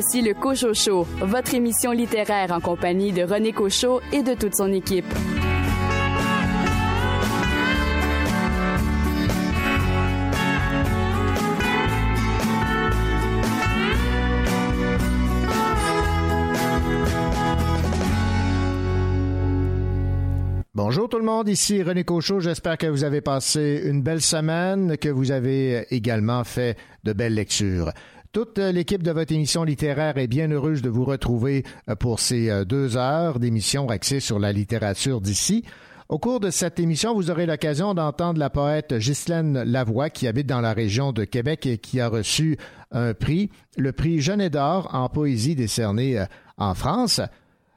Voici 0.00 0.22
le 0.22 0.32
Cocho 0.32 0.74
Show, 0.74 1.08
votre 1.22 1.54
émission 1.54 1.90
littéraire 1.90 2.52
en 2.52 2.60
compagnie 2.60 3.10
de 3.10 3.24
René 3.24 3.52
Cochot 3.52 4.00
et 4.12 4.22
de 4.22 4.34
toute 4.34 4.54
son 4.54 4.72
équipe. 4.72 5.12
Bonjour 20.74 21.08
tout 21.08 21.18
le 21.18 21.24
monde, 21.24 21.48
ici 21.48 21.82
René 21.82 22.04
Cochot. 22.04 22.38
J'espère 22.38 22.78
que 22.78 22.86
vous 22.86 23.02
avez 23.02 23.20
passé 23.20 23.82
une 23.84 24.02
belle 24.02 24.22
semaine, 24.22 24.96
que 24.96 25.08
vous 25.08 25.32
avez 25.32 25.92
également 25.92 26.44
fait 26.44 26.76
de 27.02 27.12
belles 27.12 27.34
lectures. 27.34 27.90
Toute 28.32 28.58
l'équipe 28.58 29.02
de 29.02 29.10
votre 29.10 29.32
émission 29.32 29.64
littéraire 29.64 30.18
est 30.18 30.26
bien 30.26 30.50
heureuse 30.50 30.82
de 30.82 30.90
vous 30.90 31.04
retrouver 31.04 31.64
pour 31.98 32.20
ces 32.20 32.64
deux 32.66 32.96
heures 32.96 33.38
d'émission 33.38 33.88
axée 33.88 34.20
sur 34.20 34.38
la 34.38 34.52
littérature 34.52 35.20
d'ici. 35.20 35.64
Au 36.10 36.18
cours 36.18 36.38
de 36.40 36.50
cette 36.50 36.78
émission, 36.78 37.14
vous 37.14 37.30
aurez 37.30 37.46
l'occasion 37.46 37.94
d'entendre 37.94 38.38
la 38.38 38.50
poète 38.50 38.94
Ghislaine 38.94 39.62
Lavoie 39.62 40.10
qui 40.10 40.26
habite 40.26 40.46
dans 40.46 40.60
la 40.60 40.72
région 40.72 41.12
de 41.12 41.24
Québec 41.24 41.66
et 41.66 41.78
qui 41.78 42.00
a 42.00 42.08
reçu 42.08 42.58
un 42.92 43.14
prix, 43.14 43.50
le 43.76 43.92
prix 43.92 44.20
Jeannet 44.20 44.50
d'or 44.50 44.88
en 44.94 45.08
poésie 45.08 45.54
décerné 45.54 46.22
en 46.56 46.74
France. 46.74 47.20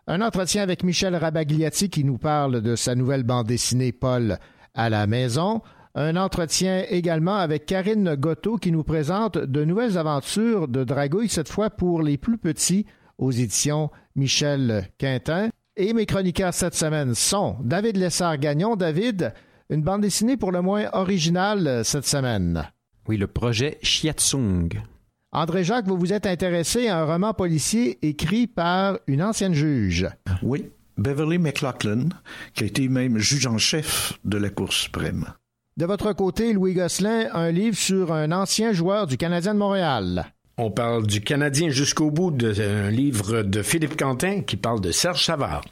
Un 0.07 0.21
entretien 0.21 0.63
avec 0.63 0.83
Michel 0.83 1.15
Rabagliati 1.15 1.89
qui 1.89 2.03
nous 2.03 2.17
parle 2.17 2.61
de 2.61 2.75
sa 2.75 2.95
nouvelle 2.95 3.23
bande 3.23 3.47
dessinée 3.47 3.91
Paul 3.91 4.37
à 4.73 4.89
la 4.89 5.07
maison. 5.07 5.61
Un 5.93 6.15
entretien 6.15 6.85
également 6.89 7.35
avec 7.35 7.65
Karine 7.65 8.15
Gotto 8.15 8.57
qui 8.57 8.71
nous 8.71 8.83
présente 8.83 9.37
de 9.37 9.65
nouvelles 9.65 9.97
aventures 9.97 10.69
de 10.69 10.85
Dragouille, 10.85 11.27
cette 11.27 11.49
fois 11.49 11.69
pour 11.69 12.01
les 12.01 12.17
plus 12.17 12.37
petits, 12.37 12.85
aux 13.17 13.31
éditions 13.31 13.89
Michel 14.15 14.87
Quintin. 14.97 15.49
Et 15.75 15.93
mes 15.93 16.05
chroniqueurs 16.05 16.53
cette 16.53 16.75
semaine 16.75 17.13
sont 17.13 17.57
David 17.61 17.97
Lessard-Gagnon. 17.97 18.77
David, 18.77 19.33
une 19.69 19.81
bande 19.81 20.01
dessinée 20.01 20.37
pour 20.37 20.53
le 20.53 20.61
moins 20.61 20.89
originale 20.93 21.83
cette 21.83 22.07
semaine. 22.07 22.69
Oui, 23.07 23.17
le 23.17 23.27
projet 23.27 23.77
Chiatsung. 23.81 24.69
André 25.33 25.63
Jacques, 25.63 25.87
vous 25.87 25.97
vous 25.97 26.13
êtes 26.13 26.25
intéressé 26.25 26.87
à 26.87 26.99
un 26.99 27.05
roman 27.05 27.33
policier 27.33 27.99
écrit 28.01 28.47
par 28.47 28.99
une 29.07 29.23
ancienne 29.23 29.53
juge. 29.53 30.07
Oui, 30.41 30.71
Beverly 30.97 31.37
McLaughlin, 31.37 32.09
qui 32.53 32.63
a 32.63 32.67
été 32.67 32.87
même 32.87 33.17
juge 33.17 33.47
en 33.47 33.57
chef 33.57 34.19
de 34.23 34.37
la 34.37 34.49
Cour 34.49 34.71
suprême. 34.71 35.25
De 35.77 35.85
votre 35.85 36.11
côté, 36.13 36.51
Louis 36.51 36.73
Gosselin, 36.73 37.29
un 37.33 37.49
livre 37.49 37.77
sur 37.77 38.11
un 38.11 38.31
ancien 38.33 38.73
joueur 38.73 39.07
du 39.07 39.17
Canadien 39.17 39.53
de 39.53 39.59
Montréal. 39.59 40.25
On 40.57 40.69
parle 40.69 41.07
du 41.07 41.21
Canadien 41.21 41.69
jusqu'au 41.69 42.11
bout 42.11 42.29
d'un 42.29 42.89
livre 42.89 43.41
de 43.41 43.61
Philippe 43.61 43.97
Quentin 43.97 44.41
qui 44.41 44.57
parle 44.57 44.81
de 44.81 44.91
Serge 44.91 45.25
Savard. 45.25 45.63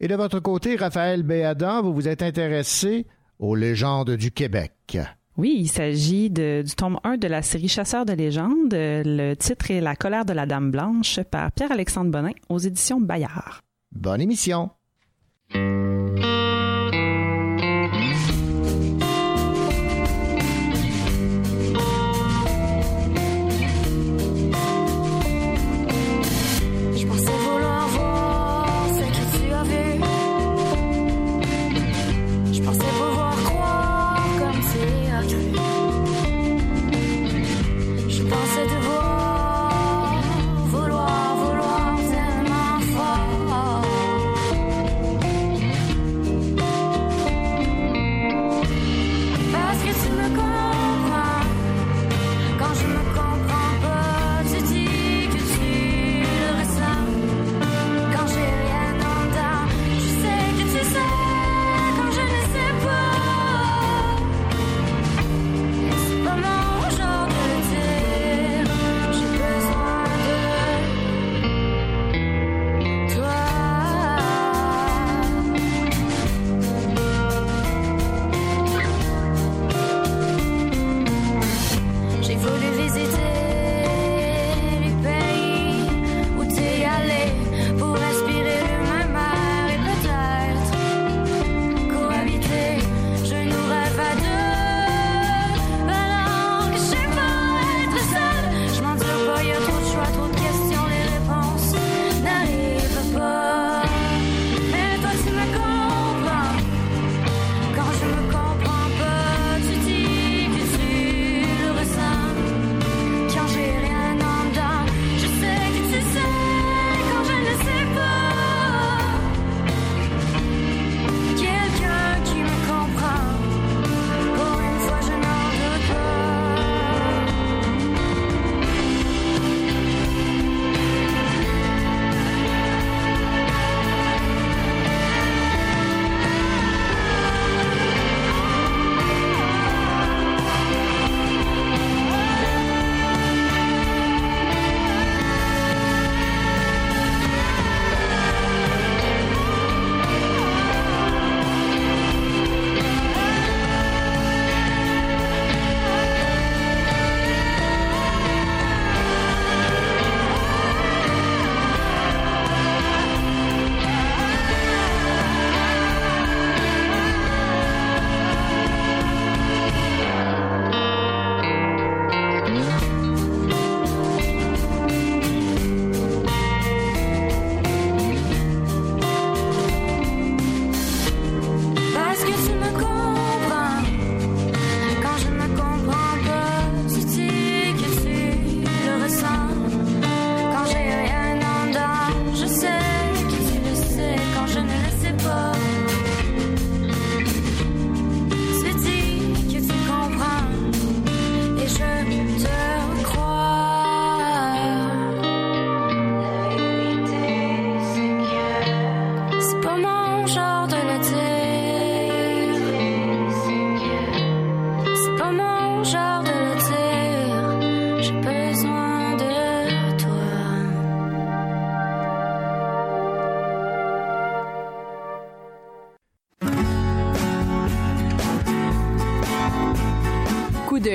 Et 0.00 0.08
de 0.08 0.14
votre 0.16 0.40
côté, 0.40 0.74
Raphaël 0.76 1.22
Béadan, 1.22 1.80
vous 1.82 1.94
vous 1.94 2.08
êtes 2.08 2.22
intéressé 2.22 3.06
aux 3.38 3.54
légendes 3.54 4.16
du 4.16 4.32
Québec. 4.32 4.98
Oui, 5.36 5.56
il 5.60 5.68
s'agit 5.68 6.28
du 6.28 6.64
tome 6.76 6.98
1 7.04 7.18
de 7.18 7.28
la 7.28 7.42
série 7.42 7.68
Chasseurs 7.68 8.04
de 8.04 8.14
légendes. 8.14 8.72
Le 8.72 9.34
titre 9.34 9.70
est 9.70 9.80
La 9.80 9.94
colère 9.94 10.24
de 10.24 10.32
la 10.32 10.46
Dame 10.46 10.70
Blanche 10.70 11.20
par 11.30 11.52
Pierre-Alexandre 11.52 12.10
Bonin 12.10 12.32
aux 12.48 12.58
éditions 12.58 13.00
Bayard. 13.00 13.60
Bonne 13.92 14.20
émission. 14.20 14.70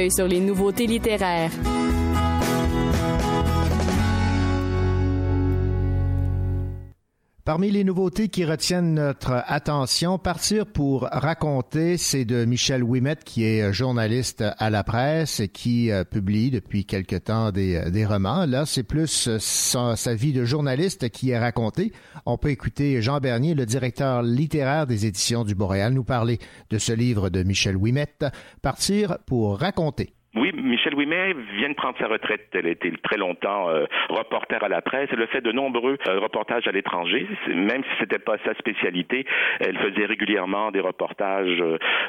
Sur 0.10 0.28
les 0.28 0.40
nouveautés 0.40 0.88
littéraires. 0.88 1.52
Parmi 7.52 7.70
les 7.70 7.84
nouveautés 7.84 8.30
qui 8.30 8.46
retiennent 8.46 8.94
notre 8.94 9.44
attention, 9.46 10.18
Partir 10.18 10.66
pour 10.66 11.02
raconter, 11.12 11.98
c'est 11.98 12.24
de 12.24 12.46
Michel 12.46 12.82
Ouimet, 12.82 13.18
qui 13.26 13.44
est 13.44 13.74
journaliste 13.74 14.42
à 14.58 14.70
la 14.70 14.86
presse 14.86 15.42
et 15.42 15.50
qui 15.50 15.92
euh, 15.92 16.06
publie 16.06 16.50
depuis 16.50 16.86
quelque 16.86 17.18
temps 17.18 17.52
des, 17.52 17.76
euh, 17.76 18.08
romans. 18.08 18.46
Là, 18.46 18.66
c'est 18.66 18.84
plus 18.84 19.28
euh, 19.28 19.38
sa, 19.38 20.16
vie 20.16 20.32
de 20.32 20.46
journaliste 20.46 21.10
qui 21.10 21.32
est 21.32 21.40
racontée. 21.40 21.92
On 22.26 22.38
peut 22.38 22.52
écouter 22.52 23.02
Jean 23.02 23.20
Bernier, 23.20 23.54
le 23.54 23.66
directeur 23.66 24.24
littéraire 24.24 24.88
des 24.88 25.06
éditions 25.06 25.44
du 25.44 25.54
Boréal, 25.54 25.92
nous 25.92 26.06
parler 26.06 26.40
de 26.70 26.78
ce 26.78 26.94
livre 26.94 27.30
de 27.30 27.44
Michel 27.44 27.76
Ouimet, 27.76 28.16
Partir 28.62 29.18
pour 29.26 29.60
raconter. 29.60 30.14
Oui, 30.34 30.52
Michel 30.54 30.96
Ouimet 30.96 31.34
vient 31.58 31.68
de 31.68 31.74
prendre 31.74 31.98
sa 32.00 32.08
retraite. 32.08 32.48
Elle 32.54 32.68
a 32.68 32.70
été 32.70 32.90
très 33.04 33.18
longtemps 33.18 33.70
euh, 33.70 33.84
reporter 34.08 34.64
à 34.64 34.70
la 34.70 34.82
presse. 34.82 35.10
Elle 35.12 35.22
a 35.22 35.28
fait 35.28 35.42
de 35.42 35.52
nombreux 35.52 35.98
euh, 36.08 36.20
reportages 36.20 36.66
à 36.68 36.72
l'étranger, 36.72 37.28
même 37.50 37.84
si 37.84 37.90
c'était 38.00 38.18
pas 38.18 38.38
sa 38.46 38.54
spécialité. 38.54 39.26
Elle 39.60 39.78
faisait 39.78 40.06
régulièrement 40.06 40.72
des 40.72 40.80
reportages 40.80 41.62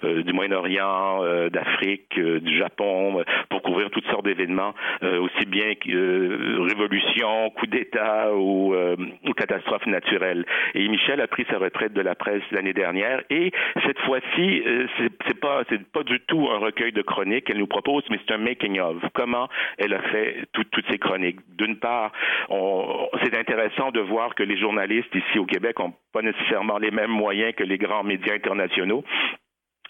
euh, 0.05 0.23
du 0.23 0.33
Moyen-Orient, 0.33 1.49
d'Afrique, 1.51 2.19
du 2.19 2.59
Japon, 2.59 3.25
pour 3.51 3.63
couvrir 3.63 3.91
toutes 3.91 4.07
sortes 4.07 4.25
d'événements, 4.25 4.75
aussi 5.03 5.47
bien 5.47 5.73
révolution, 5.85 7.51
coup 7.51 7.67
d'État 7.67 8.33
ou, 8.35 8.75
ou 8.75 9.33
catastrophes 9.35 9.87
naturelles. 9.87 10.45
Et 10.75 10.87
Michel 10.89 11.21
a 11.21 11.27
pris 11.27 11.45
sa 11.51 11.59
retraite 11.59 11.93
de 11.93 12.01
la 12.01 12.15
presse 12.15 12.43
l'année 12.51 12.73
dernière. 12.73 13.23
Et 13.31 13.53
cette 13.87 13.99
fois-ci, 14.01 14.65
c'est 14.99 15.41
pas 15.41 15.63
c'est 15.69 15.85
pas 15.91 16.03
du 16.03 16.21
tout 16.21 16.49
un 16.51 16.59
recueil 16.59 16.93
de 16.93 17.03
chroniques. 17.03 17.49
Elle 17.51 17.59
nous 17.59 17.67
propose 17.67 18.05
mais 18.13 18.21
c'est 18.27 18.35
un 18.35 18.39
making 18.39 18.79
of. 18.79 19.03
Comment 19.15 19.49
elle 19.79 19.95
a 19.95 20.03
fait 20.03 20.45
toutes 20.53 20.85
ces 20.91 20.99
chroniques? 20.99 21.41
D'une 21.57 21.77
part, 21.77 22.13
c'est 23.23 23.37
intéressant 23.37 23.91
de 23.91 24.01
voir 24.01 24.35
que 24.35 24.43
les 24.43 24.59
journalistes 24.59 25.15
ici 25.15 25.39
au 25.39 25.47
Québec 25.47 25.79
n'ont 25.79 25.95
pas 26.13 26.23
nécessairement 26.23 26.79
les 26.79 26.91
mêmes 26.91 27.11
moyens 27.11 27.55
que 27.57 27.65
les 27.65 27.79
grands 27.79 28.05
médias 28.05 28.35
internationaux 28.35 29.03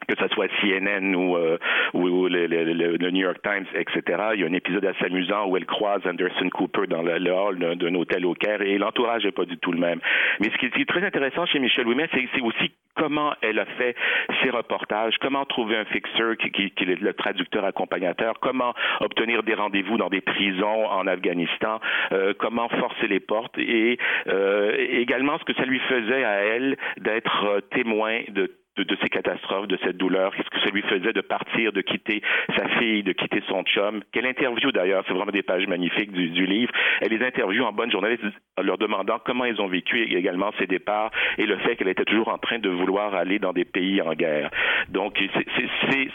que 0.08 0.14
ce 0.18 0.28
soit 0.28 0.48
CNN 0.60 1.14
ou, 1.14 1.36
euh, 1.36 1.58
ou, 1.94 2.28
le, 2.28 2.46
le, 2.46 3.10
New 3.10 3.22
York 3.22 3.38
Times, 3.42 3.66
etc. 3.74 4.22
Il 4.34 4.40
y 4.40 4.44
a 4.44 4.46
un 4.46 4.52
épisode 4.52 4.84
assez 4.84 5.04
amusant 5.04 5.46
où 5.46 5.56
elle 5.56 5.66
croise 5.66 6.00
Anderson 6.06 6.48
Cooper 6.50 6.86
dans 6.88 7.02
le, 7.02 7.32
hall 7.32 7.58
d'un 7.76 7.94
hôtel 7.94 8.26
au 8.26 8.34
Caire 8.34 8.62
et 8.62 8.78
l'entourage 8.78 9.24
n'est 9.24 9.32
pas 9.32 9.44
du 9.44 9.56
tout 9.58 9.72
le 9.72 9.78
même. 9.78 10.00
Mais 10.40 10.50
ce 10.50 10.56
qui 10.58 10.66
est 10.66 10.88
très 10.88 11.04
intéressant 11.04 11.46
chez 11.46 11.58
Michel 11.58 11.86
Ouimet, 11.86 12.08
c'est 12.12 12.40
aussi 12.40 12.72
comment 12.96 13.32
elle 13.40 13.58
a 13.58 13.64
fait 13.64 13.96
ses 14.42 14.50
reportages, 14.50 15.14
comment 15.20 15.44
trouver 15.44 15.76
un 15.76 15.84
fixeur 15.86 16.36
qui, 16.36 16.50
qui, 16.50 16.70
qui 16.70 16.84
est 16.84 17.00
le 17.00 17.14
traducteur 17.14 17.64
accompagnateur, 17.64 18.34
comment 18.40 18.74
obtenir 19.00 19.42
des 19.42 19.54
rendez-vous 19.54 19.96
dans 19.96 20.08
des 20.08 20.20
prisons 20.20 20.86
en 20.86 21.06
Afghanistan, 21.06 21.80
euh, 22.12 22.34
comment 22.38 22.68
forcer 22.68 23.06
les 23.08 23.20
portes 23.20 23.56
et 23.58 23.98
euh, 24.28 24.74
également 24.76 25.38
ce 25.38 25.44
que 25.44 25.54
ça 25.54 25.64
lui 25.64 25.80
faisait 25.80 26.24
à 26.24 26.42
elle 26.44 26.76
d'être 26.98 27.44
euh, 27.44 27.60
témoin 27.72 28.20
de 28.28 28.50
de, 28.76 28.84
de, 28.84 28.96
ces 29.02 29.08
catastrophes, 29.08 29.68
de 29.68 29.78
cette 29.84 29.96
douleur, 29.96 30.34
qu'est-ce 30.34 30.50
que 30.50 30.60
ça 30.60 30.70
lui 30.70 30.82
faisait 30.82 31.12
de 31.12 31.20
partir, 31.20 31.72
de 31.72 31.80
quitter 31.80 32.22
sa 32.56 32.68
fille, 32.78 33.02
de 33.02 33.12
quitter 33.12 33.42
son 33.48 33.62
chum? 33.64 34.02
Quelle 34.12 34.26
interview 34.26 34.72
d'ailleurs, 34.72 35.04
c'est 35.06 35.14
vraiment 35.14 35.32
des 35.32 35.42
pages 35.42 35.66
magnifiques 35.66 36.12
du, 36.12 36.30
du, 36.30 36.46
livre. 36.46 36.72
Elle 37.00 37.10
les 37.10 37.24
interviewe 37.24 37.64
en 37.64 37.72
bonne 37.72 37.90
journaliste, 37.90 38.22
en 38.58 38.62
leur 38.62 38.78
demandant 38.78 39.18
comment 39.24 39.44
ils 39.44 39.60
ont 39.60 39.68
vécu 39.68 40.02
également 40.02 40.50
ces 40.58 40.66
départs 40.66 41.10
et 41.38 41.46
le 41.46 41.56
fait 41.58 41.76
qu'elle 41.76 41.88
était 41.88 42.04
toujours 42.04 42.28
en 42.28 42.38
train 42.38 42.58
de 42.58 42.68
vouloir 42.68 43.14
aller 43.14 43.38
dans 43.38 43.52
des 43.52 43.64
pays 43.64 44.00
en 44.02 44.12
guerre. 44.14 44.50
Donc 44.88 45.18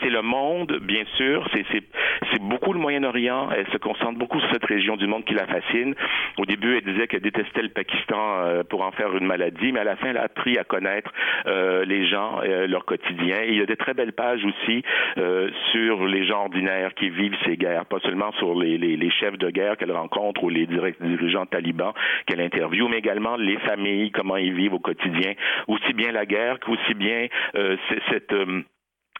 c'est 0.01 0.09
le 0.09 0.21
monde, 0.21 0.79
bien 0.81 1.03
sûr, 1.15 1.47
c'est 1.53 2.41
beaucoup 2.41 2.73
le 2.73 2.79
Moyen-Orient. 2.79 3.49
Elle 3.51 3.67
se 3.67 3.77
concentre 3.77 4.17
beaucoup 4.17 4.39
sur 4.39 4.51
cette 4.51 4.65
région 4.65 4.95
du 4.95 5.07
monde 5.07 5.25
qui 5.25 5.33
la 5.33 5.45
fascine. 5.45 5.95
Au 6.37 6.45
début, 6.45 6.77
elle 6.77 6.93
disait 6.93 7.07
qu'elle 7.07 7.21
détestait 7.21 7.61
le 7.61 7.69
Pakistan 7.69 8.39
euh, 8.39 8.63
pour 8.63 8.81
en 8.81 8.91
faire 8.91 9.15
une 9.15 9.25
maladie, 9.25 9.71
mais 9.71 9.79
à 9.79 9.83
la 9.83 9.95
fin, 9.95 10.09
elle 10.09 10.17
a 10.17 10.23
appris 10.23 10.57
à 10.57 10.63
connaître 10.63 11.11
euh, 11.45 11.85
les 11.85 12.07
gens 12.07 12.41
euh, 12.47 12.67
leur 12.67 12.85
quotidien. 12.85 13.43
Il 13.47 13.55
y 13.55 13.61
a 13.61 13.65
des 13.65 13.75
très 13.75 13.93
belles 13.93 14.13
pages 14.13 14.43
aussi 14.45 14.83
euh, 15.17 15.49
sur 15.71 16.05
les 16.05 16.25
gens 16.25 16.43
ordinaires 16.43 16.93
qui 16.95 17.09
vivent 17.09 17.37
ces 17.45 17.57
guerres, 17.57 17.85
pas 17.85 17.99
seulement 17.99 18.31
sur 18.33 18.55
les, 18.59 18.77
les, 18.77 18.97
les 18.97 19.11
chefs 19.11 19.37
de 19.37 19.49
guerre 19.49 19.77
qu'elle 19.77 19.91
rencontre 19.91 20.43
ou 20.43 20.49
les 20.49 20.65
dirigeants 20.65 21.45
talibans 21.45 21.93
qu'elle 22.25 22.41
interviewe, 22.41 22.87
mais 22.89 22.97
également 22.97 23.35
les 23.35 23.57
familles, 23.59 24.11
comment 24.11 24.37
ils 24.37 24.53
vivent 24.53 24.73
au 24.73 24.79
quotidien, 24.79 25.33
aussi 25.67 25.93
bien 25.93 26.11
la 26.11 26.25
guerre 26.25 26.59
qu'aussi 26.59 26.93
bien 26.93 27.27
euh, 27.55 27.75
cette 28.09 28.33
euh, 28.33 28.63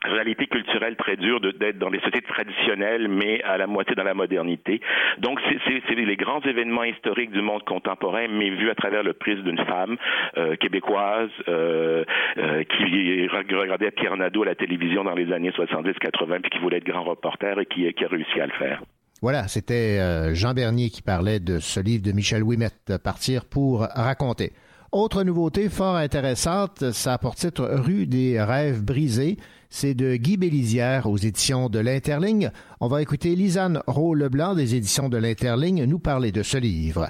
réalité 0.04 0.48
culturelle 0.48 0.96
très 0.96 1.18
dure 1.18 1.40
d'être 1.42 1.78
dans 1.78 1.90
les 1.90 2.00
sociétés 2.00 2.28
traditionnelles, 2.28 3.08
mais 3.08 3.42
à 3.44 3.58
la 3.58 3.68
moitié 3.68 3.96
dans 3.96 4.04
la 4.04 4.14
modernité. 4.14 4.82
Donc, 5.20 5.40
c'est 5.66 5.96
les 5.96 6.16
grands 6.16 6.42
événements 6.42 6.84
historiques 6.84 7.32
du 7.32 7.42
monde 7.42 7.64
contemporain, 7.64 8.28
mais 8.30 8.50
vus 8.50 8.70
à 8.70 8.76
travers 8.76 9.04
le 9.04 9.14
prisme 9.14 9.44
d'une 9.44 9.64
femme 9.66 9.98
euh, 10.38 10.56
québécoise 10.56 11.30
euh, 11.48 12.04
euh, 12.38 12.64
qui 12.64 13.28
regardait 13.28 13.92
Pierre 13.92 14.18
Nadeau 14.18 14.44
à 14.44 14.48
la 14.48 14.56
télévision 14.56 15.04
dans 15.04 15.16
les 15.16 15.32
années 15.34 15.52
70-80, 15.52 16.42
puis 16.42 16.52
qui 16.52 16.60
voulait 16.60 16.78
être 16.78 16.86
grand 16.86 17.04
reporter 17.04 17.60
et 17.60 17.66
qui, 17.66 17.88
a 17.88 18.08
réussi 18.08 18.40
à 18.40 18.46
le 18.46 18.54
faire. 18.54 18.84
Voilà, 19.22 19.48
c'était 19.48 20.36
Jean 20.36 20.54
Bernier 20.54 20.90
qui 20.90 21.02
parlait 21.02 21.40
de 21.40 21.58
ce 21.58 21.80
livre 21.80 22.04
de 22.06 22.12
Michel 22.12 22.44
Ouimet, 22.44 22.70
Partir 23.04 23.46
pour 23.46 23.82
raconter. 23.82 24.52
Autre 24.92 25.24
nouveauté 25.24 25.70
fort 25.70 25.96
intéressante, 25.96 26.92
ça 26.92 27.18
porte 27.18 27.40
titre 27.40 27.68
Rue 27.68 28.06
des 28.06 28.42
rêves 28.42 28.84
brisés. 28.84 29.38
C'est 29.70 29.94
de 29.94 30.16
Guy 30.16 30.38
Bélizière 30.38 31.08
aux 31.08 31.18
éditions 31.18 31.70
de 31.70 31.80
l'Interligne. 31.80 32.52
On 32.80 32.88
va 32.88 33.02
écouter 33.02 33.36
Lisanne 33.36 33.82
Rowe-Leblanc 33.88 34.56
des 34.56 34.76
éditions 34.76 35.10
de 35.10 35.18
l'Interligne 35.18 35.86
nous 35.86 36.00
parler 36.00 36.32
de 36.32 36.44
ce 36.44 36.58
livre. 36.58 37.10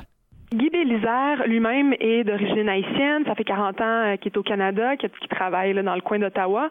Guy 0.88 0.94
Bélisère 0.94 1.48
lui-même 1.48 1.94
est 2.00 2.24
d'origine 2.24 2.70
haïtienne. 2.70 3.24
Ça 3.26 3.36
fait 3.36 3.44
40 3.44 3.82
ans 3.82 3.84
euh, 3.84 4.16
qu'il 4.16 4.32
est 4.32 4.38
au 4.38 4.44
Canada, 4.44 4.96
qu'il 4.96 5.10
travaille 5.30 5.74
dans 5.74 5.96
le 5.96 6.02
coin 6.02 6.20
d'Ottawa. 6.20 6.70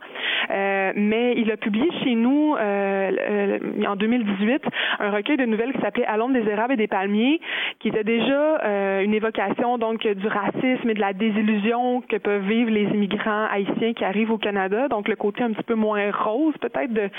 Euh, 0.51 0.93
mais 0.97 1.35
il 1.37 1.51
a 1.51 1.57
publié 1.57 1.87
chez 2.03 2.15
nous 2.15 2.55
euh, 2.59 3.59
en 3.87 3.97
2018 3.97 4.63
un 5.01 5.11
recueil 5.11 5.37
de 5.37 5.45
nouvelles 5.45 5.73
qui 5.73 5.81
s'appelait 5.81 6.07
À 6.07 6.17
l'ombre 6.17 6.35
des 6.35 6.49
érables 6.49 6.75
et 6.75 6.77
des 6.77 6.87
palmiers, 6.87 7.41
qui 7.81 7.89
était 7.89 8.05
déjà 8.05 9.01
une 9.03 9.13
évocation 9.13 9.79
donc 9.79 10.07
du 10.07 10.27
racisme 10.27 10.89
et 10.89 10.95
de 10.95 11.01
la 11.01 11.13
désillusion 11.13 12.01
que 12.03 12.17
peuvent 12.17 12.47
vivre 12.47 12.71
les 12.71 12.85
immigrants 12.85 13.47
haïtiens 13.51 13.93
qui 13.93 14.05
arrivent 14.05 14.31
au 14.31 14.39
Canada. 14.39 14.89
Donc 14.89 15.09
le 15.09 15.17
côté 15.17 15.43
un 15.43 15.53
petit 15.53 15.63
peu 15.63 15.75
moins 15.75 16.11
rose 16.11 16.55
peut-être 16.61 16.93
de, 16.93 17.11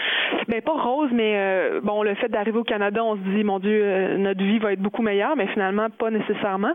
ben 0.48 0.62
pas 0.62 0.74
rose, 0.74 1.10
mais 1.14 1.70
bon 1.84 2.02
le 2.04 2.16
fait 2.16 2.30
d'arriver 2.30 2.58
au 2.58 2.64
Canada, 2.64 3.04
on 3.04 3.16
se 3.16 3.22
dit 3.22 3.44
mon 3.44 3.60
Dieu 3.60 4.18
notre 4.18 4.44
vie 4.44 4.60
va 4.60 4.74
être 4.74 4.82
beaucoup 4.82 5.02
meilleure, 5.02 5.36
mais 5.36 5.48
finalement 5.48 5.88
pas 5.90 6.10
nécessairement 6.10 6.74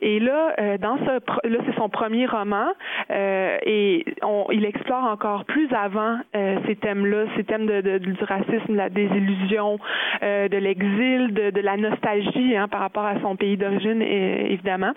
et 0.00 0.20
là, 0.20 0.54
euh, 0.58 0.78
dans 0.78 0.98
ce, 0.98 1.48
là, 1.48 1.58
c'est 1.66 1.76
son 1.76 1.88
premier 1.88 2.26
roman 2.26 2.66
euh, 3.10 3.56
et 3.64 4.04
on, 4.22 4.46
il 4.50 4.64
explore 4.64 5.04
encore 5.04 5.44
plus 5.44 5.68
avant 5.72 6.18
euh, 6.36 6.58
ces 6.66 6.76
thèmes-là, 6.76 7.24
ces 7.36 7.44
thèmes 7.44 7.66
de, 7.66 7.80
de, 7.80 7.98
du 7.98 8.12
racisme, 8.24 8.72
de 8.72 8.76
la 8.76 8.90
désillusion, 8.90 9.78
euh, 10.22 10.48
de 10.48 10.56
l'exil, 10.56 11.32
de, 11.32 11.50
de, 11.50 11.60
la 11.60 11.76
nostalgie 11.76 12.56
hein, 12.56 12.68
par 12.68 12.80
rapport 12.80 13.06
à 13.06 13.20
son 13.20 13.36
pays 13.36 13.56
d'origine, 13.56 14.02
évidemment. 14.02 14.92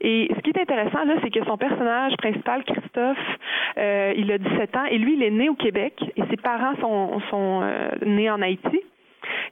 Et 0.00 0.28
ce 0.34 0.40
qui 0.40 0.50
est 0.50 0.60
intéressant 0.60 1.04
là, 1.04 1.14
c'est 1.22 1.30
que 1.30 1.44
son 1.44 1.56
personnage 1.56 2.16
principal, 2.16 2.64
Christophe, 2.64 3.38
euh, 3.78 4.12
il 4.16 4.30
a 4.32 4.38
17 4.38 4.76
ans 4.76 4.84
et 4.90 4.98
lui, 4.98 5.14
il 5.14 5.22
est 5.22 5.30
né 5.30 5.48
au 5.48 5.54
Québec 5.54 5.94
et 6.16 6.22
ses 6.30 6.36
parents 6.36 6.74
sont, 6.80 7.20
sont 7.30 7.62
nés 8.04 8.30
en 8.30 8.42
Haïti. 8.42 8.80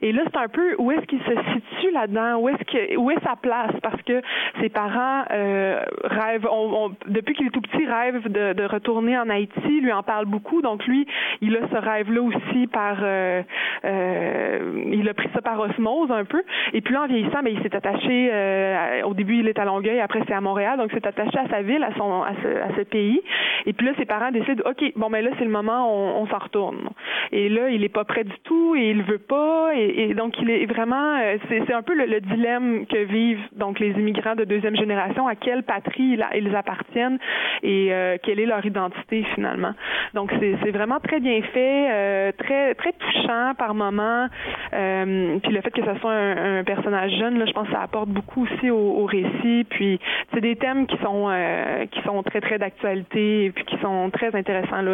Et 0.01 0.11
là, 0.11 0.23
c'est 0.25 0.39
un 0.39 0.47
peu 0.47 0.75
où 0.77 0.91
est-ce 0.91 1.05
qu'il 1.05 1.19
se 1.19 1.31
situe 1.53 1.91
là-dedans, 1.91 2.37
où 2.37 2.49
est-ce 2.49 2.63
que 2.63 2.97
où 2.97 3.11
est 3.11 3.23
sa 3.23 3.35
place, 3.35 3.73
parce 3.81 4.01
que 4.03 4.21
ses 4.59 4.69
parents 4.69 5.23
euh, 5.31 5.83
rêvent, 6.03 6.47
on, 6.51 6.85
on, 6.85 6.91
depuis 7.07 7.35
qu'il 7.35 7.47
est 7.47 7.51
tout 7.51 7.61
petit, 7.61 7.85
rêve 7.85 8.27
de, 8.29 8.53
de, 8.53 8.63
retourner 8.63 9.17
en 9.17 9.29
Haïti, 9.29 9.81
lui 9.81 9.91
en 9.91 10.03
parle 10.03 10.25
beaucoup, 10.25 10.61
donc 10.61 10.85
lui, 10.85 11.07
il 11.41 11.55
a 11.55 11.67
ce 11.71 11.77
rêve-là 11.77 12.21
aussi 12.21 12.67
par, 12.67 12.97
euh, 13.01 13.41
euh, 13.85 14.83
il 14.91 15.07
a 15.09 15.13
pris 15.13 15.29
ça 15.33 15.41
par 15.41 15.59
osmose 15.59 16.11
un 16.11 16.25
peu, 16.25 16.41
et 16.73 16.81
puis 16.81 16.93
là, 16.93 17.03
en 17.03 17.07
vieillissant, 17.07 17.41
ben, 17.43 17.53
il 17.53 17.61
s'est 17.61 17.75
attaché, 17.75 18.29
euh, 18.31 19.01
au 19.03 19.13
début, 19.13 19.39
il 19.39 19.47
est 19.47 19.59
à 19.59 19.65
Longueuil, 19.65 19.99
après 19.99 20.21
c'est 20.27 20.33
à 20.33 20.41
Montréal, 20.41 20.77
donc 20.77 20.89
il 20.91 20.99
s'est 20.99 21.07
attaché 21.07 21.37
à 21.37 21.47
sa 21.49 21.61
ville, 21.61 21.83
à 21.83 21.93
son, 21.97 22.23
à 22.23 22.33
ce, 22.41 22.47
à 22.47 22.75
ce, 22.77 22.81
pays, 22.81 23.21
et 23.65 23.73
puis 23.73 23.85
là, 23.85 23.93
ses 23.97 24.05
parents 24.05 24.31
décident, 24.31 24.63
ok, 24.69 24.93
bon, 24.95 25.09
ben 25.09 25.23
là, 25.23 25.31
c'est 25.37 25.45
le 25.45 25.51
moment, 25.51 25.87
on, 25.91 26.21
on 26.21 26.27
s'en 26.27 26.39
retourne. 26.39 26.89
Et 27.31 27.49
là, 27.49 27.69
il 27.69 27.83
est 27.83 27.89
pas 27.89 28.03
prêt 28.03 28.23
du 28.23 28.37
tout, 28.43 28.75
et 28.75 28.89
il 28.89 29.03
veut 29.03 29.19
pas, 29.19 29.70
et, 29.75 30.13
donc 30.13 30.39
il 30.41 30.49
est 30.49 30.65
vraiment, 30.65 31.17
euh, 31.17 31.37
c'est 31.49 31.73
un 31.73 31.81
peu 31.81 31.93
le, 31.95 32.05
le, 32.05 32.21
dilemme 32.21 32.85
que 32.85 33.03
vivent 33.03 33.47
donc 33.53 33.79
les 33.79 33.91
immigrants 33.91 34.35
de 34.35 34.43
deuxième 34.43 34.75
génération, 34.75 35.27
à 35.27 35.35
quelle 35.35 35.63
patrie 35.63 36.17
ils 36.35 36.55
appartiennent 36.55 37.19
et 37.63 37.89
euh, 37.91 38.17
quelle 38.21 38.39
est 38.39 38.45
leur 38.45 38.65
identité 38.65 39.23
finalement. 39.35 39.73
Donc 40.13 40.31
c'est 40.39 40.71
vraiment 40.71 40.99
très 40.99 41.19
bien 41.19 41.41
fait, 41.53 41.87
euh, 41.91 42.31
très 42.37 42.75
touchant 42.93 43.53
par 43.57 43.73
moment. 43.73 44.27
Puis 44.71 45.53
le 45.53 45.61
fait 45.61 45.71
que 45.71 45.83
ce 45.83 45.99
soit 45.99 46.13
un, 46.13 46.63
personnage 46.63 47.11
jeune, 47.17 47.45
je 47.45 47.51
pense 47.53 47.67
que 47.67 47.73
ça 47.73 47.81
apporte 47.81 48.09
beaucoup 48.09 48.43
aussi 48.43 48.69
au, 48.69 49.05
récit. 49.05 49.65
Puis 49.69 49.99
c'est 50.33 50.41
des 50.41 50.55
thèmes 50.55 50.87
qui 50.87 50.97
sont 50.97 52.23
très 52.25 52.41
très 52.41 52.57
d'actualité 52.57 53.45
et 53.45 53.51
puis 53.51 53.65
qui 53.65 53.77
sont 53.77 54.09
très 54.11 54.35
intéressants 54.35 54.85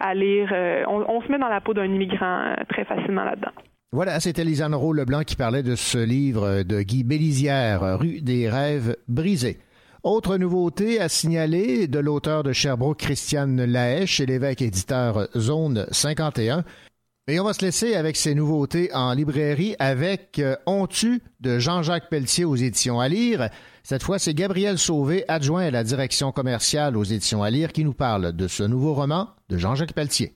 à, 0.00 0.14
lire. 0.14 0.52
On, 0.88 1.20
se 1.22 1.30
met 1.30 1.38
dans 1.38 1.48
la 1.48 1.60
peau 1.60 1.74
d'un 1.74 1.84
immigrant 1.84 2.54
très 2.68 2.84
facilement 2.84 3.24
là-dedans. 3.24 3.52
Voilà, 3.94 4.20
c'était 4.20 4.42
Lisanne 4.42 4.74
Roux-Leblanc 4.74 5.22
qui 5.24 5.36
parlait 5.36 5.62
de 5.62 5.74
ce 5.74 5.98
livre 5.98 6.62
de 6.62 6.80
Guy 6.80 7.04
Bélisière, 7.04 7.98
Rue 7.98 8.22
des 8.22 8.48
rêves 8.48 8.96
brisés. 9.06 9.58
Autre 10.02 10.38
nouveauté 10.38 10.98
à 10.98 11.10
signaler 11.10 11.88
de 11.88 11.98
l'auteur 11.98 12.42
de 12.42 12.54
Sherbrooke, 12.54 13.00
Christiane 13.00 13.62
Laèche, 13.66 14.18
et 14.20 14.24
l'évêque 14.24 14.62
éditeur 14.62 15.28
Zone 15.36 15.86
51. 15.90 16.64
Et 17.28 17.38
on 17.38 17.44
va 17.44 17.52
se 17.52 17.62
laisser 17.62 17.94
avec 17.94 18.16
ces 18.16 18.34
nouveautés 18.34 18.88
en 18.94 19.12
librairie 19.12 19.76
avec 19.78 20.38
euh, 20.38 20.56
On 20.64 20.86
de 21.40 21.58
Jean-Jacques 21.58 22.08
Pelletier 22.08 22.46
aux 22.46 22.56
éditions 22.56 22.98
à 22.98 23.08
lire. 23.08 23.50
Cette 23.82 24.02
fois, 24.02 24.18
c'est 24.18 24.32
Gabriel 24.32 24.78
Sauvé, 24.78 25.26
adjoint 25.28 25.66
à 25.66 25.70
la 25.70 25.84
direction 25.84 26.32
commerciale 26.32 26.96
aux 26.96 27.04
éditions 27.04 27.42
à 27.42 27.50
lire, 27.50 27.72
qui 27.72 27.84
nous 27.84 27.92
parle 27.92 28.32
de 28.32 28.48
ce 28.48 28.62
nouveau 28.62 28.94
roman 28.94 29.28
de 29.50 29.58
Jean-Jacques 29.58 29.92
Pelletier. 29.92 30.32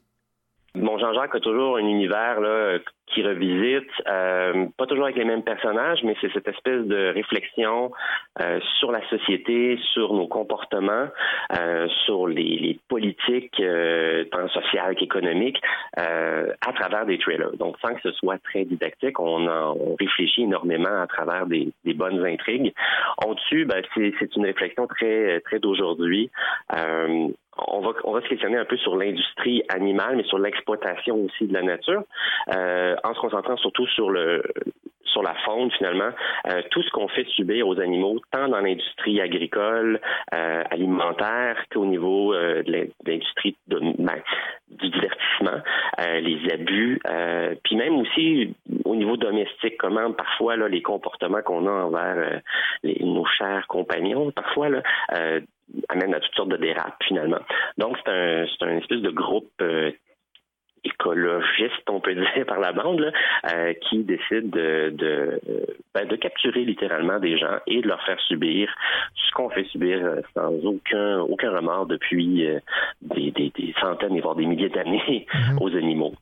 Bon, 0.76 0.98
Jean-Jacques 0.98 1.34
a 1.34 1.40
toujours 1.40 1.78
un 1.78 1.86
univers 1.86 2.38
là, 2.40 2.78
qui 3.06 3.22
revisite, 3.22 3.88
euh, 4.08 4.66
pas 4.76 4.86
toujours 4.86 5.04
avec 5.04 5.16
les 5.16 5.24
mêmes 5.24 5.44
personnages, 5.44 6.00
mais 6.02 6.16
c'est 6.20 6.32
cette 6.32 6.48
espèce 6.48 6.84
de 6.84 7.12
réflexion 7.14 7.92
euh, 8.40 8.60
sur 8.78 8.90
la 8.90 9.06
société, 9.08 9.78
sur 9.92 10.12
nos 10.12 10.26
comportements, 10.26 11.06
euh, 11.58 11.86
sur 12.04 12.26
les, 12.26 12.78
politiques, 12.88 13.62
tant 14.30 14.48
sociales 14.48 14.94
qu'économiques, 14.96 15.60
à 15.96 16.72
travers 16.74 17.06
des 17.06 17.18
trailers. 17.18 17.52
Donc, 17.58 17.76
sans 17.80 17.94
que 17.94 18.00
ce 18.02 18.12
soit 18.12 18.38
très 18.38 18.64
didactique, 18.64 19.18
on, 19.20 19.46
on 19.46 19.94
réfléchit 19.98 20.42
énormément 20.42 21.00
à 21.02 21.06
travers 21.06 21.46
des, 21.46 21.72
bonnes 21.94 22.24
intrigues. 22.24 22.72
Dessus, 23.36 23.66
ben, 23.66 23.82
c'est 23.94 24.36
une 24.36 24.46
réflexion 24.46 24.86
très, 24.86 25.42
d'aujourd'hui. 25.60 26.30
On 26.70 27.80
va, 27.80 27.92
on 28.04 28.20
se 28.20 28.28
questionner 28.28 28.58
un 28.58 28.64
peu 28.64 28.76
sur 28.76 28.96
l'industrie 28.96 29.62
animale, 29.68 30.16
mais 30.16 30.24
sur 30.24 30.38
l'exploitation 30.38 31.16
aussi 31.16 31.46
de 31.46 31.54
la 31.54 31.62
nature, 31.62 32.02
en 33.04 33.14
se 33.14 33.20
concentrant 33.20 33.56
surtout 33.56 33.86
sur 33.88 34.10
le 34.10 34.42
sur 35.04 35.22
la 35.22 35.34
faune 35.46 35.70
finalement, 35.70 36.10
euh, 36.48 36.60
tout 36.70 36.82
ce 36.82 36.90
qu'on 36.90 37.08
fait 37.08 37.26
subir 37.28 37.66
aux 37.66 37.80
animaux, 37.80 38.20
tant 38.32 38.48
dans 38.48 38.60
l'industrie 38.60 39.18
agricole, 39.20 39.98
euh, 40.34 40.62
alimentaire 40.70 41.56
qu'au 41.72 41.86
niveau 41.86 42.34
euh, 42.34 42.62
de 42.62 42.90
l'industrie 43.06 43.56
ben, 43.66 44.20
du 44.68 44.90
divertissement, 44.90 45.62
euh, 46.00 46.20
les 46.20 46.52
abus, 46.52 47.00
euh, 47.08 47.54
puis 47.64 47.76
même 47.76 47.96
aussi 47.96 48.54
au 48.84 48.94
niveau 48.94 49.16
domestique, 49.16 49.78
comment 49.78 50.12
parfois 50.12 50.56
là, 50.56 50.68
les 50.68 50.82
comportements 50.82 51.40
qu'on 51.42 51.66
a 51.66 51.70
envers 51.70 52.42
nos 52.82 53.24
chers 53.24 53.66
compagnons, 53.68 54.32
parfois 54.32 54.68
là, 54.68 54.82
amène 55.88 56.14
à 56.14 56.20
toutes 56.20 56.34
sortes 56.34 56.48
de 56.48 56.56
dérapes 56.56 57.02
finalement. 57.04 57.40
Donc 57.78 57.96
c'est 58.04 58.10
un, 58.12 58.46
c'est 58.46 58.64
un 58.66 58.78
espèce 58.78 59.00
de 59.00 59.10
groupe 59.10 59.50
euh, 59.60 59.90
écologiste, 60.86 61.88
on 61.88 62.00
peut 62.00 62.14
dire, 62.34 62.46
par 62.46 62.60
la 62.60 62.72
bande, 62.72 63.00
là, 63.00 63.10
euh, 63.52 63.74
qui 63.74 64.04
décide 64.04 64.50
de, 64.50 64.90
de, 64.90 65.40
ben, 65.94 66.06
de, 66.06 66.16
capturer 66.16 66.64
littéralement 66.64 67.18
des 67.18 67.38
gens 67.38 67.58
et 67.66 67.80
de 67.80 67.88
leur 67.88 68.02
faire 68.04 68.20
subir 68.20 68.74
ce 69.14 69.32
qu'on 69.32 69.50
fait 69.50 69.64
subir 69.64 69.98
euh, 70.02 70.20
sans 70.34 70.52
aucun, 70.64 71.20
aucun 71.20 71.50
remords 71.50 71.86
depuis 71.86 72.46
euh, 72.46 72.58
des, 73.02 73.30
des, 73.30 73.52
des, 73.56 73.74
centaines, 73.80 74.18
voire 74.20 74.34
des 74.34 74.46
milliers 74.46 74.68
d'années 74.68 75.26
mm-hmm. 75.32 75.58
aux 75.60 75.76
animaux. 75.76 76.14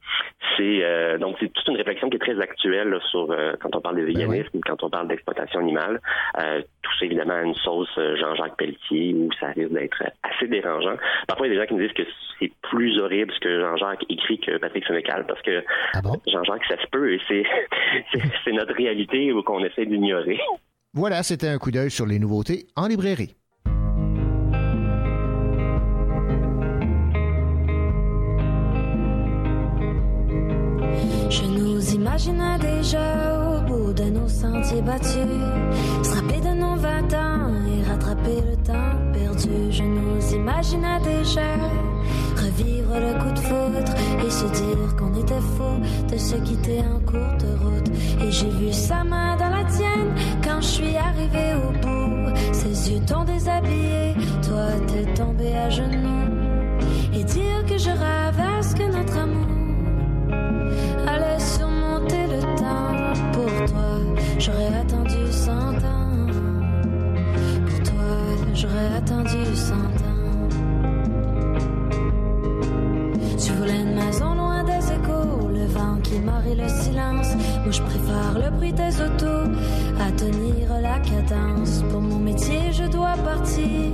C'est 0.56 0.84
euh, 0.84 1.18
donc 1.18 1.36
c'est 1.40 1.52
toute 1.52 1.66
une 1.68 1.76
réflexion 1.76 2.08
qui 2.10 2.16
est 2.16 2.20
très 2.20 2.40
actuelle 2.40 2.88
là, 2.88 3.00
sur 3.10 3.30
euh, 3.30 3.54
quand 3.60 3.74
on 3.74 3.80
parle 3.80 3.96
de 3.96 4.04
ben 4.04 4.14
véganisme, 4.14 4.50
ben 4.54 4.60
quand 4.64 4.82
on 4.82 4.90
parle 4.90 5.08
d'exploitation 5.08 5.60
animale. 5.60 6.00
tout 6.82 6.92
ça 6.98 7.04
évidemment 7.04 7.34
à 7.34 7.42
une 7.42 7.54
sauce 7.54 7.94
Jean-Jacques 7.96 8.56
Pelletier 8.56 9.14
où 9.14 9.30
ça 9.40 9.48
risque 9.48 9.72
d'être 9.72 10.02
assez 10.22 10.46
dérangeant. 10.46 10.96
Parfois 11.26 11.46
il 11.46 11.50
y 11.50 11.52
a 11.52 11.56
des 11.56 11.60
gens 11.62 11.68
qui 11.68 11.74
me 11.74 11.86
disent 11.86 11.96
que 11.96 12.04
c'est 12.38 12.52
plus 12.62 12.98
horrible 12.98 13.32
ce 13.32 13.40
que 13.40 13.60
Jean-Jacques 13.60 14.04
écrit 14.08 14.38
que 14.38 14.53
Patrick 14.58 14.86
Sénécal 14.86 15.24
parce 15.26 15.42
que 15.42 15.64
ah 15.94 16.00
bon? 16.02 16.20
Jean-Jacques, 16.26 16.64
ça 16.68 16.76
se 16.80 16.86
peut 16.90 17.12
et 17.12 17.20
c'est 17.28 18.52
notre 18.52 18.74
réalité 18.74 19.32
qu'on 19.44 19.64
essaie 19.64 19.86
d'ignorer. 19.86 20.38
Voilà, 20.94 21.22
c'était 21.22 21.48
un 21.48 21.58
coup 21.58 21.70
d'œil 21.70 21.90
sur 21.90 22.06
les 22.06 22.18
nouveautés 22.18 22.66
en 22.76 22.86
librairie. 22.86 23.34
Je 31.30 31.44
nous 31.46 31.94
imaginais 31.94 32.58
déjà 32.60 33.34
au 33.40 33.60
bout 33.62 33.92
de 33.92 34.04
nos 34.04 34.28
sentiers 34.28 34.82
battus, 34.82 35.26
se 36.02 36.20
de 36.20 36.54
nos 36.54 36.76
vingt 36.76 37.12
ans 37.14 37.50
et 37.66 37.82
rattraper 37.82 38.40
le 38.48 38.56
temps 38.62 39.12
perdu. 39.12 39.72
Je 39.72 39.82
nous 39.82 40.34
imaginais 40.34 41.00
déjà 41.00 41.56
revivre 42.44 42.94
le 42.94 43.12
coup 43.20 43.32
de 43.32 43.38
foudre 43.38 43.92
et 44.24 44.30
se 44.30 44.44
dire 44.44 44.96
qu'on 44.96 45.14
était 45.14 45.46
faux 45.56 45.78
de 46.10 46.18
se 46.18 46.36
quitter 46.36 46.80
en 46.80 47.00
courte 47.00 47.44
route. 47.62 47.90
Et 48.22 48.30
j'ai 48.30 48.50
vu 48.50 48.72
sa 48.72 49.04
main 49.04 49.36
dans 49.36 49.50
la 49.50 49.64
tienne 49.64 50.12
quand 50.42 50.60
je 50.60 50.66
suis 50.66 50.96
arrivé 50.96 51.54
au 51.54 51.70
bout. 51.82 52.34
Ses 52.52 52.92
yeux 52.92 53.00
t'ont 53.06 53.24
déshabillé, 53.24 54.14
toi 54.42 54.66
t'es 54.86 55.12
tombé 55.14 55.56
à 55.56 55.70
genoux. 55.70 56.28
Et 57.12 57.24
dire 57.24 57.60
que 57.68 57.78
je 57.78 57.90
rêvais 57.90 58.62
ce 58.62 58.74
que 58.74 58.86
notre 58.96 59.18
amour 59.18 59.46
allait 61.06 61.40
surmonter 61.40 62.26
le 62.26 62.40
temps. 62.56 62.92
Pour 63.32 63.70
toi, 63.70 63.90
j'aurais 64.38 64.74
attendu 64.80 65.22
cent 65.30 65.74
ans. 65.94 66.26
Pour 67.66 67.90
toi, 67.90 68.12
j'aurais 68.54 68.96
attendu 68.96 69.54
cent. 69.54 69.93
Tu 73.44 73.52
voulais 73.52 73.82
une 73.82 73.94
maison 73.94 74.34
loin 74.34 74.64
des 74.64 74.72
échos, 74.90 75.48
le 75.48 75.66
vent 75.66 75.98
qui 76.02 76.18
marie 76.18 76.54
le 76.54 76.66
silence. 76.66 77.34
Moi 77.62 77.70
je 77.72 77.82
préfère 77.82 78.38
le 78.42 78.50
bruit 78.56 78.72
des 78.72 79.02
autos 79.02 79.50
à 80.00 80.10
tenir 80.12 80.80
la 80.80 80.98
cadence. 81.00 81.82
Pour 81.90 82.00
mon 82.00 82.18
métier, 82.18 82.72
je 82.72 82.84
dois 82.84 83.16
partir. 83.22 83.92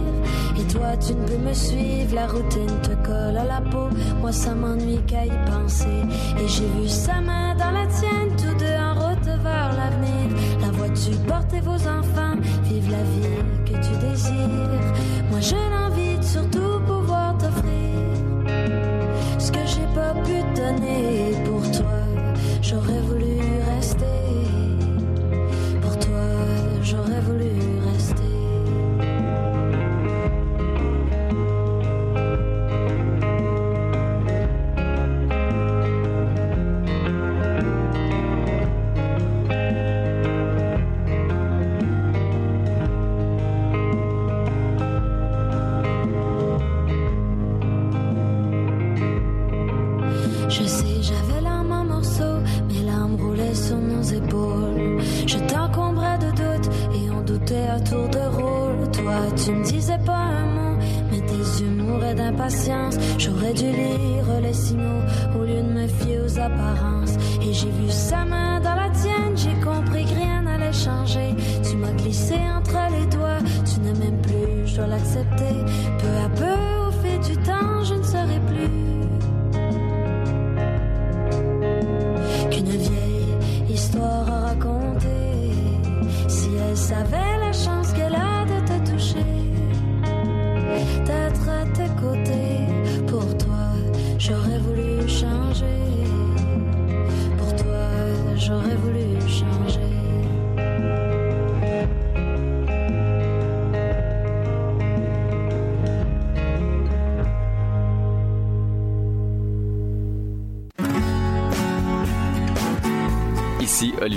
Et 0.56 0.72
toi, 0.72 0.96
tu 1.04 1.14
ne 1.14 1.26
peux 1.26 1.48
me 1.48 1.52
suivre, 1.52 2.14
la 2.14 2.28
routine 2.28 2.80
te 2.82 2.94
colle 3.04 3.36
à 3.36 3.44
la 3.44 3.60
peau. 3.60 3.88
Moi, 4.20 4.30
ça 4.30 4.54
m'ennuie 4.54 5.00
qu'à 5.08 5.24
y 5.24 5.36
penser. 5.46 5.98
Et 6.38 6.46
j'ai 6.46 6.66
vu 6.66 6.86
sa 6.86 7.20
main 7.20 7.56
dans 7.56 7.72
la 7.72 7.86
tienne, 7.86 8.30
tous 8.36 8.56
deux 8.56 8.76
en 8.78 8.94
route 8.94 9.24
vers 9.24 9.72
l'avenir. 9.72 10.28
La 10.60 10.70
voiture 10.70 11.20
portez 11.26 11.60
vos 11.60 11.80
enfants, 11.98 12.36
vive 12.64 12.88
la 12.88 13.02
vie 13.02 13.42
que 13.64 13.76
tu 13.84 13.98
désires. 14.06 14.94
Moi, 15.28 15.40
je 15.40 15.56
l'envie 15.56 16.18
de 16.18 16.22
surtout 16.24 16.80
pas 19.94 20.14
pu 20.24 20.36
donner 20.54 21.34
pour 21.44 21.62
toi. 21.70 22.00
J'aurais 22.62 23.00
voulu 23.00 23.29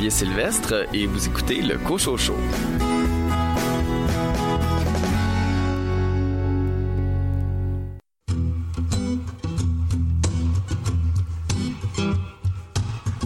Sylvestre 0.10 0.86
et 0.94 1.06
vous 1.06 1.28
écoutez 1.28 1.62
le 1.62 1.78
Cocho 1.78 2.18
Show. 2.18 2.36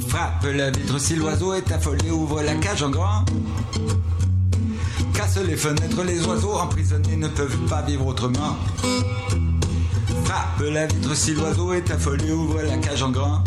Frappe 0.07 0.45
la 0.53 0.69
vitre 0.71 0.99
si 0.99 1.15
l'oiseau 1.15 1.53
est 1.53 1.71
affolé, 1.71 2.11
ouvre 2.11 2.41
la 2.41 2.55
cage 2.55 2.83
en 2.83 2.89
grand. 2.89 3.25
Casse 5.13 5.37
les 5.37 5.55
fenêtres, 5.55 6.03
les 6.03 6.25
oiseaux 6.27 6.53
emprisonnés 6.53 7.17
ne 7.17 7.27
peuvent 7.27 7.57
pas 7.69 7.81
vivre 7.81 8.05
autrement. 8.05 8.55
Frappe 10.25 10.61
la 10.71 10.85
vitre 10.85 11.15
si 11.15 11.33
l'oiseau 11.33 11.73
est 11.73 11.89
affolé, 11.89 12.31
ouvre 12.31 12.61
la 12.61 12.77
cage 12.77 13.03
en 13.03 13.11
grand. 13.11 13.43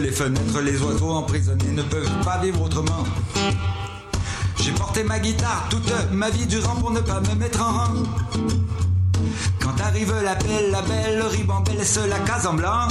Les 0.00 0.10
fenêtres, 0.10 0.60
les 0.62 0.80
oiseaux 0.80 1.10
emprisonnés 1.10 1.70
ne 1.72 1.82
peuvent 1.82 2.10
pas 2.24 2.38
vivre 2.38 2.62
autrement. 2.62 3.04
J'ai 4.58 4.72
porté 4.72 5.04
ma 5.04 5.18
guitare 5.18 5.66
toute 5.68 5.92
ma 6.10 6.30
vie 6.30 6.46
durant 6.46 6.74
pour 6.76 6.92
ne 6.92 7.00
pas 7.00 7.20
me 7.20 7.34
mettre 7.34 7.60
en 7.60 7.72
rang. 7.72 7.92
Quand 9.60 9.78
arrive 9.84 10.14
l'appel, 10.24 10.70
la 10.70 10.80
belle 10.80 11.22
ribambelle 11.22 11.76
laisse 11.76 11.98
la 12.08 12.18
case 12.20 12.46
en 12.46 12.54
blanc. 12.54 12.88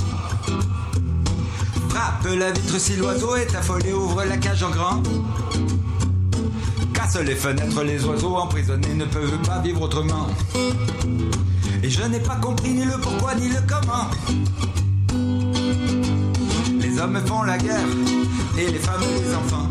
Frappe 1.90 2.28
la 2.38 2.52
vitre 2.52 2.80
si 2.80 2.96
l'oiseau 2.98 3.36
est 3.36 3.56
affolé, 3.56 3.94
ouvre 3.94 4.24
la 4.24 4.38
cage 4.38 4.62
en 4.62 4.70
grand. 4.70 5.02
Casse 6.94 7.18
les 7.18 7.36
fenêtres, 7.36 7.84
les 7.84 8.06
oiseaux 8.06 8.36
emprisonnés 8.36 8.94
ne 8.94 9.06
peuvent 9.06 9.40
pas 9.40 9.60
vivre 9.60 9.82
autrement. 9.82 10.28
Et 11.82 11.90
je 11.90 12.04
n'ai 12.04 12.20
pas 12.20 12.36
compris 12.36 12.74
ni 12.74 12.86
le 12.86 13.00
pourquoi 13.02 13.34
ni 13.34 13.50
le 13.50 13.60
comment. 13.68 14.11
Hommes 17.04 17.20
font 17.26 17.42
la 17.42 17.58
guerre 17.58 17.88
et 18.60 18.72
les 18.72 18.78
femmes 18.78 19.02
les 19.02 19.34
enfants. 19.34 19.68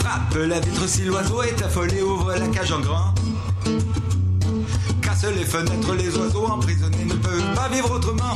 Frappe 0.00 0.34
la 0.34 0.60
vitre 0.60 0.86
si 0.86 1.04
l'oiseau 1.04 1.42
est 1.42 1.62
affolé, 1.62 2.02
ouvre 2.02 2.34
la 2.34 2.46
cage 2.48 2.72
en 2.72 2.80
grand. 2.80 3.14
Casse 5.00 5.24
les 5.24 5.46
fenêtres, 5.46 5.94
les 5.94 6.14
oiseaux 6.18 6.46
emprisonnés 6.46 7.06
ne 7.06 7.14
peuvent 7.14 7.54
pas 7.54 7.68
vivre 7.68 7.90
autrement. 7.90 8.34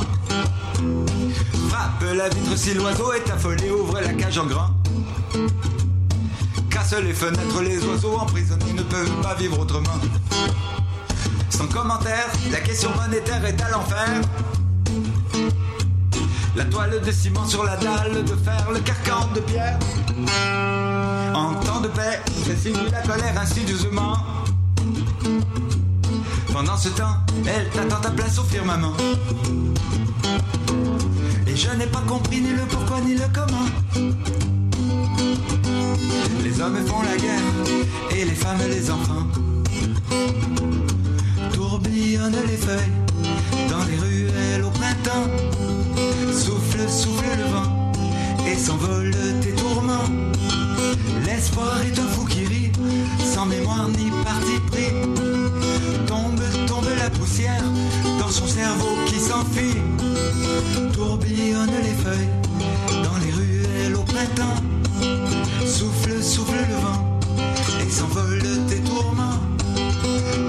Frappe 1.69 2.05
la 2.15 2.27
vitre 2.29 2.57
si 2.57 2.73
l'oiseau 2.73 3.13
est 3.13 3.29
affolé, 3.29 3.69
ouvre 3.69 3.99
la 4.01 4.13
cage 4.13 4.39
en 4.39 4.47
grand. 4.47 4.74
Les 7.03 7.13
fenêtres, 7.13 7.61
les 7.61 7.85
oiseaux 7.85 8.17
emprisonnés 8.17 8.71
ne 8.73 8.81
peuvent 8.81 9.21
pas 9.21 9.33
vivre 9.33 9.59
autrement. 9.59 9.99
Sans 11.49 11.67
commentaire, 11.67 12.27
la 12.51 12.61
question 12.61 12.89
monétaire 12.95 13.43
est 13.45 13.61
à 13.61 13.69
l'enfer. 13.69 14.21
La 16.55 16.63
toile 16.65 17.01
de 17.01 17.11
ciment 17.11 17.45
sur 17.45 17.65
la 17.65 17.75
dalle 17.75 18.23
de 18.23 18.35
fer, 18.35 18.65
le 18.73 18.79
carcan 18.79 19.27
de 19.35 19.41
pierre. 19.41 19.77
En 21.33 21.55
temps 21.55 21.81
de 21.81 21.89
paix, 21.89 22.21
simule 22.57 22.89
la 22.91 23.01
colère 23.01 23.37
insidieusement. 23.41 24.15
Pendant 26.53 26.77
ce 26.77 26.89
temps, 26.89 27.17
elle 27.45 27.69
t'attend 27.71 27.99
ta 27.99 28.11
place 28.11 28.39
au 28.39 28.43
firmament. 28.43 28.93
Et 31.45 31.55
je 31.57 31.69
n'ai 31.71 31.87
pas 31.87 32.03
compris 32.07 32.39
ni 32.39 32.51
le 32.51 32.63
pourquoi 32.69 32.94
hommes 36.65 36.85
font 36.87 37.01
la 37.01 37.17
guerre 37.17 37.51
et 38.11 38.25
les 38.25 38.35
femmes 38.43 38.65
les 38.69 38.89
enfants. 38.89 39.27
Tourbillonnent 41.53 42.43
les 42.47 42.57
feuilles 42.57 42.95
dans 43.69 43.83
les 43.89 43.97
ruelles 43.97 44.63
au 44.63 44.69
printemps. 44.69 45.27
Souffle, 46.31 46.89
souffle 46.89 47.25
le 47.37 47.47
vent 47.53 47.91
et 48.47 48.55
s'envole 48.55 49.11
tes 49.41 49.53
tourments. 49.53 50.09
L'espoir 51.25 51.81
est 51.81 51.99
un 51.99 52.07
fou 52.07 52.25
qui 52.25 52.45
rit, 52.45 52.71
sans 53.33 53.45
mémoire 53.45 53.87
ni 53.89 54.09
parti 54.23 54.55
pris. 54.71 54.91
Tombe, 56.07 56.41
tombe 56.67 56.89
la 56.97 57.09
poussière 57.09 57.65
dans 58.19 58.29
son 58.29 58.47
cerveau 58.47 58.95
qui 59.05 59.19
s'enfuit. 59.19 59.77
Tourbillonnent 60.93 61.81
les 61.83 61.97
feuilles 62.03 62.33
dans 63.03 63.17
les 63.23 63.31
ruelles 63.31 63.95
au 63.95 64.03
printemps. 64.03 64.74
Souffle, 65.75 66.23
souffle 66.23 66.55
le 66.69 66.75
vent 66.75 67.19
et 67.85 67.91
s'envole 67.91 68.41
tes 68.69 68.79
tourments. 68.79 69.41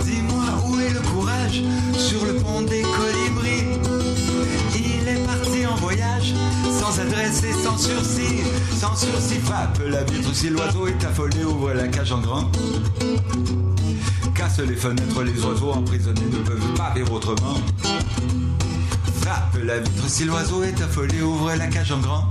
Dis-moi 0.04 0.44
où 0.68 0.78
est 0.78 0.90
le 0.90 1.00
courage 1.00 1.62
sur 1.98 2.24
le 2.24 2.34
pont 2.34 2.62
des 2.62 2.82
colibris. 2.82 3.80
Il 4.76 5.08
est 5.08 5.26
parti 5.26 5.66
en 5.66 5.74
voyage 5.74 6.32
sans 6.70 7.00
adresse 7.00 7.42
et 7.42 7.52
sans 7.54 7.76
sursis. 7.76 8.44
Sans 8.78 8.94
sursis, 8.94 9.40
frappe 9.40 9.80
la 9.88 10.04
vitre 10.04 10.32
si 10.32 10.48
l'oiseau 10.48 10.86
est 10.86 11.04
affolé, 11.04 11.42
ouvre 11.42 11.72
la 11.72 11.88
cage 11.88 12.12
en 12.12 12.20
grand. 12.20 12.48
Casse 14.32 14.60
les 14.60 14.76
fenêtres, 14.76 15.24
les 15.24 15.44
oiseaux 15.44 15.72
emprisonnés 15.72 16.30
ne 16.30 16.38
peuvent 16.38 16.74
pas 16.76 16.92
vivre 16.94 17.14
autrement. 17.14 17.56
Frappe 19.22 19.58
la 19.64 19.80
vitre 19.80 20.08
si 20.08 20.24
l'oiseau 20.24 20.62
est 20.62 20.80
affolé, 20.80 21.20
ouvre 21.20 21.52
la 21.56 21.66
cage 21.66 21.90
en 21.90 21.98
grand. 21.98 22.30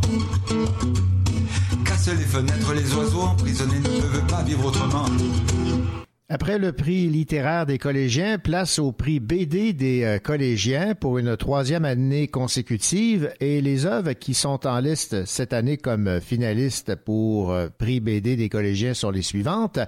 Les 2.08 2.18
fenêtres, 2.18 2.74
les 2.76 2.94
oiseaux 2.94 3.22
emprisonnés 3.22 3.80
ne 3.80 4.02
peuvent 4.02 4.28
pas 4.28 4.44
vivre 4.44 4.68
autrement. 4.68 5.06
Après 6.30 6.60
le 6.60 6.72
prix 6.72 7.08
littéraire 7.08 7.66
des 7.66 7.80
collégiens, 7.80 8.38
place 8.38 8.78
au 8.78 8.92
prix 8.92 9.20
BD 9.20 9.74
des 9.74 10.04
euh, 10.04 10.20
collégiens 10.20 10.94
pour 10.94 11.18
une 11.18 11.36
troisième 11.36 11.84
année 11.84 12.28
consécutive 12.28 13.34
et 13.40 13.60
les 13.60 13.88
œuvres 13.88 14.14
qui 14.14 14.36
sont 14.36 14.68
en 14.68 14.80
liste 14.82 15.26
cette 15.26 15.52
année 15.52 15.78
comme 15.78 16.22
finalistes 16.22 16.96
pour 16.96 17.52
euh, 17.52 17.70
prix 17.76 18.02
BD 18.02 18.36
des 18.36 18.50
collégiens 18.50 18.94
sont 18.94 19.10
les 19.10 19.24
suivantes. 19.24 19.80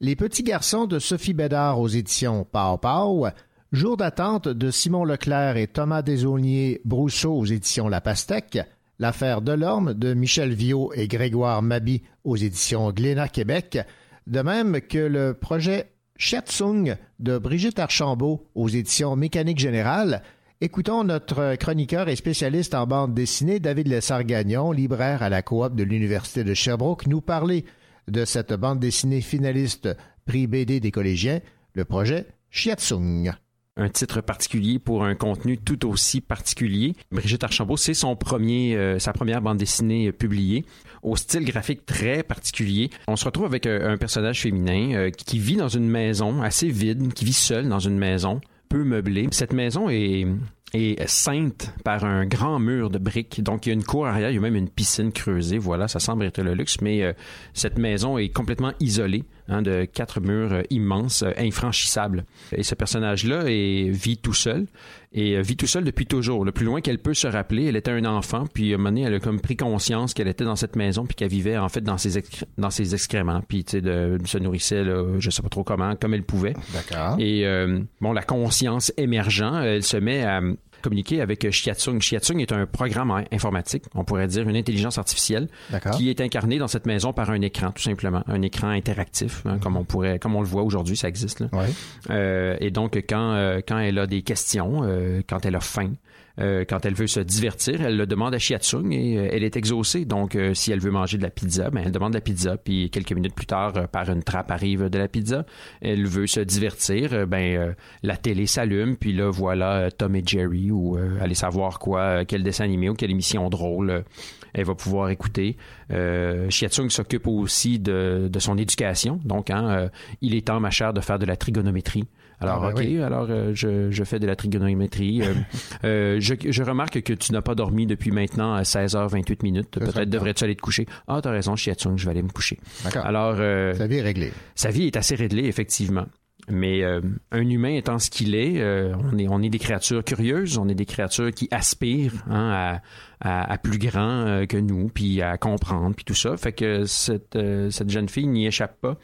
Les 0.00 0.14
petits 0.14 0.44
garçons 0.44 0.86
de 0.86 1.00
Sophie 1.00 1.34
Bédard 1.34 1.80
aux 1.80 1.88
éditions 1.88 2.44
Pau 2.44 2.78
Pau, 2.78 3.26
Jour 3.72 3.96
d'attente 3.96 4.48
de 4.48 4.70
Simon 4.70 5.04
Leclerc 5.04 5.56
et 5.56 5.66
Thomas 5.66 6.02
Desaulniers 6.02 6.80
Brousseau 6.84 7.32
aux 7.32 7.46
éditions 7.46 7.88
La 7.88 8.00
Pastèque, 8.00 8.58
L'affaire 9.00 9.40
Delorme 9.40 9.94
de 9.94 10.12
Michel 10.12 10.52
Viau 10.52 10.92
et 10.94 11.08
Grégoire 11.08 11.62
Mabi 11.62 12.02
aux 12.22 12.36
éditions 12.36 12.92
Glénat 12.92 13.28
Québec, 13.28 13.78
de 14.26 14.42
même 14.42 14.82
que 14.82 14.98
le 14.98 15.32
projet 15.32 15.92
Chiatsung 16.18 16.98
de 17.18 17.38
Brigitte 17.38 17.78
Archambault 17.78 18.46
aux 18.54 18.68
éditions 18.68 19.16
Mécanique 19.16 19.58
Générale. 19.58 20.20
Écoutons 20.60 21.02
notre 21.02 21.56
chroniqueur 21.56 22.10
et 22.10 22.16
spécialiste 22.16 22.74
en 22.74 22.86
bande 22.86 23.14
dessinée, 23.14 23.58
David 23.58 23.88
Lessard-Gagnon, 23.88 24.70
libraire 24.70 25.22
à 25.22 25.30
la 25.30 25.40
coop 25.40 25.74
de 25.74 25.82
l'Université 25.82 26.44
de 26.44 26.52
Sherbrooke, 26.52 27.06
nous 27.06 27.22
parler 27.22 27.64
de 28.06 28.26
cette 28.26 28.52
bande 28.52 28.80
dessinée 28.80 29.22
finaliste 29.22 29.88
prix 30.26 30.46
BD 30.46 30.78
des 30.78 30.90
collégiens, 30.90 31.40
le 31.72 31.86
projet 31.86 32.26
Chiatsung 32.50 33.32
un 33.76 33.88
titre 33.88 34.20
particulier 34.20 34.78
pour 34.78 35.04
un 35.04 35.14
contenu 35.14 35.58
tout 35.58 35.86
aussi 35.86 36.20
particulier. 36.20 36.94
Brigitte 37.10 37.44
Archambault, 37.44 37.76
c'est 37.76 37.92
euh, 38.04 38.98
sa 38.98 39.12
première 39.12 39.42
bande 39.42 39.58
dessinée 39.58 40.08
euh, 40.08 40.12
publiée, 40.12 40.64
au 41.02 41.16
style 41.16 41.44
graphique 41.44 41.86
très 41.86 42.22
particulier. 42.22 42.90
On 43.08 43.16
se 43.16 43.24
retrouve 43.24 43.46
avec 43.46 43.66
euh, 43.66 43.92
un 43.92 43.96
personnage 43.96 44.42
féminin 44.42 45.10
qui 45.10 45.38
vit 45.38 45.56
dans 45.56 45.68
une 45.68 45.88
maison 45.88 46.42
assez 46.42 46.68
vide, 46.68 47.12
qui 47.14 47.24
vit 47.24 47.32
seul 47.32 47.68
dans 47.68 47.78
une 47.78 47.98
maison 47.98 48.40
peu 48.68 48.84
meublée. 48.84 49.28
Cette 49.30 49.52
maison 49.52 49.88
est 49.88 50.26
est 50.72 51.04
ceinte 51.08 51.74
par 51.82 52.04
un 52.04 52.26
grand 52.26 52.60
mur 52.60 52.90
de 52.90 52.98
briques. 52.98 53.42
Donc, 53.42 53.66
il 53.66 53.70
y 53.70 53.72
a 53.72 53.74
une 53.74 53.82
cour 53.82 54.06
arrière, 54.06 54.30
il 54.30 54.34
y 54.34 54.38
a 54.38 54.40
même 54.40 54.54
une 54.54 54.68
piscine 54.68 55.10
creusée. 55.10 55.58
Voilà, 55.58 55.88
ça 55.88 55.98
semble 55.98 56.24
être 56.24 56.40
le 56.40 56.54
luxe, 56.54 56.80
mais 56.80 57.12
cette 57.54 57.76
maison 57.76 58.18
est 58.18 58.28
complètement 58.28 58.72
isolée 58.78 59.24
hein, 59.50 59.62
de 59.62 59.84
quatre 59.84 60.20
murs 60.20 60.52
euh, 60.52 60.62
immenses, 60.70 61.22
euh, 61.22 61.32
infranchissables. 61.36 62.24
Et 62.52 62.62
ce 62.62 62.74
personnage-là 62.74 63.44
vit 63.44 64.18
tout 64.18 64.34
seul 64.34 64.66
et 65.12 65.36
euh, 65.36 65.42
vit 65.42 65.56
tout 65.56 65.66
seul 65.66 65.84
depuis 65.84 66.06
toujours. 66.06 66.44
Le 66.44 66.52
plus 66.52 66.64
loin 66.64 66.80
qu'elle 66.80 66.98
peut 66.98 67.14
se 67.14 67.26
rappeler, 67.26 67.64
elle 67.66 67.76
était 67.76 67.90
un 67.90 68.04
enfant, 68.04 68.44
puis 68.52 68.72
à 68.72 68.74
un 68.74 68.78
moment 68.78 68.90
donné, 68.90 69.02
elle 69.02 69.14
a 69.14 69.20
comme 69.20 69.40
pris 69.40 69.56
conscience 69.56 70.14
qu'elle 70.14 70.28
était 70.28 70.44
dans 70.44 70.56
cette 70.56 70.76
maison, 70.76 71.04
puis 71.04 71.16
qu'elle 71.16 71.30
vivait 71.30 71.58
en 71.58 71.68
fait 71.68 71.80
dans 71.80 71.98
ses, 71.98 72.22
dans 72.58 72.70
ses 72.70 72.94
excréments, 72.94 73.40
puis 73.46 73.64
tu 73.64 73.72
sais, 73.72 73.80
de, 73.80 74.18
se 74.24 74.38
nourrissait, 74.38 74.84
là, 74.84 75.18
je 75.18 75.30
sais 75.30 75.42
pas 75.42 75.48
trop 75.48 75.64
comment, 75.64 75.96
comme 75.96 76.14
elle 76.14 76.22
pouvait. 76.22 76.54
D'accord. 76.72 77.16
Et 77.18 77.46
euh, 77.46 77.80
bon, 78.00 78.12
la 78.12 78.22
conscience 78.22 78.92
émergent, 78.96 79.62
elle 79.64 79.82
se 79.82 79.96
met 79.96 80.22
à 80.22 80.40
communiquer 80.80 81.20
avec 81.20 81.50
Shiatsung. 81.50 82.00
Shiatsung 82.00 82.40
est 82.40 82.52
un 82.52 82.66
programme 82.66 83.24
informatique, 83.32 83.84
on 83.94 84.04
pourrait 84.04 84.26
dire 84.26 84.48
une 84.48 84.56
intelligence 84.56 84.98
artificielle, 84.98 85.48
qui 85.96 86.10
est 86.10 86.20
incarnée 86.20 86.58
dans 86.58 86.68
cette 86.68 86.86
maison 86.86 87.12
par 87.12 87.30
un 87.30 87.40
écran, 87.40 87.70
tout 87.72 87.82
simplement, 87.82 88.22
un 88.26 88.42
écran 88.42 88.68
interactif, 88.68 89.42
hein, 89.46 89.58
comme 89.58 89.76
on 89.76 89.84
pourrait, 89.84 90.18
comme 90.18 90.36
on 90.36 90.40
le 90.40 90.46
voit 90.46 90.62
aujourd'hui, 90.62 90.96
ça 90.96 91.08
existe. 91.08 91.40
Là. 91.40 91.48
Ouais. 91.52 91.68
Euh, 92.10 92.56
et 92.60 92.70
donc 92.70 92.96
quand 93.08 93.32
euh, 93.34 93.60
quand 93.66 93.78
elle 93.78 93.98
a 93.98 94.06
des 94.06 94.22
questions, 94.22 94.80
euh, 94.84 95.22
quand 95.28 95.44
elle 95.44 95.56
a 95.56 95.60
faim, 95.60 95.92
euh, 96.38 96.64
quand 96.68 96.86
elle 96.86 96.94
veut 96.94 97.06
se 97.06 97.20
divertir, 97.20 97.82
elle 97.82 97.96
le 97.96 98.06
demande 98.06 98.34
à 98.34 98.38
Shiatsung 98.38 98.92
et 98.92 99.18
euh, 99.18 99.28
elle 99.32 99.44
est 99.44 99.56
exaucée. 99.56 100.04
Donc, 100.04 100.36
euh, 100.36 100.54
si 100.54 100.72
elle 100.72 100.80
veut 100.80 100.90
manger 100.90 101.18
de 101.18 101.22
la 101.22 101.30
pizza, 101.30 101.70
ben, 101.70 101.82
elle 101.84 101.92
demande 101.92 102.12
de 102.12 102.18
la 102.18 102.22
pizza. 102.22 102.56
Puis 102.56 102.90
quelques 102.90 103.12
minutes 103.12 103.34
plus 103.34 103.46
tard, 103.46 103.88
par 103.88 104.08
une 104.08 104.22
trappe 104.22 104.50
arrive 104.50 104.88
de 104.88 104.98
la 104.98 105.08
pizza. 105.08 105.44
Elle 105.80 106.06
veut 106.06 106.26
se 106.26 106.40
divertir, 106.40 107.26
ben 107.26 107.74
la 108.02 108.16
télé 108.16 108.46
s'allume. 108.46 108.96
Puis 108.96 109.12
là, 109.12 109.30
voilà 109.30 109.90
Tom 109.90 110.14
et 110.16 110.22
Jerry 110.24 110.70
ou 110.70 110.96
aller 111.20 111.34
savoir 111.34 111.78
quoi, 111.78 112.24
quel 112.24 112.42
dessin 112.42 112.64
animé 112.64 112.88
ou 112.88 112.94
quelle 112.94 113.10
émission 113.10 113.48
drôle 113.48 114.04
elle 114.52 114.64
va 114.64 114.74
pouvoir 114.74 115.10
écouter. 115.10 115.56
Shiatsung 115.90 116.90
s'occupe 116.90 117.26
aussi 117.26 117.78
de, 117.78 118.30
son 118.38 118.56
éducation. 118.58 119.20
Donc, 119.24 119.50
hein, 119.50 119.90
il 120.20 120.34
est 120.34 120.46
temps, 120.46 120.60
ma 120.60 120.70
chère, 120.70 120.92
de 120.92 121.00
faire 121.00 121.18
de 121.18 121.26
la 121.26 121.36
trigonométrie. 121.36 122.04
Alors, 122.40 122.64
Ah, 122.64 122.68
ben 122.68 122.72
OK, 122.72 122.78
oui. 122.78 123.02
alors 123.02 123.26
euh, 123.30 123.52
je, 123.54 123.90
je 123.90 124.04
fais 124.04 124.18
de 124.18 124.26
la 124.26 124.34
trigonométrie. 124.36 125.22
Euh, 125.22 125.34
euh, 125.84 126.16
je, 126.20 126.34
je 126.48 126.62
remarque 126.62 127.02
que 127.02 127.12
tu 127.12 127.32
n'as 127.32 127.42
pas 127.42 127.54
dormi 127.54 127.86
depuis 127.86 128.10
maintenant 128.10 128.54
à 128.54 128.62
16h28 128.62 129.42
minutes. 129.42 129.70
Peut-être 129.70 130.08
devrais-tu 130.08 130.44
aller 130.44 130.56
te 130.56 130.62
coucher. 130.62 130.86
Ah, 131.06 131.20
t'as 131.22 131.30
raison, 131.30 131.54
Shiatsung, 131.56 131.96
je 131.98 132.04
vais 132.06 132.12
aller 132.12 132.22
me 132.22 132.28
coucher. 132.30 132.58
D'accord. 132.84 133.04
Alors, 133.04 133.36
euh, 133.38 133.74
Sa 133.74 133.86
vie 133.86 133.96
est 133.96 134.02
réglée. 134.02 134.32
sa 134.54 134.70
vie 134.70 134.86
est 134.86 134.96
assez 134.96 135.14
réglée, 135.14 135.44
effectivement. 135.46 136.06
Mais 136.48 136.82
euh, 136.82 137.00
un 137.30 137.48
humain 137.48 137.74
étant 137.74 137.98
ce 138.00 138.10
qu'il 138.10 138.34
est, 138.34 138.60
euh, 138.60 138.94
on 139.12 139.18
est, 139.18 139.28
on 139.28 139.40
est 139.42 139.50
des 139.50 139.58
créatures 139.60 140.02
curieuses, 140.02 140.58
on 140.58 140.68
est 140.68 140.74
des 140.74 140.86
créatures 140.86 141.30
qui 141.30 141.46
aspirent 141.52 142.14
hein, 142.28 142.80
à, 143.20 143.28
à, 143.44 143.52
à 143.52 143.58
plus 143.58 143.78
grand 143.78 144.26
euh, 144.26 144.46
que 144.46 144.56
nous, 144.56 144.88
puis 144.88 145.22
à 145.22 145.36
comprendre, 145.36 145.94
puis 145.94 146.04
tout 146.04 146.14
ça. 146.14 146.36
Fait 146.36 146.52
que 146.52 146.86
cette, 146.86 147.36
euh, 147.36 147.70
cette 147.70 147.90
jeune 147.90 148.08
fille 148.08 148.26
n'y 148.26 148.46
échappe 148.46 148.80
pas 148.80 148.96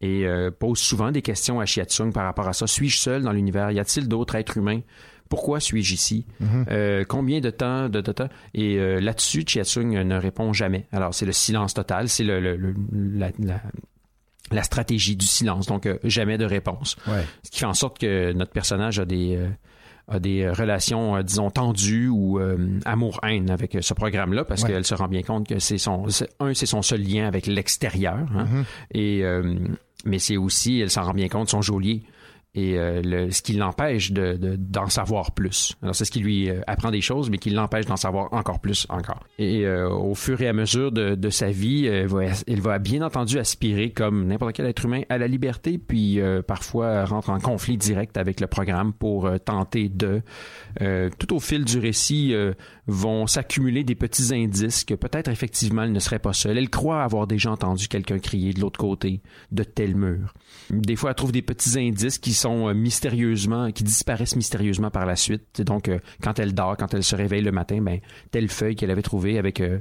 et 0.00 0.26
euh, 0.26 0.50
pose 0.50 0.78
souvent 0.78 1.10
des 1.12 1.22
questions 1.22 1.60
à 1.60 1.66
Shiatsung 1.66 2.12
par 2.12 2.24
rapport 2.24 2.48
à 2.48 2.52
ça. 2.52 2.66
Suis-je 2.66 2.98
seul 2.98 3.22
dans 3.22 3.32
l'univers? 3.32 3.70
Y 3.70 3.78
a-t-il 3.80 4.08
d'autres 4.08 4.34
êtres 4.34 4.56
humains? 4.58 4.80
Pourquoi 5.30 5.58
suis-je 5.58 5.94
ici? 5.94 6.26
Euh, 6.70 7.04
combien 7.08 7.40
de 7.40 7.50
temps 7.50 7.88
de, 7.88 8.00
de 8.00 8.12
temps? 8.12 8.28
Et 8.52 8.76
euh, 8.76 9.00
là-dessus, 9.00 9.44
Chiatsung 9.46 9.90
ne 9.90 10.16
répond 10.16 10.52
jamais. 10.52 10.86
Alors, 10.92 11.14
c'est 11.14 11.26
le 11.26 11.32
silence 11.32 11.72
total, 11.74 12.08
c'est 12.08 12.24
le, 12.24 12.40
le- 12.40 12.56
le- 12.56 12.74
la, 12.92 13.30
la- 13.38 13.62
la 14.50 14.62
stratégie 14.62 15.16
du 15.16 15.24
silence, 15.24 15.66
donc 15.66 15.86
euh, 15.86 15.98
jamais 16.04 16.36
de 16.36 16.44
réponse. 16.44 16.96
Ouais. 17.08 17.24
Ce 17.42 17.50
qui 17.50 17.60
fait 17.60 17.66
en 17.66 17.72
sorte 17.74 17.98
que 17.98 18.32
notre 18.34 18.52
personnage 18.52 18.98
a 18.98 19.06
des, 19.06 19.36
euh, 19.36 19.48
a 20.08 20.18
des 20.20 20.48
relations, 20.50 21.16
euh, 21.16 21.22
disons, 21.22 21.50
tendues 21.50 22.08
ou 22.08 22.38
euh, 22.38 22.78
amour-haine 22.84 23.48
avec 23.50 23.74
euh, 23.74 23.80
ce 23.80 23.94
programme-là, 23.94 24.44
parce 24.44 24.62
Ouais. 24.62 24.70
qu'elle 24.70 24.84
se 24.84 24.94
rend 24.94 25.08
bien 25.08 25.22
compte 25.22 25.48
que 25.48 25.58
c'est 25.58 25.78
son, 25.78 26.06
un, 26.40 26.52
c'est 26.54 26.66
son 26.66 26.82
seul 26.82 27.00
lien 27.02 27.26
avec 27.26 27.46
l'extérieur, 27.46 28.18
hein, 28.36 28.44
Mhm. 28.50 28.64
et 28.92 29.24
euh, 29.24 29.54
mais 30.04 30.18
c'est 30.18 30.36
aussi, 30.36 30.80
elle 30.80 30.90
s'en 30.90 31.02
rend 31.04 31.14
bien 31.14 31.28
compte, 31.28 31.48
son 31.48 31.62
geôlier 31.62 32.02
et 32.54 32.78
euh, 32.78 33.02
le- 33.02 33.30
ce 33.30 33.42
qui 33.42 33.54
l'empêche 33.54 34.12
de, 34.12 34.34
de- 34.36 34.56
d'en 34.56 34.88
savoir 34.88 35.32
plus. 35.32 35.74
Alors 35.82 35.94
c'est 35.94 36.04
ce 36.04 36.10
qui 36.10 36.20
lui 36.20 36.48
euh, 36.50 36.60
apprend 36.66 36.90
des 36.90 37.00
choses, 37.00 37.30
mais 37.30 37.38
qui 37.38 37.50
l'empêche 37.50 37.86
d'en 37.86 37.96
savoir 37.96 38.32
encore 38.32 38.60
plus 38.60 38.86
encore. 38.88 39.24
Et 39.38 39.66
euh, 39.66 39.88
au 39.90 40.14
fur 40.14 40.40
et 40.40 40.48
à 40.48 40.52
mesure 40.52 40.92
de, 40.92 41.14
de 41.14 41.30
sa 41.30 41.50
vie, 41.50 41.86
euh, 41.88 42.02
elle 42.02 42.06
va, 42.08 42.22
elle 42.46 42.60
va 42.60 42.78
bien 42.78 43.02
entendu 43.02 43.38
aspirer, 43.38 43.90
comme 43.90 44.26
n'importe 44.26 44.52
quel 44.54 44.66
être 44.66 44.84
humain, 44.84 45.02
à 45.08 45.18
la 45.18 45.26
liberté, 45.26 45.78
puis 45.78 46.20
euh, 46.20 46.42
parfois 46.42 47.04
rentre 47.04 47.30
en 47.30 47.38
conflit 47.40 47.76
direct 47.76 48.16
avec 48.16 48.40
le 48.40 48.46
programme 48.46 48.92
pour 48.92 49.26
euh, 49.26 49.38
tenter 49.38 49.88
de. 49.88 50.22
Euh, 50.80 51.10
tout 51.18 51.34
au 51.34 51.40
fil 51.40 51.64
du 51.64 51.78
récit, 51.78 52.34
euh, 52.34 52.52
vont 52.86 53.26
s'accumuler 53.26 53.84
des 53.84 53.94
petits 53.94 54.34
indices 54.34 54.84
que 54.84 54.94
peut-être 54.94 55.28
effectivement 55.28 55.82
elle 55.82 55.92
ne 55.92 55.98
serait 55.98 56.18
pas 56.18 56.32
seule. 56.32 56.58
Elle 56.58 56.70
croit 56.70 57.02
avoir 57.02 57.26
déjà 57.26 57.50
entendu 57.50 57.88
quelqu'un 57.88 58.18
crier 58.18 58.52
de 58.52 58.60
l'autre 58.60 58.78
côté 58.78 59.20
de 59.52 59.64
tel 59.64 59.94
mur. 59.94 60.34
Des 60.70 60.96
fois, 60.96 61.10
elle 61.10 61.16
trouve 61.16 61.32
des 61.32 61.42
petits 61.42 61.78
indices 61.78 62.18
qui 62.18 62.32
sont 62.32 62.68
euh, 62.68 62.74
mystérieusement, 62.74 63.70
qui 63.72 63.84
disparaissent 63.84 64.36
mystérieusement 64.36 64.90
par 64.90 65.06
la 65.06 65.16
suite. 65.16 65.62
Donc, 65.62 65.88
euh, 65.88 65.98
quand 66.22 66.38
elle 66.38 66.54
dort, 66.54 66.76
quand 66.76 66.94
elle 66.94 67.04
se 67.04 67.16
réveille 67.16 67.42
le 67.42 67.52
matin, 67.52 67.80
ben 67.80 68.00
telle 68.30 68.48
feuille 68.48 68.76
qu'elle 68.76 68.90
avait 68.90 69.02
trouvée 69.02 69.38
avec 69.38 69.60
euh, 69.60 69.80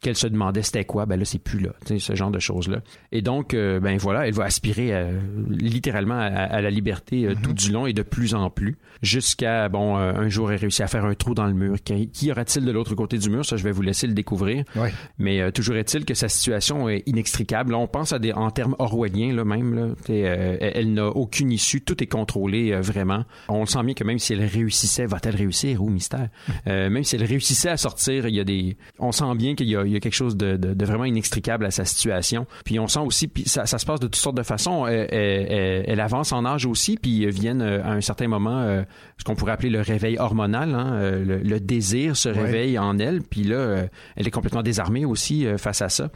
qu'elle 0.00 0.16
se 0.16 0.26
demandait 0.26 0.62
c'était 0.62 0.84
quoi, 0.84 1.06
ben 1.06 1.16
là 1.18 1.24
c'est 1.24 1.38
plus 1.38 1.60
là. 1.60 1.70
Ce 1.98 2.14
genre 2.14 2.30
de 2.30 2.38
choses 2.38 2.68
là. 2.68 2.78
Et 3.12 3.22
donc, 3.22 3.54
euh, 3.54 3.80
ben 3.80 3.96
voilà, 3.98 4.26
elle 4.26 4.34
va 4.34 4.44
aspirer 4.44 4.94
à- 4.94 5.08
littéralement 5.48 6.18
à, 6.18 6.24
à 6.26 6.60
la 6.60 6.70
liberté 6.70 7.26
euh, 7.26 7.34
tout 7.42 7.52
du 7.52 7.70
long 7.72 7.86
et 7.86 7.92
de 7.92 8.02
plus 8.02 8.34
en 8.34 8.50
plus, 8.50 8.76
jusqu'à 9.02 9.68
bon 9.68 9.96
euh, 9.96 10.12
un 10.14 10.28
jour 10.28 10.52
elle 10.52 10.58
réussit 10.60 10.80
à 10.82 10.86
faire 10.88 11.04
un 11.04 11.14
trou 11.14 11.34
dans 11.34 11.46
le 11.46 11.54
mur. 11.54 11.76
Qui, 11.84 12.08
qui 12.08 12.26
y 12.26 12.32
aura-t-il 12.32 12.64
de 12.64 12.70
l'autre 12.70 12.94
côté 12.94 13.18
du 13.18 13.30
mur? 13.30 13.44
Ça, 13.44 13.56
je 13.56 13.64
vais 13.64 13.72
vous 13.72 13.82
laisser 13.82 14.06
le 14.06 14.14
découvrir. 14.14 14.64
Ouais. 14.76 14.92
Mais 15.18 15.40
euh, 15.40 15.50
toujours 15.50 15.76
est-il 15.76 16.04
que 16.04 16.14
sa 16.14 16.28
situation 16.28 16.88
est 16.88 17.02
inextricable. 17.06 17.72
Là, 17.72 17.78
on 17.78 17.86
pense 17.86 18.12
à 18.12 18.18
des 18.18 18.32
en 18.32 18.50
termes 18.50 18.74
orwelliens 18.78 19.34
là 19.34 19.44
même. 19.44 19.74
Là, 19.74 19.86
euh, 20.10 20.56
elle, 20.60 20.92
n'a 20.92 21.06
aucune 21.08 21.50
issue. 21.52 21.80
Tout 21.82 22.02
est 22.02 22.06
contrôlé 22.06 22.72
euh, 22.72 22.80
vraiment. 22.80 23.24
On 23.48 23.60
le 23.60 23.66
sent 23.66 23.82
bien 23.84 23.94
que 23.94 24.04
même 24.04 24.18
si 24.18 24.32
elle 24.32 24.44
réussissait, 24.44 25.06
va-t-elle 25.06 25.36
réussir? 25.36 25.82
Ou 25.82 25.90
mystère 25.90 26.28
Euh, 26.66 26.90
Même 26.90 27.04
si 27.04 27.16
elle 27.16 27.24
réussissait 27.24 27.68
à 27.70 27.76
sortir, 27.76 28.26
il 28.26 28.34
y 28.34 28.40
a 28.40 28.44
des. 28.44 28.76
On 28.98 29.12
sent 29.12 29.34
bien 29.36 29.54
qu'il 29.58 29.68
y 29.68 29.72
y 29.72 29.96
a 29.96 30.00
quelque 30.00 30.14
chose 30.14 30.36
de, 30.36 30.56
de- 30.56 30.72
de 30.74 30.84
vraiment 30.84 31.04
inextricable 31.04 31.64
à 31.66 31.70
sa 31.70 31.84
situation. 31.84 32.46
Puis 32.64 32.78
on 32.78 32.86
sent 32.86 33.00
aussi, 33.00 33.28
puis 33.28 33.44
ça, 33.48 33.66
ça 33.66 33.78
se 33.78 33.84
passe 33.86 34.00
de 34.00 34.06
toutes 34.06 34.16
sortes 34.16 34.36
de 34.36 34.42
façons. 34.42 34.86
Elle, 34.86 35.06
elle- 35.10 35.46
elle- 35.52 35.84
elle 35.88 36.00
avance 36.00 36.32
en 36.32 36.44
âge 36.44 36.64
aussi, 36.66 36.96
puis 36.96 37.26
viennent 37.26 37.62
euh, 37.62 37.82
à 37.84 37.90
un 37.92 38.00
certain 38.00 38.28
moment 38.28 38.60
euh, 38.60 38.82
ce 39.18 39.24
qu'on 39.24 39.34
pourrait 39.34 39.52
appeler 39.52 39.70
le 39.70 39.80
réveil 39.80 40.16
hormonal. 40.18 40.74
hein, 40.74 40.92
euh, 40.94 41.24
le, 41.24 41.38
le 41.38 41.60
désir 41.60 42.16
se 42.16 42.28
Ouais. 42.28 42.40
réveille 42.42 42.78
en 42.78 42.98
elle, 42.98 43.22
puis 43.22 43.42
là, 43.44 43.56
euh, 43.56 43.86
elle 44.16 44.26
est 44.26 44.30
complètement 44.30 44.62
désarmée 44.62 45.04
aussi 45.04 45.46
euh, 45.46 45.58
face 45.58 45.82
à 45.82 45.88
ça. 45.88 46.10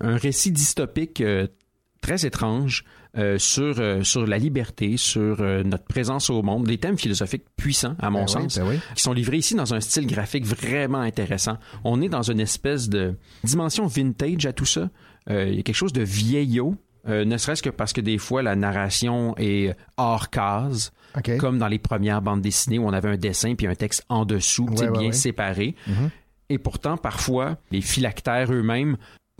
Un 0.00 0.16
récit 0.16 0.50
dystopique 0.52 1.20
euh, 1.20 1.46
très 2.00 2.24
étrange 2.26 2.84
euh, 3.16 3.38
sur, 3.38 3.80
euh, 3.80 4.02
sur 4.02 4.26
la 4.26 4.38
liberté, 4.38 4.96
sur 4.96 5.40
euh, 5.40 5.62
notre 5.62 5.84
présence 5.84 6.30
au 6.30 6.42
monde, 6.42 6.66
des 6.66 6.78
thèmes 6.78 6.98
philosophiques 6.98 7.44
puissants, 7.56 7.96
à 7.98 8.10
mon 8.10 8.20
Ben 8.20 8.26
oui, 8.26 8.32
sens, 8.32 8.58
ben 8.58 8.66
oui. 8.68 8.78
qui 8.94 9.02
sont 9.02 9.12
livrés 9.12 9.38
ici 9.38 9.54
dans 9.54 9.74
un 9.74 9.80
style 9.80 10.06
graphique 10.06 10.44
vraiment 10.44 11.00
intéressant. 11.00 11.56
On 11.84 12.00
est 12.02 12.08
dans 12.08 12.22
une 12.30 12.40
espèce 12.40 12.88
de 12.88 13.14
dimension 13.44 13.86
vintage 13.86 14.46
à 14.46 14.52
tout 14.52 14.66
ça. 14.66 14.90
Il 15.30 15.54
y 15.54 15.58
a 15.58 15.62
quelque 15.62 15.74
chose 15.74 15.92
de 15.92 16.02
vieillot. 16.02 16.74
ne 17.06 17.36
serait-ce 17.36 17.62
que 17.62 17.70
parce 17.70 17.92
que 17.92 18.00
des 18.00 18.16
fois 18.18 18.42
la 18.42 18.56
narration 18.56 19.34
est 19.36 19.74
hors 19.96 20.30
case, 20.30 20.92
comme 21.38 21.58
dans 21.58 21.68
les 21.68 21.78
premières 21.78 22.22
bandes 22.22 22.40
dessinées 22.42 22.78
où 22.78 22.86
on 22.86 22.92
avait 22.92 23.10
un 23.10 23.16
dessin 23.16 23.54
puis 23.54 23.66
un 23.66 23.74
texte 23.74 24.04
en 24.08 24.24
dessous, 24.24 24.66
Ouais, 24.70 24.82
ouais, 24.82 24.90
bien 24.90 25.00
ouais. 25.08 25.12
séparé. 25.12 25.74
Mhm. 25.86 26.10
Et 26.50 26.56
pourtant, 26.58 26.96
parfois, 26.96 27.58
les 27.70 27.82
phylactères 27.82 28.50
eux-mêmes 28.50 28.96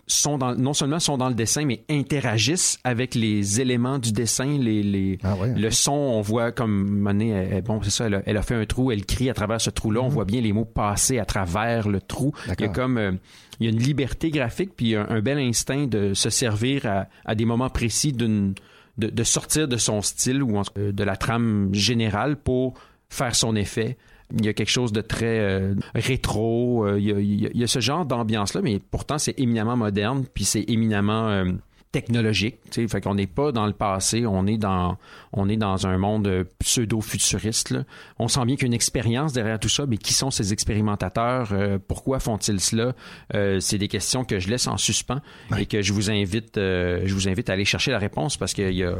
sont 0.08 0.38
dans, 0.38 0.54
non 0.56 0.72
seulement 0.72 0.98
sont 0.98 1.16
dans 1.18 1.28
le 1.28 1.34
dessin, 1.34 1.64
mais 1.64 1.84
interagissent 1.88 2.78
avec 2.82 3.14
les 3.14 3.60
éléments 3.60 3.98
du 3.98 4.10
dessin, 4.12 4.58
les, 4.58 4.82
les, 4.82 5.18
Ah 5.22 5.36
ouais. 5.36 5.54
le 5.54 5.70
son, 5.70 5.92
on 5.92 6.20
voit 6.20 6.50
comme 6.50 6.88
Monet, 6.98 7.28
elle- 7.28 7.48
elle- 7.52 7.62
bon, 7.62 7.80
c'est 7.82 7.90
ça, 7.90 8.06
elle 8.06 8.14
a, 8.14 8.22
elle 8.26 8.36
a 8.36 8.42
fait 8.42 8.54
un 8.54 8.64
trou, 8.66 8.90
elle 8.90 9.04
crie 9.06 9.30
à 9.30 9.34
travers 9.34 9.60
ce 9.60 9.70
trou-là, 9.70 10.00
on 10.00 10.08
voit 10.08 10.24
bien 10.24 10.40
les 10.40 10.52
mots 10.52 10.64
passer 10.64 11.18
à 11.18 11.24
travers 11.24 11.88
le 11.88 12.00
trou. 12.00 12.32
Il 12.46 12.60
y 12.60 12.64
a 12.64 12.68
Mhm. 12.68 12.74
Comme, 12.74 12.98
euh, 12.98 13.12
il 13.60 13.66
y 13.66 13.68
a 13.68 13.72
une 13.72 13.78
liberté 13.82 14.30
graphique, 14.30 14.70
puis 14.76 14.96
un, 14.96 15.06
un 15.08 15.20
bel 15.20 15.38
instinct 15.38 15.86
de 15.86 16.14
se 16.14 16.30
servir 16.30 16.86
à, 16.86 17.06
à 17.24 17.34
des 17.34 17.44
moments 17.44 17.70
précis 17.70 18.12
d'une, 18.12 18.54
de, 18.98 19.08
de 19.08 19.22
sortir 19.24 19.68
de 19.68 19.76
son 19.76 20.00
style 20.02 20.42
ou 20.42 20.58
euh, 20.78 20.92
de 20.92 21.04
la 21.04 21.16
trame 21.16 21.68
générale 21.72 22.36
pour 22.36 22.74
faire 23.08 23.34
son 23.34 23.54
effet. 23.56 23.96
Il 24.36 24.44
y 24.44 24.48
a 24.48 24.52
quelque 24.52 24.70
chose 24.70 24.92
de 24.92 25.00
très 25.00 25.38
euh, 25.38 25.74
rétro. 25.94 26.84
euh, 26.86 26.98
il, 26.98 27.06
y 27.06 27.46
a, 27.46 27.50
il 27.54 27.62
y 27.62 27.68
ce 27.68 27.80
genre 27.80 28.04
d'ambiance-là, 28.04 28.60
mais 28.62 28.78
pourtant 28.78 29.18
c'est 29.18 29.38
éminemment 29.38 29.76
moderne, 29.76 30.24
puis 30.32 30.44
c'est 30.44 30.64
éminemment 30.68 31.28
euh, 31.28 31.44
technologique. 31.92 32.56
tu 32.70 32.82
sais. 32.82 32.88
Fait 32.88 33.00
qu'on 33.00 33.14
n'est 33.14 33.26
pas 33.26 33.52
dans 33.52 33.66
le 33.66 33.72
passé, 33.72 34.26
on 34.26 34.46
est 34.46 34.58
dans, 34.58 34.98
on 35.32 35.48
est 35.48 35.56
dans 35.56 35.86
un 35.86 35.96
monde 35.96 36.46
pseudo-futuriste. 36.58 37.70
là. 37.70 37.84
On 38.18 38.28
sent 38.28 38.44
bien 38.44 38.56
qu'il 38.56 38.64
y 38.64 38.66
a 38.66 38.68
une 38.68 38.74
expérience 38.74 39.32
derrière 39.32 39.58
tout 39.58 39.68
ça, 39.68 39.86
mais 39.86 39.96
qui 39.96 40.12
sont 40.12 40.30
ces 40.30 40.52
expérimentateurs? 40.52 41.52
Euh, 41.52 41.78
pourquoi 41.78 42.20
font-ils 42.20 42.60
cela? 42.60 42.94
Euh, 43.34 43.60
c'est 43.60 43.78
des 43.78 43.88
questions 43.88 44.24
que 44.24 44.38
je 44.38 44.48
laisse 44.48 44.66
en 44.66 44.76
suspens 44.76 45.20
et 45.56 45.66
que 45.66 45.82
je 45.82 45.92
vous 45.92 46.10
invite, 46.10 46.58
euh, 46.58 47.02
je 47.04 47.14
vous 47.14 47.28
invite 47.28 47.48
à 47.48 47.54
aller 47.54 47.64
chercher 47.64 47.90
la 47.90 47.98
réponse 47.98 48.36
parce 48.36 48.52
qu'il 48.52 48.74
y 48.74 48.84
a 48.84 48.94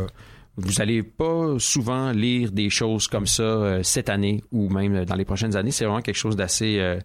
vous 0.58 0.80
allez 0.80 1.02
pas 1.02 1.58
souvent 1.58 2.10
lire 2.10 2.52
des 2.52 2.68
choses 2.68 3.06
comme 3.06 3.26
ça 3.26 3.42
euh, 3.42 3.82
cette 3.82 4.08
année 4.08 4.42
ou 4.52 4.68
même 4.68 5.04
dans 5.04 5.14
les 5.14 5.24
prochaines 5.24 5.56
années. 5.56 5.70
C'est 5.70 5.84
vraiment 5.84 6.02
quelque 6.02 6.16
chose 6.16 6.36
d'assez 6.36 6.78
euh, 6.78 6.98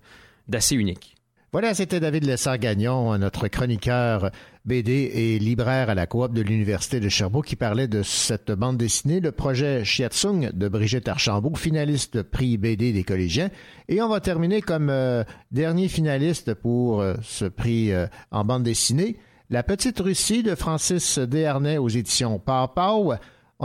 d'assez 0.48 0.76
unique. 0.76 1.16
Voilà, 1.54 1.76
c'était 1.76 2.00
David 2.00 2.26
Lessard-Gagnon, 2.26 3.16
notre 3.20 3.48
chroniqueur 3.48 4.32
BD 4.66 5.12
et 5.14 5.38
libraire 5.38 5.92
à 5.92 5.94
la 5.94 6.08
coop 6.08 6.34
de 6.34 6.42
l'Université 6.42 7.00
de 7.00 7.10
Sherbrooke, 7.10 7.46
qui 7.46 7.56
parlait 7.56 7.88
de 7.88 8.02
cette 8.02 8.52
bande 8.52 8.78
dessinée, 8.78 9.20
le 9.20 9.32
projet 9.32 9.86
Chiatsung 9.86 10.50
de 10.52 10.68
Brigitte 10.68 11.08
Archambault, 11.08 11.54
finaliste 11.54 12.24
prix 12.24 12.58
BD 12.58 12.92
des 12.92 13.04
collégiens. 13.04 13.52
Et 13.88 14.02
on 14.02 14.10
va 14.10 14.20
terminer 14.20 14.64
comme 14.64 14.90
euh, 14.90 15.24
dernier 15.52 15.90
finaliste 15.90 16.56
pour 16.56 17.02
euh, 17.02 17.14
ce 17.22 17.46
prix 17.46 17.92
euh, 17.92 18.08
en 18.32 18.44
bande 18.46 18.64
dessinée, 18.64 19.18
La 19.52 19.62
Petite 19.62 20.00
Russie 20.00 20.42
de 20.42 20.56
Francis 20.56 21.20
Desharnais 21.20 21.78
aux 21.78 21.90
éditions 21.90 22.40
Pau. 22.40 23.14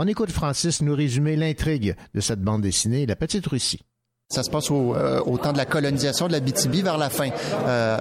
On 0.01 0.07
écoute 0.07 0.31
Francis 0.31 0.81
nous 0.81 0.95
résumer 0.95 1.35
l'intrigue 1.35 1.93
de 2.13 2.21
cette 2.21 2.41
bande 2.41 2.61
dessinée, 2.61 3.05
La 3.05 3.17
Petite 3.17 3.45
Russie. 3.45 3.81
Ça 4.31 4.43
se 4.43 4.51
passe 4.51 4.69
au, 4.69 4.93
euh, 4.93 5.21
au, 5.25 5.39
temps 5.39 5.53
de 5.53 5.57
la 5.57 5.65
colonisation 5.65 6.27
de 6.27 6.33
la 6.33 6.39
BTB 6.39 6.83
vers 6.83 6.99
la 6.99 7.09
fin, 7.09 7.29
euh, 7.67 7.97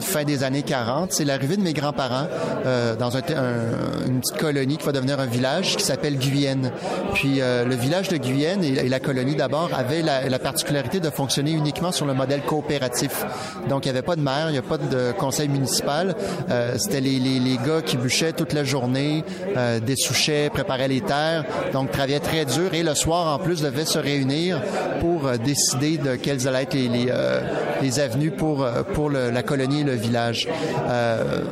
fin 0.00 0.24
des 0.24 0.44
années 0.44 0.62
40. 0.62 1.12
C'est 1.12 1.26
l'arrivée 1.26 1.58
de 1.58 1.62
mes 1.62 1.74
grands-parents 1.74 2.26
euh, 2.64 2.96
dans 2.96 3.18
un, 3.18 3.20
un, 3.20 4.06
une 4.06 4.20
petite 4.20 4.38
colonie 4.38 4.78
qui 4.78 4.86
va 4.86 4.92
devenir 4.92 5.20
un 5.20 5.26
village 5.26 5.76
qui 5.76 5.84
s'appelle 5.84 6.16
Guyenne. 6.16 6.72
Puis 7.12 7.42
euh, 7.42 7.66
le 7.66 7.74
village 7.74 8.08
de 8.08 8.16
Guyenne 8.16 8.64
et, 8.64 8.88
la 8.88 8.98
colonie 8.98 9.36
d'abord 9.36 9.68
avaient 9.74 10.00
la, 10.00 10.26
la, 10.26 10.38
particularité 10.38 11.00
de 11.00 11.10
fonctionner 11.10 11.50
uniquement 11.50 11.92
sur 11.92 12.06
le 12.06 12.14
modèle 12.14 12.40
coopératif. 12.40 13.26
Donc 13.68 13.84
il 13.84 13.92
n'y 13.92 13.98
avait 13.98 14.06
pas 14.06 14.16
de 14.16 14.22
maire, 14.22 14.46
il 14.48 14.52
n'y 14.52 14.58
a 14.58 14.62
pas 14.62 14.78
de 14.78 15.12
conseil 15.18 15.50
municipal. 15.50 16.16
Euh, 16.48 16.78
C'était 16.78 17.02
les, 17.02 17.18
les, 17.18 17.40
les, 17.40 17.58
gars 17.58 17.82
qui 17.84 17.98
bûchaient 17.98 18.32
toute 18.32 18.54
la 18.54 18.64
journée, 18.64 19.22
dessouchaient, 19.84 20.48
préparaient 20.48 20.88
les 20.88 21.02
terres, 21.02 21.44
donc 21.74 21.90
travaillaient 21.90 22.20
très 22.20 22.46
dur 22.46 22.72
et 22.72 22.82
le 22.82 22.94
soir 22.94 23.34
en 23.34 23.38
plus 23.38 23.60
devaient 23.60 23.84
se 23.84 23.98
réunir 23.98 24.62
pour 24.98 25.28
décider 25.42 25.98
de 25.98 26.16
quelles 26.16 26.48
allaient 26.48 26.62
être 26.62 26.74
les, 26.74 26.88
les, 26.88 27.06
euh, 27.10 27.40
les 27.80 28.00
avenues 28.00 28.30
pour, 28.30 28.66
pour 28.94 29.10
le, 29.10 29.30
la 29.30 29.42
colonie 29.42 29.80
et 29.80 29.84
le 29.84 29.94
village. 29.94 30.48
Euh, 30.88 31.42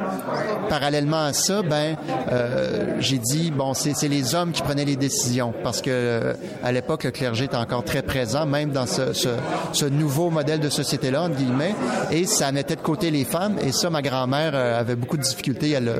parallèlement 0.68 1.24
à 1.24 1.32
ça, 1.32 1.62
ben, 1.62 1.96
euh, 2.30 2.96
j'ai 3.00 3.18
dit, 3.18 3.50
bon, 3.50 3.74
c'est 3.74 4.08
les 4.08 4.34
hommes 4.34 4.52
qui 4.52 4.62
prenaient 4.62 4.84
les 4.84 4.96
décisions 4.96 5.52
parce 5.62 5.82
que 5.82 6.34
à 6.62 6.72
l'époque, 6.72 7.04
le 7.04 7.10
clergé 7.10 7.44
était 7.46 7.56
encore 7.56 7.84
très 7.84 8.02
présent, 8.02 8.46
même 8.46 8.70
dans 8.70 8.86
ce, 8.86 9.12
ce, 9.12 9.28
ce 9.72 9.84
nouveau 9.84 10.30
modèle 10.30 10.60
de 10.60 10.68
société-là, 10.68 11.22
entre 11.22 11.36
guillemets, 11.36 11.74
et 12.10 12.24
ça 12.26 12.52
mettait 12.52 12.76
de 12.76 12.80
côté 12.80 13.10
les 13.10 13.24
femmes, 13.24 13.56
et 13.64 13.72
ça, 13.72 13.90
ma 13.90 14.02
grand-mère 14.02 14.54
avait 14.54 14.96
beaucoup 14.96 15.16
de 15.16 15.22
difficultés 15.22 15.74
à 15.76 15.80
le, 15.80 15.94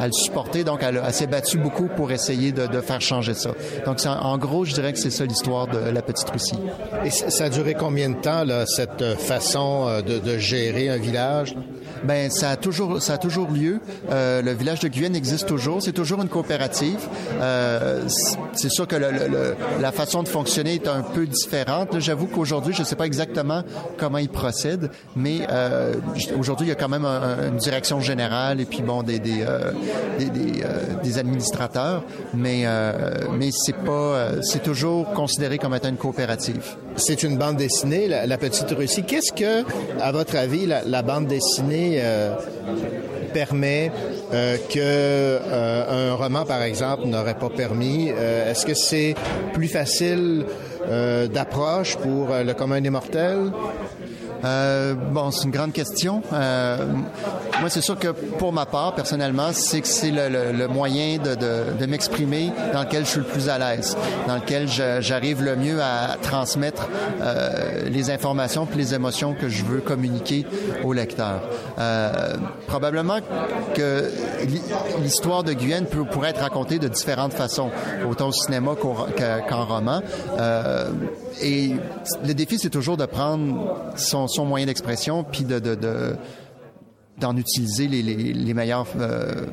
à 0.00 0.06
le 0.06 0.12
supporter, 0.12 0.64
donc 0.64 0.80
elle, 0.82 1.02
elle 1.04 1.12
s'est 1.12 1.26
battue 1.26 1.58
beaucoup 1.58 1.88
pour 1.88 2.10
essayer 2.10 2.52
de, 2.52 2.66
de 2.66 2.80
faire 2.80 3.00
changer 3.00 3.34
ça. 3.34 3.50
Donc, 3.84 3.98
en 4.06 4.38
gros, 4.38 4.64
je 4.64 4.72
dirais 4.72 4.92
que 4.92 4.98
c'est 4.98 5.10
ça 5.10 5.24
l'histoire 5.24 5.66
de 5.66 5.78
la 5.78 6.02
petite 6.02 6.28
Russie. 6.30 6.58
Ça 7.28 7.44
a 7.44 7.48
duré 7.48 7.74
combien 7.74 8.10
de 8.10 8.16
temps, 8.16 8.44
là, 8.44 8.66
cette 8.66 9.04
façon 9.18 10.02
de, 10.06 10.18
de 10.18 10.38
gérer 10.38 10.88
un 10.88 10.98
village? 10.98 11.54
Ben, 12.04 12.30
ça 12.30 12.50
a 12.50 12.56
toujours, 12.56 13.02
ça 13.02 13.14
a 13.14 13.18
toujours 13.18 13.50
lieu. 13.50 13.80
Euh, 14.10 14.42
le 14.42 14.52
village 14.52 14.80
de 14.80 14.88
Guyenne 14.88 15.16
existe 15.16 15.46
toujours. 15.46 15.82
C'est 15.82 15.92
toujours 15.92 16.22
une 16.22 16.28
coopérative. 16.28 17.00
Euh, 17.40 18.02
c'est 18.52 18.70
sûr 18.70 18.86
que 18.86 18.96
le, 18.96 19.10
le, 19.10 19.56
la 19.80 19.92
façon 19.92 20.22
de 20.22 20.28
fonctionner 20.28 20.74
est 20.74 20.88
un 20.88 21.02
peu 21.02 21.26
différente. 21.26 21.98
J'avoue 21.98 22.26
qu'aujourd'hui, 22.26 22.74
je 22.74 22.80
ne 22.80 22.86
sais 22.86 22.96
pas 22.96 23.06
exactement 23.06 23.62
comment 23.96 24.18
ils 24.18 24.28
procèdent, 24.28 24.90
mais 25.16 25.40
euh, 25.50 25.94
aujourd'hui, 26.38 26.66
il 26.66 26.70
y 26.70 26.72
a 26.72 26.76
quand 26.76 26.88
même 26.88 27.04
un, 27.04 27.48
une 27.48 27.56
direction 27.56 28.00
générale 28.00 28.60
et 28.60 28.64
puis 28.64 28.82
bon, 28.82 29.02
des, 29.02 29.18
des, 29.18 29.42
euh, 29.42 29.72
des, 30.18 30.30
des, 30.30 30.62
euh, 30.62 31.02
des, 31.02 31.18
administrateurs, 31.18 32.04
mais, 32.34 32.62
euh, 32.64 32.92
mais 33.32 33.50
c'est 33.52 33.76
pas, 33.76 34.42
c'est 34.42 34.62
toujours 34.62 35.12
considéré 35.12 35.58
comme 35.58 35.74
étant 35.74 35.88
une 35.88 35.96
coopérative. 35.96 36.76
C'est 37.08 37.22
une 37.22 37.38
bande 37.38 37.56
dessinée, 37.56 38.06
la, 38.06 38.36
Petite 38.36 38.70
Russie. 38.70 39.02
Qu'est-ce 39.02 39.32
que, 39.32 39.64
à 39.98 40.12
votre 40.12 40.36
avis, 40.36 40.66
la, 40.66 40.82
la 40.84 41.00
bande 41.00 41.26
dessinée 41.26 42.00
euh, 42.02 42.34
permet 43.32 43.90
euh, 44.34 44.58
que 44.68 44.76
euh, 44.76 46.10
un 46.12 46.14
roman, 46.16 46.44
par 46.44 46.62
exemple, 46.62 47.06
n'aurait 47.06 47.38
pas 47.38 47.48
permis? 47.48 48.10
Euh, 48.10 48.50
Est-ce 48.50 48.66
que 48.66 48.74
c'est 48.74 49.14
plus 49.54 49.68
facile 49.68 50.44
d'approche 51.32 51.96
pour 51.96 52.28
le 52.28 52.52
commun 52.52 52.82
des 52.82 52.90
mortels? 52.90 53.52
Euh, 54.44 54.94
bon, 54.94 55.30
c'est 55.30 55.44
une 55.44 55.50
grande 55.50 55.72
question. 55.72 56.22
Euh, 56.32 56.86
moi, 57.60 57.68
c'est 57.68 57.80
sûr 57.80 57.98
que 57.98 58.08
pour 58.08 58.52
ma 58.52 58.66
part, 58.66 58.94
personnellement, 58.94 59.50
c'est 59.52 59.80
que 59.80 59.88
c'est 59.88 60.10
le, 60.10 60.28
le, 60.28 60.52
le, 60.52 60.68
moyen 60.68 61.18
de, 61.18 61.34
de, 61.34 61.78
de 61.78 61.86
m'exprimer 61.86 62.52
dans 62.72 62.82
lequel 62.82 63.04
je 63.04 63.10
suis 63.10 63.20
le 63.20 63.26
plus 63.26 63.48
à 63.48 63.58
l'aise, 63.58 63.96
dans 64.26 64.36
lequel 64.36 64.68
j'arrive 65.00 65.42
le 65.42 65.56
mieux 65.56 65.80
à 65.82 66.16
transmettre 66.22 66.88
euh, 67.20 67.88
les 67.88 68.10
informations 68.10 68.66
puis 68.66 68.78
les 68.78 68.94
émotions 68.94 69.34
que 69.34 69.48
je 69.48 69.64
veux 69.64 69.80
communiquer 69.80 70.46
au 70.84 70.92
lecteur. 70.92 71.40
Euh, 71.78 72.36
probablement 72.66 73.18
que 73.74 74.10
l'histoire 75.02 75.42
de 75.42 75.52
Guyane 75.52 75.86
pourrait 75.86 76.30
être 76.30 76.42
racontée 76.42 76.78
de 76.78 76.88
différentes 76.88 77.32
façons, 77.32 77.70
autant 78.08 78.28
au 78.28 78.32
cinéma 78.32 78.74
qu'en 78.76 79.64
roman. 79.64 80.00
Euh, 80.38 80.90
et 81.40 81.74
le 82.24 82.34
défi, 82.34 82.58
c'est 82.58 82.70
toujours 82.70 82.96
de 82.96 83.06
prendre 83.06 83.76
son, 83.96 84.27
son 84.28 84.44
moyen 84.44 84.66
d'expression 84.66 85.24
puis 85.24 85.44
de, 85.44 85.58
de, 85.58 85.74
de 85.74 86.16
d'en 87.18 87.36
utiliser 87.36 87.88
les 87.88 88.54
meilleurs 88.54 88.86
euh, 89.00 89.46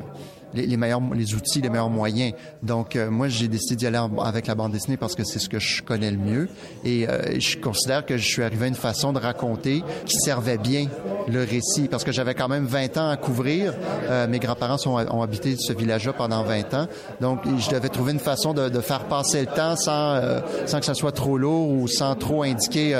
les, 0.56 0.66
les, 0.66 0.76
meilleurs 0.76 1.02
les 1.14 1.34
outils, 1.34 1.60
les 1.60 1.70
meilleurs 1.70 1.90
moyens. 1.90 2.32
Donc 2.62 2.96
euh, 2.96 3.10
moi 3.10 3.28
j'ai 3.28 3.48
décidé 3.48 3.76
d'y 3.76 3.86
aller 3.86 3.98
en, 3.98 4.16
avec 4.18 4.46
la 4.46 4.54
bande 4.54 4.72
dessinée 4.72 4.96
parce 4.96 5.14
que 5.14 5.24
c'est 5.24 5.38
ce 5.38 5.48
que 5.48 5.58
je 5.58 5.82
connais 5.82 6.10
le 6.10 6.16
mieux 6.16 6.48
et 6.84 7.08
euh, 7.08 7.38
je 7.38 7.56
considère 7.56 8.04
que 8.04 8.16
je 8.16 8.24
suis 8.24 8.42
arrivé 8.42 8.64
à 8.64 8.68
une 8.68 8.74
façon 8.74 9.12
de 9.12 9.18
raconter 9.18 9.82
qui 10.04 10.16
servait 10.16 10.58
bien 10.58 10.86
le 11.28 11.40
récit 11.40 11.88
parce 11.88 12.04
que 12.04 12.12
j'avais 12.12 12.34
quand 12.34 12.48
même 12.48 12.66
20 12.66 12.96
ans 12.96 13.08
à 13.08 13.16
couvrir. 13.16 13.74
Euh, 14.08 14.26
mes 14.26 14.38
grands-parents 14.38 14.78
sont, 14.78 14.92
ont 14.94 15.22
habité 15.22 15.56
ce 15.56 15.72
village-là 15.72 16.12
pendant 16.12 16.42
20 16.42 16.74
ans. 16.74 16.86
Donc 17.20 17.40
je 17.58 17.70
devais 17.70 17.88
trouver 17.88 18.12
une 18.12 18.20
façon 18.20 18.54
de, 18.54 18.68
de 18.68 18.80
faire 18.80 19.04
passer 19.04 19.40
le 19.40 19.46
temps 19.46 19.76
sans 19.76 20.14
euh, 20.16 20.40
sans 20.66 20.80
que 20.80 20.86
ça 20.86 20.94
soit 20.94 21.12
trop 21.12 21.38
lourd 21.38 21.70
ou 21.70 21.88
sans 21.88 22.14
trop 22.14 22.42
indiquer 22.42 22.94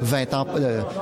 20 0.00 0.34
ans 0.34 0.46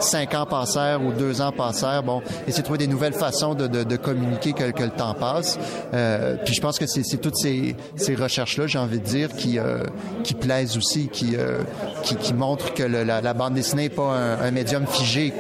5 0.01 0.35
ans 0.35 0.47
passèrent 0.47 1.03
ou 1.03 1.13
2 1.13 1.41
ans 1.41 1.53
passèrent. 1.53 2.03
Bon, 2.03 2.23
essayer 2.47 2.63
de 2.63 2.65
trouver 2.65 2.79
des 2.79 2.87
nouvelles 2.87 3.13
façons 3.13 3.55
de, 3.55 3.67
de, 3.67 3.85
de 3.85 3.97
communiquer 3.97 4.53
que, 4.53 4.71
que 4.71 4.83
le 4.83 4.91
temps 4.91 5.15
passe. 5.15 5.59
Euh, 5.95 6.37
puis 6.45 6.55
je 6.55 6.61
pense 6.61 6.79
que 6.79 6.87
c'est 6.87 7.19
toutes 7.19 7.37
ces, 7.37 7.77
ces 7.95 8.15
recherches-là, 8.15 8.67
j'ai 8.67 8.79
envie 8.79 8.99
de 8.99 9.05
dire, 9.05 9.29
qui, 9.35 9.59
euh, 9.59 9.85
qui 10.25 10.35
plaisent 10.35 10.77
aussi, 10.77 11.09
qui, 11.09 11.37
euh, 11.37 11.63
qui, 12.03 12.17
qui, 12.17 12.35
montrent 12.35 12.75
que 12.75 12.83
le, 12.83 13.05
la, 13.05 13.21
la, 13.21 13.35
bande 13.35 13.55
dessinée 13.55 13.85
n'est 13.85 13.89
pas 13.91 14.17
un, 14.17 14.41
un, 14.41 14.51
médium 14.51 14.87
figé, 14.87 15.33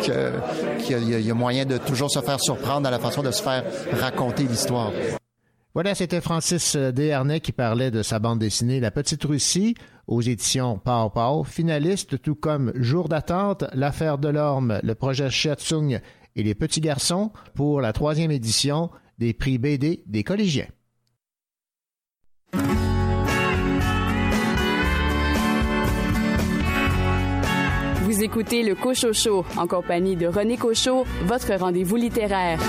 qu'il 0.84 1.08
y, 1.08 1.22
y, 1.22 1.30
a 1.30 1.34
moyen 1.34 1.64
de 1.64 1.76
toujours 1.78 2.10
se 2.10 2.20
faire 2.20 2.40
surprendre 2.40 2.82
dans 2.82 2.90
la 2.90 3.00
façon 3.00 3.22
de 3.22 3.32
se 3.32 3.42
faire 3.42 3.64
raconter 3.92 4.44
l'histoire. 4.44 4.92
Voilà, 5.74 5.96
c'était 5.96 6.20
Francis 6.20 6.76
Desharnais 6.76 7.40
qui 7.40 7.50
parlait 7.50 7.90
de 7.90 8.04
sa 8.04 8.20
bande 8.20 8.38
dessinée 8.38 8.78
La 8.78 8.92
Petite 8.92 9.24
Russie 9.24 9.74
aux 10.06 10.22
éditions 10.22 10.78
Pau 10.78 11.10
Pau, 11.10 11.42
finaliste 11.42 12.22
tout 12.22 12.36
comme 12.36 12.70
Jour 12.76 13.08
d'attente, 13.08 13.64
L'affaire 13.72 14.18
de 14.18 14.28
l'orme, 14.28 14.78
le 14.84 14.94
projet 14.94 15.30
Shiatsung 15.30 15.98
et 16.36 16.42
les 16.44 16.54
petits 16.54 16.80
garçons 16.80 17.32
pour 17.54 17.80
la 17.80 17.92
troisième 17.92 18.30
édition 18.30 18.90
des 19.18 19.32
prix 19.32 19.58
BD 19.58 20.02
des 20.06 20.24
collégiens. 20.24 20.68
Vous 28.02 28.22
écoutez 28.22 28.62
le 28.62 28.74
Cochocho 28.74 29.44
en 29.56 29.66
compagnie 29.66 30.14
de 30.14 30.26
René 30.26 30.56
Cochot, 30.56 31.04
votre 31.24 31.54
rendez-vous 31.54 31.96
littéraire. 31.96 32.60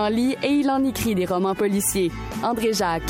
En 0.00 0.08
lit 0.08 0.34
et 0.42 0.48
il 0.48 0.70
en 0.70 0.82
écrit 0.84 1.14
des 1.14 1.26
romans 1.26 1.54
policiers. 1.54 2.10
André 2.42 2.72
Jacques. 2.72 3.02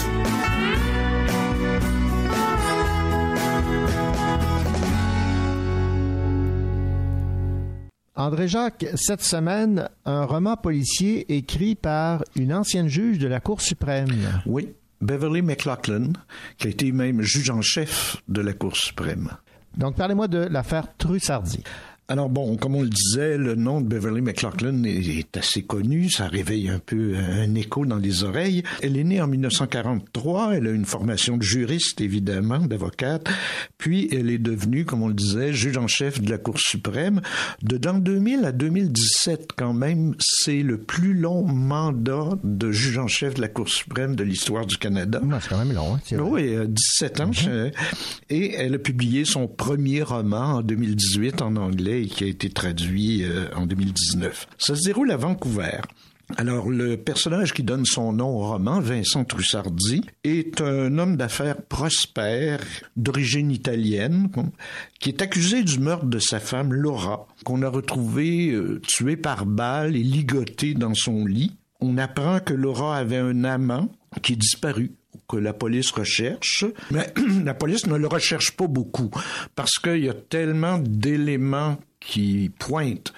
André 8.16 8.48
Jacques, 8.48 8.86
cette 8.96 9.22
semaine, 9.22 9.88
un 10.04 10.24
roman 10.26 10.56
policier 10.56 11.34
écrit 11.34 11.74
par 11.74 12.22
une 12.36 12.52
ancienne 12.52 12.88
juge 12.88 13.18
de 13.18 13.28
la 13.28 13.40
Cour 13.40 13.60
suprême. 13.62 14.10
Oui, 14.44 14.74
Beverly 15.00 15.40
McLaughlin, 15.40 16.12
qui 16.58 16.66
a 16.66 16.70
été 16.70 16.92
même 16.92 17.22
juge 17.22 17.48
en 17.50 17.62
chef 17.62 18.16
de 18.28 18.42
la 18.42 18.52
Cour 18.52 18.76
suprême. 18.76 19.30
Donc, 19.76 19.96
parlez-moi 19.96 20.28
de 20.28 20.38
l'affaire 20.38 20.88
Trussardi. 20.98 21.62
Alors 22.10 22.28
bon, 22.28 22.56
comme 22.56 22.74
on 22.74 22.82
le 22.82 22.88
disait, 22.88 23.38
le 23.38 23.54
nom 23.54 23.80
de 23.80 23.86
Beverly 23.86 24.20
McLaughlin 24.20 24.82
est 24.82 25.36
assez 25.36 25.62
connu, 25.62 26.10
ça 26.10 26.26
réveille 26.26 26.68
un 26.68 26.80
peu 26.80 27.14
un 27.16 27.54
écho 27.54 27.86
dans 27.86 27.98
les 27.98 28.24
oreilles. 28.24 28.64
Elle 28.82 28.96
est 28.96 29.04
née 29.04 29.22
en 29.22 29.28
1943, 29.28 30.56
elle 30.56 30.66
a 30.66 30.70
une 30.72 30.86
formation 30.86 31.36
de 31.36 31.44
juriste 31.44 32.00
évidemment, 32.00 32.58
d'avocate, 32.58 33.28
puis 33.78 34.08
elle 34.10 34.28
est 34.28 34.38
devenue, 34.38 34.84
comme 34.84 35.04
on 35.04 35.06
le 35.06 35.14
disait, 35.14 35.52
juge 35.52 35.76
en 35.76 35.86
chef 35.86 36.20
de 36.20 36.28
la 36.28 36.38
Cour 36.38 36.58
suprême. 36.58 37.20
De 37.62 37.76
dans 37.76 37.94
2000 37.94 38.44
à 38.44 38.50
2017 38.50 39.50
quand 39.56 39.72
même, 39.72 40.16
c'est 40.18 40.64
le 40.64 40.78
plus 40.78 41.14
long 41.14 41.44
mandat 41.44 42.30
de 42.42 42.72
juge 42.72 42.98
en 42.98 43.06
chef 43.06 43.34
de 43.34 43.40
la 43.40 43.48
Cour 43.48 43.68
suprême 43.68 44.16
de 44.16 44.24
l'histoire 44.24 44.66
du 44.66 44.78
Canada. 44.78 45.20
c'est 45.40 45.48
quand 45.48 45.64
même 45.64 45.72
long. 45.72 45.94
Hein, 45.94 46.16
oui, 46.18 46.56
17 46.66 47.20
ans. 47.20 47.30
Mm-hmm. 47.30 47.72
Et 48.30 48.54
elle 48.56 48.74
a 48.74 48.78
publié 48.78 49.24
son 49.24 49.46
premier 49.46 50.02
roman 50.02 50.56
en 50.56 50.62
2018 50.62 51.40
en 51.42 51.54
anglais 51.54 51.99
qui 52.06 52.24
a 52.24 52.26
été 52.26 52.50
traduit 52.50 53.24
euh, 53.24 53.48
en 53.54 53.66
2019. 53.66 54.48
Ça 54.58 54.76
se 54.76 54.84
déroule 54.84 55.10
à 55.10 55.16
Vancouver. 55.16 55.80
Alors, 56.36 56.70
le 56.70 56.96
personnage 56.96 57.52
qui 57.52 57.62
donne 57.62 57.84
son 57.84 58.12
nom 58.12 58.28
au 58.28 58.46
roman, 58.46 58.80
Vincent 58.80 59.24
Trussardi, 59.24 60.02
est 60.22 60.60
un 60.60 60.96
homme 60.98 61.16
d'affaires 61.16 61.60
prospère, 61.62 62.60
d'origine 62.96 63.50
italienne, 63.50 64.30
qui 65.00 65.08
est 65.08 65.22
accusé 65.22 65.64
du 65.64 65.80
meurtre 65.80 66.06
de 66.06 66.18
sa 66.18 66.38
femme 66.38 66.72
Laura, 66.72 67.26
qu'on 67.44 67.62
a 67.62 67.68
retrouvée 67.68 68.50
euh, 68.50 68.80
tuée 68.86 69.16
par 69.16 69.44
balle 69.44 69.96
et 69.96 70.02
ligotée 70.02 70.74
dans 70.74 70.94
son 70.94 71.26
lit. 71.26 71.56
On 71.80 71.98
apprend 71.98 72.40
que 72.40 72.54
Laura 72.54 72.96
avait 72.96 73.16
un 73.16 73.42
amant 73.44 73.90
qui 74.22 74.34
est 74.34 74.36
disparu 74.36 74.92
que 75.28 75.36
la 75.36 75.52
police 75.52 75.90
recherche, 75.90 76.64
mais 76.90 77.12
la 77.44 77.54
police 77.54 77.86
ne 77.86 77.96
le 77.96 78.06
recherche 78.06 78.52
pas 78.52 78.66
beaucoup 78.66 79.10
parce 79.54 79.78
qu'il 79.78 80.04
y 80.04 80.08
a 80.08 80.14
tellement 80.14 80.78
d'éléments 80.78 81.78
qui 82.00 82.50
pointent 82.58 83.12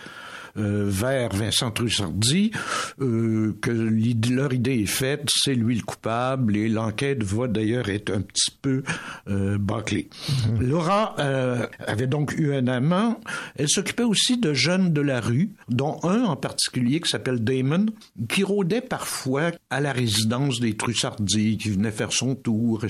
vers 0.55 1.35
Vincent 1.35 1.71
Trussardi, 1.71 2.53
euh, 3.01 3.57
que 3.61 3.71
leur 3.71 4.53
idée 4.53 4.81
est 4.81 4.87
faite, 4.87 5.29
c'est 5.33 5.55
lui 5.55 5.77
le 5.77 5.83
coupable 5.83 6.57
et 6.57 6.69
l'enquête 6.69 7.23
va 7.23 7.49
d'ailleurs 7.49 7.89
être 7.89 8.11
un 8.13 8.21
petit 8.21 8.51
peu 8.51 8.83
euh, 9.29 9.59
bâclée. 9.59 10.09
Mhm. 10.49 10.69
Laura 10.69 11.15
euh, 11.19 11.67
avait 11.87 12.07
donc 12.07 12.35
eu 12.37 12.55
un 12.55 12.67
amant. 12.67 13.21
Elle 13.57 13.69
s'occupait 13.69 14.03
aussi 14.03 14.39
de 14.39 14.53
jeunes 14.53 14.93
de 14.93 15.01
la 15.01 15.21
rue, 15.21 15.51
dont 15.69 15.99
un 16.03 16.25
en 16.25 16.37
particulier 16.37 17.01
qui 17.01 17.09
s'appelle 17.09 17.43
Damon, 17.43 17.87
qui 18.29 18.43
rôdait 18.45 18.81
parfois 18.81 19.53
à 19.71 19.81
la 19.81 19.93
résidence 19.93 20.61
des 20.61 20.77
Trussardi, 20.77 21.59
qui 21.59 21.71
venait 21.71 21.91
faire 21.91 22.13
son 22.13 22.35
tour. 22.35 22.85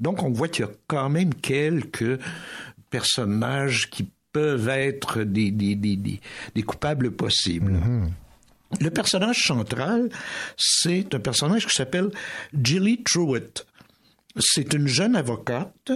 Donc 0.00 0.22
on 0.22 0.30
voit 0.30 0.48
qu'il 0.48 0.64
y 0.64 0.68
a 0.68 0.72
quand 0.86 1.08
même 1.08 1.34
quelques 1.34 2.18
personnages 2.90 3.90
qui 3.90 4.08
peuvent 4.36 4.68
être 4.68 5.22
des, 5.22 5.50
des, 5.50 5.74
des, 5.76 5.96
des 6.54 6.62
coupables 6.62 7.10
possibles. 7.10 7.72
Mhm. 7.72 8.10
Le 8.82 8.90
personnage 8.90 9.46
central, 9.46 10.10
c'est 10.58 11.14
un 11.14 11.20
personnage 11.20 11.66
qui 11.66 11.74
s'appelle 11.74 12.10
Jilly 12.52 13.02
Truitt. 13.02 13.64
C'est 14.38 14.74
une 14.74 14.88
jeune 14.88 15.16
avocate 15.16 15.90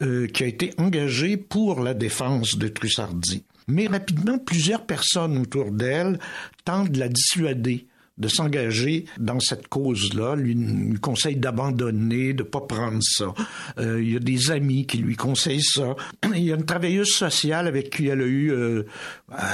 euh, 0.00 0.28
qui 0.28 0.44
a 0.44 0.46
été 0.46 0.72
engagée 0.78 1.36
pour 1.36 1.80
la 1.80 1.92
défense 1.92 2.56
de 2.56 2.68
Trussardi. 2.68 3.42
Mais 3.66 3.88
rapidement, 3.88 4.38
plusieurs 4.38 4.86
personnes 4.86 5.38
autour 5.38 5.72
d'elle 5.72 6.20
tentent 6.64 6.92
de 6.92 7.00
la 7.00 7.08
dissuader 7.08 7.88
de 8.18 8.28
s'engager 8.28 9.06
dans 9.18 9.40
cette 9.40 9.68
cause-là, 9.68 10.36
lui, 10.36 10.54
lui 10.54 11.00
conseille 11.00 11.36
d'abandonner, 11.36 12.34
de 12.34 12.42
pas 12.42 12.60
prendre 12.60 12.98
ça. 13.00 13.32
Euh, 13.78 14.02
il 14.02 14.12
y 14.12 14.16
a 14.16 14.20
des 14.20 14.50
amis 14.50 14.86
qui 14.86 14.98
lui 14.98 15.16
conseillent 15.16 15.62
ça. 15.62 15.96
Il 16.34 16.42
y 16.42 16.52
a 16.52 16.56
une 16.56 16.64
travailleuse 16.64 17.10
sociale 17.10 17.66
avec 17.66 17.90
qui 17.90 18.08
elle 18.08 18.20
a 18.20 18.26
eu, 18.26 18.52
euh, 18.52 18.84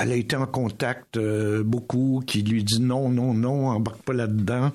elle 0.01 0.13
a 0.13 0.17
été 0.17 0.37
en 0.37 0.47
contact 0.47 1.17
euh, 1.17 1.63
beaucoup, 1.63 2.23
qui 2.27 2.43
lui 2.43 2.65
dit 2.65 2.81
non, 2.81 3.09
non, 3.09 3.33
non, 3.35 3.69
embarque 3.69 4.03
pas 4.03 4.13
là-dedans. 4.13 4.73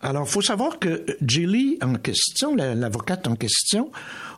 Alors, 0.00 0.28
faut 0.28 0.42
savoir 0.42 0.78
que 0.78 1.04
Jilly 1.22 1.78
en 1.82 1.94
question, 1.94 2.54
l'avocate 2.54 3.26
en 3.26 3.36
question, 3.36 3.90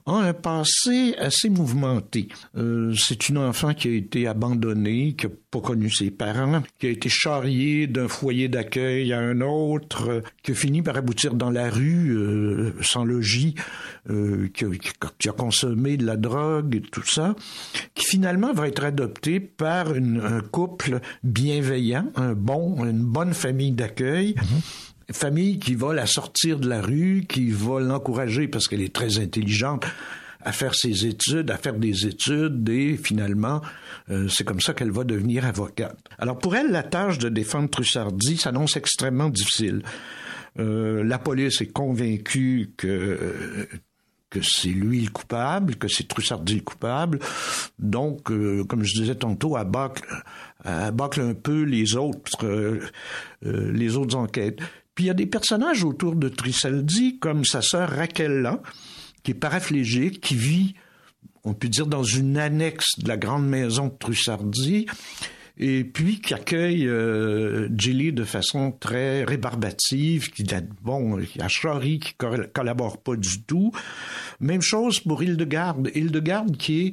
a 0.06 0.12
un 0.12 0.32
passé 0.32 1.14
assez 1.18 1.50
mouvementé. 1.50 2.28
Euh, 2.56 2.94
c'est 2.96 3.28
une 3.28 3.38
enfant 3.38 3.74
qui 3.74 3.88
a 3.88 3.92
été 3.92 4.26
abandonnée, 4.26 5.14
qui 5.14 5.26
n'a 5.26 5.32
pas 5.50 5.60
connu 5.60 5.90
ses 5.90 6.10
parents, 6.10 6.62
qui 6.78 6.86
a 6.86 6.90
été 6.90 7.08
charriée 7.08 7.86
d'un 7.86 8.08
foyer 8.08 8.48
d'accueil 8.48 9.12
à 9.12 9.20
un 9.20 9.40
autre, 9.40 10.08
euh, 10.08 10.20
qui 10.42 10.52
a 10.52 10.54
fini 10.54 10.82
par 10.82 10.96
aboutir 10.96 11.34
dans 11.34 11.50
la 11.50 11.70
rue 11.70 12.16
euh, 12.16 12.72
sans 12.82 13.04
logis, 13.04 13.54
qui 14.54 14.64
a, 15.28 15.32
consommé 15.32 15.96
de 15.96 16.04
la 16.04 16.16
drogue 16.16 16.76
et 16.76 16.80
tout 16.80 17.06
ça, 17.06 17.34
qui 17.94 18.04
finalement 18.04 18.52
va 18.52 18.68
être 18.68 18.84
adoptée 18.84 19.40
par 19.40 19.88
un 19.90 20.40
couple 20.40 21.00
bienveillant, 21.22 22.06
un 22.16 22.32
bon, 22.32 22.84
une 22.84 23.04
bonne 23.04 23.34
famille 23.34 23.72
d'accueil. 23.72 24.34
Mm-hmm 24.34 24.89
famille 25.12 25.58
qui 25.58 25.74
va 25.74 25.94
la 25.94 26.06
sortir 26.06 26.58
de 26.58 26.68
la 26.68 26.80
rue, 26.80 27.24
qui 27.28 27.50
va 27.50 27.80
l'encourager 27.80 28.48
parce 28.48 28.68
qu'elle 28.68 28.82
est 28.82 28.94
très 28.94 29.18
intelligente 29.18 29.84
à 30.42 30.52
faire 30.52 30.74
ses 30.74 31.06
études, 31.06 31.50
à 31.50 31.58
faire 31.58 31.74
des 31.74 32.06
études 32.06 32.68
et 32.68 32.96
finalement, 32.96 33.60
euh, 34.10 34.28
c'est 34.28 34.44
comme 34.44 34.60
ça 34.60 34.72
qu'elle 34.72 34.90
va 34.90 35.04
devenir 35.04 35.44
avocate. 35.44 35.98
Alors 36.18 36.38
pour 36.38 36.56
elle, 36.56 36.70
la 36.70 36.82
tâche 36.82 37.18
de 37.18 37.28
défendre 37.28 37.68
Trussardi 37.68 38.36
s'annonce 38.36 38.76
extrêmement 38.76 39.28
difficile. 39.28 39.82
Euh, 40.58 41.04
la 41.04 41.18
police 41.18 41.60
est 41.60 41.72
convaincue 41.72 42.72
que 42.76 43.68
que 44.30 44.40
c'est 44.42 44.68
lui 44.68 45.00
le 45.00 45.10
coupable, 45.10 45.74
que 45.74 45.88
c'est 45.88 46.06
Trussardi 46.06 46.54
le 46.54 46.60
coupable. 46.60 47.18
Donc, 47.80 48.30
euh, 48.30 48.62
comme 48.62 48.84
je 48.84 48.94
disais 48.94 49.16
tantôt, 49.16 49.58
elle 49.58 49.66
bâcle, 49.66 50.04
un 50.64 51.34
peu 51.34 51.62
les 51.62 51.96
autres, 51.96 52.20
les 53.42 53.96
autres 53.96 54.14
enquêtes. 54.14 54.60
Il 55.00 55.06
y 55.06 55.10
a 55.10 55.14
des 55.14 55.24
personnages 55.24 55.82
autour 55.82 56.14
de 56.14 56.28
Trisaldi, 56.28 57.18
comme 57.18 57.46
sa 57.46 57.62
sœur 57.62 57.88
Raquella, 57.88 58.60
qui 59.22 59.30
est 59.30 59.34
paraplégique, 59.34 60.20
qui 60.20 60.34
vit, 60.34 60.74
on 61.42 61.54
peut 61.54 61.68
dire, 61.68 61.86
dans 61.86 62.02
une 62.02 62.36
annexe 62.36 62.98
de 62.98 63.08
la 63.08 63.16
grande 63.16 63.48
maison 63.48 63.86
de 63.86 63.94
Trussardi, 63.98 64.84
et 65.56 65.84
puis 65.84 66.20
qui 66.20 66.34
accueille 66.34 66.86
euh, 66.86 67.70
Gilly 67.74 68.12
de 68.12 68.24
façon 68.24 68.72
très 68.72 69.24
rébarbative, 69.24 70.30
qui 70.32 70.44
bon, 70.82 71.18
il 71.18 71.28
y 71.34 71.42
a 71.42 71.48
Chari 71.48 71.98
qui 71.98 72.12
collabore 72.52 72.98
pas 73.02 73.16
du 73.16 73.42
tout. 73.42 73.72
Même 74.38 74.62
chose 74.62 75.00
pour 75.00 75.22
Hildegarde. 75.22 75.90
Hildegarde 75.94 76.58
qui 76.58 76.88
est 76.88 76.92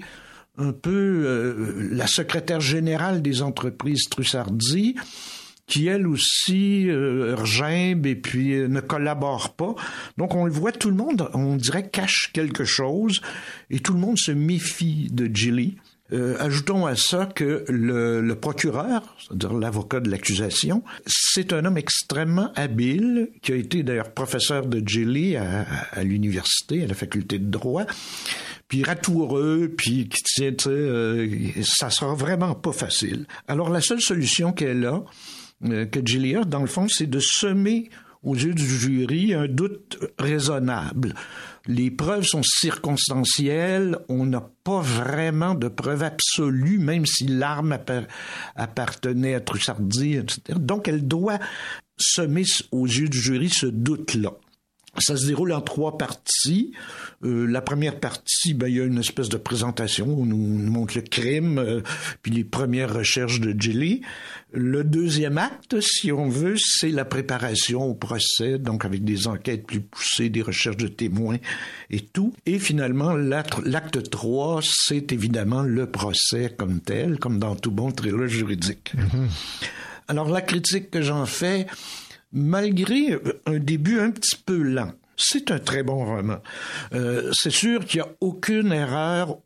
un 0.57 0.71
peu 0.71 0.91
euh, 1.25 1.89
la 1.91 2.07
secrétaire 2.07 2.61
générale 2.61 3.21
des 3.21 3.41
entreprises 3.41 4.07
Trussardi, 4.09 4.95
qui 5.67 5.87
elle 5.87 6.07
aussi 6.07 6.89
euh, 6.89 7.35
et 8.05 8.15
puis 8.15 8.53
euh, 8.53 8.67
ne 8.67 8.79
collabore 8.79 9.53
pas. 9.53 9.75
Donc 10.17 10.33
on 10.33 10.45
le 10.45 10.51
voit, 10.51 10.71
tout 10.71 10.89
le 10.89 10.95
monde, 10.95 11.29
on 11.33 11.55
dirait, 11.55 11.89
cache 11.89 12.31
quelque 12.33 12.63
chose 12.63 13.21
et 13.69 13.79
tout 13.79 13.93
le 13.93 13.99
monde 13.99 14.17
se 14.17 14.31
méfie 14.31 15.09
de 15.11 15.29
Gilly. 15.33 15.77
Euh, 16.13 16.37
ajoutons 16.39 16.85
à 16.85 16.95
ça 16.95 17.25
que 17.25 17.65
le, 17.67 18.21
le 18.21 18.35
procureur, 18.35 19.17
c'est-à-dire 19.19 19.53
l'avocat 19.53 19.99
de 19.99 20.09
l'accusation, 20.09 20.81
c'est 21.05 21.51
un 21.51 21.65
homme 21.65 21.77
extrêmement 21.77 22.53
habile, 22.55 23.29
qui 23.41 23.51
a 23.51 23.55
été 23.55 23.83
d'ailleurs 23.83 24.13
professeur 24.13 24.67
de 24.67 24.81
Gilly 24.87 25.35
à, 25.35 25.65
à, 25.91 26.03
l'université, 26.03 26.85
à 26.85 26.87
la 26.87 26.93
faculté 26.93 27.39
de 27.39 27.49
droit, 27.49 27.83
puis 28.69 28.83
ratoureux, 28.83 29.73
puis 29.77 30.07
qui 30.07 30.23
tient, 30.23 30.53
euh, 30.67 31.27
ça 31.61 31.89
sera 31.89 32.13
vraiment 32.13 32.55
pas 32.55 32.71
facile. 32.71 33.25
Alors 33.49 33.69
la 33.69 33.81
seule 33.81 34.01
solution 34.01 34.53
qu'elle 34.53 34.85
a, 34.85 35.03
que 35.63 35.99
Gilliard, 36.05 36.45
dans 36.45 36.61
le 36.61 36.67
fond, 36.67 36.87
c'est 36.87 37.07
de 37.07 37.19
semer 37.19 37.89
aux 38.23 38.35
yeux 38.35 38.53
du 38.53 38.65
jury 38.65 39.33
un 39.33 39.47
doute 39.47 39.99
raisonnable. 40.19 41.13
Les 41.65 41.91
preuves 41.91 42.25
sont 42.25 42.43
circonstancielles, 42.43 43.97
on 44.09 44.25
n'a 44.25 44.49
pas 44.63 44.81
vraiment 44.81 45.55
de 45.55 45.67
preuves 45.67 46.03
absolues, 46.03 46.79
même 46.79 47.05
si 47.05 47.27
l'arme 47.27 47.77
appartenait 48.55 49.35
à 49.35 49.41
Trussardi, 49.41 50.15
etc. 50.15 50.41
Donc 50.57 50.87
elle 50.87 51.07
doit 51.07 51.39
semer 51.97 52.43
aux 52.71 52.85
yeux 52.85 53.09
du 53.09 53.19
jury 53.19 53.49
ce 53.49 53.65
doute-là. 53.65 54.33
Ça 54.99 55.15
se 55.15 55.27
déroule 55.27 55.53
en 55.53 55.61
trois 55.61 55.97
parties. 55.97 56.71
Euh, 57.23 57.45
la 57.45 57.61
première 57.61 57.99
partie, 57.99 58.53
ben, 58.53 58.67
il 58.67 58.77
y 58.77 58.81
a 58.81 58.83
une 58.83 58.99
espèce 58.99 59.29
de 59.29 59.37
présentation 59.37 60.07
où 60.07 60.23
on 60.23 60.25
nous, 60.25 60.37
nous 60.37 60.71
montre 60.71 60.95
le 60.95 61.01
crime, 61.01 61.59
euh, 61.59 61.81
puis 62.21 62.31
les 62.31 62.43
premières 62.43 62.93
recherches 62.93 63.39
de 63.39 63.55
Jilly. 63.59 64.01
Le 64.51 64.83
deuxième 64.83 65.37
acte, 65.37 65.79
si 65.81 66.11
on 66.11 66.29
veut, 66.29 66.55
c'est 66.57 66.89
la 66.89 67.05
préparation 67.05 67.83
au 67.83 67.93
procès, 67.93 68.57
donc 68.57 68.85
avec 68.85 69.03
des 69.03 69.27
enquêtes 69.27 69.67
plus 69.67 69.81
poussées, 69.81 70.29
des 70.29 70.41
recherches 70.41 70.77
de 70.77 70.87
témoins 70.87 71.37
et 71.89 71.99
tout. 71.99 72.33
Et 72.45 72.57
finalement, 72.57 73.13
l'acte 73.13 73.57
l'acte 73.65 74.09
3, 74.09 74.61
c'est 74.63 75.11
évidemment 75.11 75.61
le 75.61 75.85
procès 75.89 76.53
comme 76.57 76.79
tel, 76.79 77.19
comme 77.19 77.39
dans 77.39 77.55
tout 77.55 77.71
bon 77.71 77.91
thriller 77.91 78.27
juridique. 78.27 78.93
Alors 80.07 80.29
la 80.29 80.41
critique 80.41 80.89
que 80.89 81.01
j'en 81.01 81.25
fais, 81.25 81.67
malgré 82.37 83.19
un 83.45 83.59
début 83.59 83.99
un 83.99 84.11
petit 84.11 84.37
peu 84.37 84.61
lent, 84.61 84.91
c'est 85.17 85.51
un 85.51 85.59
très 85.59 85.83
bon 85.83 86.05
roman. 86.05 86.37
Euh, 86.93 87.31
c'est 87.33 87.51
sûr 87.51 87.85
qu'il 87.85 88.01
n'y 88.01 88.07
a 88.07 88.11
aucune 88.21 88.71
erreur 88.71 89.39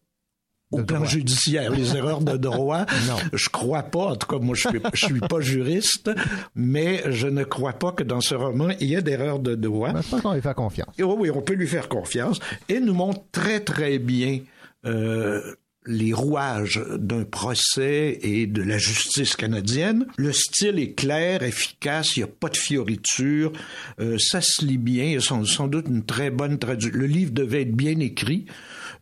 au 0.71 0.83
plan 0.83 1.03
judiciaire, 1.03 1.71
les 1.71 1.97
erreurs 1.97 2.21
de 2.21 2.37
droit. 2.37 2.85
Non. 3.07 3.17
Je 3.33 3.49
crois 3.49 3.83
pas, 3.83 4.11
en 4.11 4.15
tout 4.15 4.27
cas, 4.27 4.37
moi, 4.37 4.55
je 4.55 4.69
suis, 4.69 4.79
je 4.93 5.05
suis 5.05 5.19
pas 5.19 5.41
juriste, 5.41 6.11
mais 6.55 7.03
je 7.11 7.27
ne 7.27 7.43
crois 7.43 7.73
pas 7.73 7.91
que 7.91 8.03
dans 8.03 8.21
ce 8.21 8.35
roman, 8.35 8.69
il 8.79 8.87
y 8.87 8.95
ait 8.95 9.01
d'erreurs 9.01 9.39
de 9.39 9.55
droit. 9.55 9.91
Ben, 9.91 10.01
je 10.01 10.09
pense 10.09 10.21
qu'on 10.21 10.33
lui 10.33 10.41
fait 10.41 10.53
confiance. 10.53 10.93
Et 10.97 11.03
oui, 11.03 11.15
oui, 11.17 11.31
on 11.31 11.41
peut 11.41 11.53
lui 11.53 11.67
faire 11.67 11.89
confiance. 11.89 12.39
Et 12.69 12.79
nous 12.79 12.93
montre 12.93 13.21
très, 13.31 13.61
très 13.61 13.97
bien 13.97 14.39
euh, 14.85 15.55
les 15.87 16.13
rouages 16.13 16.79
d'un 16.97 17.23
procès 17.23 18.19
et 18.21 18.45
de 18.45 18.61
la 18.61 18.77
justice 18.77 19.35
canadienne. 19.35 20.05
Le 20.17 20.31
style 20.31 20.77
est 20.77 20.93
clair, 20.93 21.41
efficace, 21.41 22.15
il 22.15 22.19
n'y 22.19 22.23
a 22.25 22.27
pas 22.27 22.49
de 22.49 22.57
fioriture, 22.57 23.51
euh, 23.99 24.17
ça 24.19 24.41
se 24.41 24.63
lit 24.63 24.77
bien, 24.77 25.05
il 25.05 25.11
y 25.13 25.17
a 25.17 25.21
sans, 25.21 25.67
doute 25.67 25.87
une 25.89 26.03
très 26.05 26.29
bonne 26.29 26.59
traduction. 26.59 26.99
Le 26.99 27.07
livre 27.07 27.31
devait 27.31 27.63
être 27.63 27.75
bien 27.75 27.99
écrit 27.99 28.45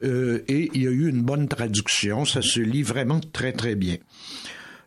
euh, 0.03 0.43
et 0.47 0.69
il 0.73 0.83
y 0.83 0.87
a 0.87 0.91
eu 0.91 1.09
une 1.09 1.21
bonne 1.21 1.49
traduction, 1.49 2.23
ça 2.23 2.41
se 2.41 2.61
lit 2.61 2.83
vraiment 2.83 3.19
très 3.19 3.51
très 3.51 3.75
bien. 3.75 3.97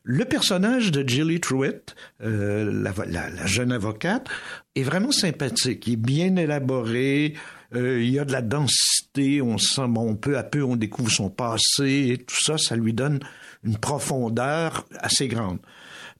Le 0.04 0.24
personnage 0.24 0.90
de 0.90 1.06
Jilly 1.08 1.38
Truitt, 1.40 1.94
euh, 2.24 2.72
la, 2.82 2.92
la- 3.06 3.30
la 3.30 3.46
jeune 3.46 3.70
avocate, 3.70 4.26
est 4.74 4.82
vraiment 4.82 5.12
sympathique. 5.12 5.86
Il 5.86 5.92
est 5.92 5.96
bien 5.96 6.34
élaboré. 6.36 7.34
Euh, 7.74 8.02
il 8.02 8.10
y 8.10 8.18
a 8.18 8.24
de 8.24 8.32
la 8.32 8.42
densité. 8.42 9.42
On 9.42 9.58
sent, 9.58 9.88
bon, 9.88 10.14
peu 10.16 10.38
à 10.38 10.42
peu, 10.42 10.62
on 10.62 10.76
découvre 10.76 11.10
son 11.10 11.30
passé 11.30 12.10
et 12.12 12.18
tout 12.18 12.36
ça. 12.40 12.58
Ça 12.58 12.76
lui 12.76 12.92
donne 12.92 13.20
une 13.64 13.78
profondeur 13.78 14.86
assez 14.98 15.28
grande. 15.28 15.58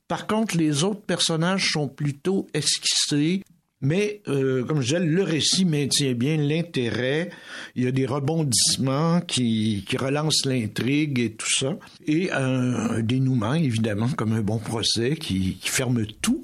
Par 0.09 0.27
contre, 0.27 0.57
les 0.57 0.85
autres 0.85 1.03
personnages 1.03 1.73
sont 1.73 1.89
plutôt 1.89 2.47
esquissés. 2.55 3.43
Mais, 3.85 4.23
euh, 4.29 4.65
comme 4.65 4.81
je 4.81 4.95
disais, 4.95 5.01
le 5.01 5.23
récit 5.25 5.65
maintient 5.65 6.13
bien 6.13 6.37
l'intérêt. 6.37 7.31
Il 7.75 7.83
y 7.83 7.89
a 7.89 7.91
des 7.91 8.07
rebondissements 8.07 9.21
qui, 9.21 9.85
qui 9.89 9.97
relancent 9.97 10.45
l'intrigue 10.45 11.19
et 11.19 11.33
tout 11.33 11.51
ça. 11.51 11.77
Et 12.07 12.31
un, 12.31 12.75
un 12.91 13.01
dénouement, 13.01 13.55
évidemment, 13.55 14.09
comme 14.11 14.35
un 14.35 14.43
bon 14.43 14.59
procès 14.59 15.17
qui, 15.17 15.57
qui 15.61 15.69
ferme 15.69 16.07
tout. 16.21 16.41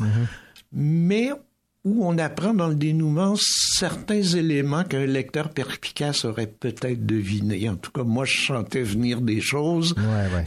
Mais 0.73 1.31
où 1.85 2.05
on 2.07 2.18
apprend 2.18 2.53
dans 2.55 2.68
le 2.68 2.74
dénouement 2.74 3.35
certains 3.39 4.20
éléments 4.22 4.83
qu'un 4.85 5.07
lecteur 5.07 5.51
perspicace 5.51 6.24
aurait 6.24 6.49
peut-être 6.49 7.07
deviné. 7.07 7.68
En 7.68 7.76
tout 7.76 7.91
cas, 7.93 8.03
moi, 8.03 8.24
je 8.24 8.47
sentais 8.47 8.83
venir 8.83 9.20
des 9.20 9.41
choses 9.41 9.95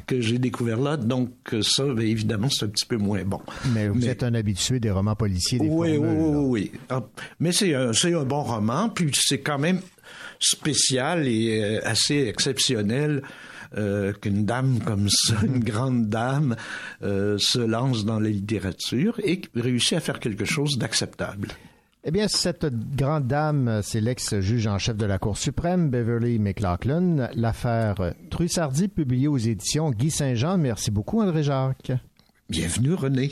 que 0.07 0.19
j'ai 0.21 0.38
découvert 0.39 0.79
là. 0.79 0.97
Donc, 0.97 1.32
ça, 1.61 1.86
ben, 1.86 2.01
évidemment, 2.05 2.49
c'est 2.49 2.65
un 2.65 2.69
petit 2.69 2.86
peu 2.86 2.97
moins 2.97 3.23
bon. 3.23 3.39
Mais 3.73 3.88
vous 3.88 4.07
êtes 4.07 4.23
un 4.23 4.34
habitué 4.34 4.79
des 4.79 4.91
romans 4.91 5.15
policiers, 5.15 5.57
des 5.59 5.67
Oui, 5.67 5.91
oui, 5.91 5.95
formules, 5.97 6.11
oui, 6.19 6.32
là. 6.34 6.39
oui. 6.39 6.71
Ah, 6.89 7.03
Mais 7.39 7.51
c'est 7.53 7.73
un, 7.73 7.93
c'est 7.93 8.13
un 8.13 8.23
bon 8.23 8.43
roman, 8.43 8.89
puis 8.89 9.09
c'est 9.13 9.39
quand 9.39 9.57
même 9.59 9.79
spécial 10.39 11.27
et 11.27 11.61
euh, 11.63 11.79
assez 11.86 12.27
exceptionnel 12.27 13.21
euh, 13.78 14.13
qu'une 14.13 14.45
dame 14.45 14.80
comme 14.80 15.09
ça, 15.09 15.36
une 15.43 15.63
grande 15.63 16.09
dame, 16.09 16.55
euh, 17.03 17.38
se 17.38 17.59
lance 17.59 18.05
dans 18.05 18.19
la 18.19 18.30
littérature 18.30 19.19
et 19.24 19.41
réussit 19.55 19.93
à 19.93 19.99
faire 19.99 20.19
quelque 20.19 20.45
chose 20.45 20.78
d'acceptable. 20.78 21.49
Eh 22.03 22.09
bien, 22.09 22.28
cette 22.28 22.65
grande 22.95 23.28
dame, 23.28 23.82
c'est 23.84 24.01
l'ex-juge 24.01 24.65
en 24.65 24.80
chef 24.80 24.97
de 24.97 25.05
la 25.05 25.19
Cour 25.19 25.38
suprême, 25.38 25.91
Beverly 25.91 26.39
McLaughlin. 26.39 27.30
L'affaire 27.36 28.13
Trussardi, 28.32 28.88
publiée 28.88 29.28
aux 29.28 29.38
éditions 29.38 29.91
Guy 29.91 30.09
Saint-Jean. 30.09 30.57
Merci 30.57 30.89
beaucoup, 30.89 31.22
André 31.22 31.43
Jacques. 31.43 31.91
Bienvenue, 32.49 32.95
René. 32.95 33.32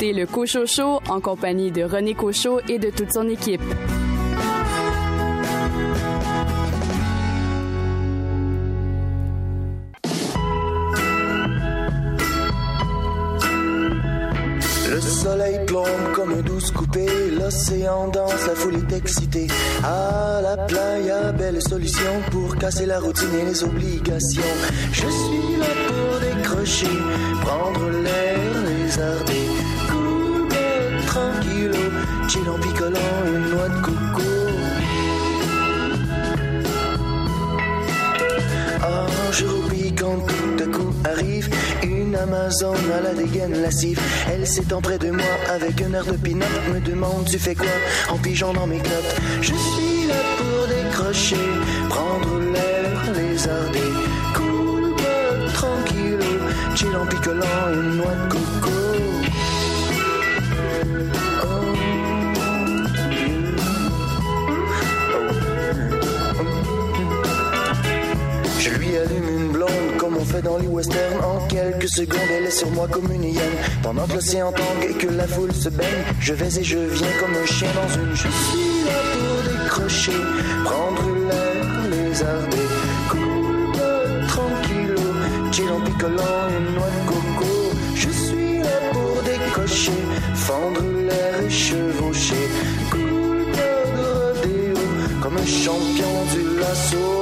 Le 0.00 0.24
Cochot 0.24 0.66
Show 0.66 1.00
en 1.08 1.20
compagnie 1.20 1.70
de 1.70 1.82
René 1.82 2.14
Cochot 2.14 2.60
et 2.68 2.78
de 2.78 2.88
toute 2.88 3.12
son 3.12 3.28
équipe. 3.28 3.60
Le 14.90 15.00
soleil 15.00 15.66
plombe 15.66 15.84
comme 16.14 16.32
un 16.32 16.42
douce 16.42 16.70
coupé, 16.70 17.06
l'océan 17.38 18.08
danse, 18.08 18.46
la 18.46 18.54
foule 18.54 18.76
est 18.76 18.96
excitée. 18.96 19.48
À 19.84 20.40
la 20.42 20.56
playa, 20.64 21.32
belle 21.32 21.60
solution 21.60 22.22
pour 22.30 22.56
casser 22.56 22.86
la 22.86 23.00
routine 23.00 23.34
et 23.40 23.44
les 23.44 23.62
obligations. 23.64 24.42
Je 24.92 25.06
suis 25.06 25.56
là 25.58 25.66
pour 25.88 26.20
décrocher, 26.20 26.96
prendre 27.42 27.90
l'air, 28.02 28.29
chill 32.30 32.48
en 32.48 32.58
picolant 32.60 33.00
une 33.26 33.50
noix 33.50 33.68
de 33.68 33.80
coco. 33.80 34.22
Jour 39.32 39.64
oublie 39.64 39.92
quand 39.94 40.18
tout 40.26 40.62
à 40.62 40.66
coup 40.66 40.92
arrive 41.04 41.48
une 41.82 42.14
Amazon 42.16 42.74
à 42.96 43.00
la 43.00 43.14
dégaine 43.14 43.62
lascive. 43.62 44.00
Elle 44.32 44.46
s'étend 44.46 44.80
près 44.80 44.98
de 44.98 45.10
moi 45.10 45.34
avec 45.48 45.80
un 45.82 45.92
air 45.92 46.04
de 46.04 46.16
pinot, 46.16 46.46
me 46.72 46.80
demande 46.80 47.24
tu 47.26 47.38
fais 47.38 47.54
quoi 47.54 47.66
en 48.10 48.18
pigeon 48.18 48.52
dans 48.52 48.66
mes 48.66 48.78
clottes. 48.78 49.16
Je 49.40 49.54
suis 49.54 50.06
là 50.08 50.14
pour 50.38 50.66
décrocher, 50.68 51.36
prendre 51.88 52.40
l'air, 52.52 53.12
lézarder. 53.14 53.92
Cool, 54.34 54.94
bug, 54.96 55.52
tranquillo, 55.52 56.18
chill 56.74 56.96
en 56.96 57.06
picolant 57.06 57.72
une 57.72 57.96
noix 57.96 58.14
de 58.14 58.32
coco. 58.32 58.79
Allume 69.00 69.28
une 69.28 69.48
blonde 69.52 69.96
comme 69.98 70.16
on 70.16 70.24
fait 70.24 70.42
dans 70.42 70.58
les 70.58 70.66
westerns. 70.66 71.24
En 71.24 71.46
quelques 71.46 71.88
secondes, 71.88 72.30
elle 72.36 72.46
est 72.46 72.50
sur 72.50 72.70
moi 72.70 72.86
comme 72.88 73.10
une 73.12 73.24
hyène. 73.24 73.58
Pendant 73.82 74.06
que 74.06 74.14
l'océan 74.14 74.52
tangue 74.52 74.88
et 74.88 74.94
que 74.94 75.08
la 75.08 75.26
foule 75.26 75.52
se 75.52 75.68
baigne, 75.68 76.04
je 76.20 76.34
vais 76.34 76.58
et 76.60 76.64
je 76.64 76.78
viens 76.78 77.12
comme 77.20 77.34
un 77.34 77.46
chien 77.46 77.68
dans 77.74 77.94
une. 77.94 78.14
Je 78.14 78.28
suis 78.28 78.84
là 78.86 78.98
pour 79.12 79.64
décrocher, 79.64 80.20
prendre 80.64 81.02
l'air, 81.28 81.66
lézarder. 81.90 82.68
Cool, 83.10 83.72
bug, 83.72 84.26
tranquillo, 84.28 85.02
chill 85.52 85.70
en 85.70 85.80
picolant 85.80 86.48
une 86.58 86.74
noix 86.74 86.90
de 86.96 87.08
coco. 87.10 87.52
Je 87.94 88.08
suis 88.08 88.58
là 88.58 88.78
pour 88.92 89.22
décocher, 89.22 90.00
fendre 90.34 90.82
l'air 91.08 91.40
et 91.44 91.50
chevaucher. 91.50 92.48
Cool, 92.90 93.46
bug, 93.54 93.90
rodéo, 93.96 94.82
comme 95.22 95.36
un 95.36 95.46
champion 95.46 96.14
du 96.32 96.60
lasso. 96.60 97.20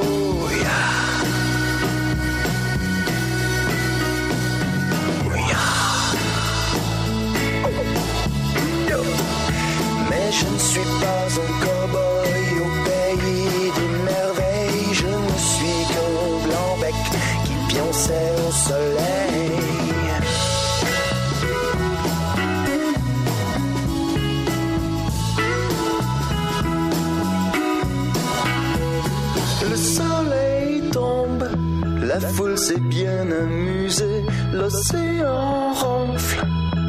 La 32.09 32.27
foule 32.27 32.57
s'est 32.57 32.79
bien 32.79 33.31
amusée, 33.31 34.25
l'océan 34.51 35.73
ronfle, 35.73 36.45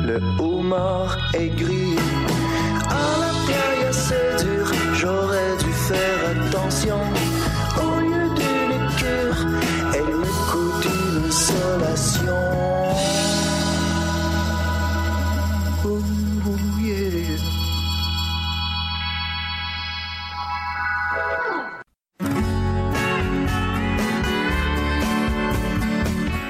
le 0.07 0.21
homard 0.41 1.17
est 1.35 1.49
gris. 1.49 1.97
J'aurais 4.95 5.57
dû 5.59 5.73
faire 5.73 6.47
attention. 6.47 7.01
Au 7.77 8.01
lieu 8.01 8.29
d'une 8.35 8.87
cure, 8.99 9.47
elle 9.95 10.15
me 10.17 10.31
coûte 10.51 10.85
une 10.85 11.29
insolation. 11.29 12.35
Yeah. 16.83 17.37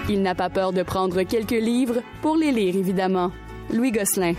Il 0.09 0.23
n'a 0.23 0.35
pas 0.35 0.51
peur 0.51 0.73
de 0.73 0.83
prendre 0.83 1.23
quelques 1.23 1.51
livres 1.53 2.03
pour 2.21 2.37
les 2.37 2.51
lire, 2.51 2.75
évidemment. 2.75 3.31
Louis 3.73 3.93
Gosselin. 3.93 4.35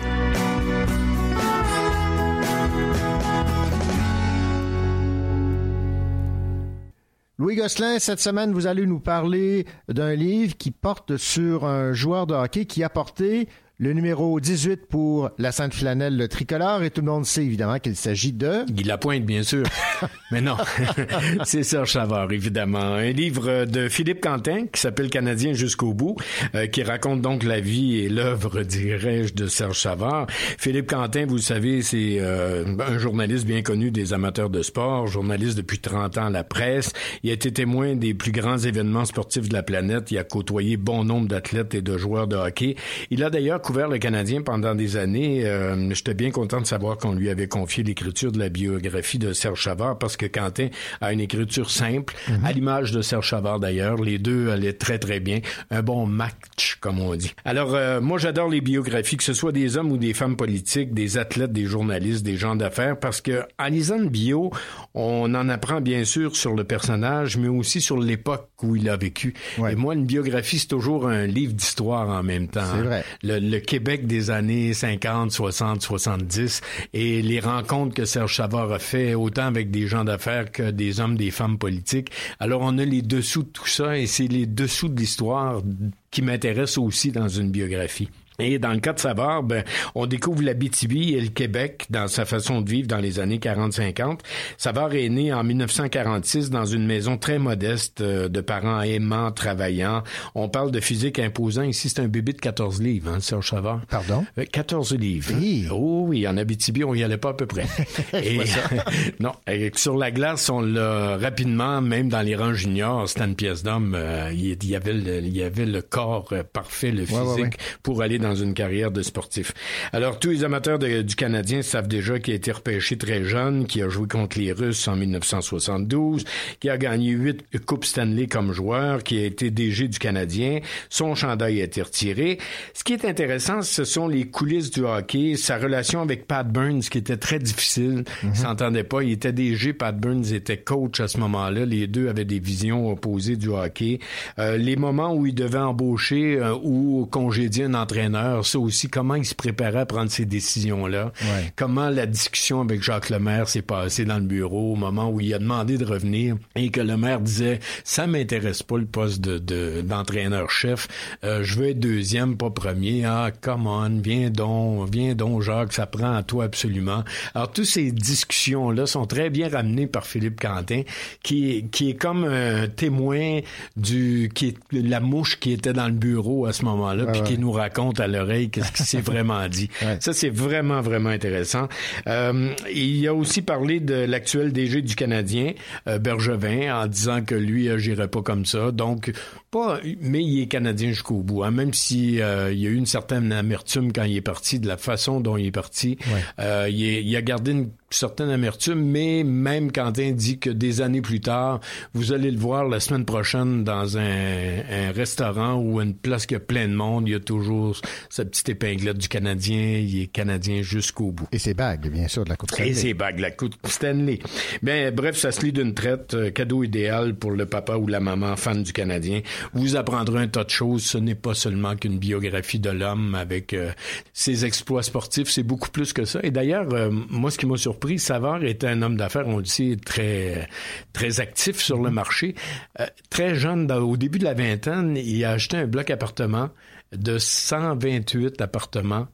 Gosselin, 7.55 7.99
cette 7.99 8.19
semaine, 8.19 8.53
vous 8.53 8.67
allez 8.67 8.85
nous 8.85 8.99
parler 8.99 9.65
d'un 9.89 10.15
livre 10.15 10.55
qui 10.57 10.71
porte 10.71 11.17
sur 11.17 11.65
un 11.65 11.93
joueur 11.93 12.27
de 12.27 12.33
hockey 12.33 12.65
qui 12.65 12.83
a 12.83 12.89
porté 12.89 13.47
le 13.81 13.93
numéro 13.93 14.39
18 14.39 14.85
pour 14.85 15.31
la 15.39 15.51
Sainte 15.51 15.73
Flanelle 15.73 16.15
le 16.15 16.27
tricolore 16.27 16.83
et 16.83 16.91
tout 16.91 17.01
le 17.01 17.07
monde 17.07 17.25
sait 17.25 17.43
évidemment 17.43 17.79
qu'il 17.79 17.95
s'agit 17.95 18.31
de 18.31 18.63
Guy 18.69 18.83
Lapointe 18.83 19.25
bien 19.25 19.41
sûr. 19.41 19.63
Mais 20.31 20.39
non, 20.39 20.55
c'est 21.45 21.63
Serge 21.63 21.91
Savard 21.91 22.31
évidemment, 22.31 22.77
un 22.77 23.09
livre 23.09 23.65
de 23.65 23.89
Philippe 23.89 24.21
Quentin 24.21 24.67
qui 24.71 24.79
s'appelle 24.79 25.09
Canadien 25.09 25.53
jusqu'au 25.53 25.95
bout 25.95 26.15
euh, 26.53 26.67
qui 26.67 26.83
raconte 26.83 27.21
donc 27.21 27.41
la 27.43 27.59
vie 27.59 27.97
et 27.97 28.09
l'œuvre 28.09 28.61
dirais-je 28.61 29.33
de 29.33 29.47
Serge 29.47 29.79
Savard. 29.79 30.27
Philippe 30.29 30.87
Quentin, 30.87 31.25
vous 31.25 31.37
le 31.37 31.41
savez, 31.41 31.81
c'est 31.81 32.17
euh, 32.19 32.63
un 32.87 32.99
journaliste 32.99 33.47
bien 33.47 33.63
connu 33.63 33.89
des 33.89 34.13
amateurs 34.13 34.51
de 34.51 34.61
sport, 34.61 35.07
journaliste 35.07 35.57
depuis 35.57 35.79
30 35.79 36.19
ans 36.19 36.27
à 36.27 36.29
la 36.29 36.43
presse, 36.43 36.93
il 37.23 37.31
a 37.31 37.33
été 37.33 37.51
témoin 37.51 37.95
des 37.95 38.13
plus 38.13 38.31
grands 38.31 38.59
événements 38.59 39.05
sportifs 39.05 39.49
de 39.49 39.53
la 39.55 39.63
planète, 39.63 40.11
il 40.11 40.19
a 40.19 40.23
côtoyé 40.23 40.77
bon 40.77 41.03
nombre 41.03 41.27
d'athlètes 41.27 41.73
et 41.73 41.81
de 41.81 41.97
joueurs 41.97 42.27
de 42.27 42.35
hockey. 42.35 42.75
Il 43.09 43.23
a 43.23 43.31
d'ailleurs 43.31 43.59
couvert 43.71 43.87
le 43.87 43.99
Canadien 43.99 44.41
pendant 44.41 44.75
des 44.75 44.97
années. 44.97 45.45
Euh, 45.45 45.93
J'étais 45.93 46.13
bien 46.13 46.29
content 46.29 46.59
de 46.59 46.65
savoir 46.65 46.97
qu'on 46.97 47.13
lui 47.13 47.29
avait 47.29 47.47
confié 47.47 47.83
l'écriture 47.85 48.33
de 48.33 48.37
la 48.37 48.49
biographie 48.49 49.17
de 49.17 49.31
Serge 49.31 49.61
Chavard 49.61 49.97
parce 49.97 50.17
que 50.17 50.25
Quentin 50.25 50.67
a 50.99 51.13
une 51.13 51.21
écriture 51.21 51.71
simple, 51.71 52.13
à 52.43 52.51
l'image 52.51 52.91
de 52.91 53.01
Serge 53.01 53.25
Chavard 53.25 53.61
d'ailleurs. 53.61 53.95
Les 53.95 54.17
deux 54.17 54.49
allaient 54.49 54.73
très 54.73 54.99
très 54.99 55.21
bien. 55.21 55.39
Un 55.69 55.83
bon 55.83 56.05
match, 56.05 56.79
comme 56.81 56.99
on 56.99 57.15
dit. 57.15 57.31
Alors, 57.45 57.73
euh, 57.73 58.01
moi 58.01 58.17
j'adore 58.17 58.49
les 58.49 58.59
biographies, 58.59 59.15
que 59.15 59.23
ce 59.23 59.33
soit 59.33 59.53
des 59.53 59.77
hommes 59.77 59.93
ou 59.93 59.97
des 59.97 60.13
femmes 60.13 60.35
politiques, 60.35 60.93
des 60.93 61.17
athlètes, 61.17 61.53
des 61.53 61.65
journalistes, 61.65 62.23
des 62.25 62.35
gens 62.35 62.57
d'affaires, 62.57 62.99
parce 62.99 63.21
que 63.21 63.43
en 63.57 63.67
lisant 63.67 63.99
une 63.99 64.09
bio, 64.09 64.51
on 64.95 65.33
en 65.33 65.47
apprend 65.47 65.79
bien 65.79 66.03
sûr 66.03 66.35
sur 66.35 66.55
le 66.55 66.65
personnage, 66.65 67.37
mais 67.37 67.47
aussi 67.47 67.79
sur 67.79 67.97
l'époque 67.97 68.49
où 68.63 68.75
il 68.75 68.89
a 68.89 68.97
vécu. 68.97 69.33
Et 69.69 69.75
moi, 69.75 69.93
une 69.93 70.05
biographie, 70.05 70.59
c'est 70.59 70.67
toujours 70.67 71.07
un 71.07 71.25
livre 71.25 71.53
d'histoire 71.53 72.09
en 72.09 72.21
même 72.21 72.49
temps. 72.49 72.65
C'est 72.75 72.81
vrai. 72.81 73.05
Le, 73.23 73.39
le 73.39 73.60
Québec 73.65 74.07
des 74.07 74.29
années 74.29 74.73
50, 74.73 75.31
60, 75.31 75.81
70 75.81 76.61
et 76.93 77.21
les 77.21 77.39
rencontres 77.39 77.93
que 77.95 78.05
Serge 78.05 78.35
Savard 78.35 78.71
a 78.71 78.79
fait 78.79 79.13
autant 79.13 79.45
avec 79.45 79.71
des 79.71 79.87
gens 79.87 80.03
d'affaires 80.03 80.51
que 80.51 80.71
des 80.71 80.99
hommes, 80.99 81.17
des 81.17 81.31
femmes 81.31 81.57
politiques. 81.57 82.11
Alors 82.39 82.61
on 82.61 82.77
a 82.77 82.85
les 82.85 83.01
dessous 83.01 83.43
de 83.43 83.49
tout 83.49 83.67
ça 83.67 83.97
et 83.97 84.07
c'est 84.07 84.27
les 84.27 84.45
dessous 84.45 84.89
de 84.89 84.99
l'histoire 84.99 85.61
qui 86.09 86.21
m'intéressent 86.21 86.79
aussi 86.79 87.11
dans 87.11 87.27
une 87.27 87.51
biographie. 87.51 88.09
Et 88.41 88.59
dans 88.59 88.73
le 88.73 88.79
cas 88.79 88.93
de 88.93 88.99
Savard, 88.99 89.43
ben, 89.43 89.63
on 89.95 90.05
découvre 90.05 90.41
la 90.43 90.53
BTB 90.53 90.91
et 91.13 91.21
le 91.21 91.29
Québec 91.29 91.85
dans 91.89 92.07
sa 92.07 92.25
façon 92.25 92.61
de 92.61 92.69
vivre 92.69 92.87
dans 92.87 92.97
les 92.97 93.19
années 93.19 93.37
40-50. 93.37 94.19
Savard 94.57 94.93
est 94.95 95.09
né 95.09 95.31
en 95.33 95.43
1946 95.43 96.49
dans 96.49 96.65
une 96.65 96.85
maison 96.85 97.17
très 97.17 97.39
modeste 97.39 98.01
euh, 98.01 98.27
de 98.29 98.41
parents 98.41 98.81
aimants, 98.81 99.31
travaillants. 99.31 100.03
On 100.35 100.49
parle 100.49 100.71
de 100.71 100.79
physique 100.79 101.19
imposant. 101.19 101.63
Ici, 101.63 101.89
c'est 101.89 102.01
un 102.01 102.07
bébé 102.07 102.33
de 102.33 102.39
14 102.39 102.81
livres, 102.81 103.11
hein, 103.13 103.19
Serge 103.19 103.49
Savard. 103.49 103.81
Pardon? 103.89 104.25
Euh, 104.37 104.45
14 104.51 104.95
livres. 104.95 105.31
Oh 105.71 106.05
oui, 106.07 106.27
en 106.27 106.37
Abitibi, 106.37 106.83
on 106.83 106.93
y 106.95 107.03
allait 107.03 107.17
pas 107.17 107.29
à 107.29 107.33
peu 107.33 107.45
près. 107.45 107.65
et, 108.13 108.39
non, 109.19 109.31
et 109.47 109.71
sur 109.75 109.97
la 109.97 110.11
glace, 110.11 110.49
on 110.49 110.61
l'a 110.61 111.17
rapidement, 111.17 111.81
même 111.81 112.09
dans 112.09 112.21
les 112.21 112.35
rangs 112.35 112.53
juniors, 112.53 113.07
c'était 113.07 113.25
une 113.25 113.35
pièce 113.35 113.63
d'homme. 113.63 113.93
euh, 113.95 114.31
il, 114.33 114.51
il 114.61 114.69
y 114.69 114.75
avait 114.75 114.93
le, 114.93 115.19
il 115.19 115.35
y 115.35 115.43
avait 115.43 115.65
le 115.65 115.81
corps 115.81 116.27
euh, 116.31 116.43
parfait, 116.43 116.91
le 116.91 117.05
physique 117.05 117.21
Ouais, 117.21 117.27
ouais, 117.35 117.41
ouais. 117.43 117.49
pour 117.83 118.01
aller 118.01 118.17
dans 118.19 118.30
dans 118.31 118.43
une 118.43 118.53
carrière 118.53 118.91
de 118.91 119.01
sportif. 119.01 119.53
Alors, 119.93 120.19
tous 120.19 120.29
les 120.29 120.43
amateurs 120.43 120.79
de- 120.79 121.01
du 121.01 121.15
Canadien 121.15 121.61
savent 121.61 121.87
déjà 121.87 122.19
qu'il 122.19 122.33
a 122.33 122.37
été 122.37 122.51
repêché 122.51 122.97
très 122.97 123.23
jeune, 123.23 123.65
qu'il 123.67 123.83
a 123.83 123.89
joué 123.89 124.07
contre 124.07 124.39
les 124.39 124.51
Russes 124.51 124.87
en 124.87 124.95
1972, 124.95 126.23
qu'il 126.59 126.69
a 126.69 126.77
gagné 126.77 127.11
huit 127.11 127.43
Coupes 127.65 127.85
Stanley 127.85 128.27
comme 128.27 128.53
joueur, 128.53 129.03
qu'il 129.03 129.19
a 129.19 129.25
été 129.25 129.51
DG 129.51 129.87
du 129.87 129.99
Canadien. 129.99 130.59
Son 130.89 131.15
chandail 131.15 131.61
a 131.61 131.63
été 131.65 131.81
retiré. 131.81 132.37
Ce 132.73 132.83
qui 132.83 132.93
est 132.93 133.05
intéressant, 133.05 133.61
ce 133.61 133.83
sont 133.83 134.07
les 134.07 134.25
coulisses 134.27 134.71
du 134.71 134.81
hockey, 134.83 135.35
sa 135.35 135.57
relation 135.57 136.01
avec 136.01 136.27
Pat 136.27 136.47
Burns, 136.47 136.81
qui 136.81 136.97
était 136.97 137.17
très 137.17 137.39
difficile. 137.39 138.03
Ils 138.23 138.35
s'entendaient 138.35 138.83
pas. 138.83 139.03
Il 139.03 139.11
était 139.11 139.33
DG, 139.33 139.73
Pat 139.73 139.95
Burns 139.97 140.33
était 140.33 140.57
coach 140.57 140.99
à 140.99 141.07
ce 141.07 141.17
moment-là. 141.19 141.65
Les 141.65 141.87
deux 141.87 142.07
avaient 142.09 142.25
des 142.25 142.39
visions 142.39 142.89
opposées 142.89 143.35
du 143.35 143.49
hockey. 143.49 143.99
Euh, 144.39 144.57
les 144.57 144.75
moments 144.75 145.13
où 145.13 145.25
il 145.25 145.35
devait 145.35 145.57
embaucher 145.59 146.37
euh, 146.37 146.53
ou 146.61 147.07
congédier 147.09 147.65
un 147.65 147.73
entraîneur, 147.73 148.10
ça 148.43 148.59
aussi, 148.59 148.89
comment 148.89 149.15
il 149.15 149.25
se 149.25 149.35
préparait 149.35 149.79
à 149.81 149.85
prendre 149.85 150.11
ces 150.11 150.25
décisions-là. 150.25 151.11
Comment 151.55 151.89
la 151.89 152.05
discussion 152.05 152.61
avec 152.61 152.81
Jacques 152.83 153.09
Lemaire 153.09 153.47
s'est 153.49 153.61
passée 153.61 154.05
dans 154.05 154.17
le 154.17 154.25
bureau 154.25 154.73
au 154.73 154.75
moment 154.75 155.09
où 155.09 155.19
il 155.19 155.33
a 155.33 155.39
demandé 155.39 155.77
de 155.77 155.85
revenir 155.85 156.35
et 156.55 156.69
que 156.69 156.81
le 156.81 156.97
maire 156.97 157.19
disait 157.21 157.59
ça 157.83 158.07
m'intéresse 158.07 158.63
pas 158.63 158.77
le 158.77 158.85
poste 158.85 159.21
de, 159.21 159.37
de- 159.37 159.81
d'entraîneur-chef. 159.81 160.87
Euh, 161.23 161.43
je 161.43 161.55
veux 161.57 161.69
être 161.69 161.79
deuxième, 161.79 162.37
pas 162.37 162.49
premier. 162.49 163.05
Ah, 163.05 163.31
come 163.41 163.67
on, 163.67 163.89
viens 164.01 164.29
donc, 164.29 164.89
viens 164.93 165.15
donc, 165.15 165.41
Jacques, 165.41 165.73
ça 165.73 165.85
prend 165.85 166.13
à 166.13 166.23
toi 166.23 166.45
absolument. 166.45 167.03
Alors, 167.33 167.51
toutes 167.51 167.65
ces 167.65 167.91
discussions-là 167.91 168.85
sont 168.85 169.05
très 169.05 169.29
bien 169.29 169.49
ramenées 169.49 169.87
par 169.87 170.05
Philippe 170.05 170.39
Quentin, 170.39 170.81
qui, 171.23 171.51
est- 171.51 171.61
qui 171.71 171.89
est 171.91 171.95
comme 171.95 172.23
un 172.25 172.67
témoin 172.67 173.39
du, 173.77 174.29
qui 174.33 174.47
est 174.47 174.57
la 174.71 174.99
mouche 174.99 175.39
qui 175.39 175.51
était 175.53 175.73
dans 175.73 175.87
le 175.87 175.93
bureau 175.93 176.45
à 176.45 176.53
ce 176.53 176.65
moment-là, 176.65 177.05
puis 177.07 177.21
ouais. 177.21 177.27
qui 177.27 177.37
nous 177.37 177.51
raconte 177.51 177.99
à 178.01 178.07
l'oreille 178.07 178.49
qu'est-ce 178.49 178.71
qui 178.71 178.83
s'est 178.83 179.01
vraiment 179.11 179.47
dit. 179.47 179.69
Ça, 179.99 180.13
c'est 180.13 180.29
vraiment, 180.29 180.81
vraiment 180.81 181.09
intéressant. 181.09 181.67
Euh, 182.07 182.53
il 182.73 183.07
a 183.07 183.13
aussi 183.13 183.41
parlé 183.41 183.79
de 183.79 183.93
l'actuel 183.93 184.51
DG 184.51 184.81
du 184.81 184.95
Canadien, 184.95 185.53
euh, 185.87 185.99
Bergevin, 185.99 186.73
en 186.83 186.87
disant 186.87 187.23
que 187.23 187.35
lui, 187.35 187.69
agirait 187.69 188.07
pas 188.07 188.21
comme 188.21 188.45
ça. 188.45 188.71
Donc, 188.71 189.11
pas, 189.51 189.79
mais 190.01 190.23
il 190.23 190.41
est 190.41 190.47
Canadien 190.47 190.89
jusqu'au 190.89 191.21
bout. 191.21 191.43
hein. 191.43 191.51
même 191.51 191.73
si 191.73 192.21
euh, 192.21 192.51
il 192.51 192.59
y 192.59 192.67
a 192.67 192.69
eu 192.69 192.75
une 192.75 192.85
certaine 192.85 193.31
amertume 193.31 193.91
quand 193.93 194.03
il 194.03 194.15
est 194.17 194.21
parti, 194.21 194.59
de 194.59 194.67
la 194.67 194.77
façon 194.77 195.19
dont 195.21 195.37
il 195.37 195.47
est 195.47 195.51
parti. 195.51 195.97
Euh, 196.39 196.67
il, 196.69 196.83
est- 196.83 197.03
il 197.03 197.15
a 197.15 197.21
gardé 197.21 197.51
une 197.51 197.69
certaine 197.91 198.29
amertume, 198.29 198.81
mais 198.81 199.23
même 199.23 199.71
Quentin 199.71 200.11
dit 200.11 200.39
que 200.39 200.49
des 200.49 200.81
années 200.81 201.01
plus 201.01 201.21
tard, 201.21 201.59
vous 201.93 202.13
allez 202.13 202.31
le 202.31 202.37
voir 202.39 202.67
la 202.67 202.79
semaine 202.79 203.05
prochaine 203.05 203.63
dans 203.63 203.97
un, 203.97 204.59
un 204.69 204.91
restaurant 204.91 205.55
ou 205.55 205.81
une 205.81 205.93
place 205.93 206.25
qui 206.25 206.35
a 206.35 206.39
plein 206.39 206.67
de 206.67 206.73
monde, 206.73 207.07
il 207.07 207.11
y 207.11 207.15
a 207.15 207.19
toujours 207.19 207.79
sa 208.09 208.25
petite 208.25 208.49
épinglette 208.49 208.97
du 208.97 209.07
Canadien, 209.07 209.77
il 209.79 210.01
est 210.03 210.07
Canadien 210.07 210.61
jusqu'au 210.61 211.11
bout. 211.11 211.27
Et 211.31 211.39
ses 211.39 211.53
bagues, 211.53 211.89
bien 211.89 212.07
sûr, 212.07 212.23
de 212.23 212.29
la 212.29 212.35
Coupe 212.35 212.51
Stanley. 212.51 212.69
Et 212.69 212.73
ses 212.73 212.93
bagues, 212.93 213.19
la 213.19 213.31
Coupe 213.31 213.55
Stanley. 213.65 214.19
Ben, 214.61 214.93
bref, 214.93 215.17
ça 215.17 215.31
se 215.31 215.41
lit 215.41 215.51
d'une 215.51 215.73
traite. 215.73 216.13
euh, 216.13 216.31
cadeau 216.31 216.63
idéal 216.63 217.15
pour 217.15 217.31
le 217.31 217.45
papa 217.45 217.75
ou 217.75 217.87
la 217.87 217.99
maman 217.99 218.35
fan 218.35 218.63
du 218.63 218.73
Canadien. 218.73 219.21
Vous 219.53 219.75
apprendrez 219.75 220.21
un 220.21 220.27
tas 220.27 220.43
de 220.43 220.49
choses. 220.49 220.83
Ce 220.83 220.97
n'est 220.97 221.15
pas 221.15 221.33
seulement 221.33 221.75
qu'une 221.75 221.97
biographie 221.97 222.59
de 222.59 222.69
l'homme 222.69 223.15
avec 223.15 223.53
euh, 223.53 223.71
ses 224.13 224.45
exploits 224.45 224.83
sportifs. 224.83 225.29
C'est 225.29 225.43
beaucoup 225.43 225.69
plus 225.69 225.93
que 225.93 226.05
ça. 226.05 226.19
Et 226.23 226.31
d'ailleurs, 226.31 226.67
euh, 226.73 226.89
moi, 227.09 227.31
ce 227.31 227.37
qui 227.37 227.45
m'a 227.45 227.57
surpris, 227.57 227.80
Savard 227.97 228.43
était 228.43 228.67
un 228.67 228.81
homme 228.81 228.97
d'affaires, 228.97 229.27
on 229.27 229.43
sait, 229.43 229.77
très, 229.83 230.47
très 230.93 231.19
actif 231.19 231.59
sur 231.59 231.81
le 231.81 231.91
marché. 231.91 232.35
Euh, 232.79 232.85
très 233.09 233.35
jeune, 233.35 233.71
au 233.71 233.97
début 233.97 234.19
de 234.19 234.23
la 234.23 234.33
vingtaine, 234.33 234.97
il 234.97 235.23
a 235.25 235.31
acheté 235.31 235.57
un 235.57 235.67
bloc 235.67 235.89
appartement 235.89 236.49
de 236.91 237.17
128 237.17 238.41
appartements 238.41 239.07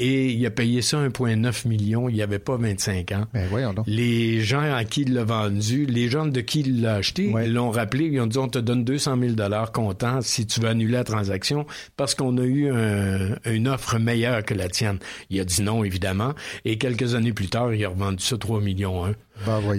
et 0.00 0.32
il 0.32 0.44
a 0.46 0.50
payé 0.50 0.82
ça 0.82 0.96
1,9 1.06 1.68
million. 1.68 2.08
Il 2.08 2.14
n'y 2.16 2.22
avait 2.22 2.38
pas 2.38 2.56
25 2.56 3.12
ans. 3.12 3.26
Ben, 3.34 3.46
voyons 3.48 3.72
donc. 3.74 3.84
Les 3.86 4.40
gens 4.40 4.60
à 4.62 4.84
qui 4.84 5.02
il 5.02 5.12
l'a 5.14 5.24
vendu, 5.24 5.86
les 5.86 6.08
gens 6.08 6.26
de 6.26 6.40
qui 6.40 6.60
il 6.60 6.80
l'a 6.82 6.94
acheté, 6.94 7.30
l'ont 7.52 7.70
rappelé. 7.70 8.06
Ils 8.06 8.20
ont 8.20 8.26
dit 8.26 8.38
on 8.38 8.48
te 8.48 8.58
donne 8.58 8.82
200 8.84 9.16
000 9.20 9.32
dollars 9.34 9.70
comptant 9.72 10.20
si 10.22 10.46
tu 10.46 10.60
veux 10.60 10.68
annuler 10.68 10.92
la 10.94 11.04
transaction 11.04 11.66
parce 11.96 12.14
qu'on 12.14 12.36
a 12.38 12.42
eu 12.44 12.70
un- 12.70 13.36
une 13.46 13.68
offre 13.68 13.98
meilleure 13.98 14.42
que 14.44 14.54
la 14.54 14.68
tienne. 14.68 14.98
Il 15.28 15.38
a 15.38 15.44
dit 15.44 15.62
non 15.62 15.84
évidemment. 15.84 16.32
Et 16.64 16.78
quelques 16.78 17.14
années 17.14 17.32
plus 17.32 17.48
tard, 17.48 17.72
il 17.74 17.84
a 17.84 17.88
revendu 17.90 18.24
ça 18.24 18.36
3 18.38 18.60
millions 18.60 19.04
1. 19.04 19.12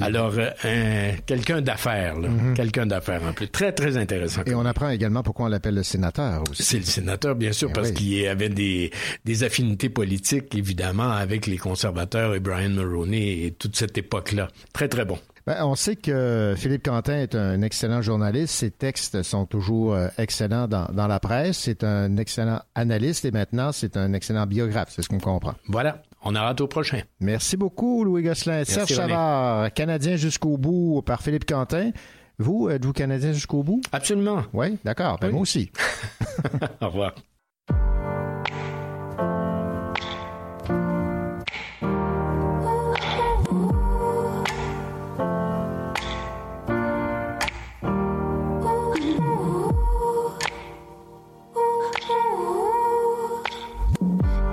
Alors 0.02 0.34
euh, 0.38 0.50
un- 0.64 1.18
quelqu'un 1.26 1.62
d'affaires, 1.62 2.20
là. 2.20 2.30
quelqu'un 2.56 2.86
d'affaires 2.86 3.22
en 3.24 3.34
plus. 3.34 3.48
Très 3.50 3.72
très 3.72 3.98
intéressant. 3.98 4.42
Et 4.46 4.56
on 4.56 4.66
apprend 4.66 4.90
également 4.90 5.24
pourquoi 5.24 5.46
on 5.46 5.50
l'appelle 5.50 5.76
le 5.76 5.84
sénateur 5.84 6.44
aussi. 6.50 6.64
C'est 6.64 6.78
le 6.80 6.84
sénateur, 6.86 7.36
bien 7.36 7.52
sûr, 7.52 7.70
Ben 7.70 7.74
parce 7.76 7.90
oui. 7.90 7.94
qu'il 7.96 8.28
avait 8.28 8.50
des, 8.50 8.92
des 9.26 9.44
affinités 9.44 9.90
politiques, 9.90 10.54
évidemment, 10.56 11.12
avec 11.12 11.48
les 11.48 11.58
conservateurs 11.58 12.36
et 12.36 12.40
Brian 12.40 12.70
Mulroney 12.70 13.46
et 13.46 13.52
toute 13.52 13.76
cette 13.76 13.98
époque-là. 13.98 14.48
Très, 14.74 14.88
très 14.88 15.06
bon. 15.06 15.18
Ben, 15.48 15.58
on 15.66 15.74
sait 15.74 15.96
que 15.96 16.54
Philippe 16.56 16.84
Quentin 16.86 17.18
est 17.18 17.34
un 17.34 17.64
excellent 17.64 18.04
journaliste. 18.04 18.54
Ses 18.54 18.70
textes 18.70 19.24
sont 19.24 19.48
toujours 19.48 19.96
euh, 19.96 20.08
excellents 20.20 20.68
dans, 20.68 20.86
dans 20.94 21.08
la 21.08 21.20
presse. 21.20 21.58
C'est 21.58 21.84
un 21.84 22.16
excellent 22.18 22.62
analyste 22.76 23.26
et 23.26 23.32
maintenant, 23.32 23.72
c'est 23.72 23.98
un 23.98 24.14
excellent 24.14 24.46
biographe. 24.46 24.90
C'est 24.96 25.02
ce 25.02 25.10
qu'on 25.10 25.20
comprend. 25.20 25.56
Voilà. 25.68 26.04
On 26.24 26.36
a 26.36 26.40
hâte 26.40 26.62
au 26.62 26.68
prochain. 26.68 27.02
Merci 27.20 27.58
beaucoup, 27.58 28.04
Louis 28.04 28.22
Gosselin. 28.24 28.64
Serge 28.64 28.92
René. 28.92 29.10
Savard, 29.10 29.74
Canadien 29.74 30.16
jusqu'au 30.18 30.58
bout 30.58 31.02
par 31.06 31.22
Philippe 31.22 31.46
Quentin. 31.46 31.92
Vous, 32.38 32.70
êtes-vous 32.70 32.94
Canadien 32.94 33.34
jusqu'au 33.34 33.64
bout? 33.64 33.82
Absolument. 33.92 34.44
Oui, 34.54 34.78
d'accord. 34.84 35.18
Ben, 35.20 35.28
Oui. 35.28 35.34
Moi 35.34 35.42
aussi. 35.42 35.72
Au 36.82 36.88
revoir. 36.88 37.14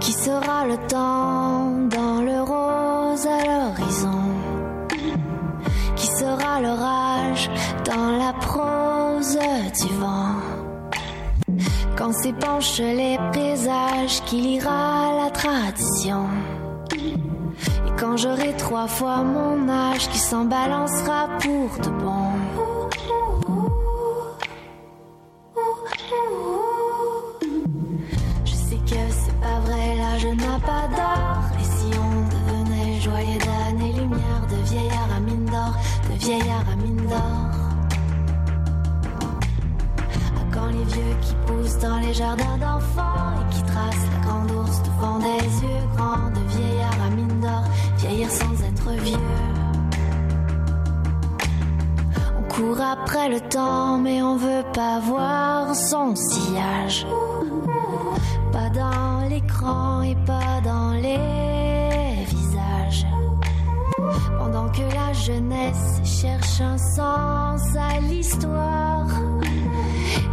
Qui 0.00 0.12
sera 0.12 0.66
le 0.66 0.76
temps 0.88 1.37
à 3.26 3.44
l'horizon. 3.44 4.22
Qui 5.96 6.06
sera 6.06 6.60
l'orage 6.60 7.50
dans 7.84 8.10
la 8.16 8.32
prose 8.34 9.38
du 9.80 9.94
vent? 9.94 10.36
Quand 11.96 12.12
s'épanchent 12.12 12.78
les 12.78 13.18
présages 13.32 14.22
qui 14.26 14.40
lira 14.40 15.24
la 15.24 15.30
tradition. 15.30 16.26
Et 16.94 17.92
quand 17.98 18.16
j'aurai 18.16 18.54
trois 18.56 18.86
fois 18.86 19.18
mon 19.24 19.68
âge 19.68 20.08
qui 20.10 20.18
s'en 20.18 20.44
balancera 20.44 21.28
pour 21.40 21.70
de 21.84 21.90
bon. 22.02 22.30
Je 28.44 28.52
sais 28.52 28.80
que 28.90 29.02
c'est 29.20 29.40
pas 29.40 29.60
vrai, 29.66 29.96
là 29.96 30.18
je 30.18 30.28
n'ai 30.28 30.60
pas 30.64 30.86
d'or. 30.96 31.27
Vieillard 36.28 36.68
à 36.70 36.76
mine 36.76 37.06
d'or. 37.08 37.50
À 40.36 40.54
quand 40.54 40.66
les 40.66 40.84
vieux 40.84 41.16
qui 41.22 41.34
poussent 41.46 41.78
dans 41.78 41.98
les 42.00 42.12
jardins 42.12 42.58
d'enfants 42.58 43.32
et 43.40 43.54
qui 43.54 43.62
tracent 43.62 44.08
la 44.12 44.26
grande 44.26 44.50
ours 44.50 44.82
devant 44.82 45.18
des 45.20 45.46
yeux 45.64 45.86
grands, 45.96 46.30
de 46.36 46.42
vieillard 46.54 46.98
à 47.06 47.10
mine 47.16 47.40
d'or, 47.40 47.64
vieillir 47.96 48.30
sans 48.30 48.52
être 48.70 48.90
vieux. 49.04 49.16
On 52.38 52.54
court 52.54 52.80
après 52.80 53.30
le 53.30 53.40
temps, 53.40 53.96
mais 53.96 54.20
on 54.20 54.36
veut 54.36 54.64
pas 54.74 55.00
voir 55.00 55.74
son 55.74 56.14
sillage. 56.14 57.06
Pas 58.52 58.68
dans 58.68 59.26
l'écran 59.30 60.02
et 60.02 60.16
pas 60.26 60.60
dans 60.62 60.92
les. 60.92 61.77
Que 64.74 64.82
la 64.94 65.12
jeunesse 65.12 66.00
cherche 66.04 66.60
un 66.60 66.78
sens 66.78 67.62
à 67.74 67.98
l'histoire, 68.00 69.08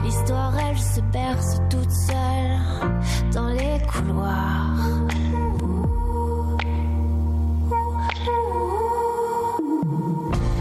l'histoire 0.03 0.53
elle 0.59 0.77
se 0.77 1.01
berce 1.11 1.57
toute 1.69 1.89
seule 1.89 2.59
dans 3.33 3.47
les 3.47 3.79
couloirs. 3.87 4.75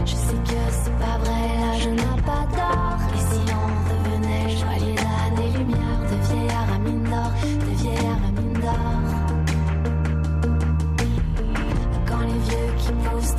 Je 0.05 0.15
sais 0.15 0.41
que 0.45 0.61
c'est 0.71 0.97
pas 0.97 1.17
vrai, 1.19 1.47
là 1.59 1.79
je 1.79 1.89
n'ai 1.89 2.21
pas 2.23 2.45
d'or. 2.55 3.04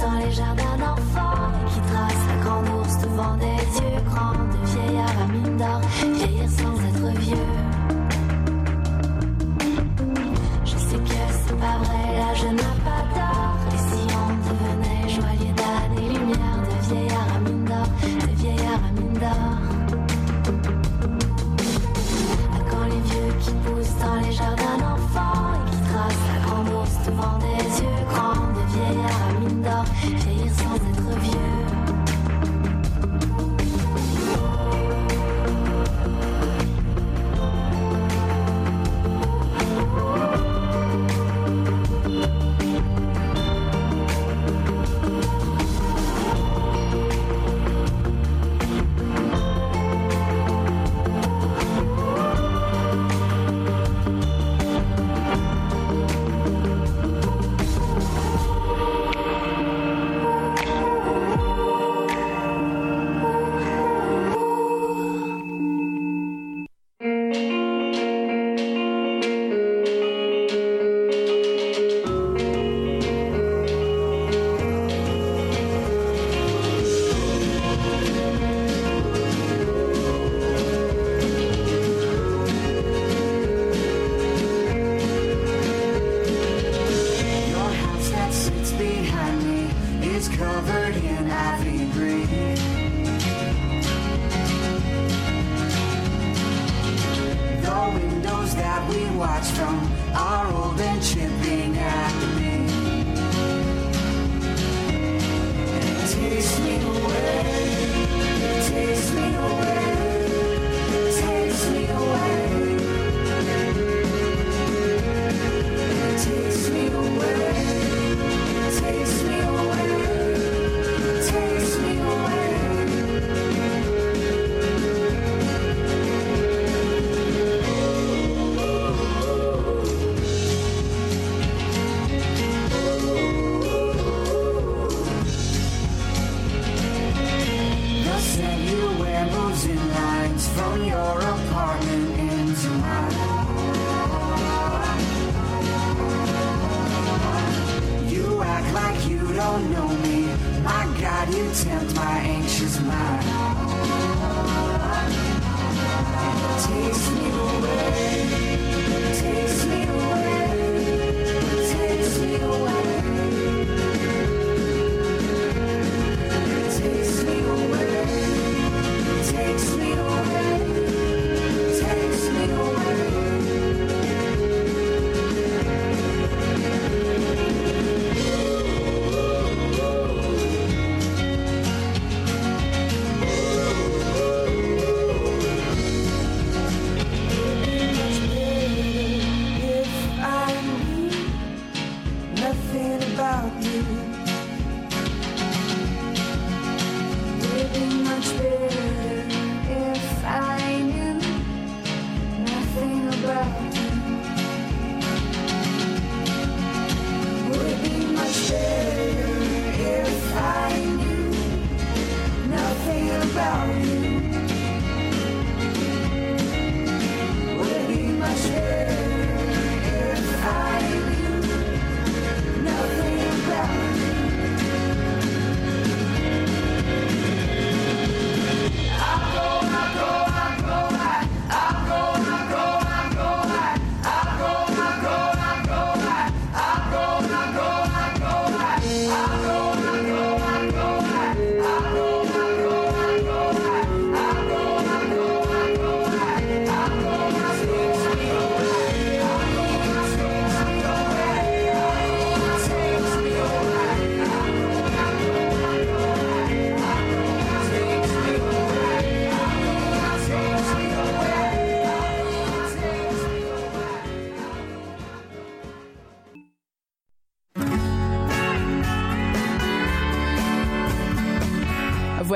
Dans 0.01 0.19
les 0.19 0.33
jardins 0.33 0.77
d'enfants 0.79 1.51
qui 1.69 1.81
tracent 1.81 2.29
la 2.29 2.45
grande 2.45 2.69
ours 2.81 2.99
devant 2.99 3.37
des 3.37 3.45
yeux 3.47 4.01
grands, 4.05 4.56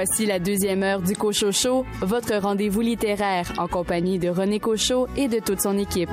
Voici 0.03 0.25
la 0.25 0.39
deuxième 0.39 0.83
heure 0.83 1.03
du 1.03 1.13
Cochocho, 1.13 1.85
votre 2.01 2.35
rendez-vous 2.35 2.81
littéraire 2.81 3.53
en 3.59 3.69
compagnie 3.69 4.19
de 4.19 4.31
René 4.31 4.59
Cochot 4.59 5.09
et 5.15 5.29
de 5.29 5.41
toute 5.41 5.61
son 5.61 5.77
équipe. 5.77 6.09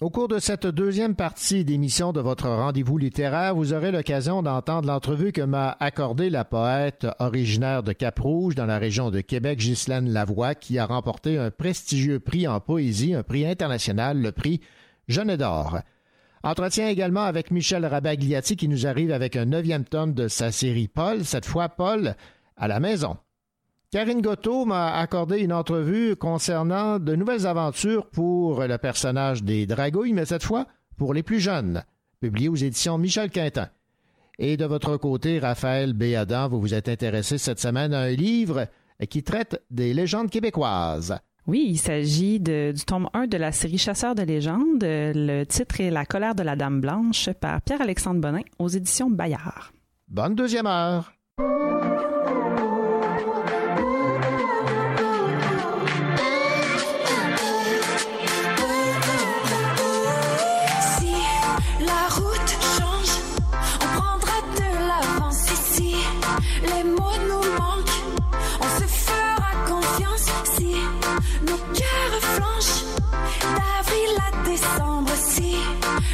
Au 0.00 0.10
cours 0.10 0.26
de 0.26 0.40
cette 0.40 0.66
deuxième 0.66 1.14
partie 1.14 1.64
d'émission 1.64 2.12
de 2.12 2.20
votre 2.20 2.48
rendez-vous 2.48 2.98
littéraire, 2.98 3.54
vous 3.54 3.72
aurez 3.72 3.92
l'occasion 3.92 4.42
d'entendre 4.42 4.88
l'entrevue 4.88 5.30
que 5.30 5.42
m'a 5.42 5.76
accordée 5.78 6.28
la 6.28 6.44
poète 6.44 7.06
originaire 7.20 7.84
de 7.84 7.92
Cap-Rouge 7.92 8.56
dans 8.56 8.66
la 8.66 8.78
région 8.78 9.12
de 9.12 9.20
Québec, 9.20 9.60
Ghislaine 9.60 10.12
Lavoie, 10.12 10.56
qui 10.56 10.76
a 10.76 10.86
remporté 10.86 11.38
un 11.38 11.52
prestigieux 11.52 12.18
prix 12.18 12.48
en 12.48 12.58
poésie, 12.58 13.14
un 13.14 13.22
prix 13.22 13.46
international, 13.46 14.20
le 14.20 14.32
prix 14.32 14.60
Jeanne 15.06 15.36
d'Or. 15.36 15.82
Entretien 16.48 16.88
également 16.88 17.24
avec 17.24 17.50
Michel 17.50 17.84
Rabagliati 17.84 18.56
qui 18.56 18.68
nous 18.68 18.86
arrive 18.86 19.12
avec 19.12 19.36
un 19.36 19.44
neuvième 19.44 19.84
tome 19.84 20.14
de 20.14 20.28
sa 20.28 20.50
série 20.50 20.88
Paul, 20.88 21.26
cette 21.26 21.44
fois 21.44 21.68
Paul 21.68 22.14
à 22.56 22.68
la 22.68 22.80
maison. 22.80 23.18
Karine 23.90 24.22
Gotto 24.22 24.64
m'a 24.64 24.94
accordé 24.94 25.40
une 25.40 25.52
entrevue 25.52 26.16
concernant 26.16 26.98
de 26.98 27.14
nouvelles 27.14 27.46
aventures 27.46 28.08
pour 28.08 28.62
le 28.62 28.78
personnage 28.78 29.42
des 29.42 29.66
Dragouilles, 29.66 30.14
mais 30.14 30.24
cette 30.24 30.42
fois 30.42 30.64
pour 30.96 31.12
les 31.12 31.22
plus 31.22 31.38
jeunes, 31.38 31.84
publié 32.18 32.48
aux 32.48 32.56
éditions 32.56 32.96
Michel 32.96 33.28
Quintin. 33.28 33.68
Et 34.38 34.56
de 34.56 34.64
votre 34.64 34.96
côté, 34.96 35.40
Raphaël 35.40 35.92
Béadan, 35.92 36.48
vous 36.48 36.62
vous 36.62 36.72
êtes 36.72 36.88
intéressé 36.88 37.36
cette 37.36 37.60
semaine 37.60 37.92
à 37.92 38.00
un 38.00 38.12
livre 38.12 38.68
qui 39.10 39.22
traite 39.22 39.62
des 39.70 39.92
légendes 39.92 40.30
québécoises. 40.30 41.18
Oui, 41.48 41.64
il 41.66 41.78
s'agit 41.78 42.38
du 42.40 42.74
tome 42.86 43.08
1 43.14 43.26
de 43.26 43.38
la 43.38 43.52
série 43.52 43.78
Chasseurs 43.78 44.14
de 44.14 44.20
légendes. 44.20 44.82
Le 44.82 45.44
titre 45.44 45.80
est 45.80 45.88
La 45.88 46.04
colère 46.04 46.34
de 46.34 46.42
la 46.42 46.56
Dame 46.56 46.82
Blanche 46.82 47.30
par 47.40 47.62
Pierre-Alexandre 47.62 48.20
Bonin 48.20 48.42
aux 48.58 48.68
éditions 48.68 49.08
Bayard. 49.08 49.72
Bonne 50.08 50.34
deuxième 50.34 50.66
heure. 50.66 51.10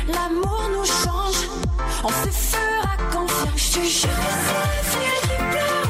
L'amour 0.09 0.71
nous 0.73 0.85
change, 0.85 1.49
on 2.03 2.09
se 2.09 2.31
fera 2.31 2.97
confiance. 3.13 3.57
Je 3.57 3.73
te 3.73 3.85
jure 3.85 4.11
c'est 4.91 5.01
l'avenir 5.01 5.15
qui 5.23 5.37
pleure 5.37 5.84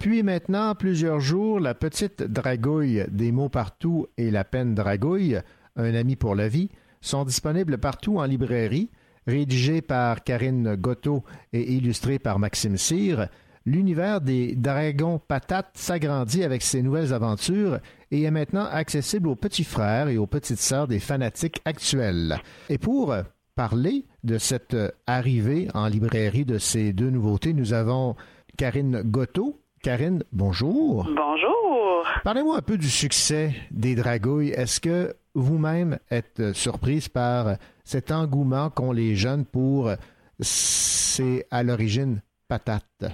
Depuis 0.00 0.22
maintenant 0.22 0.74
plusieurs 0.74 1.20
jours, 1.20 1.60
la 1.60 1.74
petite 1.74 2.22
dragouille 2.22 3.04
des 3.10 3.32
mots 3.32 3.50
partout 3.50 4.06
et 4.16 4.30
la 4.30 4.44
peine 4.44 4.74
dragouille, 4.74 5.38
un 5.76 5.94
ami 5.94 6.16
pour 6.16 6.34
la 6.34 6.48
vie, 6.48 6.70
sont 7.02 7.26
disponibles 7.26 7.76
partout 7.76 8.16
en 8.16 8.24
librairie, 8.24 8.88
rédigées 9.26 9.82
par 9.82 10.24
Karine 10.24 10.74
Gotto 10.76 11.22
et 11.52 11.74
illustrées 11.74 12.18
par 12.18 12.38
Maxime 12.38 12.78
Cyr. 12.78 13.28
L'univers 13.66 14.22
des 14.22 14.56
dragons 14.56 15.18
patates 15.18 15.72
s'agrandit 15.74 16.44
avec 16.44 16.62
ses 16.62 16.80
nouvelles 16.80 17.12
aventures 17.12 17.78
et 18.10 18.22
est 18.22 18.30
maintenant 18.30 18.64
accessible 18.72 19.28
aux 19.28 19.36
petits 19.36 19.64
frères 19.64 20.08
et 20.08 20.16
aux 20.16 20.26
petites 20.26 20.60
sœurs 20.60 20.88
des 20.88 20.98
fanatiques 20.98 21.60
actuels. 21.66 22.38
Et 22.70 22.78
pour 22.78 23.14
parler 23.54 24.06
de 24.24 24.38
cette 24.38 24.78
arrivée 25.06 25.68
en 25.74 25.88
librairie 25.88 26.46
de 26.46 26.56
ces 26.56 26.94
deux 26.94 27.10
nouveautés, 27.10 27.52
nous 27.52 27.74
avons 27.74 28.16
Karine 28.56 29.02
Gotto. 29.02 29.60
Karine, 29.82 30.22
bonjour. 30.30 31.04
Bonjour. 31.04 32.04
Parlez-moi 32.22 32.58
un 32.58 32.60
peu 32.60 32.76
du 32.76 32.90
succès 32.90 33.54
des 33.70 33.94
Dragouilles. 33.94 34.50
Est-ce 34.50 34.78
que 34.78 35.14
vous-même 35.34 35.98
êtes 36.10 36.52
surprise 36.52 37.08
par 37.08 37.56
cet 37.82 38.10
engouement 38.10 38.68
qu'ont 38.68 38.92
les 38.92 39.16
jeunes 39.16 39.46
pour 39.46 39.90
c'est 40.38 41.46
à 41.50 41.62
l'origine 41.62 42.20
patate? 42.46 43.04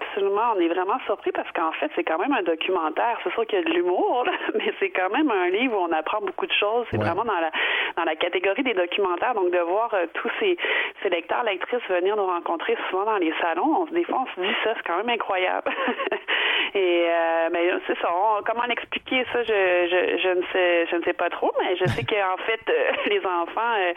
Absolument. 0.00 0.52
On 0.56 0.60
est 0.60 0.68
vraiment 0.68 0.98
surpris 1.06 1.32
parce 1.32 1.50
qu'en 1.52 1.72
fait, 1.72 1.90
c'est 1.96 2.04
quand 2.04 2.18
même 2.18 2.32
un 2.32 2.42
documentaire. 2.42 3.18
C'est 3.24 3.32
sûr 3.32 3.46
qu'il 3.46 3.58
y 3.58 3.62
a 3.62 3.64
de 3.64 3.70
l'humour, 3.72 4.24
mais 4.54 4.72
c'est 4.78 4.90
quand 4.90 5.10
même 5.10 5.30
un 5.30 5.48
livre 5.48 5.76
où 5.78 5.82
on 5.88 5.92
apprend 5.92 6.20
beaucoup 6.20 6.46
de 6.46 6.52
choses. 6.52 6.86
C'est 6.90 6.98
Ouais. 6.98 7.04
vraiment 7.04 7.24
dans 7.24 7.40
la 7.40 7.50
dans 7.96 8.04
la 8.04 8.16
catégorie 8.16 8.62
des 8.62 8.74
documentaires. 8.74 9.34
Donc 9.34 9.50
de 9.50 9.58
voir 9.58 9.92
euh, 9.94 10.06
tous 10.14 10.30
ces, 10.40 10.56
ces 11.02 11.08
lecteurs, 11.08 11.42
lectrices 11.44 11.82
venir 11.88 12.16
nous 12.16 12.26
rencontrer 12.26 12.76
souvent 12.90 13.04
dans 13.04 13.16
les 13.16 13.32
salons, 13.40 13.82
on, 13.82 13.86
se- 13.86 13.92
des 13.92 14.04
fois 14.04 14.24
on 14.24 14.34
se 14.34 14.40
dit 14.46 14.54
ça, 14.64 14.74
c'est 14.76 14.86
quand 14.86 14.96
même 14.98 15.08
incroyable. 15.08 15.70
Et 16.74 17.06
euh, 17.08 17.48
ben, 17.50 17.80
c'est 17.86 17.98
ça. 18.00 18.08
on- 18.12 18.42
comment 18.42 18.64
l'expliquer 18.68 19.24
ça, 19.32 19.42
je, 19.42 19.52
je, 19.90 20.18
je 20.22 20.28
ne 20.28 20.42
sais 20.52 20.86
je 20.90 20.96
ne 20.96 21.02
sais 21.04 21.12
pas 21.14 21.30
trop, 21.30 21.50
mais 21.60 21.76
je 21.76 21.84
sais 21.86 22.04
qu'en 22.04 22.36
fait 22.44 22.60
euh, 22.68 22.92
les 23.06 23.20
enfants 23.24 23.74
euh, 23.78 23.92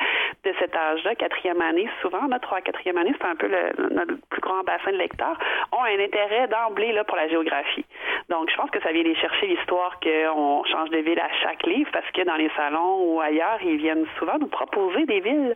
de 0.45 0.53
cet 0.59 0.75
âge-là, 0.75 1.15
quatrième 1.15 1.61
année, 1.61 1.89
souvent, 2.01 2.21
notre 2.27 2.41
trois 2.47 2.61
quatrième 2.61 2.97
année, 2.97 3.13
c'est 3.19 3.27
un 3.27 3.35
peu 3.35 3.47
le, 3.47 3.89
notre 3.93 4.13
plus 4.29 4.41
grand 4.41 4.63
bassin 4.63 4.91
de 4.91 4.97
lecteurs, 4.97 5.37
ont 5.71 5.85
un 5.89 5.99
intérêt 5.99 6.47
d'emblée 6.47 6.91
là 6.93 7.03
pour 7.03 7.17
la 7.17 7.27
géographie. 7.27 7.85
Donc 8.29 8.49
je 8.51 8.55
pense 8.55 8.69
que 8.69 8.79
ça 8.81 8.91
vient 8.91 9.03
les 9.03 9.15
chercher 9.15 9.47
l'histoire 9.47 9.99
qu'on 9.99 10.63
change 10.65 10.89
de 10.91 10.97
ville 10.99 11.19
à 11.19 11.29
chaque 11.41 11.65
livre, 11.65 11.89
parce 11.91 12.09
que 12.11 12.21
dans 12.23 12.35
les 12.35 12.49
salons 12.55 12.97
ou 13.03 13.21
ailleurs, 13.21 13.57
ils 13.63 13.77
viennent 13.77 14.05
souvent 14.17 14.37
nous 14.39 14.47
proposer 14.47 15.05
des 15.05 15.19
villes. 15.19 15.55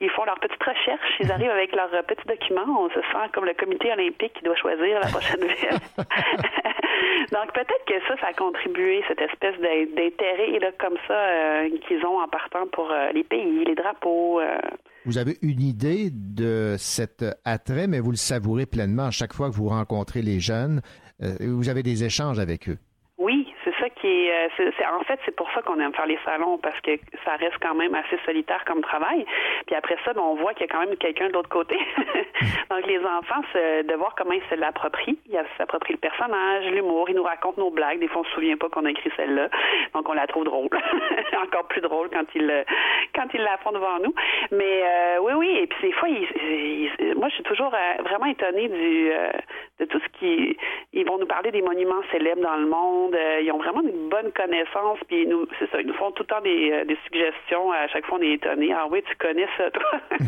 Ils 0.00 0.10
font 0.10 0.24
leurs 0.24 0.38
petites 0.40 0.62
recherches, 0.62 1.16
ils 1.20 1.30
arrivent 1.30 1.50
avec 1.50 1.74
leurs 1.74 1.92
euh, 1.94 2.02
petits 2.02 2.26
documents. 2.26 2.66
On 2.84 2.88
se 2.90 3.00
sent 3.00 3.28
comme 3.32 3.44
le 3.44 3.54
comité 3.54 3.92
olympique 3.92 4.32
qui 4.34 4.42
doit 4.44 4.56
choisir 4.56 5.00
la 5.00 5.08
prochaine 5.08 5.44
ville. 5.44 5.78
Donc 7.32 7.52
peut-être 7.52 7.84
que 7.86 8.00
ça, 8.08 8.16
ça 8.20 8.26
a 8.28 8.32
contribué, 8.32 9.04
cette 9.08 9.20
espèce 9.20 9.58
d'in- 9.60 9.86
d'intérêt 9.94 10.58
comme 10.78 10.96
ça 11.06 11.14
euh, 11.14 11.68
qu'ils 11.86 12.04
ont 12.06 12.20
en 12.20 12.28
partant 12.28 12.66
pour 12.66 12.90
euh, 12.90 13.10
les 13.12 13.24
pays, 13.24 13.64
les 13.64 13.74
drapeaux. 13.74 14.40
Vous 15.06 15.18
avez 15.18 15.38
une 15.42 15.62
idée 15.62 16.10
de 16.10 16.76
cet 16.78 17.24
attrait, 17.44 17.86
mais 17.86 18.00
vous 18.00 18.10
le 18.10 18.16
savourez 18.16 18.66
pleinement 18.66 19.04
à 19.04 19.10
chaque 19.10 19.32
fois 19.32 19.50
que 19.50 19.54
vous 19.54 19.68
rencontrez 19.68 20.22
les 20.22 20.40
jeunes. 20.40 20.82
Euh, 21.22 21.36
vous 21.40 21.68
avez 21.68 21.82
des 21.82 22.04
échanges 22.04 22.38
avec 22.38 22.68
eux. 22.68 22.78
C'est- 24.56 24.86
en 24.86 25.02
fait, 25.04 25.18
c'est 25.24 25.34
pour 25.36 25.50
ça 25.52 25.62
qu'on 25.62 25.78
aime 25.80 25.92
faire 25.94 26.06
les 26.06 26.18
salons 26.24 26.58
parce 26.58 26.78
que 26.80 26.92
ça 27.24 27.36
reste 27.36 27.58
quand 27.60 27.74
même 27.74 27.94
assez 27.94 28.18
solitaire 28.24 28.64
comme 28.64 28.80
travail. 28.82 29.24
Puis 29.66 29.74
après 29.76 29.96
ça, 30.04 30.12
ben, 30.12 30.22
on 30.22 30.34
voit 30.34 30.54
qu'il 30.54 30.66
y 30.66 30.70
a 30.70 30.72
quand 30.72 30.84
même 30.84 30.96
quelqu'un 30.96 31.28
de 31.28 31.32
l'autre 31.32 31.48
côté. 31.48 31.76
Donc 32.70 32.86
les 32.86 32.98
enfants, 33.04 33.42
de 33.54 33.94
voir 33.94 34.14
comment 34.16 34.32
ils 34.32 34.42
se 34.50 34.54
l'approprient. 34.54 35.18
Ils 35.26 35.40
s'approprient 35.56 35.94
le 35.94 35.98
personnage, 35.98 36.64
l'humour, 36.66 37.08
ils 37.08 37.16
nous 37.16 37.22
racontent 37.22 37.60
nos 37.60 37.70
blagues. 37.70 37.98
Des 38.00 38.08
fois, 38.08 38.22
on 38.22 38.24
se 38.24 38.30
souvient 38.32 38.56
pas 38.56 38.68
qu'on 38.68 38.84
a 38.84 38.90
écrit 38.90 39.10
celle-là, 39.16 39.48
donc 39.94 40.08
on 40.08 40.12
la 40.14 40.26
trouve 40.26 40.44
drôle. 40.44 40.68
Encore 41.42 41.66
plus 41.68 41.80
drôle 41.80 42.08
quand 42.10 42.24
ils 42.34 42.50
euh, 42.50 42.64
quand 43.14 43.26
ils 43.34 43.40
la 43.42 43.56
font 43.58 43.72
devant 43.72 43.98
nous. 44.00 44.14
Mais 44.52 44.82
euh, 44.84 45.18
oui, 45.22 45.32
oui. 45.36 45.58
Et 45.62 45.66
puis 45.66 45.88
des 45.88 45.92
fois, 45.92 46.08
moi, 47.16 47.28
je 47.28 47.34
suis 47.34 47.42
toujours 47.44 47.72
euh, 47.74 48.02
vraiment 48.02 48.26
étonnée 48.26 48.68
du 48.68 49.10
de 49.78 49.84
tout 49.84 50.00
ce 50.00 50.18
qui 50.18 50.56
ils 50.92 51.06
vont 51.06 51.18
nous 51.18 51.26
parler 51.26 51.50
des 51.50 51.62
monuments 51.62 52.02
célèbres 52.10 52.42
dans 52.42 52.56
le 52.56 52.68
monde. 52.68 53.14
Euh, 53.14 53.40
ils 53.42 53.52
ont 53.52 53.58
vraiment 53.58 53.82
une 53.82 54.08
bonne 54.08 54.32
connaissance. 54.32 54.98
Puis 55.06 55.26
nous, 55.26 55.46
c'est 55.58 55.70
ça, 55.70 55.80
ils 55.80 55.86
nous 55.86 55.94
font 55.94 56.10
tout 56.12 56.22
le 56.22 56.28
temps 56.28 56.40
des, 56.40 56.70
euh, 56.72 56.84
des 56.84 56.96
suggestions. 57.04 57.70
À 57.72 57.88
chaque 57.88 58.06
fois, 58.06 58.18
on 58.18 58.22
est 58.22 58.32
étonné. 58.32 58.72
Ah 58.72 58.86
oui, 58.90 59.02
tu 59.08 59.16
connais 59.16 59.48
ça, 59.56 59.70
toi. 59.70 60.00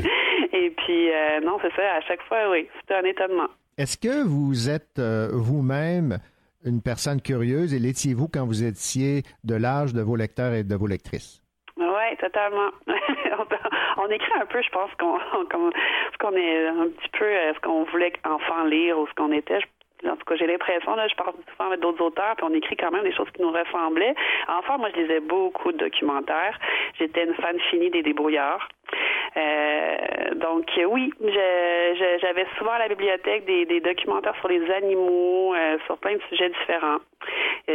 Et 0.52 0.70
puis 0.70 1.10
euh, 1.10 1.40
non, 1.40 1.58
c'est 1.62 1.74
ça. 1.74 1.94
À 1.96 2.00
chaque 2.02 2.22
fois, 2.22 2.50
oui, 2.50 2.68
c'est 2.86 2.94
un 2.94 3.04
étonnement. 3.04 3.48
Est-ce 3.78 3.96
que 3.96 4.26
vous 4.26 4.68
êtes 4.68 4.98
euh, 4.98 5.28
vous-même 5.32 6.18
une 6.64 6.82
personne 6.82 7.22
curieuse 7.22 7.72
et 7.72 7.78
l'étiez-vous 7.78 8.28
quand 8.28 8.44
vous 8.44 8.62
étiez 8.62 9.22
de 9.44 9.54
l'âge 9.54 9.94
de 9.94 10.02
vos 10.02 10.16
lecteurs 10.16 10.52
et 10.52 10.64
de 10.64 10.74
vos 10.74 10.86
lectrices? 10.86 11.39
Oui, 11.80 12.16
totalement. 12.18 12.70
on, 13.96 14.06
écrit 14.10 14.32
un 14.40 14.46
peu, 14.46 14.60
je 14.62 14.68
pense, 14.70 14.90
qu'on, 14.98 15.18
qu'on- 15.50 15.70
ce 16.12 16.18
qu'on 16.18 16.36
est 16.36 16.66
un 16.66 16.88
petit 16.88 17.08
peu 17.18 17.24
euh, 17.24 17.54
ce 17.54 17.60
qu'on 17.60 17.84
voulait 17.84 18.12
enfant 18.24 18.64
lire 18.64 18.98
ou 18.98 19.06
ce 19.06 19.14
qu'on 19.14 19.32
était. 19.32 19.60
En 20.06 20.16
tout 20.16 20.24
cas, 20.26 20.36
j'ai 20.36 20.46
l'impression, 20.46 20.94
là, 20.94 21.08
je 21.08 21.14
parle 21.14 21.32
souvent 21.52 21.68
avec 21.68 21.80
d'autres 21.80 22.02
auteurs, 22.02 22.34
puis 22.36 22.46
on 22.48 22.54
écrit 22.54 22.74
quand 22.76 22.90
même 22.90 23.02
des 23.02 23.12
choses 23.12 23.30
qui 23.34 23.42
nous 23.42 23.50
ressemblaient. 23.52 24.14
Enfant, 24.48 24.78
moi, 24.78 24.88
je 24.94 25.00
lisais 25.00 25.20
beaucoup 25.20 25.72
de 25.72 25.76
documentaires. 25.78 26.58
J'étais 26.98 27.24
une 27.24 27.34
fan 27.34 27.58
finie 27.70 27.90
des 27.90 28.02
débrouillards. 28.02 28.66
Euh, 29.36 29.96
donc, 30.36 30.64
oui, 30.88 31.12
je- 31.22 32.18
j'avais 32.20 32.46
souvent 32.58 32.72
à 32.72 32.78
la 32.78 32.88
bibliothèque 32.88 33.44
des, 33.44 33.66
des 33.66 33.80
documentaires 33.80 34.34
sur 34.40 34.48
les 34.48 34.70
animaux, 34.70 35.54
euh, 35.54 35.76
sur 35.86 35.98
plein 35.98 36.14
de 36.14 36.22
sujets 36.30 36.48
différents. 36.48 36.98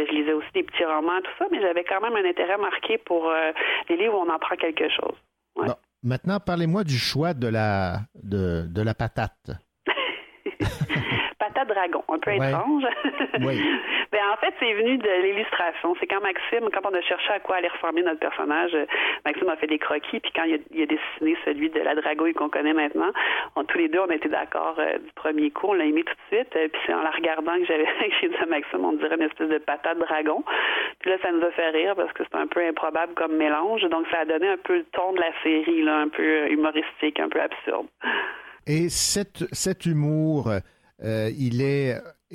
Je 0.08 0.12
lisais 0.12 0.32
aussi 0.32 0.48
des 0.54 0.62
petits 0.62 0.84
romans, 0.84 1.20
tout 1.22 1.30
ça, 1.38 1.46
mais 1.50 1.60
j'avais 1.60 1.84
quand 1.84 2.00
même 2.00 2.16
un 2.16 2.28
intérêt 2.28 2.58
marqué 2.58 2.98
pour 2.98 3.28
euh, 3.28 3.52
les 3.88 3.96
livres 3.96 4.14
où 4.14 4.26
on 4.28 4.32
apprend 4.32 4.56
quelque 4.56 4.88
chose. 4.88 5.16
Bon, 5.56 5.74
maintenant, 6.02 6.38
parlez-moi 6.38 6.84
du 6.84 6.98
choix 6.98 7.32
de 7.32 7.48
la, 7.48 8.00
de, 8.14 8.66
de 8.68 8.82
la 8.82 8.94
patate. 8.94 9.50
Dragon, 11.66 12.02
un 12.08 12.18
peu 12.18 12.30
Ouais. 12.30 12.48
étrange. 12.48 12.84
Oui. 13.40 13.60
ben, 14.12 14.20
en 14.32 14.36
fait, 14.38 14.54
c'est 14.60 14.72
venu 14.74 14.96
de 14.98 15.22
l'illustration. 15.22 15.94
C'est 16.00 16.06
quand 16.06 16.20
Maxime, 16.22 16.68
quand 16.72 16.88
on 16.90 16.94
a 16.94 17.00
cherché 17.02 17.32
à 17.32 17.40
quoi 17.40 17.56
allait 17.56 17.68
ressembler 17.68 18.02
notre 18.02 18.20
personnage, 18.20 18.76
Maxime 19.24 19.48
a 19.48 19.56
fait 19.56 19.66
des 19.66 19.78
croquis, 19.78 20.20
puis 20.20 20.32
quand 20.34 20.44
il 20.44 20.54
a, 20.54 20.58
il 20.72 20.82
a 20.82 20.86
dessiné 20.86 21.36
celui 21.44 21.70
de 21.70 21.80
la 21.80 21.94
dragouille 21.94 22.32
qu'on 22.34 22.48
connaît 22.48 22.72
maintenant, 22.72 23.10
on, 23.56 23.64
tous 23.64 23.78
les 23.78 23.88
deux, 23.88 24.00
on 24.00 24.10
était 24.10 24.28
d'accord 24.28 24.76
euh, 24.78 24.98
du 24.98 25.12
premier 25.14 25.50
coup, 25.50 25.68
on 25.68 25.72
l'a 25.74 25.84
aimé 25.84 26.02
tout 26.04 26.14
de 26.14 26.36
suite, 26.36 26.54
euh, 26.56 26.68
puis 26.68 26.80
c'est 26.86 26.94
en 26.94 27.02
la 27.02 27.10
regardant 27.10 27.54
que 27.58 27.64
j'avais 27.66 27.84
que 28.00 28.14
j'ai 28.20 28.28
dit 28.28 28.36
à 28.40 28.46
Maxime, 28.46 28.84
on 28.84 28.92
dirait 28.92 29.16
une 29.16 29.22
espèce 29.22 29.48
de 29.48 29.58
patate 29.58 29.98
dragon. 29.98 30.42
Puis 31.00 31.10
là, 31.10 31.16
ça 31.22 31.30
nous 31.32 31.42
a 31.44 31.50
fait 31.50 31.70
rire 31.70 31.94
parce 31.96 32.12
que 32.12 32.22
c'est 32.24 32.38
un 32.38 32.46
peu 32.46 32.60
improbable 32.66 33.14
comme 33.14 33.36
mélange, 33.36 33.82
donc 33.82 34.06
ça 34.10 34.20
a 34.20 34.24
donné 34.24 34.48
un 34.48 34.56
peu 34.56 34.76
le 34.78 34.84
ton 34.92 35.12
de 35.12 35.20
la 35.20 35.32
série, 35.42 35.82
là, 35.82 35.98
un 35.98 36.08
peu 36.08 36.22
euh, 36.22 36.48
humoristique, 36.48 37.20
un 37.20 37.28
peu 37.28 37.40
absurde. 37.40 37.86
Et 38.66 38.88
cet, 38.88 39.44
cet 39.52 39.86
humour, 39.86 40.50
euh, 41.04 41.30
il 41.38 41.62
est 41.62 41.94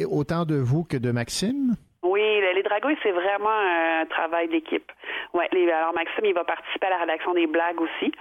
autant 0.09 0.45
de 0.45 0.55
vous 0.55 0.83
que 0.83 0.97
de 0.97 1.11
Maxime? 1.11 1.75
Oui, 2.03 2.21
le- 2.21 2.55
les 2.55 2.63
dragouilles, 2.63 2.97
c'est 3.03 3.11
vraiment 3.11 3.49
un 3.51 4.05
travail 4.07 4.47
d'équipe. 4.49 4.91
Ouais, 5.33 5.47
les- 5.51 5.69
alors 5.71 5.93
Maxime, 5.93 6.25
il 6.25 6.33
va 6.33 6.43
participer 6.43 6.87
à 6.87 6.89
la 6.91 6.97
rédaction 6.99 7.33
des 7.33 7.45
blagues 7.47 7.79
aussi. 7.79 8.11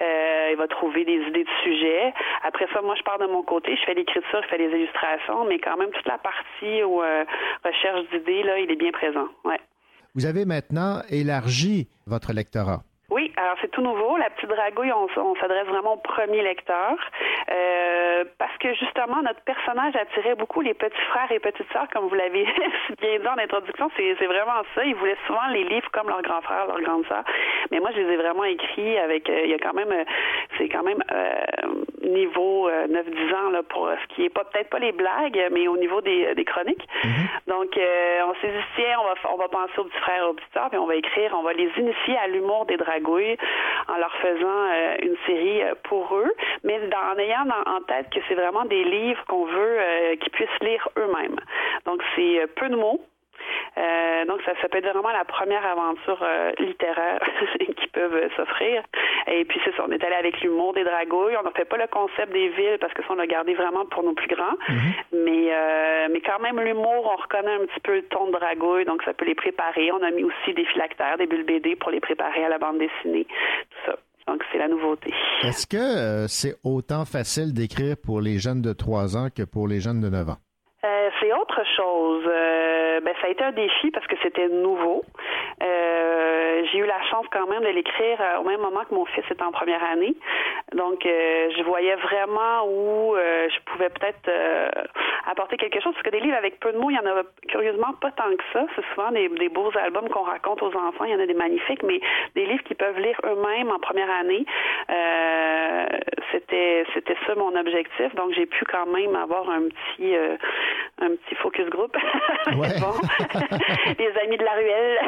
Euh, 0.00 0.48
il 0.52 0.56
va 0.56 0.66
trouver 0.68 1.04
des 1.04 1.20
idées 1.28 1.44
de 1.44 1.54
sujets. 1.62 2.12
Après 2.42 2.66
ça, 2.72 2.80
moi, 2.82 2.94
je 2.96 3.02
pars 3.02 3.18
de 3.18 3.26
mon 3.26 3.42
côté, 3.42 3.76
je 3.76 3.84
fais 3.84 3.94
l'écriture, 3.94 4.40
je 4.42 4.48
fais 4.48 4.58
les 4.58 4.70
illustrations, 4.74 5.44
mais 5.46 5.58
quand 5.58 5.76
même 5.76 5.90
toute 5.90 6.06
la 6.06 6.18
partie 6.18 6.82
où 6.84 7.02
euh, 7.02 7.24
recherche 7.64 8.08
d'idées, 8.10 8.42
là, 8.42 8.58
il 8.58 8.70
est 8.70 8.76
bien 8.76 8.92
présent. 8.92 9.28
Ouais. 9.44 9.60
Vous 10.14 10.24
avez 10.26 10.44
maintenant 10.46 11.02
élargi 11.10 11.88
votre 12.06 12.32
lectorat. 12.32 12.80
Oui, 13.08 13.32
alors 13.36 13.56
c'est 13.60 13.70
tout 13.70 13.82
nouveau. 13.82 14.16
La 14.16 14.30
petite 14.30 14.48
dragouille, 14.48 14.92
on, 14.92 15.34
s'adresse 15.36 15.68
vraiment 15.68 15.94
au 15.94 15.96
premier 15.98 16.42
lecteur 16.42 16.96
euh, 17.50 18.24
parce 18.36 18.56
que 18.58 18.74
justement 18.74 19.22
notre 19.22 19.40
personnage 19.42 19.94
attirait 19.94 20.34
beaucoup 20.34 20.60
les 20.60 20.74
petits 20.74 21.06
frères 21.10 21.30
et 21.30 21.38
petites 21.38 21.70
sœurs, 21.72 21.86
comme 21.92 22.08
vous 22.08 22.14
l'avez 22.16 22.44
si 22.86 22.94
bien 23.00 23.18
dit 23.20 23.28
en 23.28 23.38
introduction. 23.38 23.88
C'est, 23.96 24.26
vraiment 24.26 24.62
ça. 24.74 24.84
Ils 24.84 24.96
voulaient 24.96 25.16
souvent 25.26 25.46
les 25.52 25.62
livres 25.64 25.88
comme 25.92 26.08
leurs 26.08 26.22
grands 26.22 26.40
frères, 26.40 26.66
leurs 26.66 26.80
grandes 26.80 27.06
sœurs. 27.06 27.24
Mais 27.70 27.78
moi, 27.78 27.90
je 27.94 28.00
les 28.00 28.14
ai 28.14 28.16
vraiment 28.16 28.42
écrits 28.42 28.98
avec. 28.98 29.30
euh, 29.30 29.42
il 29.44 29.50
y 29.50 29.54
a 29.54 29.58
quand 29.58 29.74
même, 29.74 29.92
euh, 29.92 30.04
c'est 30.58 30.68
quand 30.68 30.82
même 30.82 31.02
euh, 31.12 31.44
niveau 32.02 32.68
euh, 32.68 32.88
9-10 32.88 33.34
ans 33.34 33.50
là 33.50 33.62
pour 33.62 33.88
ce 33.88 34.14
qui 34.14 34.24
est 34.24 34.30
pas 34.30 34.44
peut-être 34.44 34.70
pas 34.70 34.80
les 34.80 34.92
blagues, 34.92 35.40
mais 35.52 35.68
au 35.68 35.76
niveau 35.76 36.00
des, 36.00 36.34
des 36.34 36.44
chroniques. 36.44 36.86
Donc, 37.46 37.76
euh, 37.76 38.20
on 38.26 38.34
s'est 38.40 38.48
dit 38.48 38.64
tiens, 38.74 38.98
on 39.00 39.04
va 39.04 39.14
on 39.32 39.36
va 39.36 39.48
penser 39.48 39.78
aux 39.78 39.84
petits 39.84 39.98
frères 39.98 40.22
et 40.24 40.26
aux 40.26 40.34
petites 40.34 40.52
sœurs, 40.52 40.70
puis 40.70 40.78
on 40.78 40.86
va 40.86 40.96
écrire, 40.96 41.36
on 41.38 41.42
va 41.42 41.52
les 41.52 41.70
initier 41.76 42.16
à 42.18 42.26
l'humour 42.26 42.66
des 42.66 42.76
dragouilles 42.76 42.95
en 43.88 43.96
leur 43.96 44.12
faisant 44.16 44.68
euh, 44.72 44.96
une 45.02 45.16
série 45.26 45.62
euh, 45.62 45.74
pour 45.84 46.14
eux, 46.16 46.32
mais 46.64 46.80
en 46.94 47.18
ayant 47.18 47.46
en 47.66 47.80
tête 47.82 48.10
que 48.10 48.20
c'est 48.28 48.34
vraiment 48.34 48.64
des 48.64 48.84
livres 48.84 49.22
qu'on 49.28 49.44
veut 49.44 49.78
euh, 49.80 50.16
qu'ils 50.16 50.32
puissent 50.32 50.60
lire 50.60 50.88
eux-mêmes. 50.96 51.38
Donc, 51.84 52.02
c'est 52.14 52.46
peu 52.56 52.68
de 52.68 52.76
mots. 52.76 53.00
Euh, 53.78 54.24
donc, 54.24 54.40
ça, 54.42 54.52
ça 54.60 54.68
peut 54.68 54.78
être 54.78 54.88
vraiment 54.88 55.12
la 55.12 55.24
première 55.24 55.64
aventure 55.66 56.18
euh, 56.22 56.52
littéraire 56.58 57.20
qui 57.58 57.86
peuvent 57.88 58.14
euh, 58.14 58.28
s'offrir. 58.36 58.82
Et 59.26 59.44
puis, 59.44 59.60
c'est 59.64 59.74
ça, 59.76 59.84
on 59.86 59.90
est 59.90 60.02
allé 60.02 60.14
avec 60.14 60.40
l'humour 60.40 60.72
des 60.72 60.84
dragouilles. 60.84 61.36
On 61.38 61.42
n'a 61.42 61.50
fait 61.50 61.64
pas 61.64 61.76
le 61.76 61.86
concept 61.86 62.32
des 62.32 62.48
villes 62.48 62.78
parce 62.80 62.92
que 62.94 63.02
ça, 63.02 63.08
on 63.10 63.16
l'a 63.16 63.26
gardé 63.26 63.54
vraiment 63.54 63.84
pour 63.86 64.02
nos 64.02 64.14
plus 64.14 64.28
grands. 64.28 64.56
Mais, 65.12 65.48
euh, 65.52 66.08
mais 66.10 66.20
quand 66.20 66.38
même, 66.40 66.60
l'humour, 66.60 67.12
on 67.12 67.20
reconnaît 67.20 67.54
un 67.54 67.66
petit 67.66 67.80
peu 67.80 67.96
le 67.96 68.02
ton 68.02 68.26
de 68.26 68.32
dragouille, 68.32 68.84
donc 68.84 69.02
ça 69.02 69.12
peut 69.12 69.24
les 69.24 69.34
préparer. 69.34 69.90
On 69.92 70.02
a 70.02 70.10
mis 70.10 70.24
aussi 70.24 70.54
des 70.54 70.64
phylactères, 70.64 71.18
des 71.18 71.26
bulles 71.26 71.44
BD 71.44 71.76
pour 71.76 71.90
les 71.90 72.00
préparer 72.00 72.44
à 72.44 72.48
la 72.48 72.58
bande 72.58 72.78
dessinée, 72.78 73.24
tout 73.24 73.90
ça. 73.90 73.96
Donc, 74.26 74.42
c'est 74.50 74.58
la 74.58 74.68
nouveauté. 74.68 75.12
Est-ce 75.42 75.66
que 75.66 75.76
euh, 75.76 76.26
c'est 76.26 76.56
autant 76.64 77.04
facile 77.04 77.54
d'écrire 77.54 77.96
pour 78.02 78.20
les 78.20 78.38
jeunes 78.38 78.60
de 78.60 78.72
3 78.72 79.16
ans 79.16 79.28
que 79.34 79.44
pour 79.44 79.68
les 79.68 79.80
jeunes 79.80 80.00
de 80.00 80.08
9 80.08 80.30
ans? 80.30 80.36
Euh, 80.86 81.10
c'est 81.20 81.32
autre 81.32 81.62
chose. 81.76 82.24
Euh, 82.26 83.00
ben, 83.00 83.12
ça 83.20 83.26
a 83.26 83.30
été 83.30 83.42
un 83.42 83.52
défi 83.52 83.90
parce 83.90 84.06
que 84.06 84.14
c'était 84.22 84.48
nouveau. 84.48 85.02
Euh, 85.62 86.62
j'ai 86.70 86.78
eu 86.78 86.86
la 86.86 87.02
chance 87.10 87.26
quand 87.32 87.46
même 87.48 87.62
de 87.62 87.68
l'écrire 87.68 88.18
au 88.40 88.44
même 88.44 88.60
moment 88.60 88.84
que 88.88 88.94
mon 88.94 89.04
fils 89.06 89.24
était 89.30 89.42
en 89.42 89.52
première 89.52 89.82
année. 89.84 90.14
Donc, 90.74 91.00
je 91.04 91.62
voyais 91.62 91.94
vraiment 91.96 92.66
où 92.66 93.14
je 93.16 93.60
pouvais 93.66 93.88
peut-être 93.88 94.30
apporter 95.30 95.56
quelque 95.56 95.80
chose. 95.80 95.92
Parce 95.94 96.04
que 96.04 96.10
des 96.10 96.20
livres 96.20 96.36
avec 96.36 96.60
peu 96.60 96.72
de 96.72 96.78
mots, 96.78 96.90
il 96.90 96.96
y 96.96 96.98
en 96.98 97.06
a 97.06 97.22
curieusement 97.48 97.92
pas 98.00 98.10
tant 98.12 98.30
que 98.30 98.42
ça. 98.52 98.66
C'est 98.74 98.84
souvent 98.94 99.10
des, 99.10 99.28
des 99.28 99.48
beaux 99.48 99.70
albums 99.76 100.08
qu'on 100.08 100.22
raconte 100.22 100.62
aux 100.62 100.74
enfants. 100.74 101.04
Il 101.04 101.12
y 101.12 101.14
en 101.14 101.20
a 101.20 101.26
des 101.26 101.34
magnifiques, 101.34 101.82
mais 101.82 102.00
des 102.34 102.46
livres 102.46 102.62
qu'ils 102.64 102.76
peuvent 102.76 102.98
lire 102.98 103.18
eux-mêmes 103.24 103.70
en 103.70 103.78
première 103.78 104.10
année. 104.10 104.44
C'était 106.32 106.84
c'était 106.94 107.16
ça 107.26 107.34
mon 107.36 107.54
objectif. 107.56 108.14
Donc, 108.14 108.32
j'ai 108.34 108.46
pu 108.46 108.64
quand 108.64 108.86
même 108.86 109.14
avoir 109.16 109.48
un 109.48 109.62
petit 109.68 110.14
un 111.00 111.10
petit 111.10 111.34
focus 111.36 111.66
group. 111.70 111.94
Ouais. 112.46 112.68
bon. 112.80 112.94
les 113.98 114.12
amis 114.22 114.36
de 114.36 114.44
la 114.44 114.52
ruelle 114.52 114.98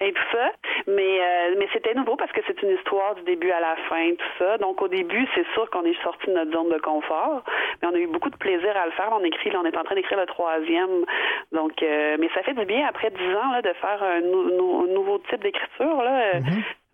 et 0.00 0.12
tout 0.12 0.22
ça. 0.32 0.50
Mais 0.86 1.20
euh, 1.20 1.54
mais 1.58 1.68
c'était 1.72 1.94
nouveau 1.94 2.16
parce 2.16 2.32
que 2.32 2.40
c'est 2.46 2.60
une 2.62 2.70
histoire 2.76 3.14
du 3.16 3.22
début 3.22 3.50
à 3.50 3.60
la 3.60 3.76
fin, 3.88 4.10
tout 4.14 4.32
ça. 4.38 4.58
Donc 4.58 4.80
au 4.82 4.88
début, 4.88 5.26
c'est 5.34 5.46
sûr 5.54 5.68
qu'on 5.70 5.84
est 5.84 6.00
sorti 6.02 6.26
de 6.28 6.32
notre 6.32 6.52
zone 6.52 6.70
de 6.70 6.78
confort, 6.80 7.42
mais 7.82 7.88
on 7.88 7.94
a 7.94 7.98
eu 7.98 8.06
beaucoup 8.06 8.30
de 8.30 8.36
plaisir 8.36 8.76
à 8.76 8.86
le 8.86 8.92
faire. 8.92 9.08
On 9.12 9.24
écrit, 9.24 9.50
là, 9.50 9.60
on 9.62 9.66
est 9.66 9.76
en 9.76 9.84
train 9.84 9.94
d'écrire 9.94 10.18
le 10.18 10.26
troisième. 10.26 11.04
Donc, 11.52 11.82
euh, 11.82 12.16
mais 12.18 12.28
ça 12.34 12.42
fait 12.42 12.54
du 12.54 12.64
bien 12.64 12.86
après 12.88 13.10
dix 13.10 13.34
ans 13.36 13.52
là, 13.52 13.62
de 13.62 13.72
faire 13.74 14.02
un, 14.02 14.20
nou- 14.20 14.50
nou- 14.56 14.86
un 14.88 14.92
nouveau 14.94 15.18
type 15.30 15.42
d'écriture 15.42 16.02
là. 16.02 16.34
Euh, 16.34 16.40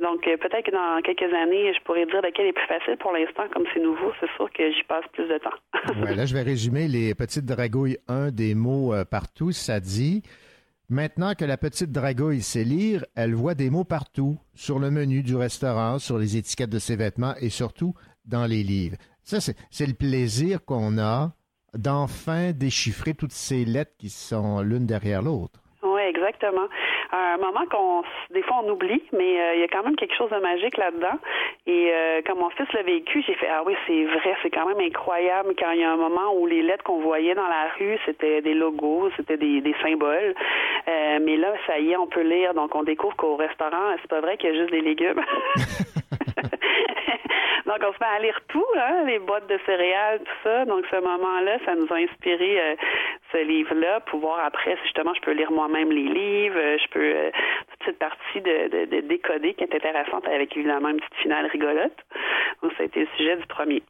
Donc 0.01 0.27
euh, 0.27 0.37
peut-être 0.37 0.67
que 0.67 0.71
dans 0.71 1.01
quelques 1.03 1.33
années, 1.35 1.73
je 1.73 1.83
pourrais 1.85 2.05
dire 2.05 2.21
lequel 2.23 2.47
est 2.47 2.53
plus 2.53 2.67
facile. 2.67 2.97
Pour 2.99 3.13
l'instant, 3.13 3.45
comme 3.53 3.65
c'est 3.73 3.81
nouveau, 3.81 4.13
c'est 4.21 4.31
sûr 4.37 4.51
que 4.53 4.71
j'y 4.71 4.83
passe 4.83 5.05
plus 5.13 5.27
de 5.27 5.39
temps. 5.39 6.15
Là, 6.17 6.27
je 6.27 6.35
vais 6.35 6.43
résumer 6.43 6.87
les 6.87 7.15
petites 7.15 7.47
dragouilles 7.47 7.99
1 8.09 8.31
des 8.31 8.55
mots 8.55 8.93
euh, 8.93 9.05
partout. 9.05 9.53
Ça 9.53 9.81
dit 9.81 10.23
Maintenant 10.89 11.35
que 11.35 11.45
la 11.45 11.57
petite 11.57 11.91
dragouille 11.91 12.43
sait 12.43 12.63
lire, 12.63 13.05
elle 13.17 13.35
voit 13.35 13.55
des 13.55 13.71
mots 13.71 13.85
partout, 13.85 14.39
sur 14.55 14.79
le 14.79 14.91
menu 14.91 15.23
du 15.23 15.35
restaurant, 15.35 15.99
sur 15.99 16.17
les 16.19 16.37
étiquettes 16.37 16.71
de 16.71 16.79
ses 16.79 16.95
vêtements 16.95 17.35
et 17.41 17.49
surtout 17.49 17.95
dans 18.25 18.47
les 18.47 18.63
livres. 18.63 18.97
Ça, 19.25 19.39
c'est 19.41 19.87
le 19.87 19.95
plaisir 19.95 20.65
qu'on 20.65 20.99
a 20.99 21.33
d'enfin 21.75 22.53
déchiffrer 22.53 23.15
toutes 23.15 23.33
ces 23.33 23.65
lettres 23.65 23.97
qui 23.99 24.11
sont 24.11 24.61
l'une 24.61 24.87
derrière 24.87 25.23
l'autre. 25.23 25.61
Exactement. 26.37 26.69
À 27.13 27.35
un 27.35 27.37
moment 27.39 27.65
qu'on, 27.71 28.03
des 28.31 28.43
fois, 28.43 28.59
on 28.63 28.71
oublie, 28.71 29.03
mais 29.13 29.41
euh, 29.41 29.55
il 29.55 29.61
y 29.61 29.65
a 29.65 29.69
quand 29.69 29.83
même 29.83 29.97
quelque 29.97 30.15
chose 30.15 30.31
de 30.31 30.37
magique 30.37 30.77
là-dedans. 30.77 31.19
Et 31.67 31.91
euh, 31.93 32.21
quand 32.27 32.37
mon 32.37 32.51
fils 32.51 32.71
l'a 32.73 32.83
vécu, 32.83 33.23
j'ai 33.27 33.35
fait 33.35 33.49
ah 33.49 33.63
oui, 33.65 33.75
c'est 33.87 34.05
vrai, 34.05 34.37
c'est 34.43 34.51
quand 34.51 34.67
même 34.67 34.81
incroyable. 34.81 35.55
Quand 35.59 35.71
il 35.71 35.81
y 35.81 35.85
a 35.85 35.91
un 35.91 35.97
moment 35.97 36.35
où 36.35 36.47
les 36.47 36.63
lettres 36.63 36.85
qu'on 36.85 37.01
voyait 37.01 37.35
dans 37.35 37.49
la 37.49 37.69
rue, 37.79 37.99
c'était 38.05 38.43
des 38.43 38.55
logos, 38.55 39.11
c'était 39.17 39.37
des, 39.37 39.61
des 39.61 39.75
symboles. 39.83 40.35
Euh, 40.89 41.19
mais 41.23 41.37
là, 41.37 41.55
ça 41.67 41.79
y 41.79 41.93
est, 41.93 41.97
on 41.97 42.07
peut 42.07 42.23
lire. 42.23 42.55
Donc, 42.55 42.75
on 42.75 42.83
découvre 42.83 43.17
qu'au 43.17 43.37
restaurant, 43.37 43.95
c'est 44.01 44.11
pas 44.11 44.21
vrai 44.21 44.37
qu'il 44.37 44.51
y 44.51 44.57
a 44.57 44.61
juste 44.61 44.73
des 44.73 44.81
légumes. 44.83 45.23
Donc, 47.67 47.79
on 47.83 47.93
se 47.93 47.99
met 47.99 48.17
à 48.17 48.21
lire 48.21 48.41
tout, 48.49 48.65
hein, 48.77 49.03
les 49.07 49.19
boîtes 49.19 49.49
de 49.49 49.59
céréales, 49.67 50.21
tout 50.21 50.39
ça. 50.45 50.65
Donc, 50.67 50.85
ce 50.89 50.97
moment-là, 50.97 51.59
ça 51.65 51.75
nous 51.75 51.87
a 51.93 51.97
inspiré 51.97 52.61
euh, 52.61 52.75
ce 53.33 53.39
livre-là, 53.39 54.01
pour 54.01 54.21
voir 54.21 54.45
après, 54.45 54.77
justement, 54.85 55.13
je 55.15 55.21
peux 55.21 55.33
lire 55.33 55.51
moi-même 55.51 55.91
les 55.91 56.09
livres, 56.09 56.59
euh, 56.59 56.77
je 56.79 56.89
peux 56.91 57.15
euh, 57.15 57.31
toute 57.71 57.87
cette 57.87 57.99
partie 57.99 58.41
de, 58.41 58.69
de, 58.69 58.97
de 58.97 59.01
décoder 59.07 59.55
qui 59.55 59.65
est 59.65 59.75
intéressante 59.75 60.27
avec 60.27 60.57
évidemment 60.57 60.91
une 60.91 60.99
petite 60.99 61.23
finale 61.23 61.47
rigolote. 61.47 61.97
Donc, 62.63 62.73
ça 62.77 62.83
a 62.83 62.87
été 62.87 63.01
le 63.01 63.09
sujet 63.17 63.37
du 63.37 63.47
premier. 63.47 63.83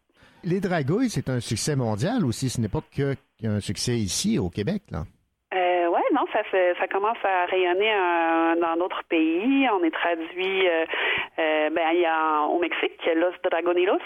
Les 0.44 0.60
dragouilles, 0.60 1.10
c'est 1.10 1.28
un 1.28 1.40
succès 1.40 1.76
mondial 1.76 2.24
aussi. 2.24 2.48
Ce 2.48 2.60
n'est 2.60 2.68
pas 2.68 2.82
que 2.96 3.14
un 3.44 3.60
succès 3.60 3.96
ici 3.96 4.38
au 4.38 4.48
Québec. 4.48 4.82
Là. 4.90 5.04
Ça 6.32 6.86
commence 6.88 7.18
à 7.24 7.46
rayonner 7.46 7.90
dans 8.60 8.76
d'autres 8.76 9.02
pays. 9.08 9.66
On 9.72 9.82
est 9.84 9.90
traduit, 9.90 10.68
euh, 10.68 10.84
euh, 11.38 11.70
ben 11.70 11.88
il 11.94 12.00
y 12.00 12.06
a 12.06 12.42
au 12.42 12.58
Mexique, 12.58 13.00
Los 13.14 13.32
Dragoneros. 13.48 13.98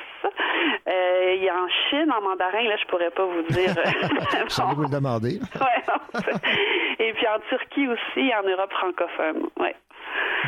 Euh, 0.88 1.34
il 1.36 1.42
y 1.42 1.48
a 1.48 1.54
en 1.54 1.68
Chine, 1.88 2.10
en 2.12 2.22
mandarin, 2.22 2.62
là, 2.62 2.76
je 2.80 2.86
pourrais 2.88 3.10
pas 3.10 3.24
vous 3.26 3.42
dire. 3.50 3.74
J'allais 4.48 4.74
vous 4.74 4.82
le 4.82 4.88
demander. 4.88 5.38
Ouais, 5.60 5.82
non, 5.88 6.20
c'est- 6.20 7.02
Et 7.04 7.12
puis 7.14 7.26
en 7.26 7.40
Turquie 7.48 7.88
aussi, 7.88 8.30
en 8.34 8.48
Europe 8.48 8.70
francophone. 8.72 9.48
Ouais. 9.58 9.74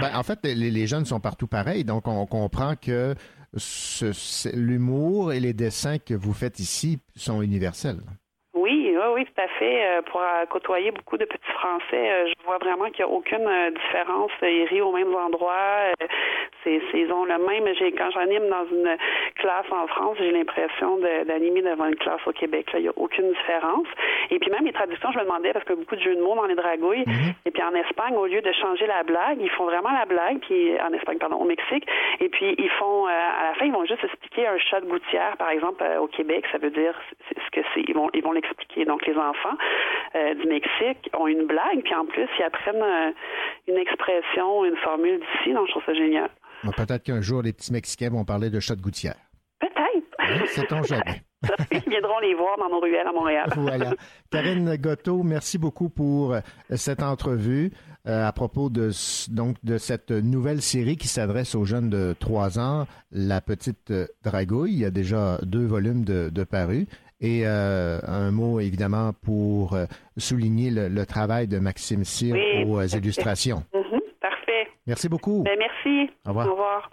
Ben, 0.00 0.10
en 0.16 0.22
fait, 0.22 0.38
les, 0.44 0.54
les 0.70 0.86
jeunes 0.86 1.04
sont 1.04 1.20
partout 1.20 1.46
pareils, 1.46 1.84
donc 1.84 2.06
on 2.08 2.26
comprend 2.26 2.74
que 2.76 3.14
l'humour 4.54 5.32
et 5.32 5.40
les 5.40 5.52
dessins 5.52 5.98
que 5.98 6.14
vous 6.14 6.32
faites 6.32 6.58
ici 6.58 6.98
sont 7.16 7.42
universels. 7.42 8.00
Oui, 8.92 8.98
oui, 8.98 9.12
oui, 9.14 9.24
tout 9.24 9.40
à 9.42 9.48
fait. 9.48 9.84
Euh, 9.86 10.02
pour 10.02 10.20
euh, 10.20 10.44
côtoyer 10.50 10.90
beaucoup 10.90 11.16
de 11.16 11.24
petits 11.24 11.52
Français, 11.52 12.10
euh, 12.12 12.26
je 12.28 12.44
vois 12.44 12.58
vraiment 12.58 12.86
qu'il 12.90 13.04
n'y 13.04 13.10
a 13.10 13.14
aucune 13.14 13.48
différence. 13.74 14.30
Ils 14.42 14.64
rient 14.64 14.82
aux 14.82 14.92
mêmes 14.92 15.14
endroits. 15.14 15.92
C'est, 16.64 16.80
ils 16.94 17.10
ont 17.12 17.24
le 17.24 17.38
même. 17.38 17.64
Quand 17.96 18.10
j'anime 18.10 18.48
dans 18.48 18.66
une 18.70 18.96
classe 19.36 19.66
en 19.70 19.86
France, 19.86 20.16
j'ai 20.20 20.30
l'impression 20.30 20.98
de- 20.98 21.24
d'animer 21.24 21.62
devant 21.62 21.86
une 21.86 21.96
classe 21.96 22.20
au 22.26 22.32
Québec. 22.32 22.70
Là, 22.72 22.78
il 22.80 22.82
n'y 22.82 22.88
a 22.88 22.92
aucune 22.96 23.30
différence. 23.32 23.86
Et 24.30 24.38
puis 24.38 24.50
même 24.50 24.64
les 24.64 24.72
traductions, 24.72 25.10
je 25.12 25.18
me 25.18 25.24
demandais 25.24 25.52
parce 25.52 25.64
que 25.64 25.72
beaucoup 25.72 25.96
de 25.96 26.00
jeux 26.02 26.14
de 26.14 26.20
mots 26.22 26.34
dans 26.34 26.46
les 26.46 26.54
dragouilles. 26.54 27.04
Et 27.46 27.50
puis 27.50 27.62
en 27.62 27.74
Espagne, 27.74 28.14
au 28.16 28.26
lieu 28.26 28.42
de 28.42 28.52
changer 28.52 28.86
la 28.86 29.02
blague, 29.02 29.38
ils 29.40 29.50
font 29.50 29.64
vraiment 29.64 29.90
la 29.90 30.04
blague. 30.04 30.38
Puis 30.40 30.78
en 30.80 30.92
Espagne, 30.92 31.18
pardon, 31.18 31.36
au 31.36 31.44
Mexique. 31.44 31.86
Et 32.20 32.28
puis 32.28 32.54
ils 32.58 32.70
font 32.70 33.06
à 33.06 33.48
la 33.48 33.54
fin, 33.54 33.64
ils 33.64 33.72
vont 33.72 33.84
juste 33.86 34.04
expliquer 34.04 34.46
un 34.46 34.58
chat 34.58 34.80
de 34.80 34.86
gouttière, 34.86 35.36
par 35.38 35.50
exemple, 35.50 35.82
au 36.00 36.06
Québec. 36.06 36.44
Ça 36.52 36.58
veut 36.58 36.70
dire 36.70 36.94
ce 37.30 37.50
que 37.50 37.60
c'est. 37.74 37.82
Ils 37.88 37.94
vont, 37.94 38.08
ils 38.14 38.22
vont 38.22 38.32
l'expliquer. 38.32 38.81
Donc 38.84 39.06
les 39.06 39.14
enfants 39.14 39.56
euh, 40.14 40.34
du 40.34 40.46
Mexique 40.46 41.10
ont 41.18 41.26
une 41.26 41.46
blague, 41.46 41.82
puis 41.82 41.94
en 41.94 42.04
plus 42.04 42.28
ils 42.38 42.44
apprennent 42.44 42.82
euh, 42.82 43.10
une 43.68 43.76
expression, 43.78 44.64
une 44.64 44.76
formule 44.76 45.20
d'ici. 45.20 45.54
Donc 45.54 45.66
je 45.66 45.72
trouve 45.72 45.84
ça 45.86 45.94
génial. 45.94 46.30
Bon, 46.64 46.72
Peut-être 46.72 47.02
qu'un 47.02 47.20
jour, 47.20 47.42
les 47.42 47.52
petits 47.52 47.72
Mexicains 47.72 48.10
vont 48.10 48.24
parler 48.24 48.50
de 48.50 48.60
chat 48.60 48.76
de 48.76 48.82
gouttière. 48.82 49.16
Peut-être. 49.60 50.06
Hein, 50.18 50.46
Sait-on 50.46 50.82
jamais. 50.82 51.22
Ils 51.72 51.90
viendront 51.90 52.18
les 52.20 52.34
voir 52.34 52.56
dans 52.58 52.68
nos 52.68 52.80
ruelles 52.80 53.06
à 53.06 53.12
Montréal. 53.12 53.50
Voilà. 53.56 53.94
Karine 54.30 54.76
Gotto, 54.76 55.22
merci 55.22 55.58
beaucoup 55.58 55.88
pour 55.88 56.34
euh, 56.34 56.40
cette 56.70 57.02
entrevue 57.02 57.72
à 58.04 58.32
propos 58.32 58.68
de, 58.68 58.90
donc, 59.30 59.56
de 59.62 59.78
cette 59.78 60.10
nouvelle 60.10 60.60
série 60.60 60.96
qui 60.96 61.06
s'adresse 61.06 61.54
aux 61.54 61.64
jeunes 61.64 61.88
de 61.88 62.16
3 62.18 62.58
ans, 62.58 62.86
La 63.12 63.40
Petite 63.40 63.92
Dragouille. 64.24 64.72
Il 64.72 64.78
y 64.80 64.84
a 64.84 64.90
déjà 64.90 65.38
deux 65.42 65.64
volumes 65.64 66.04
de, 66.04 66.28
de 66.28 66.42
parus. 66.42 66.86
Et 67.24 67.42
euh, 67.46 68.00
un 68.06 68.32
mot, 68.32 68.58
évidemment, 68.58 69.12
pour 69.22 69.74
euh, 69.74 69.86
souligner 70.16 70.70
le, 70.72 70.88
le 70.88 71.06
travail 71.06 71.46
de 71.46 71.60
Maxime 71.60 72.04
Cyr 72.04 72.34
Oui, 72.34 72.64
aux 72.64 72.78
euh, 72.80 72.98
illustrations. 72.98 73.62
Mhm, 73.74 74.00
parfait. 74.20 74.66
Merci 74.88 75.08
beaucoup. 75.08 75.44
Ben, 75.44 75.56
merci. 75.58 76.10
Au 76.26 76.30
revoir. 76.30 76.48
Au 76.48 76.50
revoir. 76.50 76.90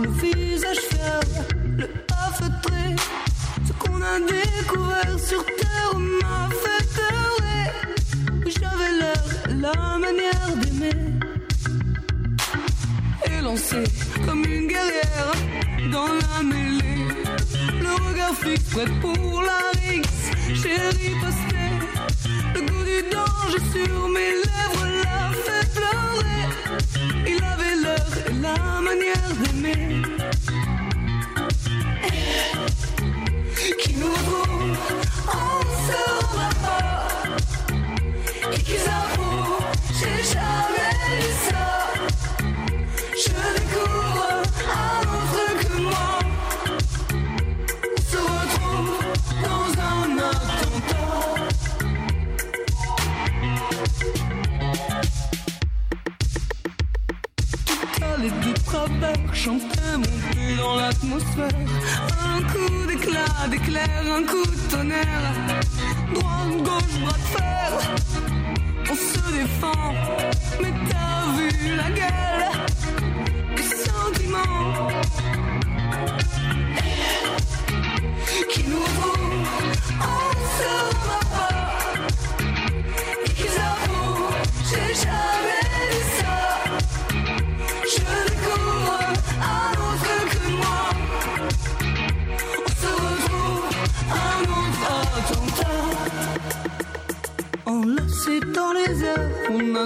Le 0.00 0.10
visage 0.10 0.78
fier, 0.90 1.20
le 1.78 1.86
pas 1.86 2.30
feutré. 2.34 2.96
Ce 3.66 3.72
qu'on 3.72 4.00
a 4.00 4.18
découvert 4.20 5.18
sur 5.18 5.44
terre 5.44 5.98
m'a 5.98 6.48
fait 6.62 6.88
errer. 7.12 7.70
J'avais 8.46 8.92
l'air, 9.00 9.24
la 9.48 9.98
manière 9.98 10.56
d'aimer. 10.56 10.96
Élancé 13.38 13.84
comme 14.24 14.44
une 14.44 14.66
guerrière 14.66 15.32
dans 15.90 16.08
la 16.08 16.42
mêlée, 16.42 17.06
le 17.80 18.08
regard 18.08 18.34
fixe, 18.34 18.70
prêt 18.70 18.86
pour 19.00 19.42
la 19.42 19.60
rixe. 19.80 20.30
Chérie, 20.48 21.14
postée. 21.20 21.72
Le 22.54 22.60
goût 22.60 22.84
du 22.84 23.02
danger 23.10 23.62
sur 23.72 24.08
mes 24.08 24.32
lèvres 24.44 24.86
l'a 25.04 25.30
fait 25.44 25.66
pleurer. 25.74 26.44
la 28.42 28.80
manière 28.80 29.30
d'aimer. 29.40 30.02
Qui 33.78 33.94
nous 33.94 34.16
roule 34.26 34.76
en 35.28 35.60
dessous 35.70 36.26
et 38.52 38.58
qui 38.62 38.76
s'en 38.84 39.11
peur, 59.00 59.34
chantait 59.34 59.96
monter 59.96 60.56
dans 60.58 60.76
l'atmosphère. 60.76 61.48
Un 62.24 62.42
coup 62.42 62.86
d'éclat, 62.86 63.48
d'éclair, 63.50 64.02
un 64.18 64.24
coup 64.24 64.44
de 64.44 64.70
tonnerre. 64.70 65.34
Droite, 66.14 66.62
gauche, 66.62 67.00
bras 67.00 67.18
de 67.22 67.28
fer, 67.36 67.68
on 68.90 68.94
se 68.94 69.32
défend. 69.32 69.94
Mais 70.60 70.72
t'as 70.88 71.22
vu 71.36 71.76
la 71.76 71.90
gueule 71.90 72.71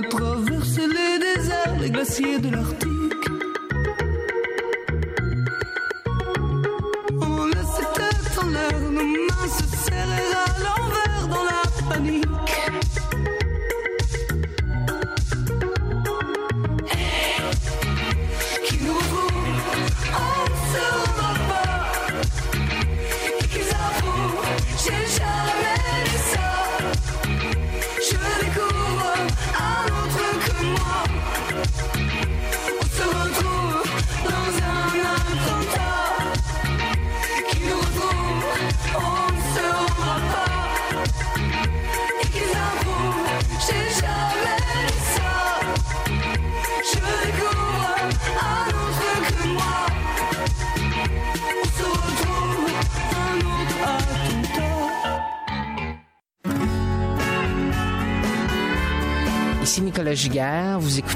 traverse 0.02 0.78
les 0.78 1.18
déserts, 1.18 1.76
les 1.80 1.90
glaciers 1.90 2.38
de 2.38 2.50
l'Arctique. 2.50 2.75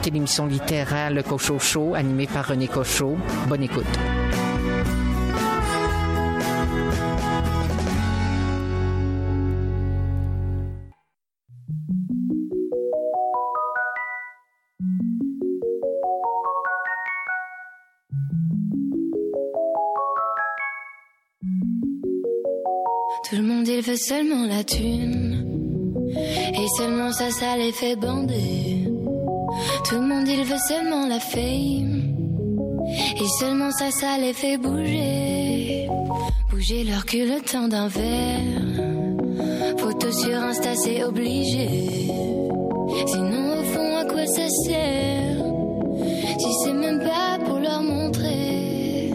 écouter 0.00 0.10
l'émission 0.12 0.46
littéraire 0.46 1.10
Le 1.10 1.22
Cochot 1.22 1.58
Chaud, 1.58 1.94
animée 1.94 2.26
par 2.26 2.46
René 2.46 2.68
Cochot. 2.68 3.18
Bonne 3.48 3.62
écoute. 3.62 3.84
Tout 23.28 23.36
le 23.36 23.42
monde 23.42 23.68
il 23.68 23.82
veut 23.82 23.96
seulement 23.96 24.46
la 24.46 24.64
thune 24.64 25.44
Et 26.54 26.66
seulement 26.78 27.12
ça 27.12 27.30
ça 27.30 27.56
les 27.56 27.70
fait 27.70 27.96
bander 27.96 28.79
seulement 30.70 31.06
la 31.08 31.18
fame. 31.18 32.00
Et 33.22 33.28
seulement 33.40 33.72
ça, 33.72 33.90
ça 33.90 34.18
les 34.18 34.32
fait 34.32 34.56
bouger. 34.56 35.88
Bouger 36.48 36.84
leur 36.84 37.04
cul 37.06 37.26
le 37.26 37.40
temps 37.40 37.66
d'un 37.66 37.88
verre. 37.88 38.68
Photo 39.78 40.12
sur 40.12 40.36
Insta, 40.48 40.76
c'est 40.76 41.02
obligé. 41.02 41.68
Sinon, 43.12 43.44
au 43.60 43.64
fond, 43.72 43.96
à 44.02 44.04
quoi 44.04 44.26
ça 44.26 44.48
sert? 44.64 45.44
Si 46.38 46.50
c'est 46.62 46.72
même 46.84 47.00
pas 47.00 47.38
pour 47.44 47.58
leur 47.58 47.82
montrer. 47.82 49.10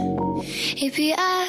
Et 0.84 0.90
puis, 0.92 1.14
ah, 1.18 1.45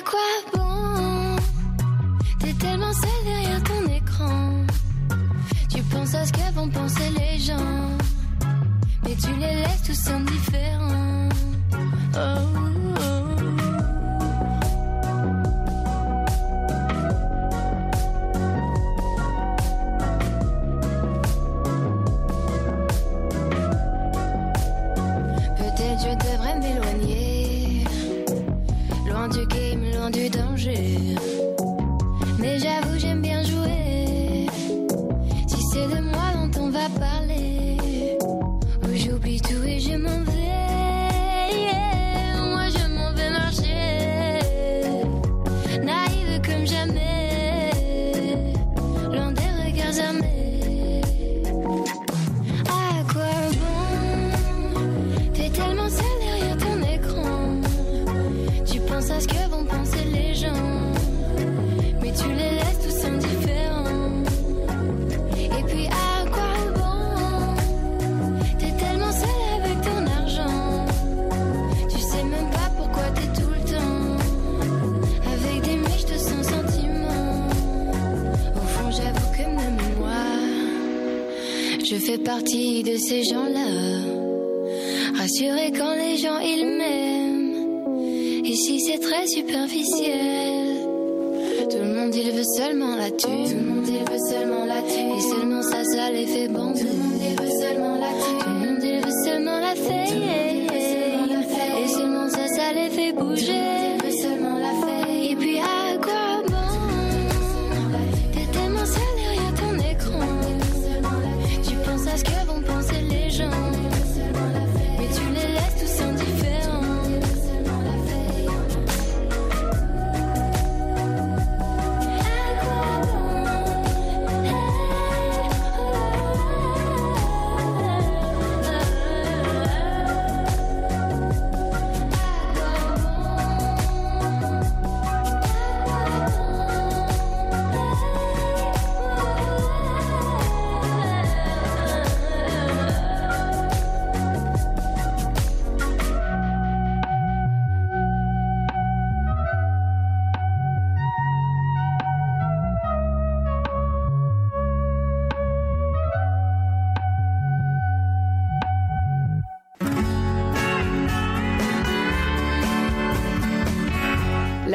sommes 9.97 10.25
différents. 10.27 11.29
Oh. 12.17 12.56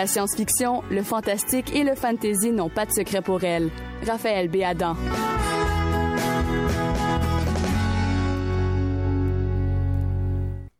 La 0.02 0.08
science-fiction, 0.08 0.82
le 0.90 1.04
fantastique 1.04 1.76
et 1.76 1.84
le 1.84 1.94
fantasy 1.94 2.52
n'ont 2.52 2.72
pas 2.72 2.88
de 2.88 2.92
secret 2.92 3.22
pour 3.22 3.44
elle. 3.44 3.70
Raphaël 4.04 4.50
Béadan. 4.50 4.96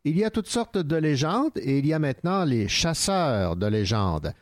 Il 0.06 0.18
y 0.18 0.24
a 0.24 0.32
toutes 0.32 0.48
sortes 0.48 0.80
de 0.80 0.96
légendes 0.96 1.52
et 1.58 1.78
il 1.78 1.86
y 1.86 1.94
a 1.94 2.00
maintenant 2.00 2.46
les 2.46 2.68
chasseurs 2.68 3.56
de 3.56 3.68
légendes. 3.68 4.34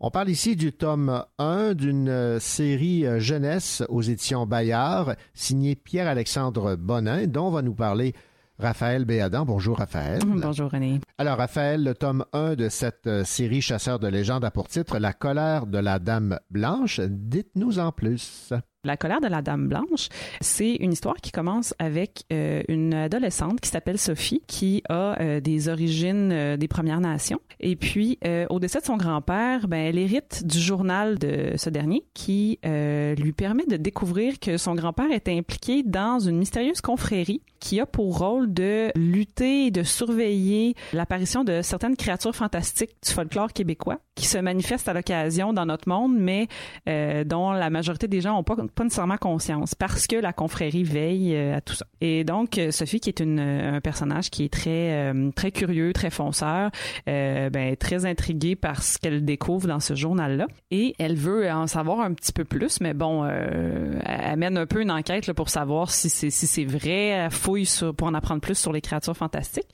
On 0.00 0.10
parle 0.10 0.30
ici 0.30 0.56
du 0.56 0.72
tome 0.72 1.24
1 1.38 1.74
d'une 1.74 2.40
série 2.40 3.04
jeunesse 3.20 3.84
aux 3.88 4.02
éditions 4.02 4.44
Bayard, 4.44 5.14
signée 5.34 5.76
Pierre-Alexandre 5.76 6.74
Bonin, 6.74 7.28
dont 7.28 7.50
va 7.50 7.62
nous 7.62 7.74
parler 7.74 8.12
Raphaël 8.58 9.04
Béadan. 9.04 9.44
Bonjour 9.44 9.78
Raphaël. 9.78 10.20
Bonjour 10.26 10.70
René. 10.70 11.00
Alors 11.18 11.36
Raphaël, 11.36 11.84
le 11.84 11.94
tome 11.94 12.24
1 12.32 12.54
de 12.54 12.68
cette 12.68 13.24
série 13.24 13.60
Chasseurs 13.60 13.98
de 13.98 14.08
légendes 14.08 14.44
a 14.44 14.50
pour 14.50 14.68
titre 14.68 14.98
La 14.98 15.12
colère 15.12 15.66
de 15.66 15.78
la 15.78 15.98
Dame 15.98 16.38
Blanche. 16.50 17.00
Dites-nous 17.00 17.78
en 17.78 17.92
plus. 17.92 18.52
La 18.86 18.96
colère 18.96 19.20
de 19.20 19.26
la 19.26 19.42
Dame 19.42 19.66
Blanche, 19.66 20.08
c'est 20.40 20.76
une 20.76 20.92
histoire 20.92 21.16
qui 21.16 21.32
commence 21.32 21.74
avec 21.80 22.22
euh, 22.32 22.62
une 22.68 22.94
adolescente 22.94 23.60
qui 23.60 23.68
s'appelle 23.68 23.98
Sophie, 23.98 24.42
qui 24.46 24.84
a 24.88 25.20
euh, 25.20 25.40
des 25.40 25.68
origines 25.68 26.30
euh, 26.30 26.56
des 26.56 26.68
Premières 26.68 27.00
Nations. 27.00 27.40
Et 27.58 27.74
puis, 27.74 28.18
au 28.50 28.60
décès 28.60 28.80
de 28.80 28.84
son 28.84 28.96
grand-père, 28.96 29.66
ben, 29.66 29.78
elle 29.78 29.98
hérite 29.98 30.46
du 30.46 30.60
journal 30.60 31.18
de 31.18 31.54
ce 31.56 31.70
dernier 31.70 32.04
qui 32.12 32.60
lui 32.62 33.32
permet 33.32 33.64
de 33.64 33.76
découvrir 33.76 34.38
que 34.38 34.58
son 34.58 34.74
grand-père 34.74 35.10
est 35.10 35.28
impliqué 35.28 35.82
dans 35.82 36.20
une 36.20 36.36
mystérieuse 36.36 36.82
confrérie 36.82 37.40
qui 37.60 37.80
a 37.80 37.86
pour 37.86 38.18
rôle 38.18 38.52
de 38.52 38.90
lutter 38.94 39.66
et 39.66 39.70
de 39.70 39.82
surveiller 39.82 40.74
l'apparition 40.92 41.44
de 41.44 41.62
certaines 41.62 41.96
créatures 41.96 42.34
fantastiques 42.34 42.96
du 43.04 43.12
folklore 43.12 43.52
québécois 43.52 43.98
qui 44.14 44.26
se 44.26 44.38
manifestent 44.38 44.88
à 44.88 44.94
l'occasion 44.94 45.52
dans 45.52 45.66
notre 45.66 45.88
monde, 45.88 46.16
mais 46.16 46.48
dont 46.86 47.52
la 47.52 47.70
majorité 47.70 48.08
des 48.08 48.20
gens 48.20 48.34
n'ont 48.34 48.42
pas 48.42 48.56
nécessairement 48.82 49.18
conscience 49.18 49.74
parce 49.74 50.06
que 50.06 50.16
la 50.16 50.32
confrérie 50.32 50.84
veille 50.84 51.34
euh, 51.34 51.56
à 51.56 51.60
tout 51.60 51.74
ça. 51.74 51.86
Et 52.00 52.24
donc 52.24 52.58
euh, 52.58 52.70
Sophie 52.70 53.00
qui 53.00 53.10
est 53.10 53.20
un 53.20 53.80
personnage 53.80 54.30
qui 54.30 54.44
est 54.44 54.52
très 54.52 55.12
euh, 55.12 55.30
très 55.34 55.50
curieux, 55.50 55.92
très 55.92 56.10
fonceur, 56.10 56.70
ben 57.06 57.76
très 57.78 58.06
intriguée 58.06 58.56
par 58.56 58.82
ce 58.82 58.98
qu'elle 58.98 59.24
découvre 59.24 59.68
dans 59.68 59.80
ce 59.80 59.94
journal-là 59.94 60.46
et 60.70 60.94
elle 60.98 61.16
veut 61.16 61.50
en 61.50 61.66
savoir 61.66 62.00
un 62.00 62.12
petit 62.12 62.32
peu 62.32 62.44
plus, 62.44 62.80
mais 62.80 62.94
bon, 62.94 63.24
elle 63.24 64.36
mène 64.36 64.56
un 64.56 64.66
peu 64.66 64.82
une 64.82 64.90
enquête 64.90 65.32
pour 65.32 65.48
savoir 65.48 65.90
si 65.90 66.08
c'est 66.08 66.30
si 66.30 66.64
vrai, 66.64 67.28
sur, 67.64 67.94
pour 67.94 68.06
en 68.08 68.14
apprendre 68.14 68.40
plus 68.40 68.56
sur 68.56 68.72
les 68.72 68.80
créatures 68.80 69.16
fantastiques. 69.16 69.68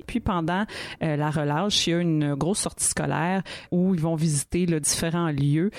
Et 0.00 0.04
puis 0.04 0.20
pendant 0.20 0.64
la 1.00 1.30
relâche, 1.30 1.86
il 1.86 1.90
y 1.90 1.94
a 1.94 2.00
une 2.00 2.34
grosse 2.34 2.60
sortie 2.60 2.86
scolaire 2.86 3.42
où 3.70 3.94
ils 3.94 4.00
vont 4.00 4.14
visiter 4.14 4.66
là, 4.66 4.80
différents 4.80 5.30
lieux 5.30 5.70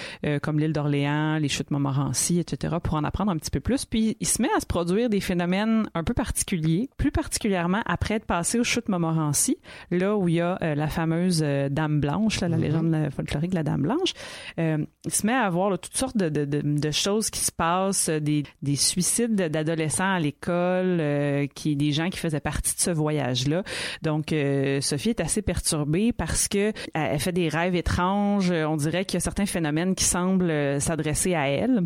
comme 0.41 0.59
l'île 0.59 0.73
d'Orléans, 0.73 1.37
les 1.37 1.49
chutes 1.49 1.71
Montmorency, 1.71 2.39
etc 2.39 2.77
pour 2.83 2.95
en 2.95 3.03
apprendre 3.03 3.31
un 3.31 3.37
petit 3.37 3.51
peu 3.51 3.59
plus. 3.59 3.85
Puis 3.85 4.17
il 4.19 4.27
se 4.27 4.41
met 4.41 4.49
à 4.55 4.59
se 4.59 4.65
produire 4.65 5.09
des 5.09 5.21
phénomènes 5.21 5.89
un 5.93 6.03
peu 6.03 6.13
particuliers, 6.13 6.89
plus 6.97 7.11
particulièrement 7.11 7.81
après 7.85 8.15
être 8.15 8.25
passé 8.25 8.59
au 8.59 8.63
chute 8.63 8.89
Montmorency, 8.89 9.57
là 9.91 10.15
où 10.15 10.27
il 10.27 10.35
y 10.35 10.41
a 10.41 10.57
euh, 10.61 10.75
la 10.75 10.87
fameuse 10.87 11.41
euh, 11.43 11.69
Dame 11.69 11.99
Blanche, 11.99 12.41
là, 12.41 12.47
la 12.47 12.57
mm-hmm. 12.57 12.61
légende 12.61 13.09
folklorique 13.15 13.51
de 13.51 13.55
la 13.55 13.63
Dame 13.63 13.81
Blanche. 13.81 14.13
Euh, 14.59 14.77
il 15.05 15.11
se 15.11 15.25
met 15.25 15.33
à 15.33 15.49
voir 15.49 15.77
toutes 15.79 15.97
sortes 15.97 16.17
de, 16.17 16.29
de, 16.29 16.45
de, 16.45 16.91
choses 16.91 17.29
qui 17.29 17.39
se 17.39 17.51
passent, 17.51 18.09
des, 18.09 18.43
des 18.61 18.75
suicides 18.75 19.35
d'adolescents 19.35 20.13
à 20.13 20.19
l'école, 20.19 20.97
qui 21.53 21.75
des 21.75 21.91
gens 21.91 22.09
qui 22.09 22.19
faisaient 22.19 22.39
partie 22.39 22.75
de 22.75 22.79
ce 22.79 22.91
voyage-là. 22.91 23.63
Donc 24.01 24.33
Sophie 24.81 25.09
est 25.09 25.21
assez 25.21 25.41
perturbée 25.41 26.11
parce 26.13 26.47
que 26.47 26.73
elle 26.93 27.19
fait 27.19 27.31
des 27.31 27.49
rêves 27.49 27.75
étranges. 27.75 28.51
On 28.51 28.77
dirait 28.77 29.05
qu'il 29.05 29.15
y 29.15 29.17
a 29.17 29.21
certains 29.21 29.45
phénomènes 29.45 29.95
qui 29.95 30.03
semblent 30.03 30.81
s'adresser 30.81 31.35
à 31.35 31.47
elle. 31.47 31.83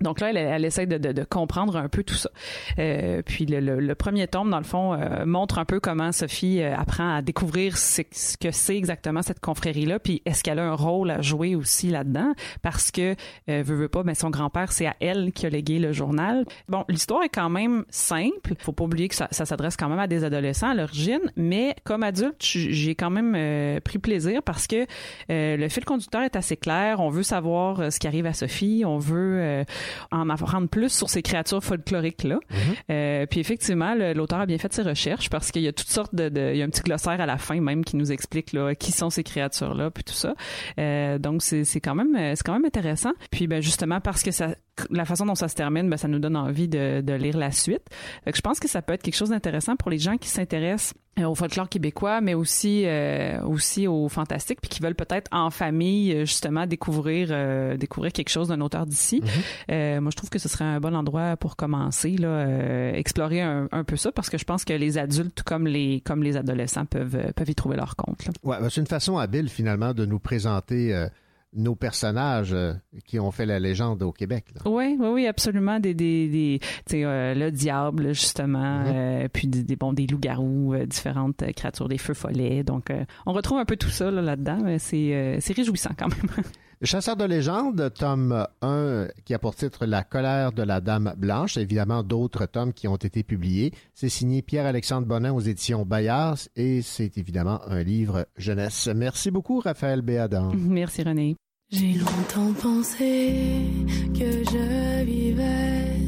Donc 0.00 0.20
là, 0.20 0.30
elle, 0.30 0.36
elle 0.36 0.64
essaie 0.64 0.86
de, 0.86 1.24
comprendre 1.24 1.76
un 1.76 1.88
peu 1.88 2.02
tout 2.02 2.14
ça. 2.14 2.30
Euh, 2.78 3.22
puis 3.22 3.46
le, 3.46 3.94
premier 3.94 4.26
tome, 4.26 4.50
dans 4.50 4.58
le 4.58 4.64
fond, 4.64 4.94
euh, 4.94 5.26
montre 5.26 5.58
un 5.58 5.64
peu 5.64 5.80
comment 5.80 6.12
Sophie 6.12 6.62
euh, 6.62 6.74
apprend 6.76 7.16
à 7.16 7.22
découvrir 7.22 7.76
ce, 7.76 8.02
que 8.40 8.50
c'est 8.50 8.76
exactement 8.76 9.22
cette 9.22 9.40
confrérie-là, 9.40 9.98
puis 9.98 10.22
est-ce 10.24 10.42
qu'elle 10.42 10.58
a 10.58 10.64
un 10.64 10.74
rôle 10.74 11.10
à 11.10 11.20
jouer 11.20 11.54
aussi 11.54 11.88
là-dedans, 11.88 12.32
parce 12.62 12.90
que 12.90 13.14
euh, 13.48 13.62
veut, 13.62 13.76
veut 13.76 13.88
pas, 13.88 14.02
mais 14.02 14.14
son 14.14 14.30
grand-père, 14.30 14.72
c'est 14.72 14.86
à 14.86 14.96
elle 15.00 15.32
qui 15.32 15.46
a 15.46 15.50
légué 15.50 15.78
le 15.78 15.92
journal. 15.92 16.46
Bon, 16.68 16.84
l'histoire 16.88 17.22
est 17.22 17.28
quand 17.28 17.50
même 17.50 17.84
simple. 17.90 18.54
Faut 18.58 18.72
pas 18.72 18.84
oublier 18.84 19.08
que 19.08 19.14
ça, 19.14 19.28
ça 19.30 19.44
s'adresse 19.44 19.76
quand 19.76 19.88
même 19.88 19.98
à 19.98 20.06
des 20.06 20.24
adolescents 20.24 20.70
à 20.70 20.74
l'origine, 20.74 21.20
mais 21.36 21.74
comme 21.84 22.02
adulte, 22.02 22.40
j'ai 22.40 22.94
quand 22.94 23.10
même 23.10 23.80
pris 23.80 23.98
plaisir 23.98 24.42
parce 24.42 24.66
que 24.66 24.86
le 25.28 25.68
fil 25.68 25.84
conducteur 25.84 26.22
est 26.22 26.36
assez 26.36 26.56
clair. 26.56 27.00
On 27.00 27.10
veut 27.10 27.22
savoir 27.22 27.92
ce 27.92 27.98
qui 27.98 28.06
arrive 28.06 28.26
à 28.26 28.32
Sophie, 28.32 28.84
on 28.86 28.98
veut 28.98 29.64
en 30.10 30.28
apprendre 30.30 30.68
plus 30.68 30.90
sur 30.90 31.08
ces 31.08 31.22
créatures 31.22 31.62
folkloriques 31.62 32.24
là. 32.24 32.38
Mhm. 32.50 32.58
euh, 32.90 33.26
puis 33.26 33.40
effectivement, 33.40 33.94
l'auteur 34.14 34.40
a 34.40 34.46
bien 34.46 34.58
fait 34.58 34.72
ses 34.72 34.82
recherches 34.82 35.30
parce 35.30 35.50
qu'il 35.50 35.62
y 35.62 35.68
a 35.68 35.72
toutes 35.72 35.88
sortes 35.88 36.14
de, 36.14 36.28
de, 36.28 36.50
il 36.52 36.58
y 36.58 36.62
a 36.62 36.64
un 36.64 36.70
petit 36.70 36.82
glossaire 36.82 37.20
à 37.20 37.26
la 37.26 37.38
fin 37.38 37.60
même 37.60 37.84
qui 37.84 37.96
nous 37.96 38.12
explique 38.12 38.52
là 38.52 38.74
qui 38.74 38.92
sont 38.92 39.10
ces 39.10 39.24
créatures 39.24 39.74
là 39.74 39.90
puis 39.90 40.04
tout 40.04 40.14
ça. 40.14 40.34
Euh, 40.78 41.18
donc 41.18 41.42
c'est 41.42 41.64
c'est 41.64 41.80
quand 41.80 41.94
même 41.94 42.16
c'est 42.36 42.44
quand 42.44 42.52
même 42.54 42.64
intéressant. 42.64 43.12
Puis 43.30 43.46
ben 43.46 43.60
justement 43.62 44.00
parce 44.00 44.22
que 44.22 44.30
ça 44.30 44.54
la 44.90 45.04
façon 45.04 45.26
dont 45.26 45.34
ça 45.34 45.48
se 45.48 45.54
termine, 45.54 45.88
ben, 45.88 45.96
ça 45.96 46.08
nous 46.08 46.18
donne 46.18 46.36
envie 46.36 46.68
de, 46.68 47.00
de 47.00 47.12
lire 47.12 47.36
la 47.36 47.50
suite. 47.50 47.82
Fait 48.24 48.32
que 48.32 48.36
je 48.36 48.42
pense 48.42 48.60
que 48.60 48.68
ça 48.68 48.82
peut 48.82 48.92
être 48.92 49.02
quelque 49.02 49.16
chose 49.16 49.30
d'intéressant 49.30 49.76
pour 49.76 49.90
les 49.90 49.98
gens 49.98 50.16
qui 50.16 50.28
s'intéressent 50.28 50.94
euh, 51.18 51.24
au 51.24 51.34
folklore 51.34 51.68
québécois, 51.68 52.20
mais 52.20 52.34
aussi 52.34 52.84
euh, 52.86 53.42
aussi 53.42 53.88
au 53.88 54.08
fantastique, 54.08 54.60
puis 54.60 54.68
qui 54.68 54.80
veulent 54.80 54.94
peut-être 54.94 55.28
en 55.32 55.50
famille 55.50 56.12
euh, 56.12 56.20
justement 56.20 56.66
découvrir 56.66 57.28
euh, 57.30 57.76
découvrir 57.76 58.12
quelque 58.12 58.28
chose 58.28 58.48
d'un 58.48 58.60
auteur 58.60 58.86
d'ici. 58.86 59.20
Mm-hmm. 59.68 60.00
moi, 60.00 60.10
je 60.10 60.16
trouve 60.16 60.30
que 60.30 60.38
ce 60.38 60.48
serait 60.48 60.64
un 60.64 60.78
bon 60.80 60.94
endroit 60.94 61.36
pour 61.36 61.56
commencer 61.56 62.16
là, 62.16 62.92
explorer 62.94 63.40
un, 63.40 63.68
un, 63.72 63.84
peu 63.84 63.96
ça, 63.96 64.12
parce 64.12 64.30
que 64.30 64.38
je 64.38 64.44
pense 64.44 64.64
que 64.64 64.72
les 64.72 64.98
adultes 64.98 65.42
comme 65.42 65.66
les 65.66 66.00
comme 66.00 66.22
les 66.22 66.36
adolescents 66.36 66.86
peuvent 66.86 67.32
peuvent 67.34 67.50
y 67.50 67.54
trouver 67.54 67.76
leur 67.76 67.96
compte. 67.96 68.24
Là. 68.26 68.32
Ouais, 68.44 68.60
ben, 68.60 68.70
c'est 68.70 68.80
une 68.80 68.86
façon 68.86 69.18
habile 69.18 69.48
finalement 69.48 69.94
de 69.94 70.06
nous 70.06 70.20
présenter 70.20 71.08
nos 71.52 71.74
personnages 71.74 72.52
euh, 72.52 72.74
qui 73.04 73.18
ont 73.18 73.30
fait 73.30 73.46
la 73.46 73.58
légende 73.58 74.02
au 74.02 74.12
Québec. 74.12 74.46
Oui, 74.64 74.96
oui, 74.98 75.08
oui, 75.08 75.26
absolument. 75.26 75.80
Des, 75.80 75.94
des, 75.94 76.28
des 76.28 76.60
euh, 77.04 77.34
le 77.34 77.50
diable 77.50 78.14
justement, 78.14 78.82
mm-hmm. 78.84 78.94
euh, 78.94 79.28
puis 79.32 79.48
des, 79.48 79.76
bon, 79.76 79.92
des 79.92 80.06
loups-garous, 80.06 80.76
différentes 80.86 81.44
créatures, 81.54 81.88
des 81.88 81.98
feux 81.98 82.14
follets. 82.14 82.62
Donc, 82.62 82.92
on 83.26 83.32
retrouve 83.32 83.58
un 83.58 83.64
peu 83.64 83.76
tout 83.76 83.90
ça 83.90 84.10
là, 84.10 84.22
là-dedans. 84.22 84.76
c'est, 84.78 85.38
c'est 85.40 85.52
réjouissant 85.54 85.90
quand 85.98 86.08
même. 86.08 86.44
Chasseur 86.82 87.14
de 87.14 87.24
légende, 87.24 87.92
tome 87.92 88.46
1, 88.62 89.08
qui 89.26 89.34
a 89.34 89.38
pour 89.38 89.54
titre 89.54 89.84
La 89.84 90.02
colère 90.02 90.50
de 90.52 90.62
la 90.62 90.80
Dame 90.80 91.12
Blanche, 91.14 91.58
évidemment 91.58 92.02
d'autres 92.02 92.46
tomes 92.46 92.72
qui 92.72 92.88
ont 92.88 92.96
été 92.96 93.22
publiés. 93.22 93.74
C'est 93.92 94.08
signé 94.08 94.40
Pierre-Alexandre 94.40 95.06
Bonin 95.06 95.30
aux 95.34 95.40
éditions 95.40 95.84
Bayard 95.84 96.38
et 96.56 96.80
c'est 96.80 97.18
évidemment 97.18 97.60
un 97.68 97.82
livre 97.82 98.26
jeunesse. 98.38 98.88
Merci 98.96 99.30
beaucoup, 99.30 99.60
Raphaël 99.60 100.00
Béadan. 100.00 100.52
Merci, 100.56 101.02
René. 101.02 101.36
J'ai 101.68 101.92
longtemps 101.92 102.54
pensé 102.54 103.66
que 104.14 104.42
je 104.50 105.04
vivais 105.04 105.98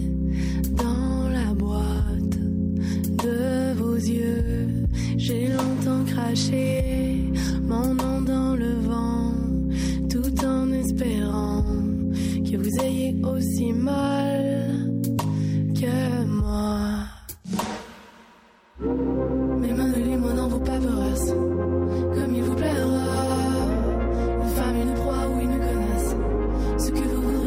dans 0.71 1.29
la 1.29 1.53
boîte 1.53 2.39
de 3.23 3.75
vos 3.75 3.97
yeux. 3.97 4.87
J'ai 5.19 5.49
longtemps 5.49 6.03
craché 6.07 7.31
mon 7.61 7.95
nom 7.95 8.23
dans 8.23 8.57
le 8.57 8.82
espérant 10.93 11.63
que 12.45 12.57
vous 12.57 12.85
ayez 12.85 13.17
aussi 13.25 13.73
mal 13.73 14.91
que 15.75 16.25
moi. 16.25 16.79
Mais 19.61 19.73
maintenant, 19.73 20.19
moi 20.19 20.33
dans 20.33 20.49
vos 20.49 20.59
paperasses, 20.59 21.35
comme 22.15 22.35
il 22.35 22.43
vous 22.43 22.55
plaira. 22.55 23.03
Une 24.43 24.49
femme, 24.49 24.77
une 24.77 24.95
proie 24.95 25.29
ou 25.35 25.41
une 25.41 25.59
connasse. 25.59 26.17
Ce 26.79 26.91
que 26.91 27.09
vous 27.15 27.42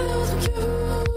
miles 0.00 0.32
of 0.32 0.56
you. 0.56 1.07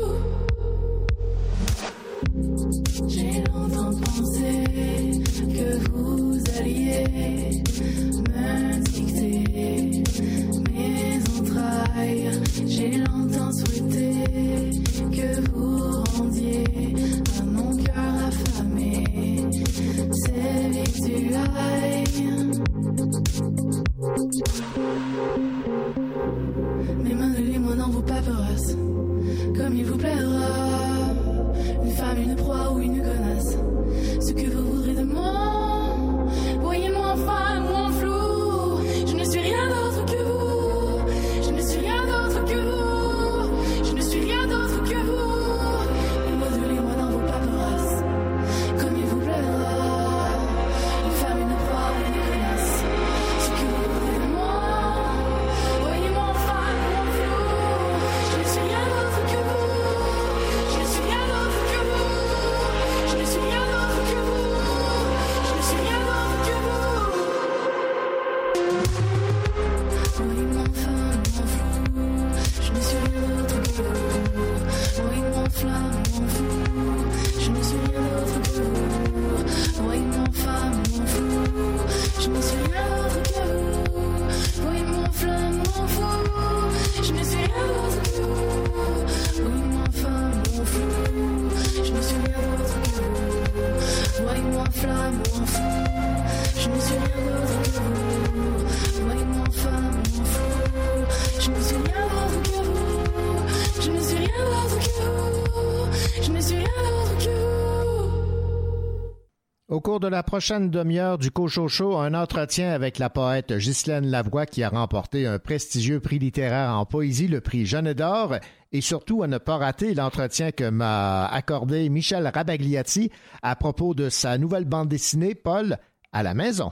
Prochaine 110.31 110.69
demi-heure 110.69 111.17
du 111.17 111.29
Cochocho, 111.29 111.97
un 111.97 112.13
entretien 112.13 112.71
avec 112.71 112.99
la 112.99 113.09
poète 113.09 113.51
Ghislaine 113.51 114.09
Lavoie 114.09 114.45
qui 114.45 114.63
a 114.63 114.69
remporté 114.69 115.27
un 115.27 115.39
prestigieux 115.39 115.99
prix 115.99 116.19
littéraire 116.19 116.69
en 116.69 116.85
poésie, 116.85 117.27
le 117.27 117.41
prix 117.41 117.65
Jeanne 117.65 117.91
d'Or, 117.91 118.37
et 118.71 118.79
surtout 118.79 119.23
à 119.23 119.27
ne 119.27 119.39
pas 119.39 119.57
rater 119.57 119.93
l'entretien 119.93 120.53
que 120.53 120.69
m'a 120.69 121.25
accordé 121.25 121.89
Michel 121.89 122.31
Rabagliati 122.33 123.11
à 123.41 123.57
propos 123.57 123.93
de 123.93 124.07
sa 124.07 124.37
nouvelle 124.37 124.63
bande 124.63 124.87
dessinée, 124.87 125.35
Paul, 125.35 125.77
à 126.13 126.23
la 126.23 126.33
maison. 126.33 126.71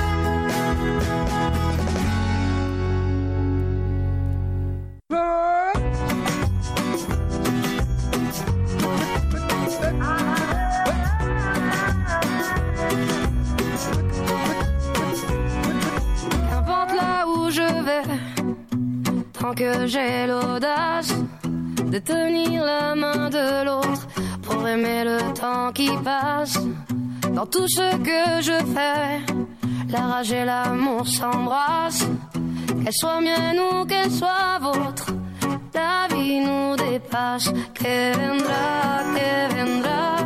Dans 27.41 27.47
tout 27.47 27.67
ce 27.67 27.97
que 27.97 28.39
je 28.43 28.57
fais, 28.75 29.33
la 29.89 30.01
rage 30.01 30.31
et 30.31 30.45
l'amour 30.45 31.07
s'embrassent. 31.07 32.07
Qu'elle 32.83 32.93
soit 32.93 33.19
mienne 33.19 33.59
ou 33.59 33.83
qu'elle 33.85 34.11
soit 34.11 34.59
vôtre, 34.61 35.07
la 35.73 36.07
vie 36.13 36.39
nous 36.39 36.75
dépasse. 36.75 37.51
Que 37.73 38.13
vendrá, 38.19 39.01
que 39.15 39.55
vendrá. 39.55 40.17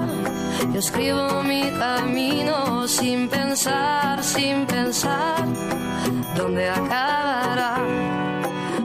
Yo 0.73 0.79
escribo 0.79 1.41
mi 1.43 1.63
camino 1.79 2.85
sin 2.85 3.29
pensar, 3.29 4.21
sin 4.21 4.65
pensar 4.65 5.45
dónde 6.35 6.67
acabará? 6.67 7.75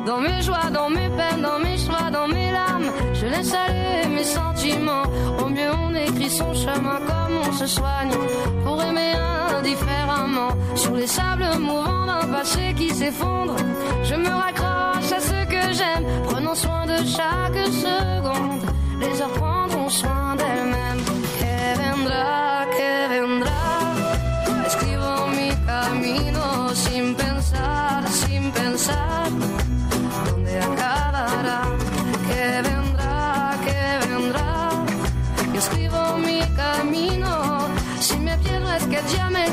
Dans 0.07 0.21
mes 0.21 0.41
joies, 0.41 0.71
dans 0.73 0.89
mes 0.89 1.09
peines, 1.17 1.43
dans 1.43 1.59
mes 1.59 1.77
choix, 1.77 2.13
dans 2.13 2.29
mes 2.29 2.50
je 3.15 3.27
laisse 3.27 3.53
aller 3.55 4.09
mes 4.09 4.25
sentiments. 4.25 5.05
Au 5.39 5.49
mieux, 5.49 5.71
on 5.85 5.95
écrit 5.95 6.31
son 6.31 6.53
chemin 6.55 6.99
comme 7.07 7.37
on 7.49 7.53
se 7.53 7.67
soigne 7.67 8.13
pour 8.65 8.83
aimer 8.83 9.13
indifféremment. 9.57 10.53
Sur 10.75 10.95
les 10.95 11.07
sables 11.07 11.59
mouvants 11.59 12.07
d'un 12.07 12.27
passé 12.27 12.75
qui 12.77 12.91
s'effondre, 12.91 13.57
je 14.03 14.15
me 14.15 14.29
raccroche 14.29 15.13
à 15.13 15.21
ce 15.21 15.45
que 15.47 15.73
j'aime, 15.73 16.05
prenant 16.25 16.55
soin 16.55 16.87
de 16.87 16.99
chaque 17.17 17.67
seconde. 17.67 18.63
Les 19.01 19.21
heures 19.21 19.33
prendront 19.33 19.89
soin 19.89 20.37
d'elles-mêmes. 20.37 20.81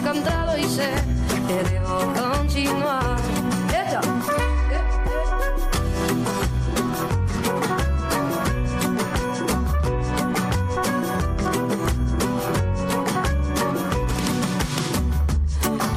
Encontrado 0.07 0.57
y 0.57 0.63
sé. 0.63 0.89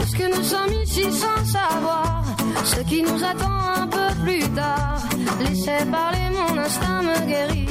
Est-ce 0.02 0.16
que 0.16 0.36
nous 0.36 0.42
sommes 0.42 0.72
ici 0.82 1.04
sans 1.12 1.44
savoir 1.44 2.24
ce 2.64 2.80
qui 2.80 3.02
nous 3.02 3.24
attend 3.24 3.82
un 3.82 3.86
peu 3.86 4.14
plus 4.24 4.48
tard 4.50 4.98
Laissez 5.40 5.84
parler, 5.90 6.30
mon 6.32 6.58
instinct 6.58 7.02
me 7.02 7.26
guérit. 7.26 7.69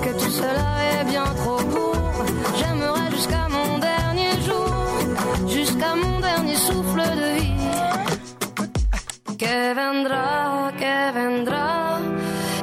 Puisque 0.00 0.16
tout 0.16 0.30
cela 0.30 1.00
est 1.00 1.04
bien 1.06 1.24
trop 1.24 1.56
court, 1.56 2.24
j'aimerais 2.56 3.10
jusqu'à 3.10 3.48
mon 3.48 3.78
dernier 3.78 4.30
jour, 4.46 5.48
jusqu'à 5.48 5.96
mon 5.96 6.20
dernier 6.20 6.54
souffle 6.54 7.02
de 7.02 7.40
vie. 7.40 7.54
Que 9.36 9.74
vendrá, 9.74 10.70
que 10.78 11.12
vendrá, 11.18 11.98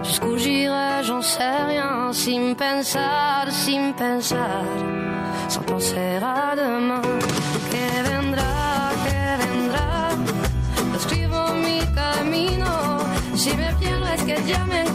jusqu'où 0.03 0.37
j'irai, 0.37 1.03
j'en 1.03 1.21
sais 1.21 1.63
rien, 1.67 2.13
sin 2.13 2.53
pensar, 2.53 3.51
sin 3.51 3.91
pensar 3.93 4.63
sans 5.49 5.61
penser 5.61 6.19
à 6.21 6.55
demain. 6.55 7.01
Que 7.71 7.87
vendrá, 8.09 8.91
que 9.05 9.21
vendrá. 9.43 9.89
Escribo 10.95 11.53
mi 11.65 11.79
camino. 11.93 12.99
Si 13.35 13.49
me 13.57 13.73
pierdo 13.79 14.07
es 14.07 14.23
que 14.23 14.37
ya 14.47 14.65
me 14.65 14.85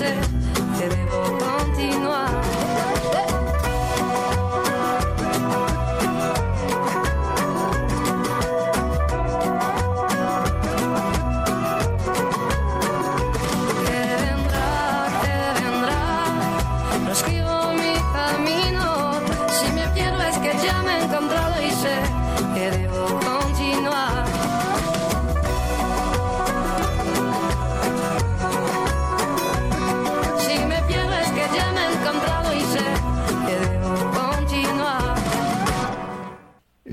he 0.00 0.37
je 0.80 0.88
devo 0.88 1.38
continuar. 1.38 3.37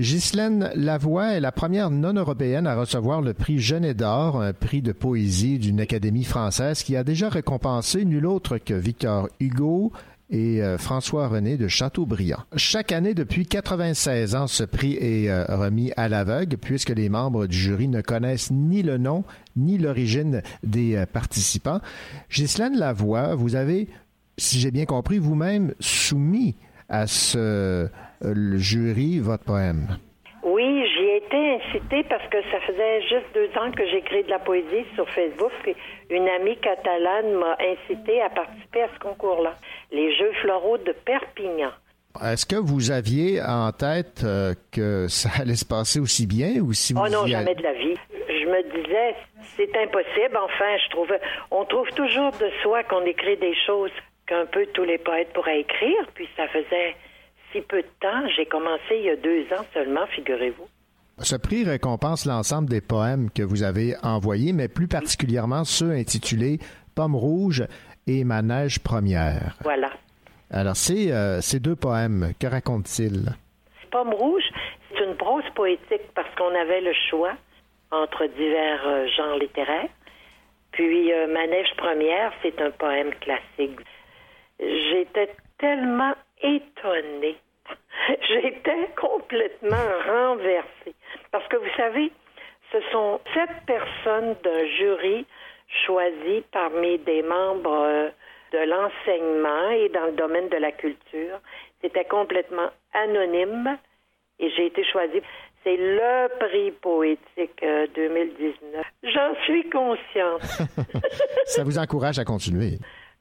Ghislaine 0.06 0.70
Lavoie 0.76 1.30
est 1.30 1.40
la 1.40 1.52
première 1.52 1.90
non-européenne 1.90 2.68
à 2.68 2.76
recevoir 2.76 3.24
le 3.24 3.34
prix 3.34 3.58
Genet 3.58 3.96
d'Or, 3.96 4.40
un 4.40 4.54
prix 4.54 4.84
de 4.84 4.92
poésie 4.92 5.58
d'une 5.58 5.82
académie 5.82 6.26
française 6.26 6.84
qui 6.84 6.96
a 6.96 7.04
déjà 7.04 7.28
récompensé 7.28 8.06
nul 8.06 8.28
autre 8.28 8.60
que 8.60 8.76
Victor 8.76 9.28
Hugo 9.40 9.92
et 10.30 10.62
euh, 10.62 10.78
François-René 10.78 11.58
de 11.58 11.68
Chateaubriand. 11.68 12.38
Chaque 12.56 12.92
année 12.92 13.16
depuis 13.16 13.48
96 13.48 14.36
ans, 14.36 14.46
ce 14.46 14.64
prix 14.64 14.94
est 14.94 15.28
euh, 15.28 15.44
remis 15.50 15.92
à 15.98 16.08
l'aveugle 16.08 16.58
puisque 16.58 16.92
les 16.92 17.10
membres 17.10 17.48
du 17.48 17.58
jury 17.58 17.88
ne 17.88 18.02
connaissent 18.02 18.52
ni 18.52 18.84
le 18.84 19.00
nom 19.00 19.24
ni 19.56 19.80
l'origine 19.80 20.44
des 20.62 20.98
euh, 20.98 21.08
participants. 21.08 21.82
Ghislaine 22.30 22.78
Lavoie, 22.78 23.34
vous 23.34 23.56
avez, 23.56 23.88
si 24.38 24.60
j'ai 24.60 24.70
bien 24.70 24.86
compris, 24.86 25.18
vous-même 25.18 25.74
soumis 25.80 26.54
à 26.90 27.08
ce 27.08 27.38
euh, 27.38 27.88
le 28.22 28.58
jury 28.58 29.20
votre 29.20 29.44
poème? 29.44 29.98
Oui, 30.44 30.86
j'y 30.94 31.04
ai 31.04 31.18
été 31.18 31.56
incitée 31.56 32.04
parce 32.08 32.28
que 32.30 32.38
ça 32.52 32.60
faisait 32.62 33.02
juste 33.02 33.26
deux 33.34 33.50
ans 33.60 33.72
que 33.72 33.86
j'écris 33.88 34.24
de 34.24 34.30
la 34.30 34.40
poésie 34.40 34.86
sur 34.94 35.10
Facebook. 35.10 35.52
Une 36.10 36.30
amie 36.30 36.58
catalane 36.58 37.34
m'a 37.34 37.58
incité 37.60 38.22
à 38.22 38.30
participer 38.30 38.84
à 38.84 38.90
ce 38.94 39.00
concours-là. 39.00 39.56
Les 39.92 40.16
Jeux 40.16 40.32
floraux 40.44 40.78
de 40.78 40.92
Perpignan. 40.92 41.72
Est-ce 42.24 42.46
que 42.46 42.56
vous 42.56 42.92
aviez 42.92 43.42
en 43.42 43.72
tête 43.72 44.22
euh, 44.24 44.54
que 44.72 45.08
ça 45.08 45.30
allait 45.42 45.56
se 45.56 45.66
passer 45.66 46.00
aussi 46.00 46.28
bien 46.28 46.62
ou 46.62 46.74
si 46.74 46.94
vous 46.94 47.02
Oh 47.04 47.10
non, 47.10 47.26
jamais 47.26 47.56
de 47.56 47.64
la 47.64 47.74
vie. 47.74 47.96
Je 48.12 48.46
me 48.46 48.62
disais, 48.84 49.16
c'est 49.58 49.76
impossible. 49.78 50.38
Enfin, 50.38 50.78
je 50.86 50.90
trouvais, 50.92 51.20
on 51.50 51.66
trouve 51.66 51.90
toujours 51.96 52.32
de 52.34 52.50
soi 52.62 52.84
qu'on 52.84 53.04
écrit 53.06 53.38
des 53.38 53.56
choses 53.66 53.92
qu'un 54.28 54.46
peu 54.46 54.66
tous 54.74 54.84
les 54.84 54.98
poètes 54.98 55.32
pourraient 55.34 55.62
écrire. 55.62 56.08
Puis 56.14 56.28
ça 56.36 56.48
faisait 56.48 56.96
si 57.52 57.62
peu 57.62 57.82
de 57.82 57.88
temps. 58.00 58.28
J'ai 58.36 58.46
commencé 58.46 58.98
il 58.98 59.04
y 59.04 59.10
a 59.10 59.16
deux 59.16 59.44
ans 59.54 59.66
seulement, 59.74 60.06
figurez-vous. 60.08 60.68
Ce 61.20 61.36
prix 61.36 61.64
récompense 61.64 62.26
l'ensemble 62.26 62.68
des 62.70 62.82
poèmes 62.82 63.30
que 63.32 63.42
vous 63.42 63.64
avez 63.64 63.96
envoyés, 64.04 64.52
mais 64.52 64.68
plus 64.68 64.88
particulièrement 64.88 65.64
ceux 65.64 65.92
intitulés 65.92 66.60
Pomme 66.94 67.16
rouge 67.16 67.66
et 68.08 68.24
Ma 68.24 68.42
neige 68.42 68.80
première. 68.80 69.56
Voilà. 69.64 69.92
Alors, 70.52 70.76
ces, 70.76 71.12
euh, 71.12 71.42
ces 71.42 71.60
deux 71.60 71.76
poèmes, 71.76 72.34
que 72.40 72.48
racontent-ils? 72.48 73.34
Pomme 73.92 74.14
rouge, 74.14 74.44
c'est 74.90 75.04
une 75.04 75.16
prose 75.16 75.44
poétique 75.56 76.08
parce 76.14 76.34
qu'on 76.36 76.54
avait 76.54 76.82
le 76.82 76.94
choix 77.10 77.34
entre 77.92 78.26
divers 78.26 78.86
euh, 78.86 79.08
genres 79.16 79.38
littéraires. 79.38 79.90
Puis 80.72 81.14
euh, 81.14 81.28
Ma 81.28 81.48
neige 81.48 81.74
première, 81.78 82.34
c'est 82.42 82.60
un 82.62 82.72
poème 82.72 83.14
classique. 83.22 83.80
J'étais 84.60 85.30
tellement 85.58 86.14
étonnée. 86.42 87.38
J'étais 88.28 88.90
complètement 89.00 89.88
renversée. 90.08 90.96
Parce 91.32 91.48
que 91.48 91.58
vous 91.58 91.76
savez, 91.76 92.12
ce 92.72 92.78
sont 92.92 93.20
sept 93.34 93.50
personnes 93.66 94.36
d'un 94.44 94.66
jury 94.78 95.26
choisi 95.86 96.44
parmi 96.52 96.98
des 97.00 97.24
membres 97.24 97.86
euh, 97.86 98.10
de 98.54 98.60
l'enseignement 98.60 99.70
et 99.72 99.90
dans 99.90 100.06
le 100.06 100.12
domaine 100.14 100.50
de 100.50 100.58
la 100.58 100.72
culture. 100.72 101.40
C'était 101.82 102.06
complètement 102.06 102.70
anonyme 102.94 103.78
et 104.40 104.50
j'ai 104.52 104.68
été 104.68 104.84
choisie. 104.84 105.22
C'est 105.64 105.78
le 105.78 106.28
prix 106.40 106.72
poétique 106.72 107.64
euh, 107.64 107.88
2019. 107.96 108.86
J'en 109.04 109.36
suis 109.46 109.68
consciente. 109.70 110.42
Ça 111.46 111.64
vous 111.64 111.80
encourage 111.80 112.20
à 112.20 112.24
continuer. 112.24 112.78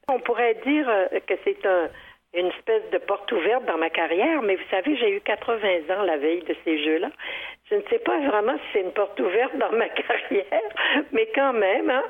On 0.08 0.18
pourrait 0.20 0.56
dire 0.66 0.88
euh, 0.88 1.06
que 1.26 1.34
c'est 1.44 1.64
un- 1.66 1.88
une 2.36 2.46
espèce 2.48 2.82
de 2.92 2.98
porte 2.98 3.30
ouverte 3.32 3.64
dans 3.66 3.78
ma 3.78 3.90
carrière, 3.90 4.42
mais 4.42 4.56
vous 4.56 4.68
savez, 4.70 4.96
j'ai 4.96 5.10
eu 5.16 5.20
80 5.20 5.56
ans 5.96 6.02
la 6.02 6.16
veille 6.16 6.42
de 6.42 6.54
ces 6.64 6.82
jeux-là. 6.84 7.10
Je 7.70 7.76
ne 7.76 7.82
sais 7.88 8.00
pas 8.00 8.18
vraiment 8.26 8.54
si 8.56 8.62
c'est 8.72 8.80
une 8.82 8.92
porte 8.92 9.18
ouverte 9.20 9.56
dans 9.56 9.70
ma 9.72 9.88
carrière, 10.02 10.44
mais 11.12 11.28
quand 11.34 11.52
même, 11.52 11.90
hein, 11.90 12.02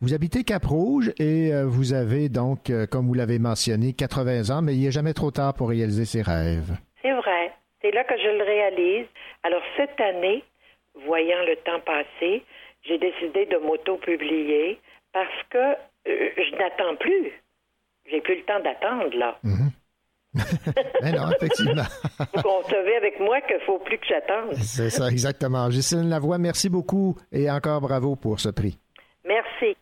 Vous 0.00 0.14
habitez 0.14 0.44
Cap-Rouge 0.44 1.12
et 1.18 1.52
euh, 1.52 1.64
vous 1.66 1.92
avez 1.94 2.28
donc, 2.28 2.70
euh, 2.70 2.86
comme 2.86 3.06
vous 3.06 3.14
l'avez 3.14 3.38
mentionné, 3.40 3.92
80 3.92 4.50
ans, 4.56 4.62
mais 4.62 4.74
il 4.74 4.84
n'est 4.84 4.92
jamais 4.92 5.14
trop 5.14 5.30
tard 5.32 5.52
pour 5.54 5.68
réaliser 5.70 6.04
ses 6.04 6.22
rêves. 6.22 6.72
c'est 7.02 7.12
vrai. 7.12 7.52
C'est 7.82 7.90
là 7.92 8.04
que 8.04 8.16
je 8.16 8.28
le 8.38 8.42
réalise. 8.44 9.06
Alors 9.44 9.62
cette 9.76 10.00
année, 10.00 10.42
voyant 11.06 11.42
le 11.46 11.54
temps 11.56 11.80
passer, 11.80 12.42
j'ai 12.84 12.98
décidé 12.98 13.46
de 13.46 13.58
m'auto-publier 13.58 14.78
parce 15.12 15.42
que 15.50 15.74
je 16.06 16.56
n'attends 16.56 16.96
plus. 16.96 17.32
J'ai 18.10 18.20
plus 18.20 18.36
le 18.36 18.42
temps 18.44 18.60
d'attendre, 18.60 19.16
là. 19.16 19.38
Mais 21.02 21.12
non, 21.12 21.30
effectivement. 21.30 21.82
Vous 22.34 22.42
concevez 22.42 22.96
avec 22.96 23.18
moi 23.20 23.40
qu'il 23.42 23.60
faut 23.66 23.78
plus 23.78 23.98
que 23.98 24.06
j'attende. 24.06 24.54
C'est 24.54 24.90
ça, 24.90 25.08
exactement. 25.08 25.68
Ghislaine 25.68 26.08
Lavoie, 26.08 26.38
merci 26.38 26.68
beaucoup 26.68 27.16
et 27.32 27.50
encore 27.50 27.80
bravo 27.80 28.16
pour 28.16 28.38
ce 28.40 28.50
prix. 28.50 28.78
Merci. 29.24 29.76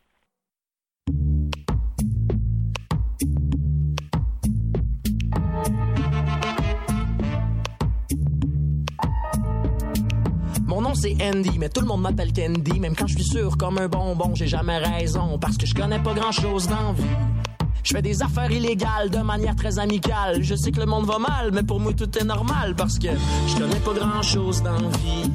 C'est 10.95 11.16
Andy, 11.23 11.59
mais 11.59 11.69
tout 11.69 11.81
le 11.81 11.87
monde 11.87 12.03
m'appelle 12.03 12.33
Candy. 12.33 12.81
Même 12.81 12.95
quand 12.97 13.07
je 13.07 13.15
suis 13.15 13.25
sûr 13.25 13.57
comme 13.57 13.79
un 13.79 13.89
bonbon, 13.89 14.35
j'ai 14.35 14.47
jamais 14.47 14.79
raison. 14.79 15.39
Parce 15.39 15.57
que 15.57 15.66
je 15.66 15.75
connais 15.75 15.99
pas 15.99 16.15
grand 16.15 16.33
chose 16.33 16.69
dans 16.69 16.89
la 16.89 16.93
vie. 16.93 17.03
Je 17.83 17.93
fais 17.93 18.03
des 18.03 18.23
affaires 18.23 18.51
illégales 18.51 19.11
de 19.11 19.19
manière 19.19 19.55
très 19.55 19.79
amicale. 19.79 20.43
Je 20.43 20.55
sais 20.55 20.71
que 20.73 20.81
le 20.81 20.87
monde 20.87 21.05
va 21.05 21.19
mal, 21.19 21.51
mais 21.53 21.62
pour 21.62 21.81
moi 21.81 21.93
tout 21.93 22.19
est 22.19 22.25
normal. 22.25 22.75
Parce 22.75 22.99
que 22.99 23.09
je 23.47 23.55
connais 23.55 23.81
pas 23.81 23.93
grand 23.93 24.23
chose 24.23 24.62
dans 24.62 24.89
vie. 24.99 25.31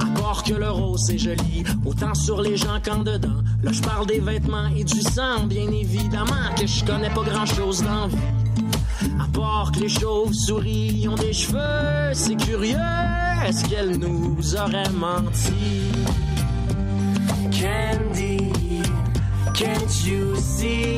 À 0.00 0.20
part 0.20 0.42
que 0.42 0.54
le 0.54 0.70
rose 0.70 1.04
c'est 1.06 1.18
joli, 1.18 1.62
autant 1.84 2.14
sur 2.14 2.40
les 2.40 2.56
gens 2.56 2.80
qu'en 2.82 2.98
dedans. 2.98 3.42
Là 3.62 3.72
je 3.72 3.82
parle 3.82 4.06
des 4.06 4.20
vêtements 4.20 4.68
et 4.68 4.84
du 4.84 5.00
sang, 5.02 5.44
bien 5.46 5.70
évidemment 5.70 6.54
que 6.58 6.66
je 6.66 6.84
connais 6.84 7.10
pas 7.10 7.22
grand 7.22 7.46
chose 7.46 7.82
dans 7.82 8.08
vie. 8.08 8.43
À 9.20 9.26
les 9.80 9.88
chauves-souris 9.88 11.06
ont 11.10 11.16
des 11.16 11.32
cheveux, 11.32 12.12
c'est 12.12 12.36
curieux, 12.36 12.76
est-ce 13.46 13.64
qu'elle 13.66 13.96
nous 13.98 14.56
aurait 14.56 14.90
menti? 14.90 15.90
Candy, 17.50 18.82
can't 19.52 20.06
you 20.06 20.36
see 20.36 20.96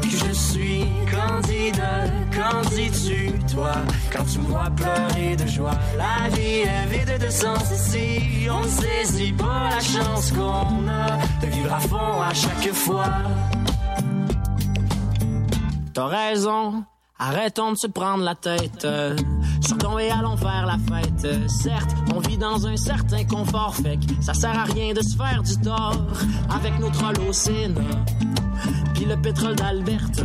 que 0.00 0.08
je 0.08 0.32
suis 0.32 0.84
candidat, 1.10 2.06
qu'en 2.32 2.60
dis-tu, 2.70 3.32
toi, 3.52 3.72
quand 4.12 4.24
tu 4.24 4.38
vois 4.40 4.70
pleurer 4.76 5.36
de 5.36 5.46
joie? 5.46 5.78
La 5.96 6.28
vie 6.28 6.62
est 6.62 6.86
vide 6.90 7.24
de 7.24 7.30
sens 7.30 7.70
ici, 7.72 8.46
on 8.50 8.62
ne 8.62 8.68
saisit 8.68 9.32
pas 9.32 9.70
la 9.70 9.80
chance 9.80 10.30
qu'on 10.32 10.88
a 10.88 11.18
de 11.42 11.46
vivre 11.50 11.72
à 11.72 11.80
fond 11.80 12.22
à 12.22 12.32
chaque 12.32 12.72
fois. 12.72 13.06
T'as 15.94 16.06
raison, 16.06 16.84
arrêtons 17.20 17.70
de 17.70 17.76
se 17.76 17.86
prendre 17.86 18.24
la 18.24 18.34
tête. 18.34 18.84
Sortons 19.60 19.96
et 20.00 20.10
allons 20.10 20.36
faire 20.36 20.66
la 20.66 20.76
fête. 20.76 21.48
Certes, 21.48 21.94
on 22.12 22.18
vit 22.18 22.36
dans 22.36 22.66
un 22.66 22.76
certain 22.76 23.24
confort, 23.24 23.76
fait 23.76 24.00
ça 24.20 24.34
sert 24.34 24.58
à 24.58 24.64
rien 24.64 24.92
de 24.92 25.00
se 25.00 25.16
faire 25.16 25.44
du 25.44 25.56
tort 25.60 26.04
avec 26.52 26.80
nos 26.80 26.90
trolls. 26.90 27.14
Puis 28.94 29.04
le 29.04 29.16
pétrole 29.22 29.54
d'Alberta. 29.54 30.24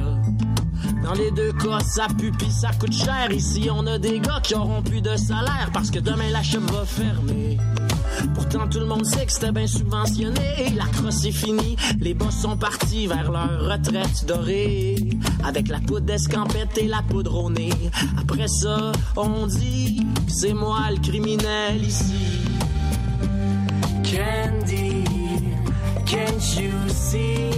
Dans 1.10 1.16
les 1.16 1.32
deux 1.32 1.52
cas, 1.54 1.80
ça 1.80 2.06
pue 2.20 2.32
ça 2.52 2.70
coûte 2.80 2.94
cher. 2.94 3.32
Ici, 3.32 3.68
on 3.74 3.88
a 3.88 3.98
des 3.98 4.20
gars 4.20 4.40
qui 4.44 4.54
auront 4.54 4.84
plus 4.84 5.02
de 5.02 5.16
salaire 5.16 5.72
parce 5.74 5.90
que 5.90 5.98
demain 5.98 6.30
la 6.32 6.44
shop 6.44 6.60
va 6.72 6.86
fermer. 6.86 7.58
Pourtant, 8.36 8.68
tout 8.70 8.78
le 8.78 8.86
monde 8.86 9.04
sait 9.08 9.26
que 9.26 9.32
c'était 9.32 9.52
bien 9.52 9.66
subventionné. 9.66 10.70
La 10.78 10.86
crosse 10.86 11.26
est 11.26 11.32
finie. 11.32 11.78
Les 12.00 12.14
boss 12.14 12.36
sont 12.36 12.58
partis 12.58 13.08
vers 13.08 13.32
leur 13.32 13.72
retraite 13.72 14.24
dorée. 14.28 14.98
Avec 15.44 15.70
la 15.70 15.80
poudre 15.80 16.06
d'escampette 16.06 16.78
et 16.78 16.86
la 16.86 17.02
poudre 17.02 17.44
au. 17.44 17.52
Après 18.22 18.48
ça, 18.48 18.92
on 19.18 19.48
dit 19.48 20.06
que 20.28 20.32
c'est 20.32 20.54
moi 20.54 20.92
le 20.92 21.02
criminel 21.02 21.84
ici. 21.84 22.14
Candy, 24.04 25.06
can't 26.06 26.62
you 26.62 26.72
see 26.88 27.50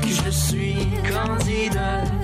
que 0.00 0.08
je 0.08 0.30
suis 0.30 0.76
candidat? 1.02 2.23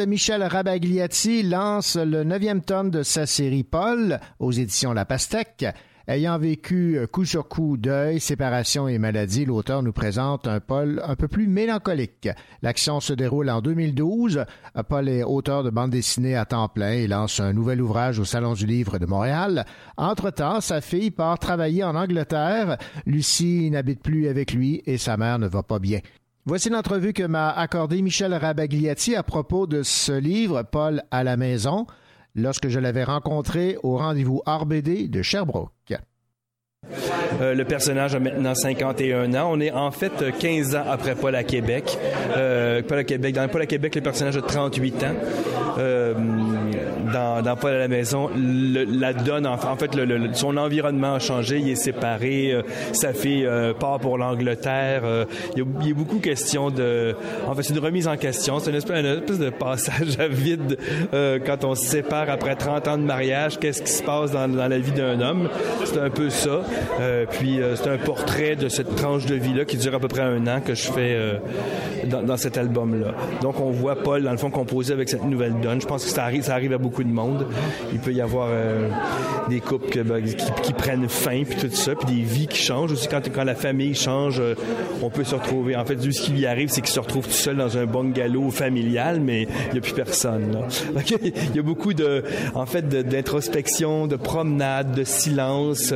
Michel 0.00 0.42
Rabagliati 0.42 1.42
lance 1.42 1.96
le 1.96 2.24
neuvième 2.24 2.62
tome 2.62 2.90
de 2.90 3.02
sa 3.02 3.26
série 3.26 3.64
Paul 3.64 4.18
aux 4.38 4.50
éditions 4.50 4.92
La 4.92 5.04
Pastèque. 5.04 5.66
Ayant 6.06 6.38
vécu 6.38 6.98
coup 7.10 7.24
sur 7.24 7.48
coup 7.48 7.78
deuil, 7.78 8.20
séparation 8.20 8.88
et 8.88 8.98
maladie, 8.98 9.46
l'auteur 9.46 9.82
nous 9.82 9.92
présente 9.92 10.46
un 10.46 10.60
Paul 10.60 11.00
un 11.02 11.16
peu 11.16 11.28
plus 11.28 11.46
mélancolique. 11.46 12.28
L'action 12.60 13.00
se 13.00 13.14
déroule 13.14 13.48
en 13.48 13.62
2012. 13.62 14.44
Paul 14.88 15.08
est 15.08 15.22
auteur 15.22 15.62
de 15.62 15.70
bande 15.70 15.90
dessinée 15.90 16.36
à 16.36 16.44
temps 16.44 16.68
plein 16.68 16.92
et 16.92 17.06
lance 17.06 17.40
un 17.40 17.54
nouvel 17.54 17.80
ouvrage 17.80 18.18
au 18.18 18.24
Salon 18.24 18.52
du 18.52 18.66
Livre 18.66 18.98
de 18.98 19.06
Montréal. 19.06 19.64
Entre-temps, 19.96 20.60
sa 20.60 20.80
fille 20.80 21.10
part 21.10 21.38
travailler 21.38 21.84
en 21.84 21.94
Angleterre. 21.94 22.76
Lucie 23.06 23.70
n'habite 23.70 24.02
plus 24.02 24.28
avec 24.28 24.52
lui 24.52 24.82
et 24.84 24.98
sa 24.98 25.16
mère 25.16 25.38
ne 25.38 25.46
va 25.46 25.62
pas 25.62 25.78
bien. 25.78 26.00
Voici 26.46 26.68
l'entrevue 26.68 27.14
que 27.14 27.22
m'a 27.22 27.48
accordé 27.48 28.02
Michel 28.02 28.34
Rabagliati 28.34 29.16
à 29.16 29.22
propos 29.22 29.66
de 29.66 29.82
ce 29.82 30.12
livre, 30.12 30.62
Paul 30.62 31.02
à 31.10 31.24
la 31.24 31.38
maison, 31.38 31.86
lorsque 32.34 32.68
je 32.68 32.78
l'avais 32.78 33.04
rencontré 33.04 33.78
au 33.82 33.96
rendez-vous 33.96 34.42
RBD 34.44 35.08
de 35.08 35.22
Sherbrooke. 35.22 35.94
Euh, 37.40 37.54
le 37.54 37.64
personnage 37.64 38.14
a 38.14 38.20
maintenant 38.20 38.54
51 38.54 39.34
ans. 39.34 39.48
On 39.50 39.60
est 39.60 39.72
en 39.72 39.90
fait 39.90 40.12
15 40.38 40.76
ans 40.76 40.84
après 40.88 41.14
Paul 41.14 41.34
à 41.34 41.42
Québec. 41.42 41.98
Euh, 42.36 42.82
Paul 42.86 42.98
à 42.98 43.04
Québec. 43.04 43.34
Dans 43.34 43.48
Paul 43.48 43.62
à 43.62 43.66
Québec, 43.66 43.94
le 43.94 44.00
personnage 44.00 44.36
a 44.36 44.42
38 44.42 45.04
ans. 45.04 45.06
Euh, 45.78 46.14
dans, 47.12 47.42
dans 47.42 47.56
Paul 47.56 47.74
à 47.74 47.78
la 47.78 47.88
maison, 47.88 48.30
la 48.36 49.12
donne, 49.12 49.46
en, 49.46 49.76
fait, 49.76 49.90
son 50.34 50.56
environnement 50.56 51.14
a 51.14 51.18
changé. 51.18 51.58
Il 51.58 51.70
est 51.70 51.74
séparé. 51.76 52.54
sa 52.92 53.12
fille 53.12 53.48
part 53.78 53.98
pour 53.98 54.18
l'Angleterre. 54.18 55.02
il, 55.56 55.58
y 55.58 55.62
a, 55.62 55.66
il 55.80 55.88
y 55.88 55.90
a 55.90 55.94
beaucoup 55.94 56.18
question 56.18 56.70
de... 56.70 57.14
En 57.46 57.54
fait, 57.54 57.62
c'est 57.62 57.74
une 57.74 57.84
remise 57.84 58.08
en 58.08 58.16
question. 58.16 58.58
C'est 58.58 58.70
une 58.70 58.76
espèce, 58.76 58.98
une 58.98 59.06
espèce 59.06 59.38
de 59.38 59.50
passage 59.50 60.18
à 60.18 60.28
vide 60.28 60.78
quand 61.44 61.64
on 61.64 61.74
se 61.74 61.86
sépare 61.86 62.30
après 62.30 62.54
30 62.54 62.88
ans 62.88 62.98
de 62.98 63.04
mariage. 63.04 63.58
Qu'est-ce 63.58 63.82
qui 63.82 63.92
se 63.92 64.02
passe 64.02 64.30
dans 64.30 64.46
la 64.46 64.78
vie 64.78 64.92
d'un 64.92 65.20
homme? 65.20 65.48
C'est 65.84 65.98
un 65.98 66.10
peu 66.10 66.30
ça. 66.30 66.62
Euh, 67.00 67.26
puis 67.28 67.60
euh, 67.60 67.76
c'est 67.76 67.88
un 67.88 67.98
portrait 67.98 68.56
de 68.56 68.68
cette 68.68 68.94
tranche 68.96 69.26
de 69.26 69.34
vie-là 69.34 69.64
qui 69.64 69.76
dure 69.76 69.94
à 69.94 70.00
peu 70.00 70.08
près 70.08 70.22
un 70.22 70.46
an 70.46 70.60
que 70.60 70.74
je 70.74 70.90
fais 70.90 71.14
euh, 71.14 71.38
dans, 72.06 72.36
cet 72.36 72.58
album-là. 72.58 73.14
Donc 73.42 73.60
on 73.60 73.70
voit 73.70 73.96
Paul, 73.96 74.22
dans 74.22 74.30
le 74.30 74.36
fond, 74.36 74.50
composer 74.50 74.92
avec 74.92 75.08
cette 75.08 75.24
nouvelle 75.24 75.54
donne. 75.60 75.80
Je 75.80 75.86
pense 75.86 76.04
que 76.04 76.10
ça 76.10 76.24
arrive, 76.24 76.72
à 76.72 76.78
beaucoup 76.78 77.04
de 77.04 77.12
monde. 77.12 77.46
Il 77.92 77.98
peut 77.98 78.12
y 78.12 78.20
avoir 78.20 78.48
des 79.48 79.60
couples 79.60 80.02
ben, 80.02 80.22
qui, 80.62 80.72
prennent 80.72 81.08
fin, 81.08 81.42
puis 81.44 81.56
tout 81.56 81.74
ça, 81.74 81.94
puis 81.94 82.14
des 82.14 82.22
vies 82.22 82.46
qui 82.46 82.58
changent 82.58 82.92
aussi. 82.92 83.08
Quand, 83.08 83.20
quand 83.32 83.44
la 83.44 83.54
famille 83.54 83.94
change, 83.94 84.42
on 85.02 85.10
peut 85.10 85.24
se 85.24 85.34
retrouver. 85.34 85.76
En 85.76 85.84
fait, 85.84 86.00
ce 86.00 86.20
qui 86.20 86.32
lui 86.32 86.46
arrive, 86.46 86.68
c'est 86.70 86.80
qu'il 86.80 86.92
se 86.92 87.00
retrouve 87.00 87.26
tout 87.26 87.32
seul 87.32 87.56
dans 87.56 87.76
un 87.76 87.86
bungalow 87.86 88.50
familial, 88.50 89.20
mais 89.20 89.42
il 89.42 89.72
n'y 89.72 89.78
a 89.78 89.80
plus 89.80 89.92
personne. 89.92 90.50
Donc, 90.94 91.14
il 91.22 91.56
y 91.56 91.58
a 91.58 91.62
beaucoup 91.62 91.94
de, 91.94 92.24
en 92.54 92.66
fait, 92.66 92.88
de- 92.88 93.02
d'introspection, 93.02 94.06
de, 94.06 94.16
promenade, 94.16 94.94
de 94.94 95.04
silence. 95.04 95.92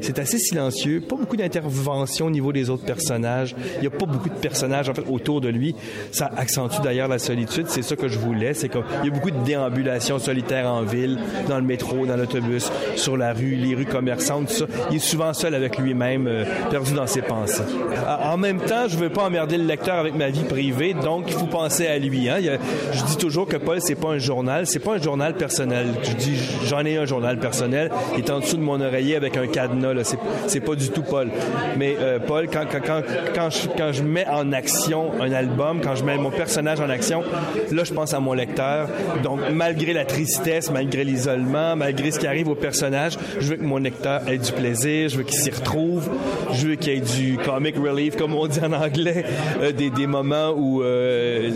C'est 0.00 0.18
assez 0.18 0.38
silencieux. 0.38 1.00
Pas 1.00 1.16
beaucoup 1.16 1.36
d'intervention 1.36 2.26
au 2.26 2.30
niveau 2.30 2.52
des 2.52 2.70
autres 2.70 2.84
personnages. 2.84 3.54
Il 3.76 3.80
n'y 3.80 3.86
a 3.86 3.90
pas 3.90 4.06
beaucoup 4.06 4.28
de 4.28 4.34
personnages 4.34 4.88
en 4.88 4.94
fait 4.94 5.04
autour 5.08 5.40
de 5.40 5.48
lui. 5.48 5.74
Ça 6.12 6.30
accentue 6.36 6.80
d'ailleurs 6.82 7.08
la 7.08 7.18
solitude. 7.18 7.66
C'est 7.68 7.82
ça 7.82 7.96
que 7.96 8.08
je 8.08 8.18
voulais. 8.18 8.54
C'est 8.54 8.68
qu'il 8.68 8.82
y 9.04 9.08
a 9.08 9.10
beaucoup 9.10 9.30
de 9.30 9.44
déambulations 9.44 10.18
solitaires 10.18 10.70
en 10.70 10.82
ville, 10.82 11.18
dans 11.48 11.58
le 11.58 11.64
métro, 11.64 12.06
dans 12.06 12.16
l'autobus, 12.16 12.70
sur 12.96 13.16
la 13.16 13.32
rue, 13.32 13.54
les 13.56 13.74
rues 13.74 13.86
commerçantes, 13.86 14.48
tout 14.48 14.54
ça. 14.54 14.66
Il 14.90 14.96
est 14.96 15.00
souvent 15.00 15.32
seul 15.32 15.54
avec 15.54 15.78
lui-même, 15.78 16.26
euh, 16.26 16.44
perdu 16.70 16.94
dans 16.94 17.06
ses 17.06 17.22
pensées. 17.22 17.62
En 18.22 18.36
même 18.36 18.60
temps, 18.60 18.88
je 18.88 18.96
veux 18.96 19.10
pas 19.10 19.24
emmerder 19.24 19.56
le 19.56 19.64
lecteur 19.64 19.96
avec 19.96 20.14
ma 20.14 20.28
vie 20.28 20.44
privée, 20.44 20.94
donc 20.94 21.24
il 21.28 21.34
faut 21.34 21.46
penser 21.46 21.86
à 21.86 21.98
lui. 21.98 22.28
Hein. 22.28 22.38
Je 22.92 23.04
dis 23.04 23.16
toujours 23.16 23.46
que 23.46 23.56
Paul, 23.56 23.80
c'est 23.80 23.94
pas 23.94 24.10
un 24.10 24.18
journal, 24.18 24.66
c'est 24.66 24.78
pas 24.78 24.94
un 24.94 25.02
journal 25.02 25.34
personnel. 25.34 25.88
Je 26.02 26.12
dis, 26.12 26.38
j'en 26.66 26.84
ai 26.84 26.96
un 26.96 27.04
journal 27.04 27.38
personnel, 27.38 27.90
il 28.14 28.24
est 28.24 28.30
en 28.30 28.40
dessous 28.40 28.56
de 28.56 28.62
mon 28.62 28.80
oreiller 28.80 29.16
avec 29.16 29.36
un 29.36 29.46
cadenas. 29.46 29.89
Là. 29.94 30.02
C'est, 30.46 30.60
pas 30.60 30.74
du 30.74 30.90
tout 30.90 31.02
Paul. 31.02 31.28
Mais 31.76 31.96
euh, 31.98 32.18
Paul, 32.18 32.48
quand, 32.48 33.50
je, 33.92 34.02
mets 34.02 34.26
en 34.26 34.52
action 34.52 35.12
un 35.20 35.32
album, 35.32 35.80
quand 35.82 35.94
je 35.94 36.04
mets 36.04 36.18
mon 36.18 36.30
personnage 36.30 36.80
en 36.80 36.90
action, 36.90 37.22
là, 37.70 37.84
je 37.84 37.92
pense 37.92 38.14
à 38.14 38.20
mon 38.20 38.32
lecteur. 38.32 38.88
Donc, 39.22 39.40
malgré 39.52 39.92
la 39.92 40.04
tristesse, 40.04 40.70
malgré 40.70 41.04
l'isolement, 41.04 41.76
malgré 41.76 42.10
ce 42.10 42.18
qui 42.18 42.26
arrive 42.26 42.48
au 42.48 42.54
personnage, 42.54 43.18
je 43.38 43.48
veux 43.48 43.56
que 43.56 43.64
mon 43.64 43.78
lecteur 43.78 44.22
ait 44.28 44.38
du 44.38 44.52
plaisir, 44.52 45.08
je 45.08 45.16
veux 45.16 45.22
qu'il 45.22 45.38
s'y 45.38 45.50
retrouve, 45.50 46.10
je 46.52 46.68
veux 46.68 46.74
qu'il 46.74 46.94
y 46.94 46.96
ait 46.96 47.00
du 47.00 47.38
comic 47.38 47.76
relief, 47.76 48.16
comme 48.16 48.34
on 48.34 48.46
dit 48.46 48.60
en 48.60 48.72
anglais, 48.72 49.24
euh, 49.60 49.72
des, 49.72 50.06
moments 50.06 50.52
où 50.56 50.82
euh, 50.82 51.50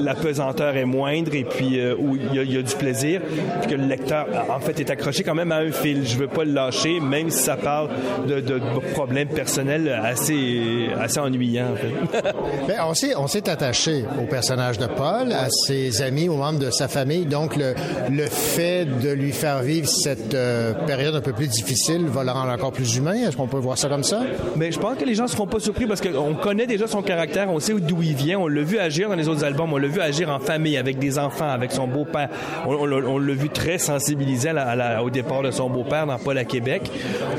la 0.00 0.14
pesanteur 0.14 0.76
est 0.76 0.84
moindre 0.84 1.34
et 1.34 1.44
puis 1.44 1.78
euh, 1.78 1.94
où 1.98 2.16
il 2.16 2.34
y, 2.34 2.38
a, 2.38 2.42
il 2.42 2.52
y 2.52 2.58
a 2.58 2.62
du 2.62 2.74
plaisir, 2.74 3.20
puis 3.60 3.70
que 3.70 3.76
le 3.76 3.86
lecteur, 3.86 4.26
en 4.48 4.60
fait, 4.60 4.80
est 4.80 4.90
accroché 4.90 5.22
quand 5.22 5.34
même 5.34 5.52
à 5.52 5.58
un 5.58 5.70
fil. 5.70 6.06
Je 6.06 6.16
veux 6.16 6.26
pas 6.26 6.44
le 6.44 6.52
lâcher, 6.52 7.00
même 7.00 7.30
si 7.30 7.42
ça 7.42 7.53
parle 7.56 7.88
de, 8.28 8.40
de 8.40 8.60
problèmes 8.92 9.28
personnels 9.28 9.88
assez, 10.02 10.88
assez 11.00 11.18
ennuyants. 11.20 11.72
En 11.72 11.76
fait. 11.76 12.32
On 12.86 12.94
s'est 12.94 13.14
on 13.16 13.26
s'est 13.26 13.48
attaché 13.48 14.04
au 14.20 14.26
personnage 14.26 14.78
de 14.78 14.86
Paul, 14.86 15.32
à 15.32 15.48
ses 15.50 16.02
amis, 16.02 16.28
aux 16.28 16.36
membres 16.36 16.58
de 16.58 16.70
sa 16.70 16.88
famille. 16.88 17.24
Donc, 17.26 17.56
le, 17.56 17.74
le 18.10 18.26
fait 18.26 18.84
de 18.84 19.10
lui 19.10 19.32
faire 19.32 19.62
vivre 19.62 19.88
cette 19.88 20.34
euh, 20.34 20.72
période 20.86 21.14
un 21.14 21.20
peu 21.20 21.32
plus 21.32 21.48
difficile 21.48 22.04
va 22.06 22.24
le 22.24 22.30
rendre 22.30 22.52
encore 22.52 22.72
plus 22.72 22.96
humain. 22.96 23.14
Est-ce 23.14 23.36
qu'on 23.36 23.46
peut 23.48 23.58
voir 23.58 23.78
ça 23.78 23.88
comme 23.88 24.02
ça? 24.04 24.20
Mais 24.56 24.70
je 24.72 24.78
pense 24.78 24.96
que 24.98 25.04
les 25.04 25.14
gens 25.14 25.26
seront 25.26 25.46
pas 25.46 25.60
surpris 25.60 25.86
parce 25.86 26.00
qu'on 26.00 26.34
connaît 26.34 26.66
déjà 26.66 26.86
son 26.86 27.02
caractère, 27.02 27.50
on 27.50 27.58
sait 27.60 27.74
d'où 27.74 28.02
il 28.02 28.14
vient, 28.14 28.38
on 28.38 28.48
l'a 28.48 28.62
vu 28.62 28.78
agir 28.78 29.08
dans 29.08 29.14
les 29.16 29.28
autres 29.28 29.44
albums, 29.44 29.72
on 29.72 29.76
l'a 29.78 29.88
vu 29.88 30.00
agir 30.00 30.30
en 30.30 30.38
famille, 30.40 30.76
avec 30.76 30.98
des 30.98 31.18
enfants, 31.18 31.48
avec 31.48 31.72
son 31.72 31.86
beau-père. 31.86 32.28
On, 32.66 32.74
on 32.74 32.86
l'a- 32.86 33.06
on 33.08 33.18
l'a 33.18 33.34
vu 33.34 33.48
très 33.48 33.78
sensibilisé 33.78 34.50
à 34.50 34.52
la- 34.52 34.68
à 34.68 34.76
la- 34.76 35.02
au 35.02 35.10
départ 35.10 35.42
de 35.42 35.50
son 35.50 35.68
beau-père 35.70 36.06
dans 36.06 36.18
Paul 36.18 36.38
à 36.38 36.44
Québec. 36.44 36.90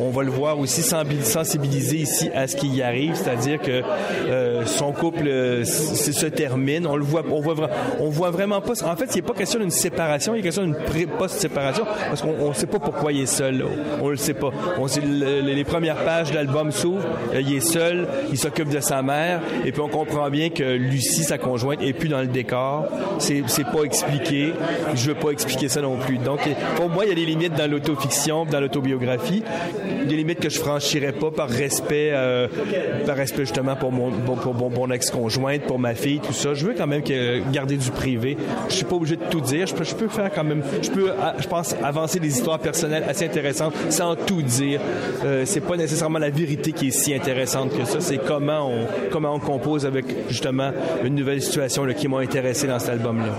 On 0.02 0.05
va 0.12 0.24
le 0.24 0.32
voir 0.32 0.60
aussi 0.60 0.82
sensibil- 0.82 1.24
sensibilisé 1.24 1.98
ici 1.98 2.30
à 2.34 2.48
ce 2.48 2.56
qui 2.56 2.68
y 2.68 2.82
arrive, 2.82 3.16
c'est-à-dire 3.16 3.62
que 3.62 3.82
euh, 4.28 4.66
son 4.66 4.92
couple 4.92 5.28
euh, 5.28 5.64
se 5.66 6.26
termine. 6.28 6.88
On 6.88 6.96
le 6.96 7.04
voit, 7.04 7.24
on 7.32 7.42
voit, 7.42 7.54
vra- 7.56 7.70
on 8.00 8.10
voit 8.10 8.32
vraiment 8.32 8.62
pas. 8.62 8.74
En 8.86 8.96
fait, 8.96 9.10
il 9.14 9.18
n'est 9.18 9.22
pas 9.22 9.34
question 9.34 9.60
d'une 9.60 9.72
séparation, 9.72 10.36
il 10.36 10.40
est 10.40 10.44
question 10.44 10.64
d'une 10.64 10.76
post-séparation 11.18 11.86
parce 12.08 12.22
qu'on 12.22 12.50
ne 12.50 12.54
sait 12.54 12.68
pas 12.68 12.80
pourquoi 12.80 13.12
il 13.12 13.22
est 13.22 13.26
seul. 13.26 13.60
là. 13.60 13.66
On 14.02 14.10
le 14.10 14.18
sait 14.18 14.34
pas. 14.34 14.52
On 14.80 14.86
les 15.06 15.64
premières 15.64 16.04
pages 16.04 16.30
de 16.32 16.36
l'album 16.36 16.72
s'ouvrent, 16.72 17.06
euh, 17.34 17.42
il 17.42 17.56
est 17.56 17.60
seul, 17.60 18.08
il 18.32 18.38
s'occupe 18.38 18.70
de 18.70 18.80
sa 18.80 19.02
mère, 19.02 19.42
et 19.66 19.72
puis 19.72 19.82
on 19.82 19.90
comprend 19.90 20.30
bien 20.30 20.50
que 20.50 20.64
Lucie, 20.64 21.24
sa 21.24 21.38
conjointe, 21.38 21.82
est 21.82 21.94
plus 21.94 22.10
dans 22.10 22.22
le 22.22 22.28
décor. 22.28 22.86
C'est, 23.20 23.44
pas 23.66 23.84
expliqué. 23.84 24.54
Je 24.94 25.08
veux 25.08 25.16
pas 25.16 25.30
expliquer 25.32 25.70
ça 25.70 25.82
non 25.82 25.98
plus. 25.98 26.18
Donc, 26.18 26.40
pour 26.76 26.90
moi, 26.90 27.06
il 27.06 27.10
y 27.10 27.12
a 27.12 27.16
des 27.16 27.26
limites 27.26 27.56
dans 27.56 27.70
l'autofiction, 27.70 28.46
dans 28.46 28.60
l'autobiographie, 28.60 29.44
des 30.08 30.16
limites 30.16 30.40
que 30.40 30.50
je 30.50 30.60
franchirais 30.60 31.12
pas 31.12 31.32
par 31.32 31.50
respect, 31.50 32.12
euh, 32.14 32.48
par 33.06 33.16
respect 33.16 33.46
justement 33.46 33.76
pour 33.76 33.92
mon, 33.92 34.12
pour, 34.12 34.38
pour 34.38 34.70
mon, 34.70 34.92
ex-conjointe, 34.92 35.64
pour 35.64 35.80
ma 35.80 35.96
fille, 35.96 36.20
tout 36.20 36.34
ça. 36.34 36.54
Je 36.54 36.68
veux 36.68 36.74
quand 36.74 36.88
même 36.88 37.04
que, 37.04 37.42
garder 37.52 37.78
du 37.78 37.92
privé. 37.92 38.38
Je 38.70 38.76
suis 38.76 38.86
pas 38.86 38.96
obligé 38.96 39.16
de 39.16 39.24
tout 39.30 39.42
dire. 39.42 39.68
Je 39.68 39.74
peux, 39.74 39.84
je 39.84 39.96
peux 39.96 40.08
faire 40.08 40.32
quand 40.34 40.44
même, 40.44 40.64
je 40.82 40.90
peux, 40.90 41.12
je 41.40 41.48
pense, 41.48 41.76
avancer 41.84 42.20
des 42.20 42.30
histoires 42.30 42.60
personnelles 42.60 43.06
assez 43.08 43.26
intéressantes 43.26 43.74
sans 43.90 44.16
tout 44.16 44.42
dire. 44.42 44.80
Euh, 45.24 45.44
c'est 45.46 45.62
pas 45.62 45.78
nécessairement 45.78 46.20
la 46.20 46.30
vérité 46.30 46.72
qui 46.72 46.88
est 46.88 46.92
si 46.92 47.14
intéressante 47.14 47.76
que 47.78 47.86
ça. 47.86 48.00
C'est 48.00 48.18
comment 48.18 48.70
on, 48.70 48.88
comment 49.12 49.34
on 49.34 49.40
compose 49.40 49.86
avec 49.86 50.06
justement 50.30 50.72
une 51.04 51.16
nouvelle 51.16 51.42
situation 51.42 51.86
là, 51.86 51.94
qui 51.94 52.08
m'a 52.08 52.20
intéressé 52.20 52.68
dans 52.68 52.80
cet 52.80 52.90
album-là. 52.90 53.34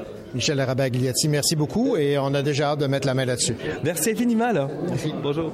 Michel 0.34 0.60
Rabagliati, 0.60 1.28
merci 1.28 1.56
beaucoup 1.56 1.96
et 1.96 2.18
on 2.18 2.32
a 2.34 2.42
déjà 2.42 2.70
hâte 2.70 2.80
de 2.80 2.86
mettre 2.86 3.06
la 3.06 3.14
main 3.14 3.24
là-dessus. 3.24 3.56
Merci 3.82 4.10
infiniment, 4.10 4.52
là. 4.52 4.68
Bonjour. 5.22 5.52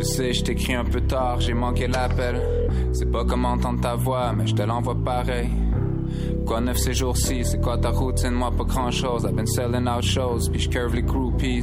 Je 0.00 0.04
sais, 0.04 0.32
je 0.32 0.42
t'écris 0.42 0.72
un 0.72 0.84
peu 0.84 1.02
tard, 1.02 1.42
j'ai 1.42 1.52
manqué 1.52 1.86
l'appel. 1.86 2.40
C'est 2.94 3.10
pas 3.10 3.22
comment 3.22 3.50
entendre 3.50 3.82
ta 3.82 3.96
voix, 3.96 4.32
mais 4.32 4.46
je 4.46 4.54
te 4.54 4.62
l'envoie 4.62 4.94
pareil. 4.94 5.50
Quoi 6.50 6.60
neuf 6.60 6.78
ces 6.78 6.94
jours-ci, 6.94 7.44
c'est 7.44 7.60
quoi 7.60 7.78
ta 7.78 7.90
routine, 7.90 8.32
moi 8.32 8.50
pas 8.50 8.64
grand 8.64 8.90
chose. 8.90 9.24
I've 9.24 9.36
been 9.36 9.46
selling 9.46 9.86
out 9.86 10.02
shows, 10.02 10.48
puis 10.50 10.58
je 10.60 10.68
curve 10.68 10.96
les 10.96 11.02
groupies. 11.02 11.62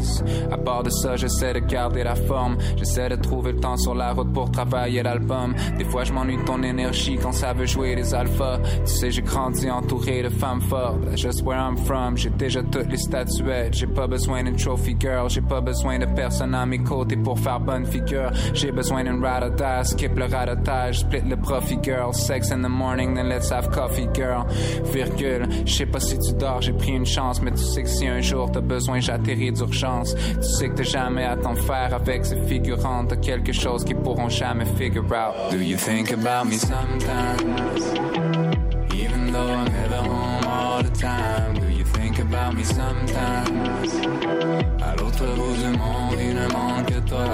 À 0.49 0.57
part 0.57 0.83
de 0.83 0.89
ça, 0.89 1.17
j'essaie 1.17 1.51
de 1.51 1.59
garder 1.59 2.05
la 2.05 2.15
forme. 2.15 2.57
J'essaie 2.77 3.09
de 3.09 3.17
trouver 3.17 3.51
le 3.51 3.59
temps 3.59 3.75
sur 3.75 3.93
la 3.93 4.13
route 4.13 4.31
pour 4.31 4.49
travailler 4.49 5.03
l'album. 5.03 5.53
Des 5.77 5.83
fois, 5.83 6.05
je 6.05 6.13
m'ennuie 6.13 6.37
ton 6.45 6.63
énergie 6.63 7.17
quand 7.21 7.33
ça 7.33 7.51
veut 7.51 7.65
jouer 7.65 7.95
les 7.95 8.13
alphas. 8.13 8.59
Tu 8.85 8.93
sais, 8.93 9.11
j'ai 9.11 9.23
grandi 9.23 9.69
entouré 9.69 10.23
de 10.23 10.29
femmes 10.29 10.61
fortes. 10.61 11.17
Just 11.17 11.43
where 11.43 11.59
I'm 11.59 11.75
from, 11.75 12.15
j'ai 12.15 12.29
déjà 12.29 12.63
toutes 12.63 12.89
les 12.89 12.97
statuettes. 12.97 13.73
J'ai 13.73 13.87
pas 13.87 14.07
besoin 14.07 14.41
d'une 14.45 14.55
trophy 14.55 14.95
girl, 14.97 15.29
j'ai 15.29 15.41
pas 15.41 15.59
besoin 15.59 15.99
de 15.99 16.05
personne 16.05 16.55
à 16.55 16.65
mes 16.65 16.79
côtés 16.79 17.17
pour 17.17 17.37
faire 17.37 17.59
bonne 17.59 17.85
figure. 17.85 18.31
J'ai 18.53 18.71
besoin 18.71 19.03
d'une 19.03 19.19
die, 19.21 19.83
skip 19.85 20.17
le 20.17 20.27
radotage, 20.27 20.99
split 20.99 21.27
le 21.27 21.35
profit 21.35 21.79
girl. 21.83 22.13
Sex 22.13 22.51
in 22.51 22.61
the 22.61 22.69
morning, 22.69 23.15
then 23.15 23.27
let's 23.27 23.51
have 23.51 23.69
coffee 23.69 24.07
girl. 24.13 24.45
Virgule, 24.85 25.47
je 25.65 25.73
sais 25.73 25.85
pas 25.85 25.99
si 25.99 26.17
tu 26.19 26.33
dors, 26.33 26.61
j'ai 26.61 26.73
pris 26.73 26.91
une 26.91 27.05
chance, 27.05 27.41
mais 27.41 27.51
tu 27.51 27.63
sais 27.63 27.83
que 27.83 27.89
si 27.89 28.07
un 28.07 28.21
jour 28.21 28.51
t'as 28.51 28.61
besoin, 28.61 28.99
j'atterris 28.99 29.51
d'urgence. 29.51 30.15
Tu 30.15 30.43
sais 30.43 30.69
que 30.69 30.75
t'as 30.75 30.83
jamais 30.83 31.23
à 31.25 31.35
t'en 31.35 31.55
faire 31.55 31.93
avec 31.93 32.25
ces 32.25 32.37
figurantes, 32.41 33.09
t'as 33.09 33.15
quelque 33.17 33.53
chose 33.53 33.83
qu'ils 33.83 33.97
pourront 33.97 34.29
jamais 34.29 34.65
figure 34.65 35.03
out. 35.03 35.51
Do 35.51 35.57
you 35.57 35.77
think 35.77 36.11
about 36.11 36.45
me 36.49 36.57
sometimes? 36.57 37.83
Even 38.93 39.31
though 39.31 39.49
I'm 39.49 39.65
never 39.65 39.97
home 39.97 40.45
all 40.47 40.83
the 40.83 40.89
time, 40.91 41.53
do 41.55 41.67
you 41.69 41.83
think 41.85 42.19
about 42.19 42.55
me 42.55 42.63
sometimes? 42.63 43.91
À 44.81 44.95
l'autre 44.95 45.25
bout 45.35 45.55
du 45.55 45.77
monde, 45.77 46.15
il 46.19 46.35
ne 46.35 46.47
manque 46.51 46.85
que 46.87 46.99
toi, 47.07 47.25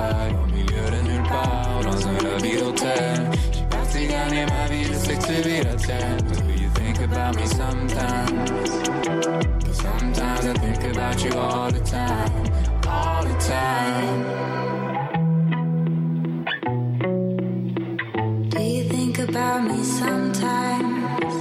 au 0.44 0.52
milieu 0.52 0.86
de 0.92 1.02
nulle 1.08 1.24
part, 1.24 1.82
dans 1.84 2.08
un 2.08 2.14
lobby 2.14 2.58
d'hôtel. 2.58 3.30
J'ai 3.52 3.66
parti 3.70 4.08
gagner 4.08 4.46
ma 4.46 4.68
vie, 4.68 4.84
je 4.84 4.94
sais 4.94 5.16
que 5.16 5.26
tu 5.26 5.50
vis 5.50 5.64
la 5.64 5.76
tienne. 5.76 6.23
About 7.24 7.38
me 7.38 7.46
sometimes? 7.46 8.50
'Cause 9.64 9.80
sometimes 9.88 10.46
I 10.46 10.54
think 10.64 10.82
about 10.94 11.24
you 11.24 11.32
all 11.40 11.72
the 11.72 11.80
time, 11.80 12.44
all 12.96 13.24
the 13.24 13.38
time. 13.56 14.20
Do 18.50 18.62
you 18.62 18.84
think 18.96 19.20
about 19.20 19.62
me 19.70 19.80
sometimes? 20.02 21.34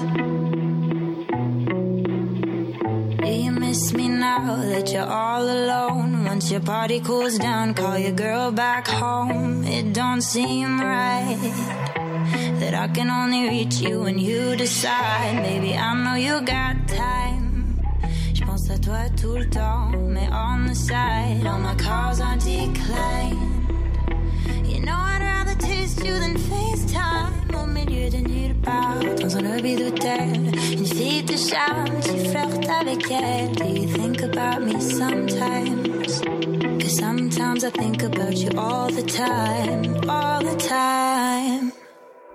Do 3.25 3.33
you 3.45 3.51
miss 3.51 3.93
me 3.93 4.07
now 4.07 4.63
that 4.73 4.93
you're 4.93 5.13
all 5.25 5.43
alone? 5.43 6.11
Once 6.25 6.53
your 6.53 6.61
party 6.61 7.01
cools 7.01 7.39
down, 7.39 7.75
call 7.75 7.99
your 7.99 8.17
girl 8.25 8.53
back 8.53 8.87
home. 8.87 9.65
It 9.65 9.93
don't 9.93 10.23
seem 10.23 10.81
right 10.81 11.82
that 12.63 12.75
I 12.75 12.87
can 12.87 13.11
only 13.11 13.49
reach 13.49 13.81
you 13.81 14.03
when 14.03 14.19
you 14.19 14.55
decide. 14.57 15.43
Baby, 15.43 15.75
I 15.75 15.91
know 16.03 16.15
you 16.15 16.41
got 16.43 16.77
time. 16.87 17.81
Je 18.35 18.45
pense 18.45 18.71
à 18.71 18.79
toi 18.79 19.03
tout 19.21 19.37
le 19.37 19.49
temps, 19.51 19.91
mais 20.15 20.29
on 20.31 20.67
the 20.69 20.75
side, 20.75 21.45
all 21.45 21.59
my 21.59 21.75
calls 21.75 22.21
are 22.21 22.37
declined. 22.37 23.63
You 24.65 24.81
know 24.81 24.95
I'd 24.97 25.23
rather 25.23 25.57
taste 25.59 26.05
you 26.05 26.15
than 26.19 26.37
FaceTime 26.37 27.33
Au 27.55 27.67
milieu 27.67 28.09
de 28.11 28.19
nulle 28.19 28.55
part 28.63 29.01
Dans 29.21 29.37
un 29.37 29.43
lobby 29.43 29.77
d'hôtel 29.77 30.53
Une 30.73 30.87
fille 30.87 31.25
te 31.25 31.37
charme 31.37 32.01
Tu 32.01 32.17
flirtes 32.31 32.69
avec 32.81 33.11
elle 33.11 33.53
Do 33.53 33.65
you 33.65 33.87
think 33.87 34.23
about 34.23 34.63
me 34.63 34.81
sometimes 34.81 36.21
Cause 36.81 36.97
sometimes 36.97 37.65
I 37.65 37.71
think 37.71 38.03
about 38.03 38.37
you 38.37 38.51
all 38.57 38.91
the 38.91 39.03
time 39.03 40.09
All 40.09 40.41
the 40.41 40.57
time 40.57 41.72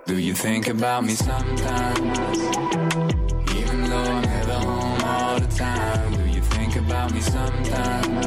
Do 0.08 0.16
you 0.16 0.32
think 0.32 0.68
about 0.68 1.04
me 1.04 1.14
sometimes? 1.14 2.18
Even 3.58 3.84
though 3.90 4.10
I'm 4.16 4.22
never 4.22 4.52
home 4.54 5.02
all 5.04 5.38
the 5.38 5.46
time. 5.54 6.12
Do 6.14 6.24
you 6.30 6.40
think 6.40 6.76
about 6.76 7.12
me 7.12 7.20
sometimes? 7.20 8.26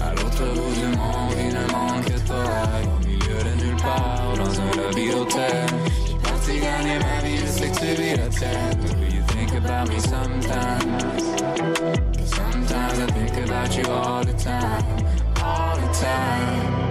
À 0.00 0.14
l'autre 0.14 0.44
bout 0.54 0.74
du 0.80 0.96
monde, 0.96 1.34
il 1.40 1.52
ne 1.58 1.72
manque 1.72 2.04
que 2.04 2.20
toi. 2.24 2.44
Au 2.84 3.04
milieu 3.04 3.38
de 3.48 3.64
nulle 3.64 3.82
part, 3.82 4.32
dans 4.36 4.60
un 4.60 4.70
lobby 4.76 5.10
d'hôtel. 5.10 5.66
J'ai 6.06 6.14
parti 6.22 6.60
gagner 6.60 6.98
ma 7.00 7.18
vie, 7.26 7.38
je 7.38 7.46
sais 7.46 7.68
que 7.68 7.78
tu 7.80 8.00
vis 8.00 8.16
la 8.16 8.28
tienne. 8.28 8.78
Do 8.80 9.16
you 9.16 9.22
think 9.34 9.52
about 9.56 9.88
me 9.88 9.98
sometimes? 9.98 11.24
sometimes 12.26 12.98
I 13.00 13.06
think 13.06 13.44
about 13.44 13.76
you 13.76 13.90
all 13.90 14.24
the 14.24 14.34
time. 14.34 14.84
All 15.42 15.76
the 15.76 15.92
time. 15.98 16.89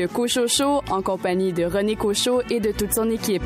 Le 0.00 0.82
en 0.88 1.02
compagnie 1.02 1.52
de 1.52 1.64
René 1.64 1.94
Cochot 1.94 2.40
et 2.48 2.60
de 2.60 2.72
toute 2.72 2.94
son 2.94 3.10
équipe. 3.10 3.42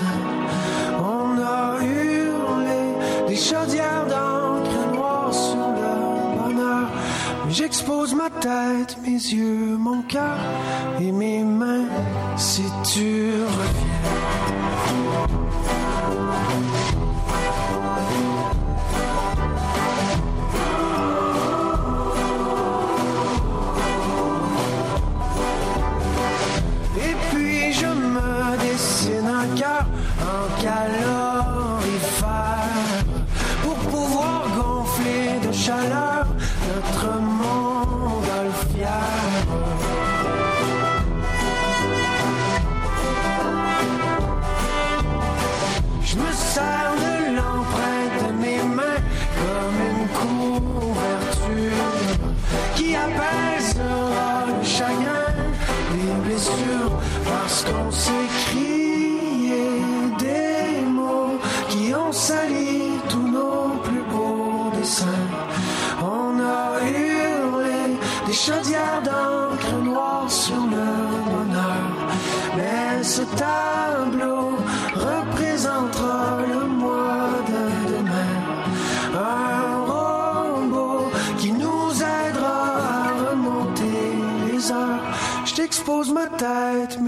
On 0.00 1.38
a 1.38 1.78
hurlé 1.82 3.28
des 3.28 3.36
chaudières 3.36 4.06
d'encre 4.06 4.94
noire 4.94 5.32
sur 5.32 5.56
le 5.56 6.38
bonheur. 6.38 6.88
J'expose 7.50 8.14
ma 8.14 8.30
tête, 8.30 8.96
mes 9.02 9.10
yeux, 9.10 9.76
mon 9.76 10.02
cœur 10.02 10.38
et 11.00 11.12
mes 11.12 11.42
mains 11.42 11.88
si 12.36 12.62
tu 12.84 13.32
reviens. 13.58 13.92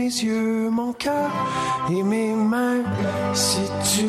Mes 0.04 0.22
yeux, 0.22 0.68
mon 0.70 0.92
cœur 0.92 1.30
et 1.90 2.02
mes 2.02 2.34
mains 2.34 2.82
si 3.32 3.60
tu. 3.90 4.04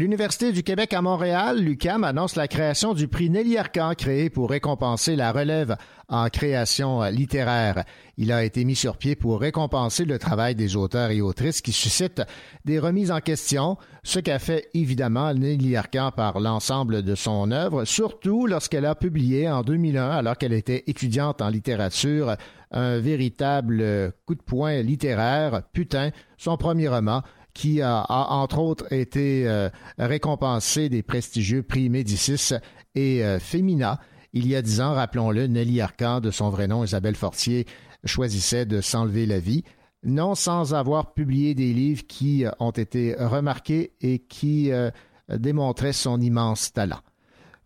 L'Université 0.00 0.50
du 0.50 0.62
Québec 0.62 0.94
à 0.94 1.02
Montréal, 1.02 1.60
l'UCAM, 1.60 2.04
annonce 2.04 2.34
la 2.34 2.48
création 2.48 2.94
du 2.94 3.06
prix 3.06 3.28
Nelly 3.28 3.58
Arcan 3.58 3.92
créé 3.94 4.30
pour 4.30 4.48
récompenser 4.48 5.14
la 5.14 5.30
relève 5.30 5.76
en 6.08 6.30
création 6.30 7.02
littéraire. 7.10 7.84
Il 8.16 8.32
a 8.32 8.42
été 8.42 8.64
mis 8.64 8.76
sur 8.76 8.96
pied 8.96 9.14
pour 9.14 9.38
récompenser 9.38 10.06
le 10.06 10.18
travail 10.18 10.54
des 10.54 10.74
auteurs 10.74 11.10
et 11.10 11.20
autrices 11.20 11.60
qui 11.60 11.72
suscitent 11.72 12.22
des 12.64 12.78
remises 12.78 13.10
en 13.10 13.20
question, 13.20 13.76
ce 14.02 14.20
qu'a 14.20 14.38
fait 14.38 14.70
évidemment 14.72 15.34
Nelly 15.34 15.76
Arcan 15.76 16.12
par 16.16 16.40
l'ensemble 16.40 17.02
de 17.02 17.14
son 17.14 17.50
œuvre, 17.50 17.84
surtout 17.84 18.46
lorsqu'elle 18.46 18.86
a 18.86 18.94
publié 18.94 19.50
en 19.50 19.60
2001, 19.60 20.12
alors 20.12 20.38
qu'elle 20.38 20.54
était 20.54 20.82
étudiante 20.86 21.42
en 21.42 21.50
littérature, 21.50 22.36
un 22.70 23.00
véritable 23.00 24.14
coup 24.24 24.34
de 24.34 24.42
poing 24.42 24.80
littéraire, 24.80 25.62
Putain, 25.74 26.10
son 26.38 26.56
premier 26.56 26.88
roman, 26.88 27.22
qui 27.54 27.82
a, 27.82 28.06
entre 28.08 28.58
autres 28.58 28.92
été 28.92 29.48
euh, 29.48 29.68
récompensé 29.98 30.88
des 30.88 31.02
prestigieux 31.02 31.62
prix 31.62 31.88
Médicis 31.88 32.54
et 32.94 33.24
euh, 33.24 33.38
Femina. 33.38 34.00
Il 34.32 34.46
y 34.46 34.54
a 34.54 34.62
dix 34.62 34.80
ans, 34.80 34.94
rappelons-le, 34.94 35.46
Nelly 35.46 35.80
Arcan, 35.80 36.20
de 36.20 36.30
son 36.30 36.50
vrai 36.50 36.68
nom 36.68 36.84
Isabelle 36.84 37.16
Fortier, 37.16 37.66
choisissait 38.04 38.66
de 38.66 38.80
s'enlever 38.80 39.26
la 39.26 39.40
vie, 39.40 39.64
non 40.04 40.34
sans 40.34 40.74
avoir 40.74 41.12
publié 41.14 41.54
des 41.54 41.72
livres 41.72 42.06
qui 42.06 42.44
euh, 42.44 42.50
ont 42.58 42.70
été 42.70 43.14
remarqués 43.18 43.92
et 44.00 44.20
qui 44.20 44.72
euh, 44.72 44.90
démontraient 45.28 45.92
son 45.92 46.20
immense 46.20 46.72
talent. 46.72 47.00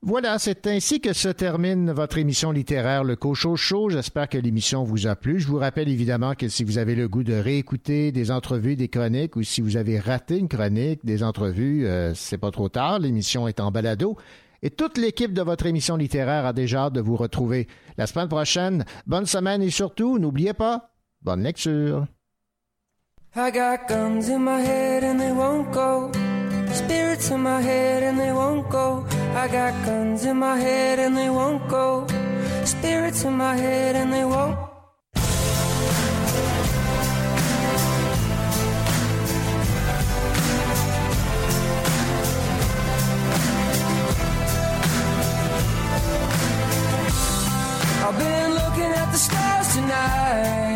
Voilà, 0.06 0.39
c'est 0.39 0.66
ainsi 0.66 1.01
que 1.01 1.14
se 1.14 1.31
termine 1.31 1.90
votre 1.90 2.18
émission 2.18 2.52
littéraire 2.52 3.05
Le 3.05 3.16
Cochon 3.16 3.56
Show. 3.56 3.89
J'espère 3.89 4.28
que 4.28 4.36
l'émission 4.36 4.85
vous 4.85 5.06
a 5.06 5.16
plu. 5.16 5.40
Je 5.40 5.47
vous 5.47 5.56
rappelle 5.56 5.89
évidemment 5.89 6.35
que 6.35 6.47
si 6.48 6.62
vous 6.62 6.76
avez 6.76 6.94
le 6.94 7.09
goût 7.09 7.22
de 7.22 7.32
réécouter 7.32 8.12
des 8.12 8.31
entrevues, 8.31 8.76
des 8.76 8.89
chroniques, 8.89 9.35
ou 9.35 9.43
si 9.43 9.62
vous 9.62 9.78
avez 9.78 9.98
raté 9.98 10.36
une 10.36 10.48
chronique, 10.48 11.02
des 11.06 11.22
entrevues, 11.22 11.86
euh, 11.86 12.12
c'est 12.12 12.36
pas 12.36 12.51
trop 12.51 12.68
tard. 12.68 12.98
L'émission 12.98 13.48
est 13.48 13.60
en 13.60 13.70
balado. 13.70 14.18
Et 14.62 14.68
toute 14.68 14.98
l'équipe 14.98 15.32
de 15.32 15.40
votre 15.40 15.64
émission 15.64 15.97
littéraire 15.97 16.44
a 16.44 16.52
déjà 16.52 16.82
hâte 16.85 16.93
de 16.93 17.01
vous 17.01 17.16
retrouver 17.16 17.66
la 17.97 18.06
semaine 18.06 18.28
prochaine. 18.28 18.85
Bonne 19.06 19.24
semaine 19.24 19.62
et 19.62 19.70
surtout, 19.70 20.18
n'oubliez 20.18 20.52
pas, 20.52 20.90
bonne 21.22 21.43
lecture. 21.43 22.06
Spirits 26.75 27.31
in 27.31 27.41
my 27.41 27.61
head 27.61 28.03
and 28.03 28.19
they 28.19 28.33
won't 28.33 28.69
go. 28.69 29.07
I 29.35 29.47
got 29.47 29.73
guns 29.87 30.25
in 30.25 30.37
my 30.39 30.57
head 30.57 30.99
and 30.99 31.17
they 31.17 31.31
won't 31.31 31.69
go. 31.69 32.07
Spirits 32.65 33.25
in 33.25 33.35
my 33.35 33.57
head 33.57 33.95
and 33.95 34.13
they 34.13 34.25
won't. 34.25 34.59
I've 48.07 48.19
been 48.19 48.51
looking 48.61 48.93
at 49.03 49.13
the 49.13 49.19
stars 49.19 49.75
tonight. 49.75 50.74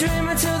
dream 0.00 0.28
until 0.28 0.59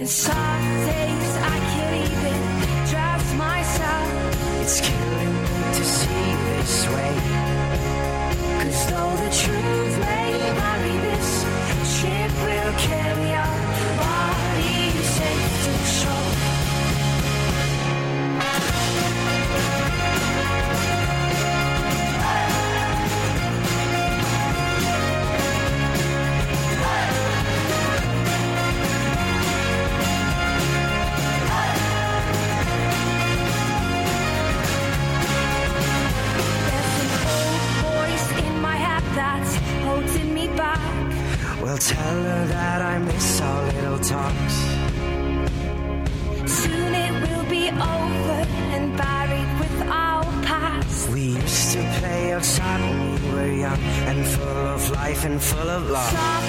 And 0.00 0.08
some 0.08 0.32
days 0.86 1.36
I 1.36 1.58
can't 1.72 1.96
even 2.08 2.88
dress 2.88 3.34
myself. 3.34 4.62
It's 4.62 4.80
killing 4.80 5.34
me 5.42 5.74
to 5.76 5.84
see 5.84 6.26
this 6.48 6.88
way. 6.88 7.16
Cause 8.56 8.80
though 8.88 9.14
the 9.24 9.30
truth 9.42 9.98
may 10.00 10.30
be 10.84 10.98
this 11.04 11.44
ship 12.00 12.32
will 12.40 12.72
kill. 12.78 13.09
life 55.20 55.30
and 55.30 55.42
full 55.42 55.68
of 55.68 55.90
love. 55.90 56.39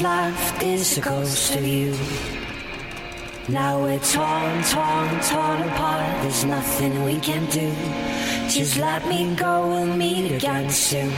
This 0.00 0.06
life 0.06 0.62
is 0.62 0.96
a 0.96 1.00
ghost 1.02 1.56
of 1.56 1.66
you. 1.66 1.94
Now 3.50 3.82
we're 3.82 3.98
torn, 3.98 4.62
torn, 4.62 5.20
torn 5.20 5.60
apart. 5.68 6.22
There's 6.22 6.42
nothing 6.42 7.04
we 7.04 7.20
can 7.20 7.44
do. 7.50 7.70
Just 8.48 8.78
let 8.78 9.06
me 9.06 9.34
go, 9.34 9.68
we'll 9.68 9.94
meet 9.94 10.32
again 10.32 10.70
soon. 10.70 11.12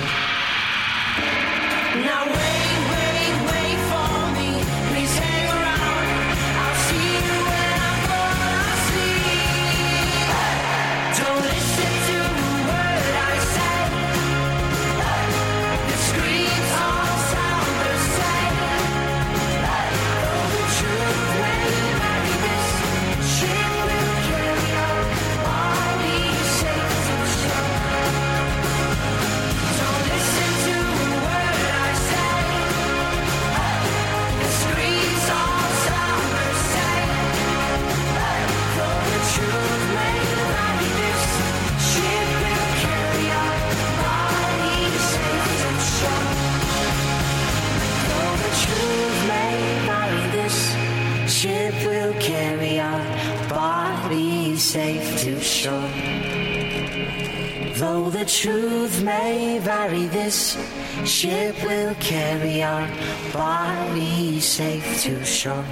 safe 64.52 65.02
to 65.02 65.24
shore. 65.24 65.64